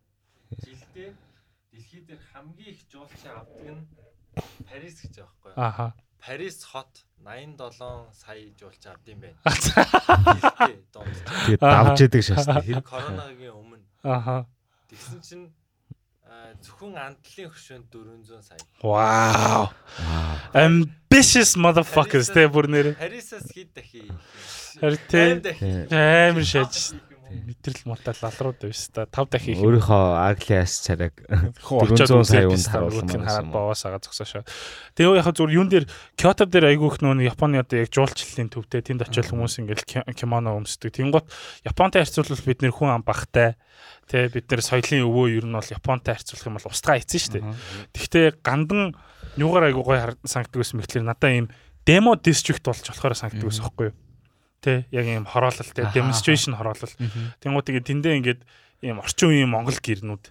Парис 4.71 5.03
гэж 5.03 5.19
байгаа 5.19 5.27
байхгүй 5.27 5.51
юу? 5.51 5.59
Аха. 5.59 5.91
Парис 6.23 6.63
хот 6.63 7.03
87 7.19 8.07
сая 8.15 8.47
жуулч 8.57 8.87
авд 8.87 9.03
юм 9.11 9.19
байна. 9.19 9.35
Тэгээд 11.45 11.59
давж 11.59 11.99
идэг 12.01 12.23
шаастай. 12.23 12.63
Тэр 12.63 12.81
коронагийн 12.81 13.51
өмнө. 13.51 13.83
Аха. 14.03 14.45
Тэгсэн 14.89 15.21
чинь 15.21 15.53
зөвхөн 16.65 16.95
андлын 16.97 17.49
хөшөөнд 17.51 17.85
400 17.89 18.41
сая. 18.45 18.61
Wow. 18.85 19.73
Ambitious 20.53 21.57
motherfuckers 21.57 22.29
тэ 22.33 22.47
бүр 22.47 22.69
нэр. 22.71 22.93
Парисаас 22.95 23.49
хэд 23.51 23.69
дахин. 23.75 24.09
Харин 24.79 25.01
тэ 25.11 25.91
амар 25.91 26.45
шаж 26.45 26.93
мэдрэл 27.31 27.87
муртал 27.87 28.17
лалрууд 28.19 28.59
биш 28.61 28.91
та 28.91 29.05
5 29.07 29.31
дахин 29.31 29.55
их 29.55 29.63
өөрийнхөө 29.63 30.03
аглиас 30.31 30.73
царайг 30.83 31.15
400 31.63 32.23
сая 32.27 32.47
үнд 32.51 32.67
харуулсан 32.67 33.23
хараад 33.23 33.51
боос 33.51 33.85
агаа 33.87 34.03
зогсоошоо. 34.03 34.43
Тэгээ 34.95 35.19
яг 35.19 35.29
зүгээр 35.31 35.55
юун 35.55 35.69
дээр 35.71 35.85
Кёто 36.19 36.45
дээр 36.45 36.75
айгүйх 36.75 37.01
нөө 37.01 37.23
Японы 37.25 37.63
одоо 37.63 37.81
яг 37.81 37.89
жуулчлалын 37.89 38.51
төвтэй 38.51 38.81
тэнд 38.81 39.07
очиод 39.07 39.31
хүмүүс 39.31 39.61
ингээл 39.63 40.13
кимоно 40.13 40.57
өмсдөг. 40.59 40.91
Тэнгуут 40.91 41.27
Японтай 41.63 42.03
харьцуулбал 42.03 42.45
бид 42.45 42.61
нэр 42.61 42.75
хүн 42.75 42.91
ам 42.91 43.03
багтай 43.05 43.55
тэ 44.11 44.27
бид 44.29 44.45
нэр 44.51 44.61
соёлын 44.61 45.07
өвөө 45.07 45.25
ер 45.39 45.45
нь 45.47 45.55
бол 45.55 45.71
Японтай 45.71 46.15
харьцуулах 46.17 46.47
юм 46.47 46.55
бол 46.59 46.71
устгаа 46.71 46.99
эцэн 46.99 47.39
дээ. 47.39 47.43
Тэгвэл 47.95 48.37
гандан 48.43 48.95
юугаар 49.37 49.71
айгуу 49.71 49.83
гой 49.87 49.99
сангдаг 50.27 50.59
гэсэн 50.59 50.81
мэтлэр 50.81 51.05
надаа 51.07 51.31
ийм 51.31 51.47
демо 51.85 52.15
дистрикт 52.15 52.65
болж 52.65 52.83
болохоор 52.83 53.15
сангдаг 53.15 53.47
гэсэн 53.47 53.63
байхгүй 53.63 53.85
юу? 53.89 53.95
Тэ 54.61 54.85
яг 54.93 55.05
ийм 55.09 55.25
хороолол 55.25 55.69
тэ 55.73 55.89
demonstration 55.89 56.53
хороолол. 56.53 56.93
Тэнгуут 57.41 57.65
тэгээд 57.65 57.89
тэндээ 57.89 58.17
ингээд 58.21 58.41
ийм 58.85 59.01
орчин 59.01 59.33
үеийн 59.33 59.49
Монгол 59.49 59.77
гэрнүүд 59.81 60.29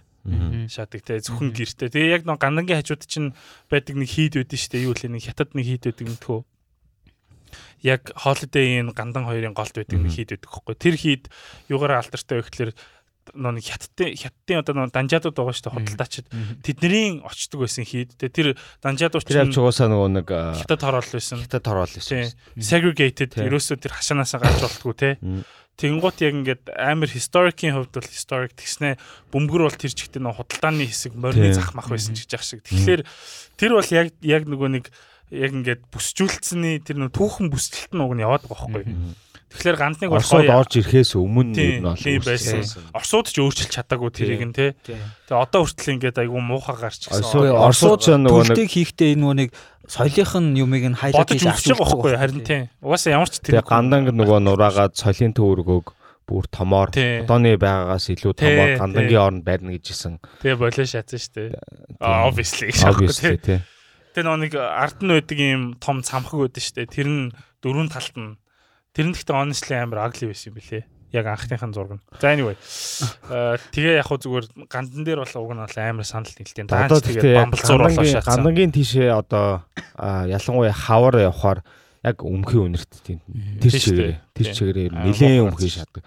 шаадаг 0.69 1.01
те 1.01 1.19
зөвхөн 1.19 1.51
гэртэй. 1.51 1.89
Тэгээ 1.89 2.15
яг 2.15 2.23
нэг 2.29 2.37
гандангийн 2.37 2.79
хажууд 2.79 3.03
чинь 3.09 3.33
байдаг 3.67 3.97
нэг 3.97 4.09
хийд 4.09 4.37
үүдэн 4.37 4.59
штэ 4.59 4.85
юу 4.85 4.93
лээ 4.93 5.09
нэг 5.09 5.25
хятад 5.25 5.57
нэг 5.57 5.65
хийд 5.65 5.83
үүдэн 5.89 6.13
мэдхүү. 6.13 6.39
Яг 7.81 8.13
holiday-ийн 8.13 8.93
гандан 8.93 9.25
хоёрын 9.25 9.57
голд 9.57 9.73
байдаг 9.73 9.97
нэг 9.97 10.13
хийд 10.13 10.37
үүдэх 10.37 10.51
хэвгүй. 10.53 10.75
Тэр 10.77 10.95
хийд 10.95 11.23
юугаараа 11.73 12.05
алдартай 12.05 12.37
вэ 12.37 12.45
гэхэлэр 12.45 12.71
нэг 13.33 13.65
хятадын 13.65 14.17
хятадын 14.17 14.61
одоо 14.61 14.73
нэг 14.75 14.93
данжаадууд 14.95 15.35
байгаа 15.37 15.55
шүү 15.55 15.65
дээ 15.69 15.75
худалдаачид 15.77 16.27
тэдний 16.65 17.21
очдөг 17.21 17.59
байсан 17.61 17.85
хийд 17.85 18.17
тэр 18.17 18.57
данжаадууд 18.81 19.25
чинь 19.25 19.43
авч 19.45 19.57
угаасаа 19.61 19.87
нөгөө 19.89 20.09
нэг 20.21 20.27
хятад 20.27 20.81
хороол 20.81 21.09
байсан. 21.11 21.37
хятад 21.45 21.65
хороол 21.65 21.93
байсан. 21.93 22.33
Segregated 22.57 23.37
ерөөсөө 23.37 23.77
тэр 23.81 23.93
хашаанаасаа 23.95 24.39
гарч 24.41 24.59
болтгоо 24.61 24.93
те 24.97 25.09
Тэнгуут 25.81 26.21
яг 26.21 26.35
ингээд 26.35 26.63
амар 26.77 27.09
historic-ийн 27.09 27.73
хувьд 27.73 27.95
бол 27.95 28.05
historic 28.05 28.53
тэгснэ. 28.53 29.01
Бөмбөр 29.33 29.65
бол 29.65 29.73
тэр 29.73 29.89
чигтээ 29.95 30.21
нэг 30.21 30.37
худалдааны 30.37 30.85
хэсэг 30.85 31.17
морины 31.17 31.55
зах 31.57 31.73
мах 31.73 31.89
байсан 31.89 32.13
гэж 32.13 32.29
яах 32.29 32.45
шиг. 32.45 32.61
Тэгэхээр 32.69 33.01
тэр 33.57 33.71
бол 33.73 33.89
яг 33.89 34.13
яг 34.21 34.45
нөгөө 34.45 34.69
нэг 34.77 34.85
яг 35.31 35.51
ингээд 35.57 35.89
бүсчүүлцсэний 35.89 36.83
тэр 36.85 37.01
нэг 37.01 37.15
түүхэн 37.15 37.49
бүсчлэлт 37.49 37.97
нь 37.97 38.03
уг 38.03 38.13
нь 38.13 38.21
яваад 38.21 38.45
байгаа 38.45 38.67
байхгүй. 38.67 38.83
Тэгэхээр 39.51 39.77
гандныг 39.77 40.09
бол 40.15 40.23
Оросод 40.23 40.47
орж 40.47 40.71
ирэхээс 40.79 41.11
өмнө 41.19 41.51
нь 41.51 41.83
бол 41.83 42.23
байсан. 42.23 42.63
Оросууд 42.95 43.27
ч 43.27 43.37
өөрчилж 43.43 43.71
чадаагүй 43.75 44.09
тэрийг 44.15 44.43
нь 44.47 44.55
те. 44.55 44.79
Тэгээ 44.87 45.35
одоо 45.35 45.67
хүртэл 45.67 45.99
ингээд 45.99 46.23
айгүй 46.23 46.39
муухай 46.39 46.75
гарч 46.79 47.11
гисэн. 47.11 47.51
Оросууд 47.51 47.99
ч 47.99 48.15
нөгөө 48.15 48.55
нэг 48.55 48.71
хийхдээ 48.71 49.19
нөгөө 49.19 49.35
нэг 49.43 49.49
соёлынх 49.91 50.33
нь 50.39 50.55
юмыг 50.55 50.83
нь 50.87 50.95
хайлайт 50.95 51.27
хийж 51.27 51.45
авч 51.51 51.67
байгаа 51.67 51.83
байхгүй 51.83 52.15
харин 52.15 52.41
тийм. 52.47 52.63
Угаасаа 52.79 53.11
ямар 53.19 53.27
ч 53.27 53.43
тэр 53.43 53.59
ганданг 53.59 54.15
нөгөө 54.15 54.39
нураагаад 54.39 54.95
соёлын 54.95 55.35
төвөргөөг 55.35 55.87
бүр 56.31 56.45
томоор 56.47 56.89
одооны 56.95 57.59
байгаагаас 57.59 58.07
илүү 58.15 58.33
томоор 58.39 58.71
гандангийн 58.79 59.19
оронд 59.19 59.43
байрна 59.43 59.75
гэжсэн. 59.75 60.23
Тэгээ 60.39 60.63
болоо 60.63 60.85
шатсан 60.87 61.19
шүү 61.19 61.33
дээ. 61.35 61.49
Obviously 61.99 62.71
obviously 62.87 63.35
тий. 63.35 63.59
Тэгээ 64.15 64.25
нөгөө 64.27 64.41
нэг 64.47 64.53
ард 64.55 64.99
нь 65.03 65.11
байдаг 65.11 65.39
юм 65.43 65.63
том 65.83 65.99
цамхаг 65.99 66.39
байдаг 66.39 66.63
шүү 66.63 66.75
дээ. 66.79 66.87
Тэр 66.87 67.07
нь 67.11 67.23
дөрөв 67.59 67.91
талд 67.91 68.15
нь 68.15 68.31
Тэр 68.91 69.05
нь 69.07 69.15
гэхдээ 69.15 69.35
honestly 69.35 69.75
амар 69.79 70.11
ugly 70.11 70.27
байсан 70.27 70.51
юм 70.51 70.57
билэ. 70.59 70.83
Яг 71.11 71.27
анхныхын 71.27 71.71
зураг 71.75 71.99
нь. 71.99 72.03
За 72.19 72.31
anyway. 72.31 72.55
Аа 73.31 73.55
тэгээ 73.75 73.99
яг 73.99 74.07
хуу 74.07 74.19
зүгээр 74.19 74.45
гандан 74.67 75.03
дээр 75.03 75.23
бол 75.23 75.35
уг 75.43 75.51
нь 75.55 75.63
бол 75.63 75.77
амар 75.79 76.07
санал 76.07 76.31
нийлтэй. 76.31 76.67
Одоо 76.67 76.99
тэгээ 76.99 77.35
бамбалцуур 77.39 77.81
болоо 77.87 78.03
шатсан. 78.03 78.43
Гандангийн 78.43 78.71
тийшээ 78.75 79.11
одоо 79.11 79.63
ялангуяа 79.95 80.75
хавар 80.75 81.23
явахаар 81.23 81.59
яг 82.03 82.17
өмхий 82.25 82.59
үнэрт 82.59 82.91
тийм 83.05 83.19
тэр 83.61 83.71
чигээр 83.71 84.11
тэр 84.33 84.47
чигээр 84.55 84.77
нэлээд 84.91 85.43
өмхий 85.45 85.71
шатдаг. 85.71 86.03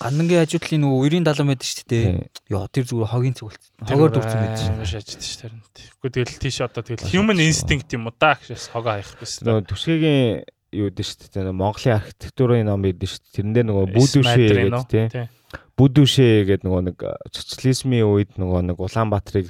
Гандангийн 0.00 0.40
ажилтлын 0.40 0.80
нөгөө 0.80 1.20
90 1.20 1.28
70 1.28 1.44
мэдэн 1.44 1.68
шүү 1.68 1.88
дээ. 1.92 2.08
Йоо 2.48 2.64
тэр 2.72 2.84
зүгээр 2.88 3.12
хогийн 3.12 3.36
цогт. 3.36 3.60
Хогоор 3.84 4.10
дүүрсэн 4.16 4.40
мэдэн 4.40 4.64
шүү. 4.80 4.88
Шааждаг 4.88 5.20
шүү 5.20 5.40
дээ. 5.44 5.60
Тэгэхгүй 5.76 6.10
тэгэл 6.16 6.40
тийш 6.40 6.58
одоо 6.64 6.80
тэгэл 6.80 7.12
human 7.12 7.36
instinct 7.36 7.92
юм 7.92 8.08
уу 8.08 8.16
да 8.16 8.32
гэхээс 8.40 8.72
хогоо 8.72 8.96
хаях 8.96 9.12
гэсэн. 9.20 9.44
Нөгөө 9.44 9.68
төсгийн 9.68 10.48
юу 10.72 10.88
дээ 10.90 11.06
шүү 11.06 11.30
дээ. 11.34 11.52
Монголын 11.52 11.98
архитектурын 11.98 12.66
ном 12.66 12.82
байдаг 12.82 13.08
шүү 13.10 13.20
дээ. 13.20 13.34
Тэрэн 13.36 13.54
дээр 13.54 13.66
нөгөө 13.70 13.86
бүдүүшээ 13.94 14.48
гэдэг 14.50 14.86
тийм. 14.90 15.28
Бүдүүшээ 15.74 16.34
гэдэг 16.46 16.66
нөгөө 16.66 16.82
нэг 16.90 16.98
социализмын 17.34 18.06
үед 18.06 18.30
нөгөө 18.38 18.60
нэг 18.70 18.76
Улаанбаатарыг 18.78 19.48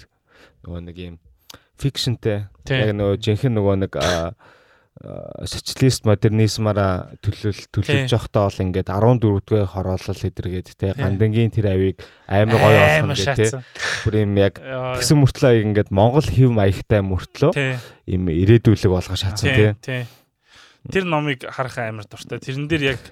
нөгөө 0.65 0.81
нэг 0.89 0.97
юм 0.97 1.17
фикшнтэй 1.81 2.49
яг 2.69 2.91
нөгөө 2.97 3.21
жинхэнэ 3.21 3.57
нөгөө 3.57 3.77
нэг 3.85 3.93
социалист 5.49 6.05
модернизмаараа 6.05 7.17
төлөөл 7.25 7.61
төлөвлөж 7.73 8.13
явахдаа 8.13 8.51
бол 8.51 8.63
ингээд 8.69 8.91
14 8.93 9.41
дугаар 9.49 9.71
хороолол 9.73 10.25
эдэргээд 10.29 10.69
те 10.77 10.93
гандангийн 10.93 11.49
тэр 11.49 11.73
авийг 11.73 12.05
амар 12.29 12.61
гоё 12.61 12.81
болгоно 13.09 13.17
гэх 13.17 13.33
те 13.33 13.65
бүр 14.05 14.15
юм 14.29 14.37
яг 14.37 14.61
тэгсэн 14.61 15.17
мөртлөө 15.25 15.65
ингээд 15.73 15.89
Монгол 15.89 16.29
хэв 16.29 16.53
маягтай 16.53 17.01
мөртлөө 17.01 17.53
юм 18.13 18.29
ирээдүүлэг 18.29 18.93
болгож 18.93 19.25
шатсан 19.25 19.79
те 19.81 20.05
Тэр 20.89 21.05
номыг 21.05 21.45
харах 21.45 21.77
амар 21.79 22.09
дуртай. 22.09 22.41
Тэрэн 22.41 22.69
дээр 22.71 22.97
яг 22.97 23.03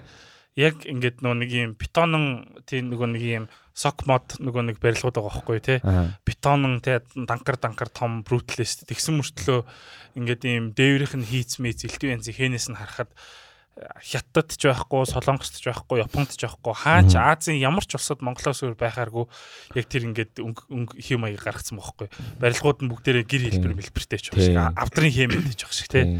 яг 0.59 0.83
ингээд 0.89 1.23
нөгөө 1.23 1.39
нэг 1.45 1.51
юм 1.55 1.73
бетонон 1.79 2.25
тийм 2.66 2.91
нөгөө 2.91 3.09
нэг 3.14 3.23
юм 3.23 3.45
сок 3.79 4.09
мод 4.11 4.41
нөгөө 4.43 4.73
нэг 4.73 4.77
барилгууд 4.83 5.14
байгаа 5.14 5.31
байхгүй 5.31 5.61
тий. 5.62 5.79
Бетонон 6.27 6.81
тий 6.83 6.99
данкар 7.14 7.61
данкар 7.62 7.93
том 7.93 8.25
брутлист 8.27 8.89
тэгсэн 8.91 9.21
мөртлөө 9.23 9.62
ингээд 10.19 10.43
ийм 10.49 10.64
дээврийнх 10.75 11.14
нь 11.14 11.29
хийц 11.31 11.62
мэз 11.62 11.87
элтүү 11.87 12.19
янзын 12.19 12.35
хээнээс 12.35 12.66
нь 12.75 12.81
харахад 12.81 13.14
хятадд 14.03 14.59
ч 14.59 14.66
байхгүй, 14.66 15.07
солонгост 15.07 15.62
ч 15.62 15.71
байхгүй, 15.71 16.03
японд 16.03 16.35
ч 16.35 16.43
байхгүй, 16.43 16.75
хаач 16.75 17.14
Азийн 17.14 17.62
ямар 17.62 17.87
ч 17.87 17.95
улсад 17.95 18.23
Монголоос 18.27 18.66
өөр 18.66 18.75
байхааргүй 18.75 19.27
яг 19.79 19.87
тэр 19.87 20.11
ингээд 20.11 20.43
хэм 20.43 21.21
маяг 21.23 21.39
гаргацсан 21.39 21.79
байхгүй. 21.79 22.11
Барилгууд 22.43 22.83
нь 22.83 22.91
бүгдээрээ 22.91 23.27
гэр 23.31 23.43
хэлбэр 23.55 23.79
мэлбэртэй 23.79 24.19
ч 24.19 24.35
байх 24.35 24.43
шиг, 24.43 24.59
авдрын 24.59 25.14
хэмэд 25.14 25.55
ч 25.55 25.62
байх 25.62 25.75
шиг 25.79 25.89
тий. 25.95 26.19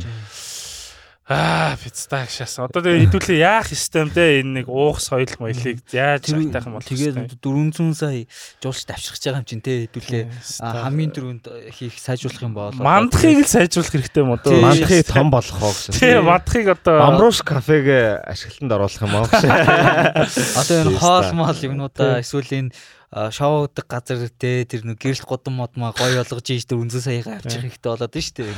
Аа, 1.29 1.77
пиццаг 1.77 2.33
шас. 2.33 2.57
Одоо 2.57 2.81
тэгээ 2.81 3.05
хэдүүлээ 3.05 3.45
яах 3.45 3.69
юм 3.69 4.09
те? 4.09 4.41
Энэ 4.41 4.65
нэг 4.65 4.67
уух 4.73 4.97
соёл 4.97 5.29
моёлыг 5.37 5.85
яаж 5.93 6.33
шатах 6.33 6.65
юм 6.65 6.81
бол 6.81 6.89
тэгээд 6.89 7.37
400 7.37 7.93
сая 7.93 8.25
жуулч 8.65 8.89
тавьчихж 8.89 9.21
байгаа 9.29 9.45
юм 9.45 9.45
чинь 9.45 9.61
те 9.61 9.85
хэдүүлээ. 9.93 10.25
Хамгийн 10.57 11.13
дөрөнд 11.13 11.45
хийх 11.77 12.01
сайжруулах 12.01 12.41
юм 12.49 12.57
бол 12.57 12.73
мандахыг 12.81 13.45
л 13.45 13.53
сайжруулах 13.53 13.93
хэрэгтэй 13.93 14.25
юм 14.25 14.33
одоо. 14.41 14.57
Мандахыг 14.57 15.05
том 15.05 15.29
болгох 15.29 15.61
оо 15.61 15.73
гэсэн. 15.77 15.93
Тийм 16.01 16.25
мандахыг 16.25 16.67
одоо 16.73 16.97
Амруш 17.13 17.45
кафег 17.45 17.85
ашиглалтанд 18.25 18.73
оруулах 18.73 19.05
юм 19.05 19.13
аа. 19.13 19.29
Гэж. 19.29 20.33
Одоо 20.65 20.77
энэ 20.81 20.97
хоол 20.97 21.29
мол 21.37 21.61
юмнуудаа 21.61 22.25
эсвэл 22.25 22.57
энэ 22.57 22.73
шоудаг 23.09 23.87
газар 23.89 24.29
те 24.29 24.69
тэр 24.69 24.85
нэг 24.85 25.01
гэрэл 25.01 25.25
годон 25.25 25.57
модмаа 25.57 25.97
гоё 25.97 26.21
болгож 26.21 26.49
ийж 26.53 26.69
400 26.69 27.01
саяга 27.01 27.41
авчих 27.41 27.65
хэрэгтэй 27.65 27.89
болоод 27.89 28.13
нь 28.13 28.21
шүү 28.21 28.37
дээ. 28.45 28.53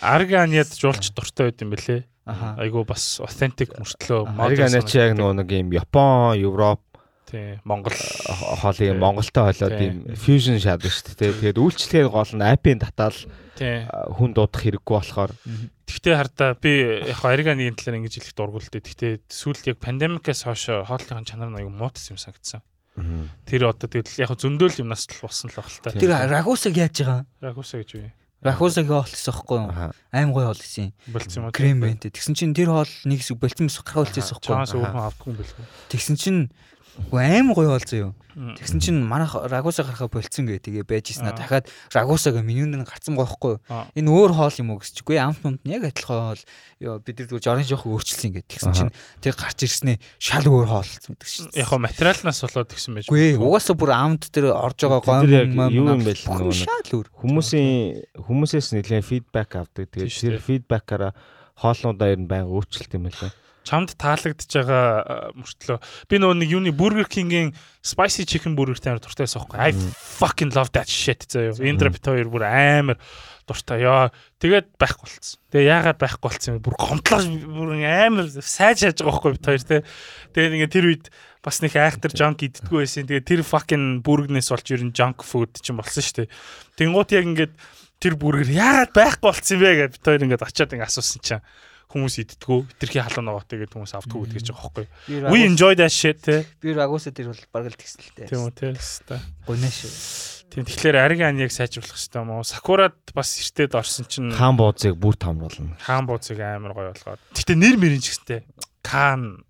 Арганиад 0.00 0.70
жуулч 0.72 1.12
дуртай 1.12 1.52
байд 1.52 1.60
юм 1.60 1.70
бэлээ. 1.76 2.00
Айгу 2.56 2.88
бас 2.88 3.20
authentic 3.20 3.76
мөртлөө 3.76 4.40
Арганиа 4.40 4.80
чи 4.88 4.96
яг 4.96 5.12
нэг 5.20 5.52
юм 5.52 5.68
Япон, 5.76 6.40
Европ 6.40 6.80
тий 7.28 7.60
Монгол 7.64 7.92
хоолыг 7.92 8.96
Монголтой 8.96 9.52
хоолоод 9.52 9.76
юм 9.84 9.96
fusion 10.16 10.56
шаадаг 10.56 10.88
шүү 10.88 11.20
дээ. 11.20 11.52
Тэгээд 11.52 11.60
үйлчлэгээр 11.60 12.08
гол 12.08 12.32
нь 12.32 12.40
апийн 12.40 12.80
татаал 12.80 13.16
хүн 13.60 14.32
дуудах 14.32 14.64
хэрэггүй 14.64 14.96
болохоор 14.96 15.32
Тэгтээ 15.90 16.14
хардаа 16.16 16.56
би 16.56 17.04
яг 17.04 17.20
ариганы 17.20 17.68
талаар 17.76 18.00
ингэж 18.00 18.14
хэлэх 18.16 18.32
дургуул 18.32 18.64
дээ. 18.64 18.80
Тэгтээ 18.80 19.12
сүүлд 19.28 19.74
яг 19.74 19.78
пандемикээс 19.84 20.48
хойш 20.48 20.88
хооллын 20.88 21.28
чанар 21.28 21.52
нь 21.52 21.58
аюу 21.60 21.68
муутсан 21.68 22.16
юм 22.16 22.20
санагдсан. 22.22 22.64
Тэр 23.46 23.70
одоо 23.70 23.88
тэгэл 23.88 24.20
яг 24.22 24.34
зөндөөл 24.34 24.82
юмнаас 24.82 25.06
л 25.08 25.22
болсон 25.22 25.50
л 25.50 25.56
баг 25.56 25.68
л 25.68 25.78
та. 25.82 25.94
Тэр 25.94 26.12
рагусаг 26.30 26.74
яаж 26.76 26.96
байгаа? 27.00 27.20
Рагуса 27.40 27.78
гэж 27.80 27.90
юу? 27.96 28.10
Рагусаг 28.40 28.88
олсон 28.88 29.32
байхгүй 29.36 29.58
юу? 29.60 29.92
Аим 30.12 30.32
гоё 30.32 30.50
олсон. 30.50 30.92
Болцсон 31.12 31.44
юм 31.44 31.46
уу? 31.48 31.52
Крем 31.52 31.80
бэнт. 31.84 32.08
Тэгсэн 32.08 32.34
чинь 32.34 32.56
тэр 32.56 32.72
хоол 32.72 32.92
нэг 33.04 33.20
хэсэг 33.20 33.36
болцсон 33.36 33.68
мэс 33.68 33.76
гарах 33.84 34.08
болчихсон 34.08 34.36
байхгүй 34.36 34.48
юу? 34.48 34.60
Чаас 34.64 34.74
өөрхөн 34.74 35.00
авахгүй 35.00 35.28
юм 35.28 35.36
бэлгүй. 35.36 35.64
Тэгсэн 35.92 36.16
чинь 36.16 36.40
аим 37.12 37.54
гоё 37.54 37.76
олсон 37.76 37.98
юу? 37.98 38.12
Тэгсэн 38.40 38.80
чинь 38.80 39.02
манайх 39.02 39.34
рагуса 39.34 39.82
гарахаа 39.82 40.08
болцсон 40.08 40.46
гэ 40.46 40.62
тэгээ 40.62 40.86
байж 40.86 41.10
ийснаа 41.10 41.34
дахиад 41.34 41.66
рагусага 41.90 42.40
менюнд 42.40 42.78
нь 42.78 42.86
гарцсан 42.86 43.18
гоохгүй. 43.18 43.58
Энэ 43.98 44.08
өөр 44.08 44.32
хоол 44.32 44.56
юм 44.62 44.70
уу 44.72 44.80
гэсчгүй 44.80 45.18
амт 45.18 45.42
юмд 45.42 45.60
нь 45.66 45.74
яг 45.74 45.84
адилхан 45.90 46.38
хоол 46.38 47.02
бид 47.02 47.16
нар 47.20 47.28
зүгээр 47.28 47.44
жорын 47.44 47.66
жоох 47.66 47.84
өөрчлөсөн 47.90 48.30
гэ. 48.38 48.46
Тэгсэн 48.46 48.72
чинь 48.72 48.94
тэг 49.18 49.34
гарч 49.34 49.58
ирснээ 49.66 49.98
шал 50.22 50.46
өөр 50.46 50.66
хоол 50.70 50.88
гэдэг 50.88 51.26
чинь. 51.26 51.50
Яг 51.58 51.68
хоо 51.68 51.80
материалнаас 51.82 52.40
болоод 52.46 52.70
тэгсэн 52.70 52.92
байж. 52.96 53.06
Үгүй 53.10 53.34
угаасаа 53.34 53.74
бүр 53.74 53.90
амт 53.98 54.30
дээр 54.30 54.54
орж 54.54 54.78
байгаа 54.78 55.26
юу 55.74 55.90
юм 55.90 56.00
бэ 56.06 56.14
л 56.14 56.24
нөгөө 56.30 57.12
хүмүүсийн 57.18 58.24
хүмүүсээс 58.24 58.72
нэлээд 58.78 59.04
фидбек 59.04 59.50
авдаг. 59.58 59.90
Тэгээд 59.90 60.16
тэр 60.16 60.38
фидбекаараа 60.38 61.12
хоолнуудаа 61.58 62.14
ер 62.14 62.20
нь 62.22 62.30
байнга 62.30 62.54
өөрчлөлт 62.54 62.94
юм 62.94 63.10
байна 63.10 63.34
чамд 63.66 63.94
таалагдж 64.00 64.48
байгаа 64.56 65.32
мөртлөө 65.36 65.78
би 66.10 66.20
нөгөө 66.20 66.36
нэг 66.40 66.48
юуны 66.50 66.72
Burger 66.76 67.08
King-ийн 67.10 67.52
spicy 67.84 68.24
chicken 68.28 68.56
burger-тэй 68.56 68.92
амар 68.92 69.04
дуртай 69.04 69.24
байсан 69.28 69.44
байхгүй. 69.44 69.60
I 69.60 69.72
fucking 69.96 70.52
love 70.56 70.72
that 70.76 70.88
shit 70.88 71.24
заяа. 71.28 71.56
Индрапт 71.60 72.04
хоёр 72.04 72.28
бүр 72.32 72.44
амар 72.48 72.98
дуртай. 73.48 73.84
Яа, 73.84 74.10
тэгээд 74.40 74.76
байхгүй 74.80 75.08
болцсон. 75.08 75.40
Тэгээ 75.52 75.70
яагаад 75.70 75.98
байхгүй 76.00 76.24
болцсон 76.28 76.52
юм? 76.56 76.62
Бүр 76.64 76.76
гомдлоо 76.80 77.20
бүр 77.56 77.70
амар 77.84 78.28
сайж 78.40 78.84
шааж 78.84 79.00
байгаа 79.00 79.10
байхгүй 79.10 79.32
бит 79.36 79.48
хоёр 79.48 79.64
те. 79.64 79.78
Тэгээд 80.36 80.54
ингээ 80.56 80.72
тэр 80.72 80.86
үед 80.92 81.04
бас 81.40 81.60
нэг 81.64 81.74
айхтар 81.76 82.12
junk 82.12 82.44
иддггүй 82.46 82.84
байсан. 82.84 83.08
Тэгээд 83.08 83.28
тэр 83.28 83.42
fucking 83.44 84.04
burger-нээс 84.04 84.52
болж 84.52 84.66
ер 84.70 84.84
нь 84.84 84.94
junk 84.94 85.24
food 85.24 85.56
ч 85.58 85.72
юм 85.72 85.80
болсон 85.80 86.04
шүү 86.04 86.16
дээ. 86.24 86.32
Тэнгуут 86.78 87.10
яг 87.16 87.24
ингээд 87.26 87.54
тэр 88.00 88.14
бүргэр 88.16 88.50
яагаад 88.54 88.92
байхгүй 88.96 89.24
болцсон 89.24 89.56
юм 89.56 89.64
бэ 89.64 89.72
гэж 89.76 89.90
бит 89.96 90.04
хоёр 90.04 90.24
ингээд 90.24 90.46
очиад 90.46 90.72
ингээ 90.76 90.88
асуусан 90.88 91.20
чинь 91.20 91.44
хүмүүс 91.90 92.14
иддгүү 92.22 92.58
тэрхий 92.78 93.02
халуун 93.02 93.26
ногоотой 93.26 93.66
гэдэг 93.66 93.74
хүмүүс 93.74 93.94
автгүй 93.98 94.30
гэдэг 94.30 94.42
ч 94.46 94.48
байгаа 94.54 94.86
байхгүй. 95.10 95.34
We 95.34 95.42
enjoy 95.42 95.74
that 95.74 95.90
shit 95.90 96.22
те. 96.22 96.46
Би 96.62 96.70
рагуса 96.70 97.10
тэр 97.10 97.34
бол 97.34 97.42
бараг 97.50 97.74
л 97.74 97.78
тэгсэлтэй. 97.78 98.30
Тийм 98.30 98.46
үү 98.46 98.54
те. 98.54 99.18
Гонэш. 99.50 100.40
Тийм 100.50 100.66
тэгэхээр 100.66 100.96
аригийн 100.98 101.34
аныг 101.34 101.54
сайжруулах 101.54 101.94
хэрэгтэй 101.94 102.22
юм 102.22 102.30
уу? 102.34 102.46
Сакурад 102.46 102.98
бас 103.14 103.38
эртээд 103.38 103.74
орсон 103.78 104.06
чинь 104.06 104.30
хаан 104.34 104.58
бууцыг 104.58 104.98
бүр 104.98 105.14
тамруулна. 105.14 105.78
Хаан 105.78 106.06
бууцыг 106.10 106.38
амар 106.42 106.74
гоё 106.74 106.90
болгоод. 106.90 107.22
Гэтэ 107.34 107.54
нэр 107.54 107.78
мэрэн 107.78 108.02
ч 108.02 108.14
гэстэй. 108.14 108.42
Кан 108.82 109.46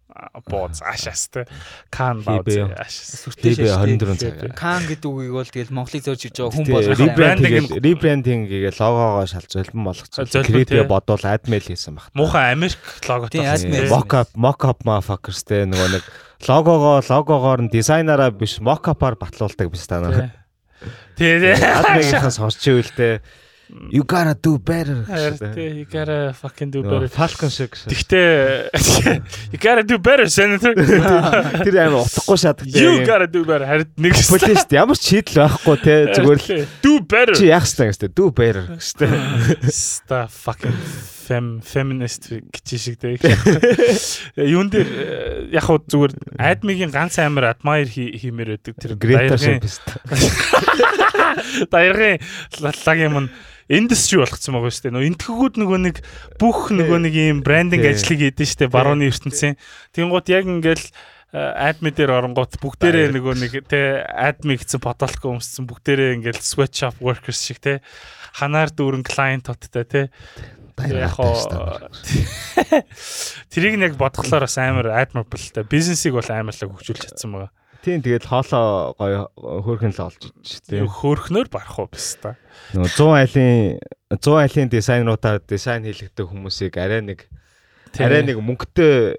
бооз 0.48 0.82
ашаас 0.82 1.28
те. 1.28 1.44
Кан 1.90 2.22
бооз 2.22 2.46
ашаас 2.76 3.24
сүртэй 3.24 3.56
24 3.56 4.16
цаг 4.20 4.54
кан 4.54 4.84
гэдэг 4.86 5.08
үгийг 5.10 5.34
бол 5.34 5.48
тэгэл 5.48 5.74
Монголыг 5.74 6.04
зорж 6.04 6.22
ирж 6.28 6.36
байгаа 6.38 6.54
хүн 6.54 6.66
бол 6.70 6.88
ребрендинг 7.00 7.68
ребрендинг 7.80 8.44
гээ 8.50 8.72
логогоо 8.76 9.26
шалж 9.26 9.50
золбон 9.50 9.84
болгоцсон 9.90 10.44
кредитээ 10.44 10.84
бодвол 10.84 11.24
адмейл 11.24 11.66
хийсэн 11.66 11.96
баг. 11.96 12.08
Муухай 12.14 12.52
америк 12.52 12.78
логотой 13.08 13.44
мокап 13.90 14.28
мокап 14.34 14.84
motherfuckers 14.84 15.44
те 15.44 15.64
нөгөө 15.66 15.88
нэг 15.98 16.04
логогоо 16.48 17.00
логогоор 17.04 17.66
нь 17.66 17.72
дизайнераа 17.72 18.30
биш 18.30 18.60
мокапаар 18.60 19.16
батлуулдаг 19.16 19.68
биш 19.70 19.86
та 19.86 20.00
нар. 20.00 20.32
Тий. 21.16 21.36
Адмейлээс 21.52 22.36
сонсч 22.38 22.64
ивэл 22.68 22.92
те 22.96 23.20
You 23.90 24.04
gotta 24.04 24.34
do 24.34 24.58
better. 24.58 25.04
You 25.56 25.84
gotta 25.84 26.34
fucking 26.34 26.70
do 26.70 26.82
better. 26.82 27.08
Falcon 27.08 27.50
шиг. 27.50 27.70
Гэхдээ 27.70 28.70
you 29.52 29.58
gotta 29.58 29.82
do 29.82 29.98
better 29.98 30.26
senator. 30.26 30.74
Тэр 31.66 31.78
амар 31.78 32.02
утгагүй 32.02 32.38
шатдаг. 32.38 32.66
You 32.66 33.06
gotta 33.06 33.26
do 33.30 33.44
better. 33.46 33.66
Харин 33.66 33.90
нэг 33.98 34.18
полист 34.26 34.74
ямар 34.74 34.98
ч 34.98 35.14
шийдэл 35.14 35.42
байхгүй 35.42 35.76
те 35.86 35.94
зүгээр 36.18 36.38
л 36.38 36.66
do 36.82 36.94
better. 37.02 37.34
Чи 37.38 37.50
яах 37.50 37.66
вэ 37.66 37.90
гэжтэй 37.90 38.10
do 38.10 38.30
better 38.34 38.64
гэжтэй. 38.74 39.10
Ста 39.70 40.26
fucking 40.26 40.74
fem 41.30 41.46
feminist 41.62 42.26
гэж 42.30 42.66
шиг 42.74 42.98
те. 42.98 43.14
Юун 44.54 44.70
дээр 44.70 45.50
яг 45.54 45.66
хуу 45.66 45.78
зүгээр 45.78 46.18
адмигийн 46.42 46.90
ганц 46.90 47.18
амар 47.22 47.54
admire 47.54 47.86
хиймээр 47.90 48.58
байдаг 48.58 48.74
тэр 48.82 48.98
даяргийн 48.98 49.62
даяргийн 51.70 52.18
лагийн 52.86 53.14
мань 53.14 53.30
индастри 53.70 54.18
болгоцсон 54.18 54.58
байгаа 54.58 54.74
шүү 54.74 54.84
дээ. 54.90 54.94
Нөө 54.98 55.08
энтхгүүд 55.14 55.54
нөгөө 55.62 55.78
нэг 55.86 55.96
бүх 56.42 56.74
нөгөө 56.74 56.98
нэг 57.06 57.14
ийм 57.14 57.38
брендинг 57.46 57.86
ажлыг 57.86 58.18
хийдэж 58.18 58.58
штэ 58.58 58.66
барууны 58.66 59.06
ертөнцийн. 59.06 59.54
Тэнгууд 59.94 60.26
яг 60.26 60.50
ингээл 60.50 60.86
адми 61.30 61.94
дээр 61.94 62.18
оронгууд 62.18 62.58
бүгдээрээ 62.58 63.14
нөгөө 63.14 63.34
нэг 63.38 63.52
те 63.70 64.02
адми 64.02 64.58
гэсэн 64.58 64.82
потолко 64.82 65.30
өмссөн 65.30 65.70
бүгдээрээ 65.70 66.18
ингээл 66.18 66.42
sweatshop 66.42 66.98
workers 66.98 67.38
шиг 67.38 67.62
те 67.62 67.78
ханаар 68.34 68.74
дүүрэн 68.74 69.06
клиент 69.06 69.46
хоттой 69.46 69.86
те 69.86 70.10
Яг 70.88 71.12
хоо 71.12 71.36
Тэрийг 73.52 73.76
нэг 73.76 73.94
бодглохлоор 74.00 74.48
бас 74.48 74.56
амар 74.58 74.88
admirable 74.96 75.44
та. 75.52 75.62
Бизнесийг 75.62 76.16
бол 76.16 76.24
амарлаг 76.24 76.72
хөгжүүлж 76.72 77.04
чадсан 77.04 77.30
байгаа. 77.36 77.52
Тийм 77.80 78.04
тэгээд 78.04 78.24
хоолоо 78.28 78.92
гоё 79.00 79.20
хөөрхөн 79.36 79.94
л 79.96 80.04
олж 80.04 80.20
ич 80.44 80.60
тээ. 80.68 80.84
Хөөрхнөөр 80.84 81.48
барах 81.48 81.80
уу 81.80 81.88
биш 81.88 82.20
та. 82.20 82.36
Нөгөө 82.76 82.92
100 82.92 83.20
айлын 83.24 83.80
100 84.12 84.36
айлын 84.44 84.68
дизайнеруудаар 84.68 85.40
дизайн 85.48 85.88
хийлэгдэх 85.88 86.28
хүмүүсийг 86.28 86.76
арай 86.76 87.00
нэг 87.00 87.24
арай 87.96 88.22
нэг 88.28 88.36
мөнгөтэй 88.36 89.16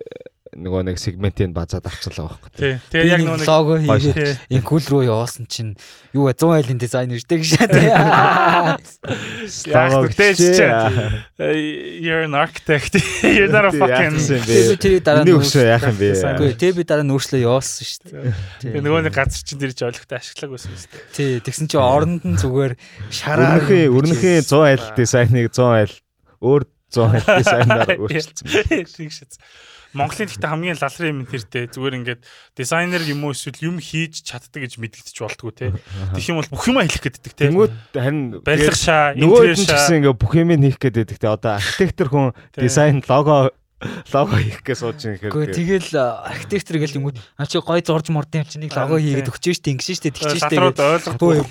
нөгөө 0.52 0.84
нэг 0.84 1.00
сегментийг 1.00 1.56
базаад 1.56 1.88
авчлаа 1.88 2.28
байхгүй. 2.28 2.52
Тий. 2.60 2.76
Тэгээ 2.92 3.08
яг 3.08 3.22
нөгөө 3.24 3.48
лого 3.48 3.80
хийгээд 3.80 4.52
инкул 4.52 4.84
руу 4.84 5.04
явуулсан 5.08 5.48
чинь 5.48 5.80
юу 6.12 6.28
вэ 6.28 6.36
100 6.36 6.60
айлын 6.60 6.80
дизайнер 6.82 7.24
дээ 7.24 7.40
гэж 7.40 7.52
тий. 7.72 7.88
Яг 9.72 10.12
тэгтээ 10.12 10.32
чи 10.36 10.60
you're 12.04 12.28
an 12.28 12.36
architect. 12.36 13.00
You're 13.24 13.48
not 13.48 13.70
a 13.70 13.72
fucking 13.72 14.20
тэрийг 14.76 15.08
дараа 15.08 15.24
нь 15.24 15.32
өгшөө 15.32 15.64
яах 15.72 15.88
юм 15.88 15.98
бэ? 16.04 16.20
Үгүй 16.20 16.52
тий 16.60 16.72
би 16.76 16.84
дараа 16.84 17.08
нь 17.08 17.14
өөрчлөө 17.16 17.48
явуулсан 17.48 17.88
шүү 17.88 18.12
дээ. 18.12 18.36
Тэгээ 18.68 18.84
нөгөө 18.84 19.02
нэг 19.08 19.16
газар 19.16 19.44
чинь 19.48 19.62
дэрж 19.62 19.80
ойлгохтой 19.88 20.20
ашиглаг 20.20 20.52
байсан 20.60 20.76
шүү 20.76 20.92
дээ. 20.92 21.08
Тий. 21.16 21.32
Тэгсэн 21.48 21.72
чи 21.72 21.80
оронд 21.80 22.28
нь 22.28 22.36
зүгээр 22.36 22.76
шараа 23.08 23.56
өрнөхийн 23.64 23.88
өрнөхийн 23.88 24.44
100 24.44 24.68
айл 24.68 24.84
дизайныг 25.00 25.48
100 25.56 25.64
айл 25.80 25.96
өөр 26.44 26.64
100 26.92 27.08
айл 27.08 27.28
дизайнаар 27.40 27.90
өөрчилсөн. 27.96 28.46
Тэг 28.68 29.12
шээ. 29.16 29.32
Монголын 29.94 30.28
гэхдээ 30.32 30.50
хамгийн 30.52 30.80
лалрын 30.80 31.12
юм 31.12 31.28
тэртэй 31.28 31.68
зүгээр 31.72 31.98
ингээд 32.00 32.22
дизайнер 32.56 33.04
юм 33.08 33.28
уу 33.28 33.36
эсвэл 33.36 33.60
юм 33.60 33.78
хийж 33.84 34.24
чаддаг 34.24 34.64
гэж 34.64 34.80
мэдэгдэж 34.80 35.18
болтгоо 35.20 35.52
те. 35.52 35.76
Тэгэх 36.16 36.32
юм 36.32 36.40
бол 36.40 36.52
бүх 36.52 36.64
юма 36.72 36.88
хэлэх 36.88 37.04
гэдэг 37.04 37.34
те. 37.36 37.48
Тэнгүүд 37.52 37.74
харин 37.92 38.22
барилга 38.40 38.76
шаа, 38.76 39.12
интерьер 39.14 39.60
шаа 39.60 39.76
гэсэн 39.84 39.96
ингээд 40.00 40.20
бүх 40.20 40.34
юм 40.40 40.50
хийх 40.56 40.80
гэдэг 40.80 41.18
те. 41.20 41.28
Одоо 41.28 41.60
архитектор 41.60 42.08
хүн 42.08 42.32
дизайн 42.56 43.04
лого 43.04 43.52
лого 44.14 44.38
хийх 44.38 44.62
гэж 44.62 44.78
сууж 44.78 45.00
байгаа 45.02 45.18
хэрэг. 45.18 45.34
Гэхдээ 45.34 45.58
тэгэл 45.58 45.92
архитектор 45.98 46.76
гэл 46.78 46.98
юм 47.02 47.06
уу 47.10 47.18
а 47.38 47.46
чи 47.50 47.58
гой 47.58 47.82
зурж 47.82 48.08
мурд 48.14 48.30
юм 48.34 48.46
чи 48.46 48.58
нэг 48.62 48.76
лого 48.78 49.02
хийгээд 49.02 49.30
өгч 49.32 49.46
штэ 49.58 49.72
ингэсэн 49.74 49.96
штэ 49.98 50.10
тэгчих 50.14 50.42
штэ 50.46 50.58
ойлгохгүй 50.62 51.42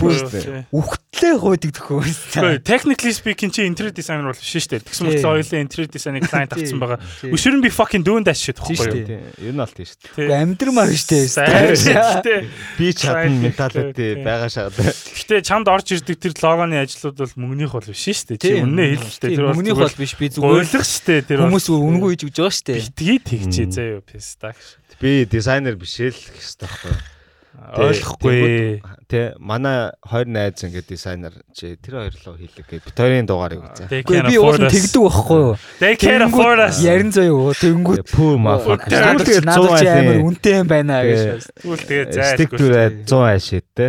үхтлээ 0.70 1.35
хойдаг 1.43 1.70
төхөө. 1.74 2.07
Гэхдээ 2.07 2.62
technically 2.62 3.11
speaking 3.11 3.51
чи 3.51 3.66
interior 3.66 3.90
designer 3.90 4.31
бол 4.31 4.39
биш 4.39 4.55
штэ. 4.55 4.78
Тэгсэн 4.86 5.11
мэт 5.11 5.24
хоёулаа 5.27 5.59
interior 5.59 5.89
design-ыг 5.90 6.31
client 6.31 6.52
авсан 6.55 6.78
байгаа. 6.78 6.98
Shouldn't 7.35 7.65
be 7.65 7.73
fucking 7.73 8.05
doing 8.07 8.23
that 8.23 8.39
shit 8.39 8.61
гэхгүй 8.62 8.78
юу? 8.78 9.19
Ер 9.43 9.55
нь 9.57 9.61
алт 9.61 9.74
тийм 9.74 9.89
штэ. 9.90 10.31
Амьдрмаар 10.31 10.94
штэ. 10.94 12.47
Би 12.78 12.93
чадна 12.94 13.35
mentality 13.43 14.23
байгаа 14.23 14.47
шахаад. 14.52 14.77
Гэхдээ 14.77 15.40
чамд 15.43 15.66
орж 15.66 15.98
ирдэг 15.98 16.20
тэр 16.20 16.35
логоны 16.39 16.78
ажлууд 16.85 17.16
бол 17.16 17.35
мөнгөнийх 17.35 17.73
бол 17.74 17.89
биш 17.90 18.05
штэ. 18.07 18.39
Чи 18.39 18.61
үнэ 18.61 19.01
хэл 19.01 19.11
штэ. 19.11 19.35
Тэр 19.35 19.51
мөнгөнийх 19.51 19.81
бол 19.81 19.97
биш 19.97 20.15
би 20.20 20.28
зүгээр 20.31 20.62
ойлгох 20.62 20.86
штэ. 20.86 21.24
Тэр 21.27 21.48
хүмүүс 21.48 21.66
үнгүй 21.73 22.19
хийж 22.20 22.28
өгч 22.28 22.36
байгаа 22.36 22.52
шүү 22.52 22.66
дээ. 22.68 22.78
Битгий 22.84 23.18
тэгчээ 23.24 23.66
заяа 23.72 24.05
пистак. 24.05 24.56
Би 25.01 25.24
дизайнер 25.24 25.80
биш 25.80 25.97
л 25.97 26.12
гэх 26.12 26.36
хэрэгтэй. 26.36 27.18
Ойлгохгүй. 27.60 28.80
Тэ 29.10 29.34
манай 29.42 29.90
хоёр 30.06 30.28
найз 30.30 30.62
ингээд 30.64 30.86
дизайнер 30.86 31.34
чи 31.52 31.74
тэр 31.76 32.06
хоёр 32.06 32.14
руу 32.24 32.36
хийлэг 32.38 32.66
гэ. 32.68 32.78
Бит 32.84 32.97
хоёрын 32.97 33.26
дугаарыг 33.26 33.60
үзээ. 33.60 34.06
Би 34.06 34.38
уул 34.38 34.60
нь 34.60 34.70
тэгдэг 34.70 35.02
байхгүй 35.02 35.40
юу? 35.40 35.55
They 35.82 35.94
can 35.98 36.24
afford 36.24 36.62
us. 36.62 36.78
Ярин 36.80 37.10
заяа 37.10 37.34
юу? 37.34 37.52
Тэнгүүд 37.52 38.06
пүү 38.06 38.32
мафак. 38.38 38.86
Тэгээд 38.86 39.44
100 39.44 39.82
амар 39.82 40.18
үнэтэй 40.24 40.55
юм 40.62 40.68
байна 40.70 41.02
гэж. 41.05 41.51
Тэгвэл 41.59 41.84
тэгээд 41.90 42.10
зайлшгүй. 42.14 42.38
Стик 42.38 42.51
түрээ 42.55 42.86
100 43.05 43.28
ашиг 43.34 43.66
те. 43.74 43.86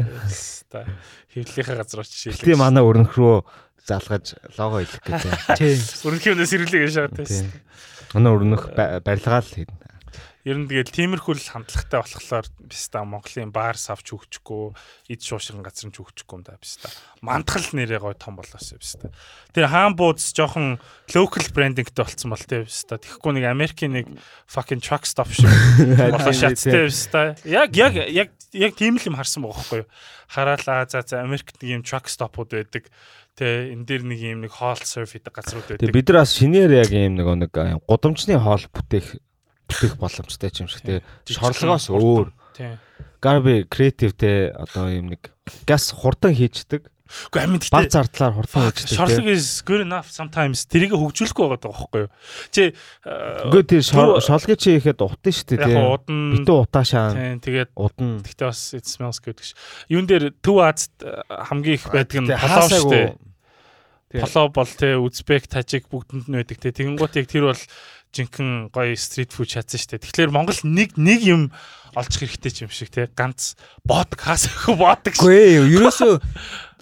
Хэвлэлийнхаа 1.32 1.76
газар 1.80 2.02
очиж 2.04 2.18
шилээ. 2.28 2.44
Тийм 2.44 2.60
манай 2.60 2.84
өрнөх 2.84 3.14
рүү 3.16 3.46
залгаж 3.88 4.36
лого 4.58 4.84
хэлэх 4.84 5.00
гэдэг. 5.06 5.32
Тийм. 5.56 5.78
Өрнөхийн 6.12 6.34
өнөөс 6.36 6.54
ирүүлээ 6.58 6.82
гэж 6.82 6.94
шаардсан. 6.98 7.48
Манай 8.14 8.32
өрнөх 8.36 8.72
барилгаа 8.76 9.42
л 9.42 9.52
хийн. 9.52 9.72
Ер 10.42 10.58
нь 10.58 10.66
тэгэл 10.66 10.90
тиймэрхүү 10.90 11.38
л 11.38 11.52
хандлагатай 11.54 12.02
болохоор 12.02 12.48
биста 12.66 13.06
Монголын 13.06 13.54
баар 13.54 13.78
савч 13.78 14.10
хөгжихгүй, 14.10 14.74
эд 15.14 15.22
шуушрын 15.22 15.62
газар 15.62 15.94
нь 15.94 15.94
хөгжихгүй 15.94 16.42
юм 16.42 16.42
да 16.42 16.58
биста. 16.58 16.90
Мандахал 17.22 17.70
нэрээ 17.78 18.02
гой 18.02 18.18
том 18.18 18.42
болоосоо 18.42 18.82
биста. 18.82 19.14
Тэр 19.54 19.70
хаан 19.70 19.94
бууз 19.94 20.34
жоохон 20.34 20.82
local 21.14 21.46
brandingтэй 21.54 21.94
болцсон 21.94 22.34
бол 22.34 22.42
тэ 22.42 22.66
биста. 22.66 22.98
Тэгэхгүй 22.98 23.38
нэг 23.38 23.46
Америкийн 23.54 23.94
нэг 23.94 24.10
fucking 24.50 24.82
truck 24.82 25.06
stop 25.06 25.30
шиг 25.30 25.46
болоо 26.10 26.34
шаттай 26.34 26.90
биста. 26.90 27.38
Яг 27.46 27.78
яг 27.78 27.94
яг 28.10 28.34
яг 28.50 28.74
тийм 28.74 28.98
л 28.98 29.06
юм 29.06 29.22
харсан 29.22 29.46
байгаа 29.46 29.62
байхгүй 29.62 29.86
юу? 29.86 29.90
Хараалаа 30.26 30.90
за 30.90 31.06
за 31.06 31.22
Америкт 31.22 31.62
нэг 31.62 31.70
юм 31.70 31.84
truck 31.86 32.10
stop-ууд 32.10 32.50
байдаг. 32.50 32.90
Тэ 33.42 33.74
энэ 33.74 33.90
дээр 33.90 34.04
нэг 34.06 34.20
юм 34.22 34.46
нэг 34.46 34.54
хоол 34.54 34.78
серв 34.86 35.10
хийдэг 35.10 35.34
газрууд 35.34 35.66
байдаг. 35.66 35.82
Тэг 35.82 35.98
бид 35.98 36.14
нар 36.14 36.22
бас 36.22 36.38
шинээр 36.38 36.78
яг 36.78 36.94
юм 36.94 37.18
нэг 37.18 37.26
нэг 37.50 37.82
гудамжны 37.90 38.38
хоол 38.38 38.70
бүтээх 38.70 39.18
бүтээх 39.66 39.98
боломжтой 39.98 40.54
юм 40.62 40.70
шиг 40.70 40.86
те 40.86 41.02
шорлогоос 41.26 41.90
өөр. 41.90 42.30
Garbi 43.18 43.66
creative 43.66 44.14
те 44.14 44.54
одоо 44.54 44.94
юм 44.94 45.10
нэг 45.18 45.34
газ 45.66 45.90
хурдан 45.90 46.38
хийждэг. 46.38 46.86
Гэхдээ 47.34 47.44
амин 47.44 47.62
баг 47.74 47.90
зардлаар 47.90 48.34
хурдан 48.38 48.70
хийждэг. 48.70 48.94
Шорлог 48.94 49.28
is 49.34 49.66
good 49.66 49.82
enough 49.90 50.14
sometimes. 50.14 50.70
Тэрийг 50.70 50.94
хөгжүүлэхгүй 50.94 51.46
байгаа 51.50 51.66
байхгүй 51.66 52.02
юу? 52.06 52.12
Чи 52.54 52.78
Үгүй 53.50 53.64
тэр 53.66 53.82
шорлогийг 54.22 54.62
чи 54.62 54.78
ихэд 54.78 55.02
утна 55.02 55.34
шүү 55.34 55.50
дээ 55.50 55.66
те. 55.66 55.82
Битүү 56.08 56.58
утаашаа. 56.62 57.18
Тэгээд 57.42 57.74
удна. 57.74 58.22
Гэхдээ 58.22 58.48
бас 58.48 58.62
it 58.78 58.86
smells 58.86 59.18
good 59.18 59.42
гэж. 59.42 59.58
Юун 59.90 60.06
дээр 60.06 60.30
Төв 60.40 60.62
Азад 60.62 60.94
хамгийн 61.28 61.82
их 61.82 61.90
байдаг 61.90 62.22
нь 62.22 62.30
полоо 62.30 62.70
шүү 62.70 62.94
дээ. 62.94 63.31
Полоо 64.12 64.50
бол 64.52 64.68
те 64.68 64.98
Узбек, 65.00 65.48
Тажик 65.48 65.88
бүгдэнд 65.88 66.28
нь 66.28 66.36
байдаг 66.36 66.58
те. 66.60 66.76
Тэгэнгუთ 66.76 67.16
яг 67.16 67.28
тэр 67.32 67.52
бол 67.52 67.64
жинхэнэ 68.12 68.76
гоё 68.76 68.96
стрит 69.00 69.32
фуд 69.32 69.48
чадсан 69.48 69.80
дээ. 69.80 70.04
Тэгэхээр 70.04 70.36
Монгол 70.36 70.60
нэг 70.68 71.00
нэг 71.00 71.20
юм 71.24 71.42
олчих 71.96 72.28
хэрэгтэй 72.28 72.68
юм 72.68 72.72
шиг 72.72 72.92
те. 72.92 73.08
Ганц 73.08 73.56
бод 73.88 74.12
хас 74.20 74.52
боодаг 74.68 75.16
шүү. 75.16 75.24
Үгүй 75.24 75.38
ээ, 75.40 75.80
ерөөсөө 75.80 76.14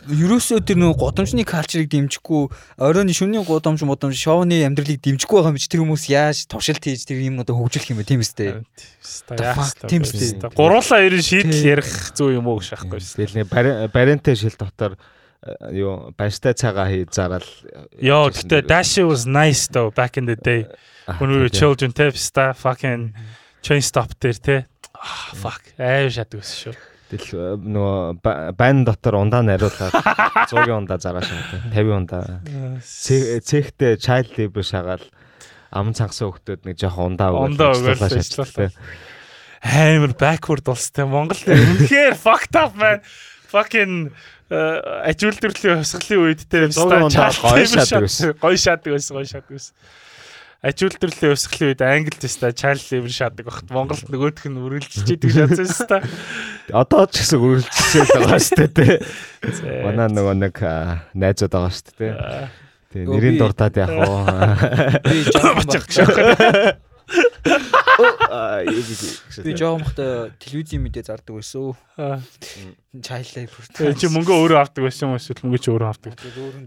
ерөөсөө 0.10 0.64
тэр 0.64 0.78
нэг 0.80 0.98
годамжны 0.98 1.44
калчрыг 1.46 1.90
дэмжихгүй, 1.92 2.50
оройн 2.82 3.12
шөнийн 3.14 3.46
годамж 3.46 3.84
модамж 3.84 4.16
шоуны 4.16 4.64
амьдралыг 4.66 5.02
дэмжихгүй 5.04 5.38
байгаа 5.38 5.54
юм 5.54 5.60
чи 5.60 5.70
тэр 5.70 5.84
хүмүүс 5.84 6.06
яаж 6.10 6.48
туршилт 6.50 6.82
хийж 6.82 7.06
тэр 7.06 7.22
юм 7.22 7.44
одоо 7.44 7.60
хөгжүүлэх 7.60 7.94
юм 7.94 8.00
бэ 8.02 8.08
тийм 8.08 8.24
үстэй. 8.24 8.64
Тийм 9.86 10.02
үстэй. 10.08 10.40
Гуруулаа 10.56 11.04
ерэн 11.04 11.22
шийдэл 11.22 11.78
ярих 11.78 11.90
зүү 12.16 12.40
юм 12.40 12.48
уу 12.48 12.64
гэж 12.64 12.74
байхгүй 12.74 13.00
шүү. 13.04 13.18
Тэгэл 13.22 13.38
нэг 13.44 13.92
барентэй 13.94 14.36
шил 14.40 14.56
дотор 14.56 14.96
юу 15.72 16.12
баяртай 16.18 16.54
цагаа 16.54 16.90
хий 16.92 17.08
зарал 17.12 17.46
Йоо 17.96 18.30
гэтээ 18.32 18.68
Dash 18.68 19.00
was 19.00 19.24
nice 19.24 19.72
though 19.72 19.92
back 19.92 20.18
in 20.18 20.26
the 20.26 20.36
day. 20.36 20.68
When 21.20 21.32
we 21.32 21.40
were 21.40 21.50
children 21.50 21.92
те 21.96 22.12
ста 22.12 22.52
fucking 22.54 23.14
chain 23.64 23.82
stop 23.82 24.12
дээр 24.20 24.38
те 24.40 24.56
ah 24.94 25.32
fuck. 25.36 25.64
Аав 25.80 26.12
шатдаг 26.12 26.44
ус 26.44 26.52
шүү. 26.60 26.76
Тэгэл 27.10 27.58
нөгөө 27.58 28.54
байн 28.54 28.84
дотор 28.86 29.18
ундаа 29.18 29.42
нариулаад 29.42 29.96
100-ийн 30.52 30.76
ундаа 30.84 31.00
зараа 31.02 31.24
шаа 31.24 31.64
50 31.72 31.96
ундаа. 31.96 32.44
Цехтэй 32.84 33.98
child 33.98 34.36
labor 34.38 34.62
шагаал 34.62 35.08
ам 35.72 35.96
цангасан 35.96 36.36
хөлтөд 36.36 36.68
нэг 36.68 36.78
жоохон 36.78 37.16
ундаа 37.16 37.74
өгөөл 37.74 38.06
ажиллуулаа 38.06 38.70
амар 39.64 40.14
backward 40.16 40.64
болсон 40.64 40.94
те 40.94 41.04
Монгол 41.08 41.42
үнэхээр 41.48 42.16
fucked 42.16 42.56
up 42.56 42.76
man. 42.76 43.02
Fucking 43.50 44.12
ажил 44.50 45.38
төрлийн 45.38 45.82
хувьсгалын 45.82 46.22
үед 46.26 46.42
те 46.50 46.66
гоё 46.74 47.10
шаадаг 47.10 48.02
байсан. 48.02 48.34
Гоё 48.42 48.58
шаадаг 48.58 48.92
байсан, 48.94 49.14
гоё 49.14 49.28
шаадаг 49.30 49.54
байсан. 49.54 49.76
Ажил 50.66 50.90
төрлийн 50.90 51.32
хувьсгалын 51.38 51.70
үед 51.70 51.82
англи 51.86 52.18
теста 52.18 52.50
чайл 52.50 52.82
левер 52.90 53.14
шаадаг 53.14 53.46
багт 53.46 53.70
Монголд 53.70 54.10
нөгөөх 54.10 54.50
нь 54.50 54.58
үргэлжлэж 54.58 55.08
идэг 55.14 55.32
шатсан 55.38 55.70
шүү 55.70 55.86
дээ. 55.86 56.02
Одоо 56.74 57.06
ч 57.06 57.22
гэсэн 57.22 57.40
үргэлжлэж 57.40 58.10
байгаа 58.10 58.42
шүү 58.42 58.68
дээ. 58.74 58.98
Манай 59.86 60.10
нөгөө 60.10 60.36
нэг 60.42 60.56
найзууд 61.14 61.54
байгаа 61.54 61.70
шүү 61.70 61.94
дээ. 61.94 62.14
Тэгээ 62.90 63.06
нэрийн 63.06 63.38
дуртад 63.38 63.78
яг 63.78 63.94
уу. 63.94 64.26
Би 65.06 65.30
жоохон 65.30 66.82
Би 69.44 69.54
бахта 69.84 70.32
телевизийн 70.40 70.84
мэдээ 70.86 71.04
зардаг 71.10 71.36
байсан. 71.36 71.76
Чайлаа 73.04 73.46
бүр. 73.50 73.96
Чи 74.00 74.08
мөнгө 74.12 74.34
өөрөө 74.34 74.60
авдаг 74.60 74.88
байсан 74.88 75.12
юм 75.12 75.20
эсвэл 75.20 75.44
мөнгө 75.44 75.60
чи 75.60 75.70
өөрөө 75.74 75.90
авдаг. 75.90 76.14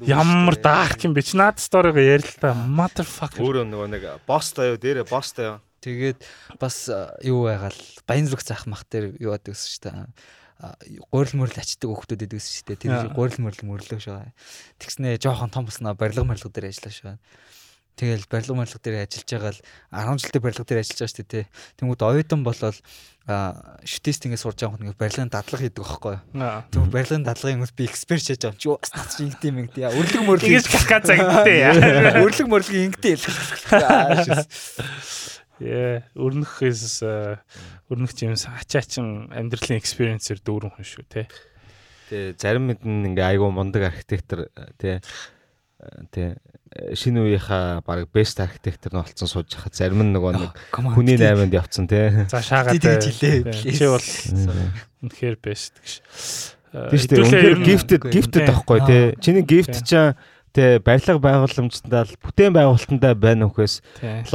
Ямар 0.07 0.57
даах 0.61 0.97
юм 1.03 1.17
бэ? 1.17 1.25
Чи 1.25 1.41
наад 1.41 1.59
сториг 1.63 1.97
ярил 1.97 2.27
л 2.27 2.39
та. 2.41 2.53
Motherfucker. 2.53 3.41
Өөрөө 3.41 3.65
нөгөө 3.69 3.89
нэг 3.97 4.05
бостой 4.29 4.75
юу, 4.75 4.79
дээрээ 4.79 5.09
бостой 5.09 5.57
юу. 5.57 5.59
Тэгээд 5.83 6.23
бас 6.63 6.87
юу 7.27 7.49
байгаал 7.49 7.81
баян 8.07 8.31
зүрх 8.31 8.47
заах 8.47 8.71
мах 8.71 8.87
дээр 8.87 9.19
юу 9.19 9.35
яадаг 9.35 9.57
гэсэн 9.57 9.67
шүү 9.67 9.83
дээ 9.89 10.07
гурил 11.11 11.35
мөрл 11.43 11.59
ачдаг 11.59 11.91
хүмүүс 11.91 12.07
байдаг 12.15 12.39
шүү 12.39 12.67
дээ. 12.71 12.79
Тэр 12.87 13.11
гурил 13.17 13.41
мөрл 13.43 13.63
мөрлөө 13.67 13.99
шүү. 13.99 14.19
Тэгснээ 14.79 15.19
жоохон 15.19 15.51
том 15.51 15.67
болсноо 15.67 15.95
барилга 15.99 16.23
мөрлөг 16.23 16.55
дээр 16.55 16.71
ажиллаа 16.71 16.95
шүү. 16.95 17.15
Тэгэл 17.93 18.25
барилга 18.31 18.65
барилга 18.65 18.81
дээр 18.81 19.05
ажиллаж 19.05 19.29
байгаа 19.29 19.53
л 19.53 19.61
10 19.93 20.25
жилдээ 20.25 20.43
барилга 20.43 20.65
дээр 20.65 20.81
ажиллаж 20.81 21.01
байгаа 21.03 21.13
шүү 21.13 21.29
дээ. 21.29 21.47
Тэнгүүд 21.77 22.03
оюутан 22.03 22.41
болол 22.41 22.79
а 23.29 23.79
шүтэст 23.85 24.27
ингэ 24.27 24.41
сурж 24.41 24.59
байгаа 24.59 24.75
хүн 24.75 24.85
ингэ 24.89 24.99
барилгын 24.99 25.31
дадлага 25.31 25.63
хийдэг 25.63 25.85
байхгүй 25.85 26.17
юу. 26.17 26.25
Тэгвэл 26.73 26.95
барилгын 26.97 27.27
дадлагын 27.29 27.61
хүмүүс 27.61 27.75
би 27.77 27.85
эксперт 27.87 28.25
шааж 28.25 28.43
байгаа. 28.43 28.59
Чи 28.59 28.69
наач 28.73 29.13
чи 29.13 29.23
ингэдэм 29.29 29.61
юм 29.61 29.67
гэдэг. 29.69 29.93
Өрлөг 29.93 30.25
мөрлөг 30.27 30.49
Тэгээс 30.49 30.69
калка 30.73 30.99
загтээ 31.07 31.59
яа. 31.63 31.77
өрлөг 32.25 32.49
мөрлөг 32.49 32.77
ингэдэг. 32.91 33.21
Яа, 35.63 36.03
өрнөхөөс 36.19 37.07
өрнөх 37.93 38.13
жимс 38.19 38.49
ачаачин 38.51 39.31
амьдралын 39.31 39.79
экспириенсээр 39.79 40.43
дүүрэн 40.43 40.75
хүн 40.75 40.83
шүү 40.83 41.07
те. 41.07 41.29
Тэгээ 42.11 42.35
зарим 42.41 42.67
мэд 42.67 42.83
нь 42.83 43.15
ингээ 43.15 43.39
айгу 43.39 43.53
мундаг 43.55 43.87
архитектор 43.87 44.51
тий 44.81 44.99
тий 46.11 46.35
шинэ 46.97 47.21
үеийнхаа 47.21 47.85
баг 47.85 48.09
бест 48.13 48.41
архитектор 48.41 48.97
нь 48.97 49.03
олцсон 49.05 49.29
сууж 49.29 49.53
хахад 49.53 49.77
зарим 49.77 50.01
нь 50.01 50.13
нөгөө 50.17 50.33
нэг 50.41 50.53
хүний 50.73 51.21
найманд 51.21 51.53
явцсан 51.53 51.85
тий. 51.85 52.25
За 52.33 52.41
шаагаад 52.41 52.81
Тэгж 52.81 53.05
хэлээ. 53.13 53.53
чи 53.53 53.87
бол 53.89 54.09
үнэхээр 55.05 55.37
бест 55.43 55.77
гэж. 55.81 55.93
Тийм 56.73 56.99
шүү 56.99 57.09
дээ. 57.13 57.23
Үнэхээр 57.29 57.59
гифтэд 57.61 58.03
гифтэд 58.09 58.43
тахгүй 58.49 58.81
тий. 58.89 59.03
Чиний 59.21 59.45
гифт 59.45 59.85
чаа 59.85 60.17
Тэ 60.53 60.85
барилга 60.85 61.17
байгууламжтандаа 61.17 62.05
л 62.05 62.17
бүтээн 62.21 62.53
байгуулалтандаа 62.53 63.17
байна 63.17 63.49
үхээс 63.49 63.81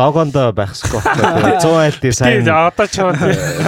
логондоо 0.01 0.49
байх 0.49 0.73
хэрэгтэй 0.73 0.97
байхгүй. 0.97 1.61
100 1.61 1.77
айл 1.77 1.97
дизайн. 2.01 2.41
Тийм 2.41 2.57
одоо 2.57 2.87
ч 2.89 2.97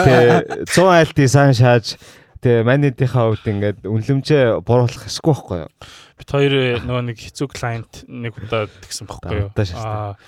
Тэ 0.02 0.66
100 0.66 0.90
айл 0.90 1.12
дизайн 1.14 1.54
шааж 1.54 2.02
тэ 2.42 2.66
манитийнхаа 2.66 3.30
хувьд 3.30 3.46
ингээд 3.46 3.80
үнлэмжээ 3.86 4.66
буруулах 4.66 5.06
хэсгүй 5.06 5.30
байхгүй 5.30 5.58
юу? 5.62 5.72
Бид 6.20 6.30
хоёр 6.30 6.84
нөгөө 6.84 7.04
нэг 7.08 7.18
хэцүү 7.18 7.48
клиент 7.48 8.04
нэг 8.12 8.36
удаа 8.36 8.68
тэгсэн 8.68 9.08
байхгүй 9.08 9.48
юу? 9.48 9.50
Аа 9.56 10.20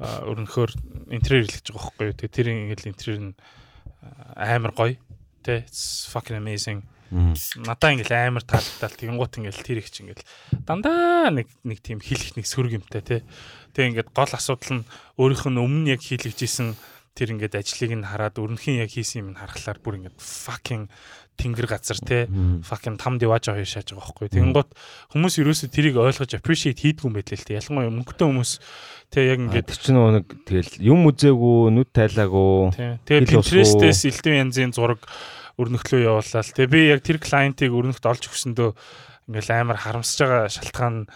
өрнөхөөр 0.00 0.70
интерьер 1.12 1.46
хэлж 1.46 1.70
байгаа 1.70 1.86
байхгүй 1.86 2.06
юу? 2.08 2.16
Тэгээ 2.18 2.34
тэр 2.34 2.48
ингээл 2.50 2.90
интерьер 2.90 3.18
нь 3.20 3.32
амар 4.34 4.72
гоё. 4.74 4.96
Тэ 5.44 5.68
fucking 5.70 6.40
amazing. 6.40 6.80
Надаа 7.10 7.92
ингээл 7.92 8.32
амар 8.32 8.44
таалагдал 8.46 8.96
тэгэнгуут 8.96 9.38
ингээл 9.38 9.66
тэр 9.66 9.78
их 9.84 9.92
чи 9.92 10.08
ингээл 10.08 10.24
дандаа 10.64 11.28
нэг 11.30 11.52
нэг 11.66 11.78
тийм 11.84 12.00
хэлэх 12.00 12.38
нэг 12.38 12.46
сөрөг 12.48 12.80
юмтай 12.80 13.02
тий. 13.04 13.20
Тэгээ 13.76 14.02
ингээд 14.02 14.10
гол 14.14 14.32
асуудал 14.32 14.80
нь 14.80 14.88
өөрийнх 15.20 15.46
нь 15.46 15.60
өмнө 15.60 15.90
яг 15.94 16.00
хийлгэж 16.00 16.38
исэн 16.48 16.78
тэр 17.18 17.34
ингээд 17.36 17.58
ажлыг 17.58 17.92
нь 17.92 18.06
хараад 18.06 18.38
өрнөхийн 18.38 18.80
яг 18.80 18.90
хийсэн 18.94 19.26
юм 19.26 19.28
нь 19.34 19.40
харахаар 19.42 19.78
бүр 19.82 19.98
ингээд 20.00 20.16
fucking 20.16 20.86
тэнгэр 21.40 21.66
газар 21.66 21.98
те 22.04 22.28
fucking 22.60 23.00
там 23.00 23.16
диваж 23.16 23.48
хоёр 23.48 23.64
шааж 23.64 23.96
байгаа 23.96 24.04
байхгүй. 24.12 24.28
Тэгэнгუთ 24.36 24.70
хүмүүс 25.16 25.34
ерөөсөө 25.40 25.68
тэрийг 25.72 25.96
ойлгож 25.96 26.36
appreciate 26.36 26.84
хийдгүй 26.84 27.08
юм 27.08 27.16
байлээ 27.16 27.40
л 27.40 27.48
те. 27.48 27.56
Ялангуяа 27.56 27.92
мөнгөтэй 27.96 28.26
хүмүүс 28.28 28.50
те 29.08 29.18
яг 29.24 29.38
ингээд 29.40 29.68
чинь 29.72 29.96
нэг 29.96 30.26
тэгэл 30.44 30.72
юм 30.84 31.08
үзээгүй, 31.08 31.58
нүд 31.72 31.90
тайлаагүй. 31.96 32.60
те. 32.76 33.00
Тэгээ 33.08 33.20
хэл 33.24 33.34
Pinterest-ээс 33.40 34.00
элдв 34.06 34.30
янзын 34.30 34.70
зураг 34.76 35.00
өрнөхлөө 35.56 36.00
явууллаа 36.04 36.44
л 36.44 36.54
те. 36.54 36.68
Би 36.68 36.92
яг 36.92 37.00
тэр 37.02 37.18
клиентийг 37.18 37.72
өрнөхт 37.72 38.04
олж 38.04 38.28
өгсөндөө 38.28 38.70
ингээл 39.28 39.50
амар 39.56 39.78
харамсаж 39.80 40.18
байгаа 40.28 40.48
шалтгаан 40.52 40.94
нь 40.94 41.08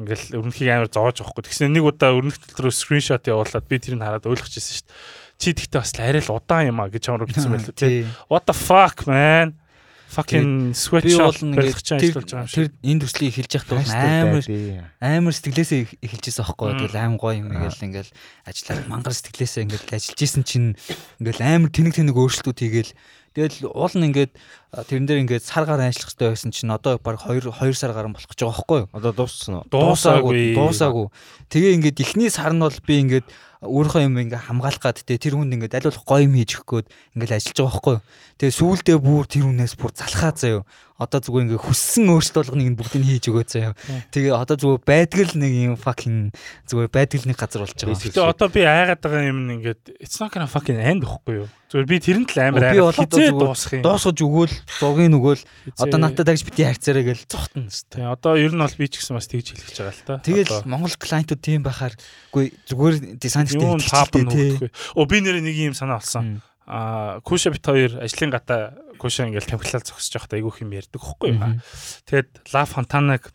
ингээл 0.00 0.40
өрнөхийг 0.40 0.70
амар 0.72 0.88
зоож 0.88 1.20
авахгүй. 1.20 1.44
Тэгсэн 1.44 1.74
нэг 1.76 1.84
удаа 1.84 2.16
өрнөх 2.16 2.38
рүү 2.56 2.72
скриншот 2.72 3.28
явуулаад 3.28 3.66
би 3.68 3.76
тэрийг 3.76 4.00
хараад 4.00 4.24
ойлгочихсон 4.24 4.74
шүү 4.80 4.86
дээ. 4.88 4.96
Чи 5.40 5.48
тэгтээ 5.56 5.80
бас 5.80 5.92
арай 6.00 6.22
л 6.24 6.32
удаан 6.36 6.68
юм 6.72 6.80
а 6.80 6.88
гэж 6.88 7.02
чамруу 7.04 7.28
бичсэн 7.28 7.52
байлоо 7.52 7.74
те. 7.80 8.08
What 8.32 8.48
the 8.48 8.56
fuck 8.56 9.04
man? 9.04 9.60
Fucking 10.10 10.74
sweatshop 10.74 11.22
бол 11.22 11.38
ингээд 11.46 11.58
барилгач 11.70 11.86
тэр 11.86 11.98
ажиллаж 12.02 12.26
байгаа 12.26 12.42
юм 12.42 12.50
шиг. 12.50 12.56
тэр 12.58 12.66
энэ 12.82 13.00
төслийг 13.06 13.30
эхэлж 13.30 13.52
явахдаа 13.54 13.78
бол 13.78 13.94
амар 13.94 14.42
амар 14.98 15.34
сэтгэлээсээ 15.38 15.80
эх- 15.86 15.98
эхэлжсэн 16.02 16.42
аахгүй. 16.42 16.70
Тэгэл 16.82 16.98
аим 16.98 17.14
гоё 17.14 17.34
юм 17.38 17.48
ингээл 17.54 17.84
ингээл 17.86 18.10
ажиллаад 18.42 18.86
мангар 18.90 19.14
сэтгэлээсээ 19.14 19.62
ингээл 19.70 19.94
ажиллаж 19.94 20.18
исэн 20.26 20.42
чинь 20.42 20.68
ингээл 21.22 21.42
амар 21.46 21.70
тэнэг 21.70 21.94
тэнэг 21.94 22.16
өөрчлөлтүүд 22.18 22.58
хийгээл 22.58 22.92
тэгэл 23.34 23.70
уул 23.70 23.94
нь 23.94 24.06
ингээд 24.10 24.32
тэрэн 24.90 25.06
дээр 25.06 25.22
ингээд 25.26 25.44
сар 25.46 25.66
гараа 25.66 25.86
ажиллах 25.86 26.10
хэрэгтэй 26.10 26.28
байсан 26.30 26.50
чинь 26.50 26.74
одоо 26.74 26.98
баг 26.98 27.22
2 27.22 27.46
2 27.46 27.74
сар 27.74 27.94
гарan 27.94 28.14
болох 28.14 28.26
гэж 28.26 28.40
байгаа 28.42 28.54
байхгүй 28.58 28.78
юу 28.82 28.88
Одоо 28.90 29.12
дууссан 29.14 29.54
уу? 29.60 29.64
Дуусаагүй. 29.70 30.54
дуусаагүй 30.58 31.06
тэгээ 31.50 31.74
ингээд 31.78 31.98
эхний 32.02 32.30
сар 32.30 32.50
нь 32.50 32.62
бол 32.62 32.78
би 32.82 32.94
ингээд 33.02 33.26
өөрийнхөө 33.60 34.02
юм 34.08 34.16
ингээ 34.16 34.48
хамгаалах 34.48 34.80
гад 34.80 35.04
те 35.04 35.20
тэр 35.20 35.36
хүнд 35.36 35.52
ингээд 35.52 35.76
аль 35.76 35.88
болох 35.92 36.04
гоё 36.08 36.24
юм 36.24 36.32
хийж 36.32 36.64
өгөх 36.64 36.88
гээд 36.88 36.88
ингээд 37.12 37.34
ажиллаж 37.36 37.56
байгаа 37.60 37.70
байхгүй 37.76 37.94
юу 37.94 38.04
тэгээ 38.40 38.56
сүүлдээ 38.56 38.98
бүр 39.04 39.24
тэр 39.28 39.44
хүнээс 39.44 39.74
бүр 39.76 39.92
залхаа 39.92 40.32
заяа 40.32 40.64
одоо 41.00 41.20
зүгээр 41.24 41.44
ингээ 41.48 41.64
хүссэн 41.64 42.04
өөрчлөлт 42.12 42.52
болгоныг 42.52 42.68
нь 42.68 42.76
бүгдийг 42.76 43.04
хийж 43.08 43.24
өгөө 43.32 43.44
заяа 43.48 43.72
тэгээ 44.12 44.36
одоо 44.36 44.56
зүгээр 44.60 44.84
байдгал 44.84 45.32
нэг 45.40 45.52
юм 45.56 45.76
fucking 45.80 46.28
зүгээр 46.68 46.90
байдгалны 46.92 47.32
газар 47.32 47.64
болж 47.64 47.72
байгаа 47.72 47.96
Гэтэ 47.96 48.20
одоо 48.20 48.48
би 48.52 48.60
айгаад 48.68 49.00
байгаа 49.00 49.24
юм 49.32 49.40
ингээд 49.48 49.96
it's 49.96 50.20
not 50.20 50.28
gonna 50.28 50.44
fucking 50.44 50.76
end 50.76 51.08
гэхгүй 51.08 51.40
юу. 51.40 51.48
Зүгээр 51.72 51.88
би 51.88 51.96
тэрэнд 52.02 52.30
л 52.34 52.40
амар 52.44 52.62
Би 52.68 52.82
бол 52.84 52.92
айгаад 52.92 53.08
одоо 53.08 53.18
хизээ 53.18 53.32
дуусах 53.32 53.72
юм. 53.78 53.82
дуусгаж 53.86 54.18
өгөөл 54.20 54.54
зугийн 54.76 55.14
өгөөл 55.16 55.42
одоо 55.80 55.98
надад 56.02 56.26
дагж 56.26 56.42
бити 56.44 56.66
хайрцаарай 56.68 57.04
гэж 57.08 57.18
цохтно 57.30 57.70
Тий, 57.70 58.04
одоо 58.04 58.34
ер 58.36 58.52
нь 58.52 58.60
бол 58.60 58.76
би 58.76 58.86
ч 58.90 59.00
гэсэн 59.00 59.14
бас 59.16 59.30
тэгж 59.30 59.46
хэлэх 59.54 59.66
гэж 59.70 59.78
байгаа 59.80 59.94
л 59.94 60.04
та. 60.04 60.14
Тэгэл 60.20 60.66
Монгол 60.66 60.94
клиентууд 60.98 61.40
тийм 61.40 61.62
байхаар 61.62 61.94
үгүй 62.34 62.52
зүгээр 62.68 62.94
дизайнертэй 63.16 64.20
нь 64.20 64.30
тий. 64.34 64.50
Оо 64.98 65.06
би 65.06 65.22
нэр 65.22 65.38
нэг 65.40 65.56
юм 65.56 65.74
санаа 65.78 66.02
олсон. 66.02 66.42
Аа 66.66 67.22
Куша 67.22 67.50
бит 67.54 67.62
хоёр 67.62 68.02
ажлын 68.02 68.30
гата 68.34 68.74
Куша 69.00 69.24
ингээл 69.24 69.56
тамхилал 69.56 69.80
зогсож 69.80 70.12
байхдаа 70.12 70.36
айгүйх 70.36 70.60
юм 70.60 70.76
ярьдаг 70.76 71.00
хөхгүй 71.00 71.32
юм. 71.32 71.64
Тэгэд 72.04 72.52
Ла 72.52 72.68
Фонтанаг 72.68 73.32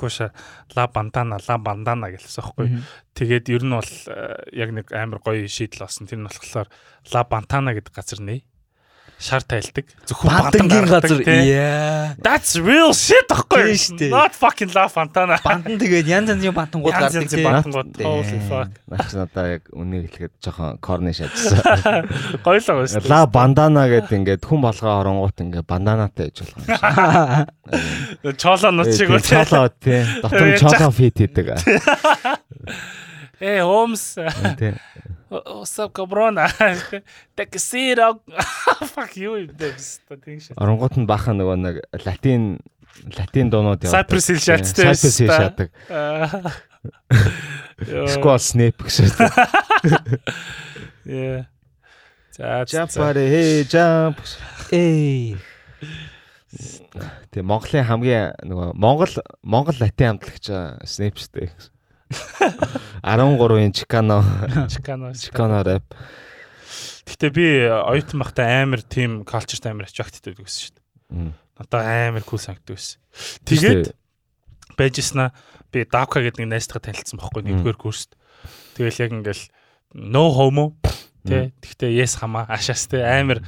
Куша 0.00 0.32
Ла 0.74 0.88
Бандана 0.88 1.36
Ла 1.36 1.56
Бандана 1.60 2.08
гэлсэн 2.08 2.44
хөхгүй. 2.48 2.80
Тэгээд 3.12 3.52
ер 3.52 3.62
нь 3.68 3.76
бол 3.76 3.92
э, 4.08 4.56
яг 4.56 4.72
нэг 4.72 4.88
амар 4.96 5.20
гоё 5.20 5.44
шийдэл 5.44 5.84
болсон. 5.84 6.08
Тэр 6.08 6.24
нь 6.24 6.28
болохоор 6.28 6.68
Ла 7.12 7.22
Бантана 7.28 7.76
гэдэг 7.76 7.92
газар 7.92 8.24
нэ. 8.24 8.40
Шар 9.20 9.44
тайлдаг. 9.44 9.84
Зөвхөн 10.08 10.32
Бандангийн 10.32 10.86
газар 10.88 11.20
яа. 11.28 12.16
That's 12.24 12.56
real 12.56 12.94
shit 12.96 13.28
Тийм 13.28 13.36
ахгүй. 13.36 13.76
шүү 13.76 13.96
дээ. 14.00 14.08
Not 14.08 14.32
fucking 14.32 14.72
La 14.72 14.86
Fontana. 14.88 15.36
Бандан 15.44 15.76
тэгээд 15.76 16.08
янз 16.08 16.32
янзын 16.32 16.54
бантангууд 16.56 16.94
Янз 16.96 17.04
гардаг 17.04 17.20
янзын 17.20 17.36
тий. 17.36 17.44
бантангууд. 17.44 18.00
Holy 18.00 18.40
fuck. 18.48 18.70
Наач 18.88 19.12
надаа 19.12 19.44
яг 19.60 19.68
үнийг 19.76 20.08
хэлэхэд 20.08 20.32
жоохон 20.40 20.80
корниш 20.80 21.20
ажилласан. 21.20 22.08
Гоё 22.48 22.56
л 22.56 22.64
байгаа 22.64 22.88
шүү 22.88 23.04
дээ. 23.04 23.12
Ла 23.12 23.20
бандана 23.28 23.84
гэдэг 23.92 24.16
ингээд 24.24 24.42
хүн 24.48 24.60
болгоо 24.64 24.92
оронгууд 25.04 25.36
ингээд 25.36 25.68
банданатай 25.68 26.32
гэж 26.32 26.40
юм. 26.40 26.56
Чоло 28.40 28.72
нут 28.72 28.88
шиг 28.96 29.12
үү. 29.12 29.20
Чолоо 29.20 29.68
тий. 29.68 30.00
Дотор 30.24 30.48
нь 30.48 30.56
чолоо 30.56 30.88
фит 30.90 31.20
хийдэг. 31.20 31.60
Э, 33.40 33.62
Холмс. 33.64 34.16
Тий. 34.60 34.74
What's 35.30 35.78
up, 35.78 35.92
cabrón? 35.92 36.34
Take 37.36 37.54
a 37.54 37.58
seat. 37.58 37.98
Fuck 38.82 39.16
you. 39.16 39.46
Дэвс. 39.46 40.02
Тэгш. 40.10 40.58
Оронгууд 40.58 40.98
нь 40.98 41.06
баха 41.06 41.30
нөгөө 41.30 41.54
нэг 41.54 41.76
латин 42.02 42.58
латин 43.14 43.46
дуунууд 43.46 43.78
яваад. 43.86 44.10
Cypress 44.10 44.26
Hill 44.26 44.42
шаардтай 44.42 44.90
Cypress 44.90 45.22
Hill 45.22 45.30
шаадаг. 45.30 45.70
Squall 48.10 48.42
Snap 48.42 48.74
гэсэн. 48.82 49.06
Yeah. 51.06 51.46
За. 52.34 52.66
Jump 52.66 52.90
party 52.90 53.22
hey 53.30 53.62
jump. 53.70 54.18
Эй. 54.74 55.38
Тэгээ 57.30 57.46
Монголын 57.46 57.86
хамгийн 57.86 58.34
нөгөө 58.50 58.74
Монгол 58.74 59.14
Монгол 59.46 59.78
латин 59.78 60.18
хамтлагч 60.18 60.50
Snap 60.90 61.14
штэ. 61.22 61.54
13-ын 62.10 63.72
Chicano 63.72 64.18
Чикано. 64.68 65.14
Chicano 65.14 65.62
rap. 65.62 65.86
Гэтэ 67.06 67.30
би 67.34 67.46
оюутан 67.66 68.22
байхдаа 68.22 68.62
амар 68.62 68.82
team 68.82 69.22
culture 69.24 69.62
амар 69.70 69.86
attracted 69.86 70.34
байсан 70.38 70.70
шүү 70.70 70.74
дээ. 70.74 71.32
Надаа 71.58 72.10
амар 72.10 72.26
cool 72.26 72.42
санагддаг 72.42 72.78
байсан. 72.78 72.98
Тэгээд 73.46 73.94
байжснаа 74.78 75.30
би 75.70 75.86
Davka 75.86 76.22
гэдэг 76.22 76.42
нэг 76.42 76.50
найзтайгаа 76.54 76.86
танилцсан 76.90 77.18
байхгүй 77.18 77.42
нэгдүгээр 77.46 77.78
курст. 77.78 78.14
Тэгэл 78.74 79.02
яг 79.06 79.12
ингээл 79.14 79.44
no 79.94 80.30
homo 80.34 80.78
Тэ? 81.20 81.52
Тэгтээ 81.60 81.90
yes 82.00 82.16
хамаа 82.16 82.48
ашаас 82.48 82.88
тэ 82.88 83.04
амар 83.04 83.44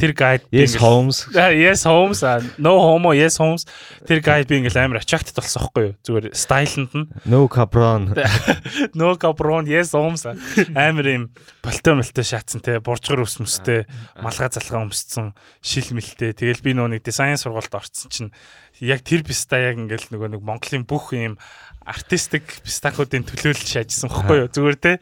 тэр 0.00 0.12
гайд 0.16 0.42
Yes 0.48 0.76
Holmes. 0.80 1.28
Yes 1.36 1.84
homes 1.84 2.24
no 2.56 2.80
homo 2.80 3.12
yes 3.12 3.36
homes 3.36 3.68
тэр 4.08 4.24
гайд 4.24 4.48
би 4.48 4.60
ингээл 4.64 4.80
амар 4.88 5.04
attracted 5.04 5.36
болсон 5.36 5.68
байхгүй 5.68 5.84
юу? 5.84 5.94
Зүгээр 6.00 6.26
стайланд 6.32 6.92
нь. 6.96 7.06
No 7.28 7.44
Cabron. 7.44 8.16
No 8.98 9.14
cabron 9.20 9.68
yes 9.68 9.92
homes 9.92 10.24
амар 10.24 11.06
юм 11.06 11.24
болтой 11.70 11.94
мөлтөө 12.02 12.26
шаацсан 12.26 12.60
те 12.66 12.80
буржгар 12.82 13.22
ус 13.22 13.38
мөстэй 13.38 13.86
малгай 14.18 14.50
залгаа 14.50 14.90
өмссөн 14.90 15.32
шил 15.62 15.88
мэлтэй. 15.94 16.34
Тэгэл 16.34 16.66
би 16.66 16.74
нөгөө 16.74 16.98
нэг 16.98 17.06
дизайн 17.06 17.38
сургуульд 17.38 17.78
орсон 17.78 18.10
чинь 18.10 18.34
яг 18.82 19.06
тэр 19.06 19.22
биста 19.22 19.62
яг 19.62 19.78
ингээл 19.78 20.10
нөгөө 20.10 20.34
нэг 20.34 20.42
Монголын 20.42 20.82
бүх 20.82 21.14
юм 21.14 21.38
артистик 21.86 22.44
пистакуудын 22.66 23.24
төлөөлөл 23.24 23.70
шаажсан 23.70 24.10
байхгүй 24.10 24.36
юу? 24.44 24.50
Зүгээр 24.50 24.78
те. 24.82 24.92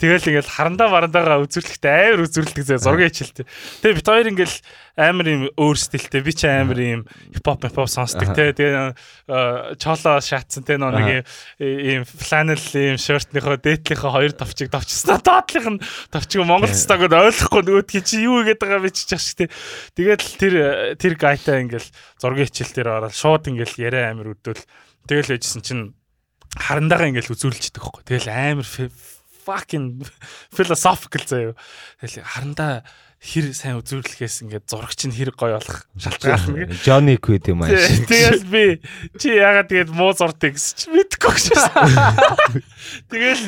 Тэгэл 0.00 0.28
ингээл 0.32 0.50
харандаа 0.50 0.88
барандаага 0.90 1.44
үзүүлэхдээ 1.46 2.16
амар 2.16 2.24
үзүүлдэг 2.26 2.64
зэ 2.64 2.80
зураг 2.82 3.06
хичээлтэй 3.06 3.46
тэгээ 3.84 3.96
бит 4.00 4.08
хоёр 4.08 4.28
ингээл 4.32 4.56
амар 4.98 5.26
юм 5.30 5.42
өөр 5.54 5.78
стилтэй 5.78 6.22
би 6.26 6.34
ч 6.34 6.50
амар 6.50 6.78
юм 6.82 7.02
хипхоп 7.30 7.62
хипхоп 7.62 7.86
сонсдог 7.86 8.34
те. 8.34 8.50
Тэгээ 8.50 9.78
чоло 9.78 10.18
шаатсан 10.18 10.66
те 10.66 10.74
нэг 10.74 11.22
ийм 11.62 12.02
фланел 12.02 12.58
ийм 12.74 12.98
шортныхоо 12.98 13.62
дээдлийнхээ 13.62 14.10
хоёр 14.10 14.32
товчиг 14.34 14.74
товчсон 14.74 15.22
доотлих 15.26 15.66
нь 15.70 15.82
товчиг 16.10 16.42
Монгол 16.42 16.74
стагод 16.74 17.14
ойлгохгүй 17.14 17.62
нөгөөдгий 17.62 18.02
чи 18.02 18.26
юу 18.26 18.42
игээд 18.42 18.58
байгаа 18.58 18.82
би 18.82 18.90
ч 18.90 19.06
чаш 19.06 19.38
те. 19.38 19.46
Тэгээд 19.94 20.22
тэр 20.34 20.54
тэр 20.98 21.14
гайтай 21.14 21.62
ингээл 21.62 21.88
зургийн 22.18 22.50
хичээл 22.50 22.74
дээр 22.74 22.88
ороод 22.98 23.14
шууд 23.14 23.46
ингээл 23.54 23.78
яриа 23.78 24.10
амар 24.10 24.34
өдөөл 24.34 24.66
тэгэл 25.06 25.38
байжсэн 25.38 25.62
чинь 25.62 25.94
харандаага 26.58 27.06
ингээл 27.14 27.32
үзүүлчихдэг 27.38 27.82
байхгүй. 27.86 28.02
Тэгэл 28.02 28.34
амар 28.34 28.66
fucking 29.48 30.04
philosophical 30.56 31.24
заяа. 31.24 31.54
Тэгэл 32.00 32.26
харандаа 32.26 32.84
хэр 33.18 33.50
сайн 33.50 33.82
үзүүлэхээс 33.82 34.46
ингээд 34.46 34.70
зурагч 34.70 35.10
нь 35.10 35.14
хэр 35.14 35.34
гоё 35.34 35.58
болох 35.58 35.90
шалтгаална 35.98 36.70
гэ. 36.70 36.86
Johnny 36.86 37.18
Quid 37.18 37.50
юм 37.50 37.66
аа. 37.66 37.74
Тэгэл 37.74 38.46
би 38.46 38.78
чи 39.18 39.34
ягаад 39.34 39.66
тэгээд 39.66 39.90
муу 39.90 40.14
зуртыг 40.14 40.54
гэж 40.54 40.66
чи 40.78 40.86
мэдэхгүй 40.86 41.34
гэж. 41.34 41.58
Тэгэл 43.10 43.44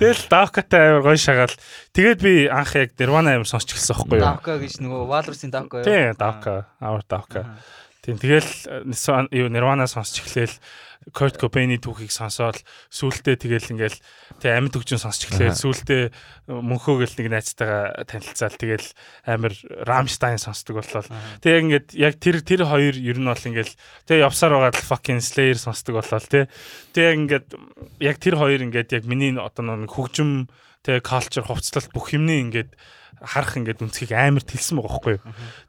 тэгэл 0.00 0.22
Davka-тай 0.24 0.96
амар 0.96 1.04
гоё 1.04 1.20
шагаал. 1.20 1.52
Тэгээд 1.92 2.20
би 2.24 2.48
анх 2.48 2.72
яг 2.80 2.96
Nirvana 2.96 3.36
амар 3.36 3.44
сонсч 3.44 3.76
эхэлсэн 3.76 3.92
байхгүй 4.08 4.18
юу? 4.18 4.24
Davka 4.24 4.56
гэж 4.56 4.74
нөгөө 4.80 5.02
Walrus-ийн 5.04 5.52
Davka 5.52 5.84
юу? 5.84 5.86
Тийм, 5.86 6.16
Davka, 6.16 6.54
our 6.80 7.04
Davka. 7.04 7.60
Тийм 8.00 8.16
тэгэл 8.16 8.48
юу 9.36 9.52
Nirvana 9.52 9.84
сонсч 9.84 10.24
эхлээл 10.24 10.56
Kurt 11.16 11.40
Cobain-ы 11.40 11.80
түүхийг 11.80 12.12
сонсоод 12.12 12.60
сүултээ 12.92 13.40
тэгэл 13.40 13.72
ингээл 13.72 13.98
тэг 14.36 14.52
амьд 14.52 14.76
төгжин 14.76 15.00
сонсч 15.00 15.32
эхлээл 15.32 15.56
сүултээ 15.56 16.02
мөнхөө 16.52 17.08
гэл 17.08 17.16
нэг 17.24 17.28
найзтайгаа 17.40 18.04
танилцаал 18.04 18.56
тэгэл 18.60 18.88
амир 19.24 19.56
Rammstein 19.88 20.36
сонсдог 20.36 20.76
боллоо. 20.76 21.08
Тэг 21.40 21.50
яг 21.50 21.62
ингээд 21.64 21.88
яг 21.96 22.14
тэр 22.20 22.44
тэр 22.44 22.68
хоёр 22.68 22.94
ер 23.00 23.16
нь 23.16 23.26
бол 23.32 23.48
ингээл 23.48 23.74
тэг 24.04 24.18
явсаар 24.20 24.52
байгаа 24.60 24.76
л 24.76 24.88
fucking 24.92 25.24
Slayer 25.24 25.56
сонсдог 25.56 25.96
боллоо 25.96 26.20
тий. 26.20 26.44
Тэг 26.92 27.16
ингээд 27.16 27.48
яг 28.04 28.16
тэр 28.20 28.36
хоёр 28.36 28.60
ингээд 28.60 28.92
яг 28.92 29.04
миний 29.08 29.32
одоо 29.32 29.64
нэг 29.64 29.88
хөгжим 29.88 30.52
тэг 30.84 31.00
culture 31.00 31.48
хувцлалт 31.48 31.96
бүх 31.96 32.12
юмний 32.12 32.44
ингээд 32.44 32.76
харах 33.20 33.56
ингээд 33.60 33.84
үнцгийг 33.84 34.16
амар 34.16 34.44
тэлсэн 34.44 34.80
байгаа 34.80 34.90
байхгүй 34.90 35.14
юу. 35.20 35.24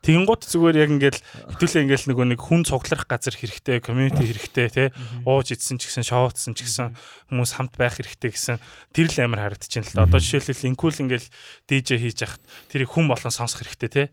Тэгэнгუთ 0.08 0.42
зүгээр 0.48 0.78
яг 0.80 0.90
ингээд 0.96 1.18
хэвлээ 1.60 1.84
ингээд 1.84 2.08
нөгөө 2.08 2.26
нэг 2.32 2.40
хүн 2.40 2.62
цуглах 2.64 3.04
газар 3.06 3.36
хэрэгтэй, 3.36 3.84
community 3.84 4.24
хэрэгтэй 4.24 4.68
те 4.72 4.84
ууж 5.28 5.52
идсэн 5.52 5.76
ч 5.76 5.92
гэсэн 5.92 6.08
шоуцсан 6.08 6.56
ч 6.56 6.64
гэсэн 6.64 6.96
хүмүүс 7.32 7.52
хамт 7.60 7.76
байх 7.76 8.00
хэрэгтэй 8.00 8.32
гэсэн 8.32 8.58
тэр 8.96 9.08
л 9.12 9.18
амар 9.28 9.52
харагдчихээн 9.52 9.86
л 9.92 9.96
да. 10.00 10.08
Одоо 10.08 10.20
жишээлбэл 10.24 10.70
инкул 10.72 10.96
ингээд 10.96 11.26
DJ 11.68 11.90
хийж 12.00 12.18
яхад 12.24 12.42
тэрийг 12.72 12.90
хүн 12.92 13.12
болон 13.12 13.32
сонсох 13.36 13.68
хэрэгтэй 13.68 13.92
те 13.92 14.04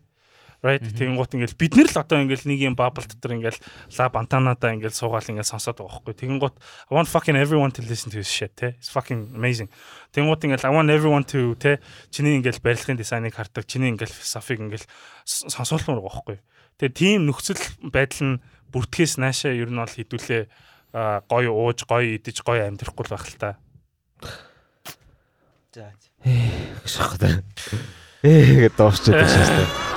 right? 0.63 0.83
Тэгэнгუут 0.83 1.35
ингээл 1.35 1.55
бид 1.55 1.73
нэр 1.79 1.87
л 1.87 2.01
одоо 2.03 2.19
ингээл 2.19 2.47
нэг 2.51 2.59
юм 2.59 2.75
bubble 2.75 3.07
дотор 3.07 3.35
ингээл 3.35 3.59
ла 3.95 4.05
бантанада 4.11 4.75
ингээл 4.75 4.95
суугаал 4.95 5.29
ингээл 5.31 5.53
сонсоод 5.55 5.79
байгаа 5.79 6.03
хгүй 6.03 6.15
тэгэнгуут 6.19 6.55
i 6.59 6.91
want 6.91 7.07
fucking 7.07 7.39
everyone 7.39 7.71
to 7.71 7.79
listen 7.85 8.11
to 8.11 8.19
this 8.19 8.27
shit 8.27 8.51
те 8.59 8.75
it's 8.75 8.91
fucking 8.91 9.31
amazing. 9.31 9.71
Тэгэнгуут 10.11 10.43
ингээл 10.43 10.67
i 10.67 10.73
want 10.75 10.91
everyone 10.91 11.23
to 11.23 11.55
те 11.55 11.79
чиний 12.11 12.35
ингээл 12.39 12.59
барилгын 12.59 12.99
дизайныг 12.99 13.39
хардаг 13.39 13.63
чиний 13.63 13.91
ингээл 13.95 14.11
философиг 14.11 14.59
ингээл 14.59 14.87
сонсоолмор 15.23 16.03
байгаа 16.03 16.19
хгүй 16.19 16.37
тэгээ 16.79 16.95
тийм 16.95 17.19
нөхцөл 17.27 17.63
байдал 17.87 18.35
нь 18.35 18.41
бүртгэхээс 18.75 19.15
наашаа 19.15 19.55
ер 19.55 19.71
нь 19.71 19.79
бол 19.79 19.89
хідүүлээ 19.89 20.43
гой 21.29 21.45
ууж 21.47 21.85
гой 21.85 22.17
идэж 22.17 22.41
гой 22.41 22.65
амьдрахгүй 22.65 23.05
л 23.05 23.13
байх 23.13 23.25
л 23.29 23.37
та. 23.37 23.57
За. 25.73 25.93
Эх, 26.25 26.81
шахаад. 26.89 27.45
Эх, 28.25 28.73
гэдэг 28.73 28.77
дуусчихсан 28.77 29.29
шүү 29.29 29.53
дээ. 29.53 29.88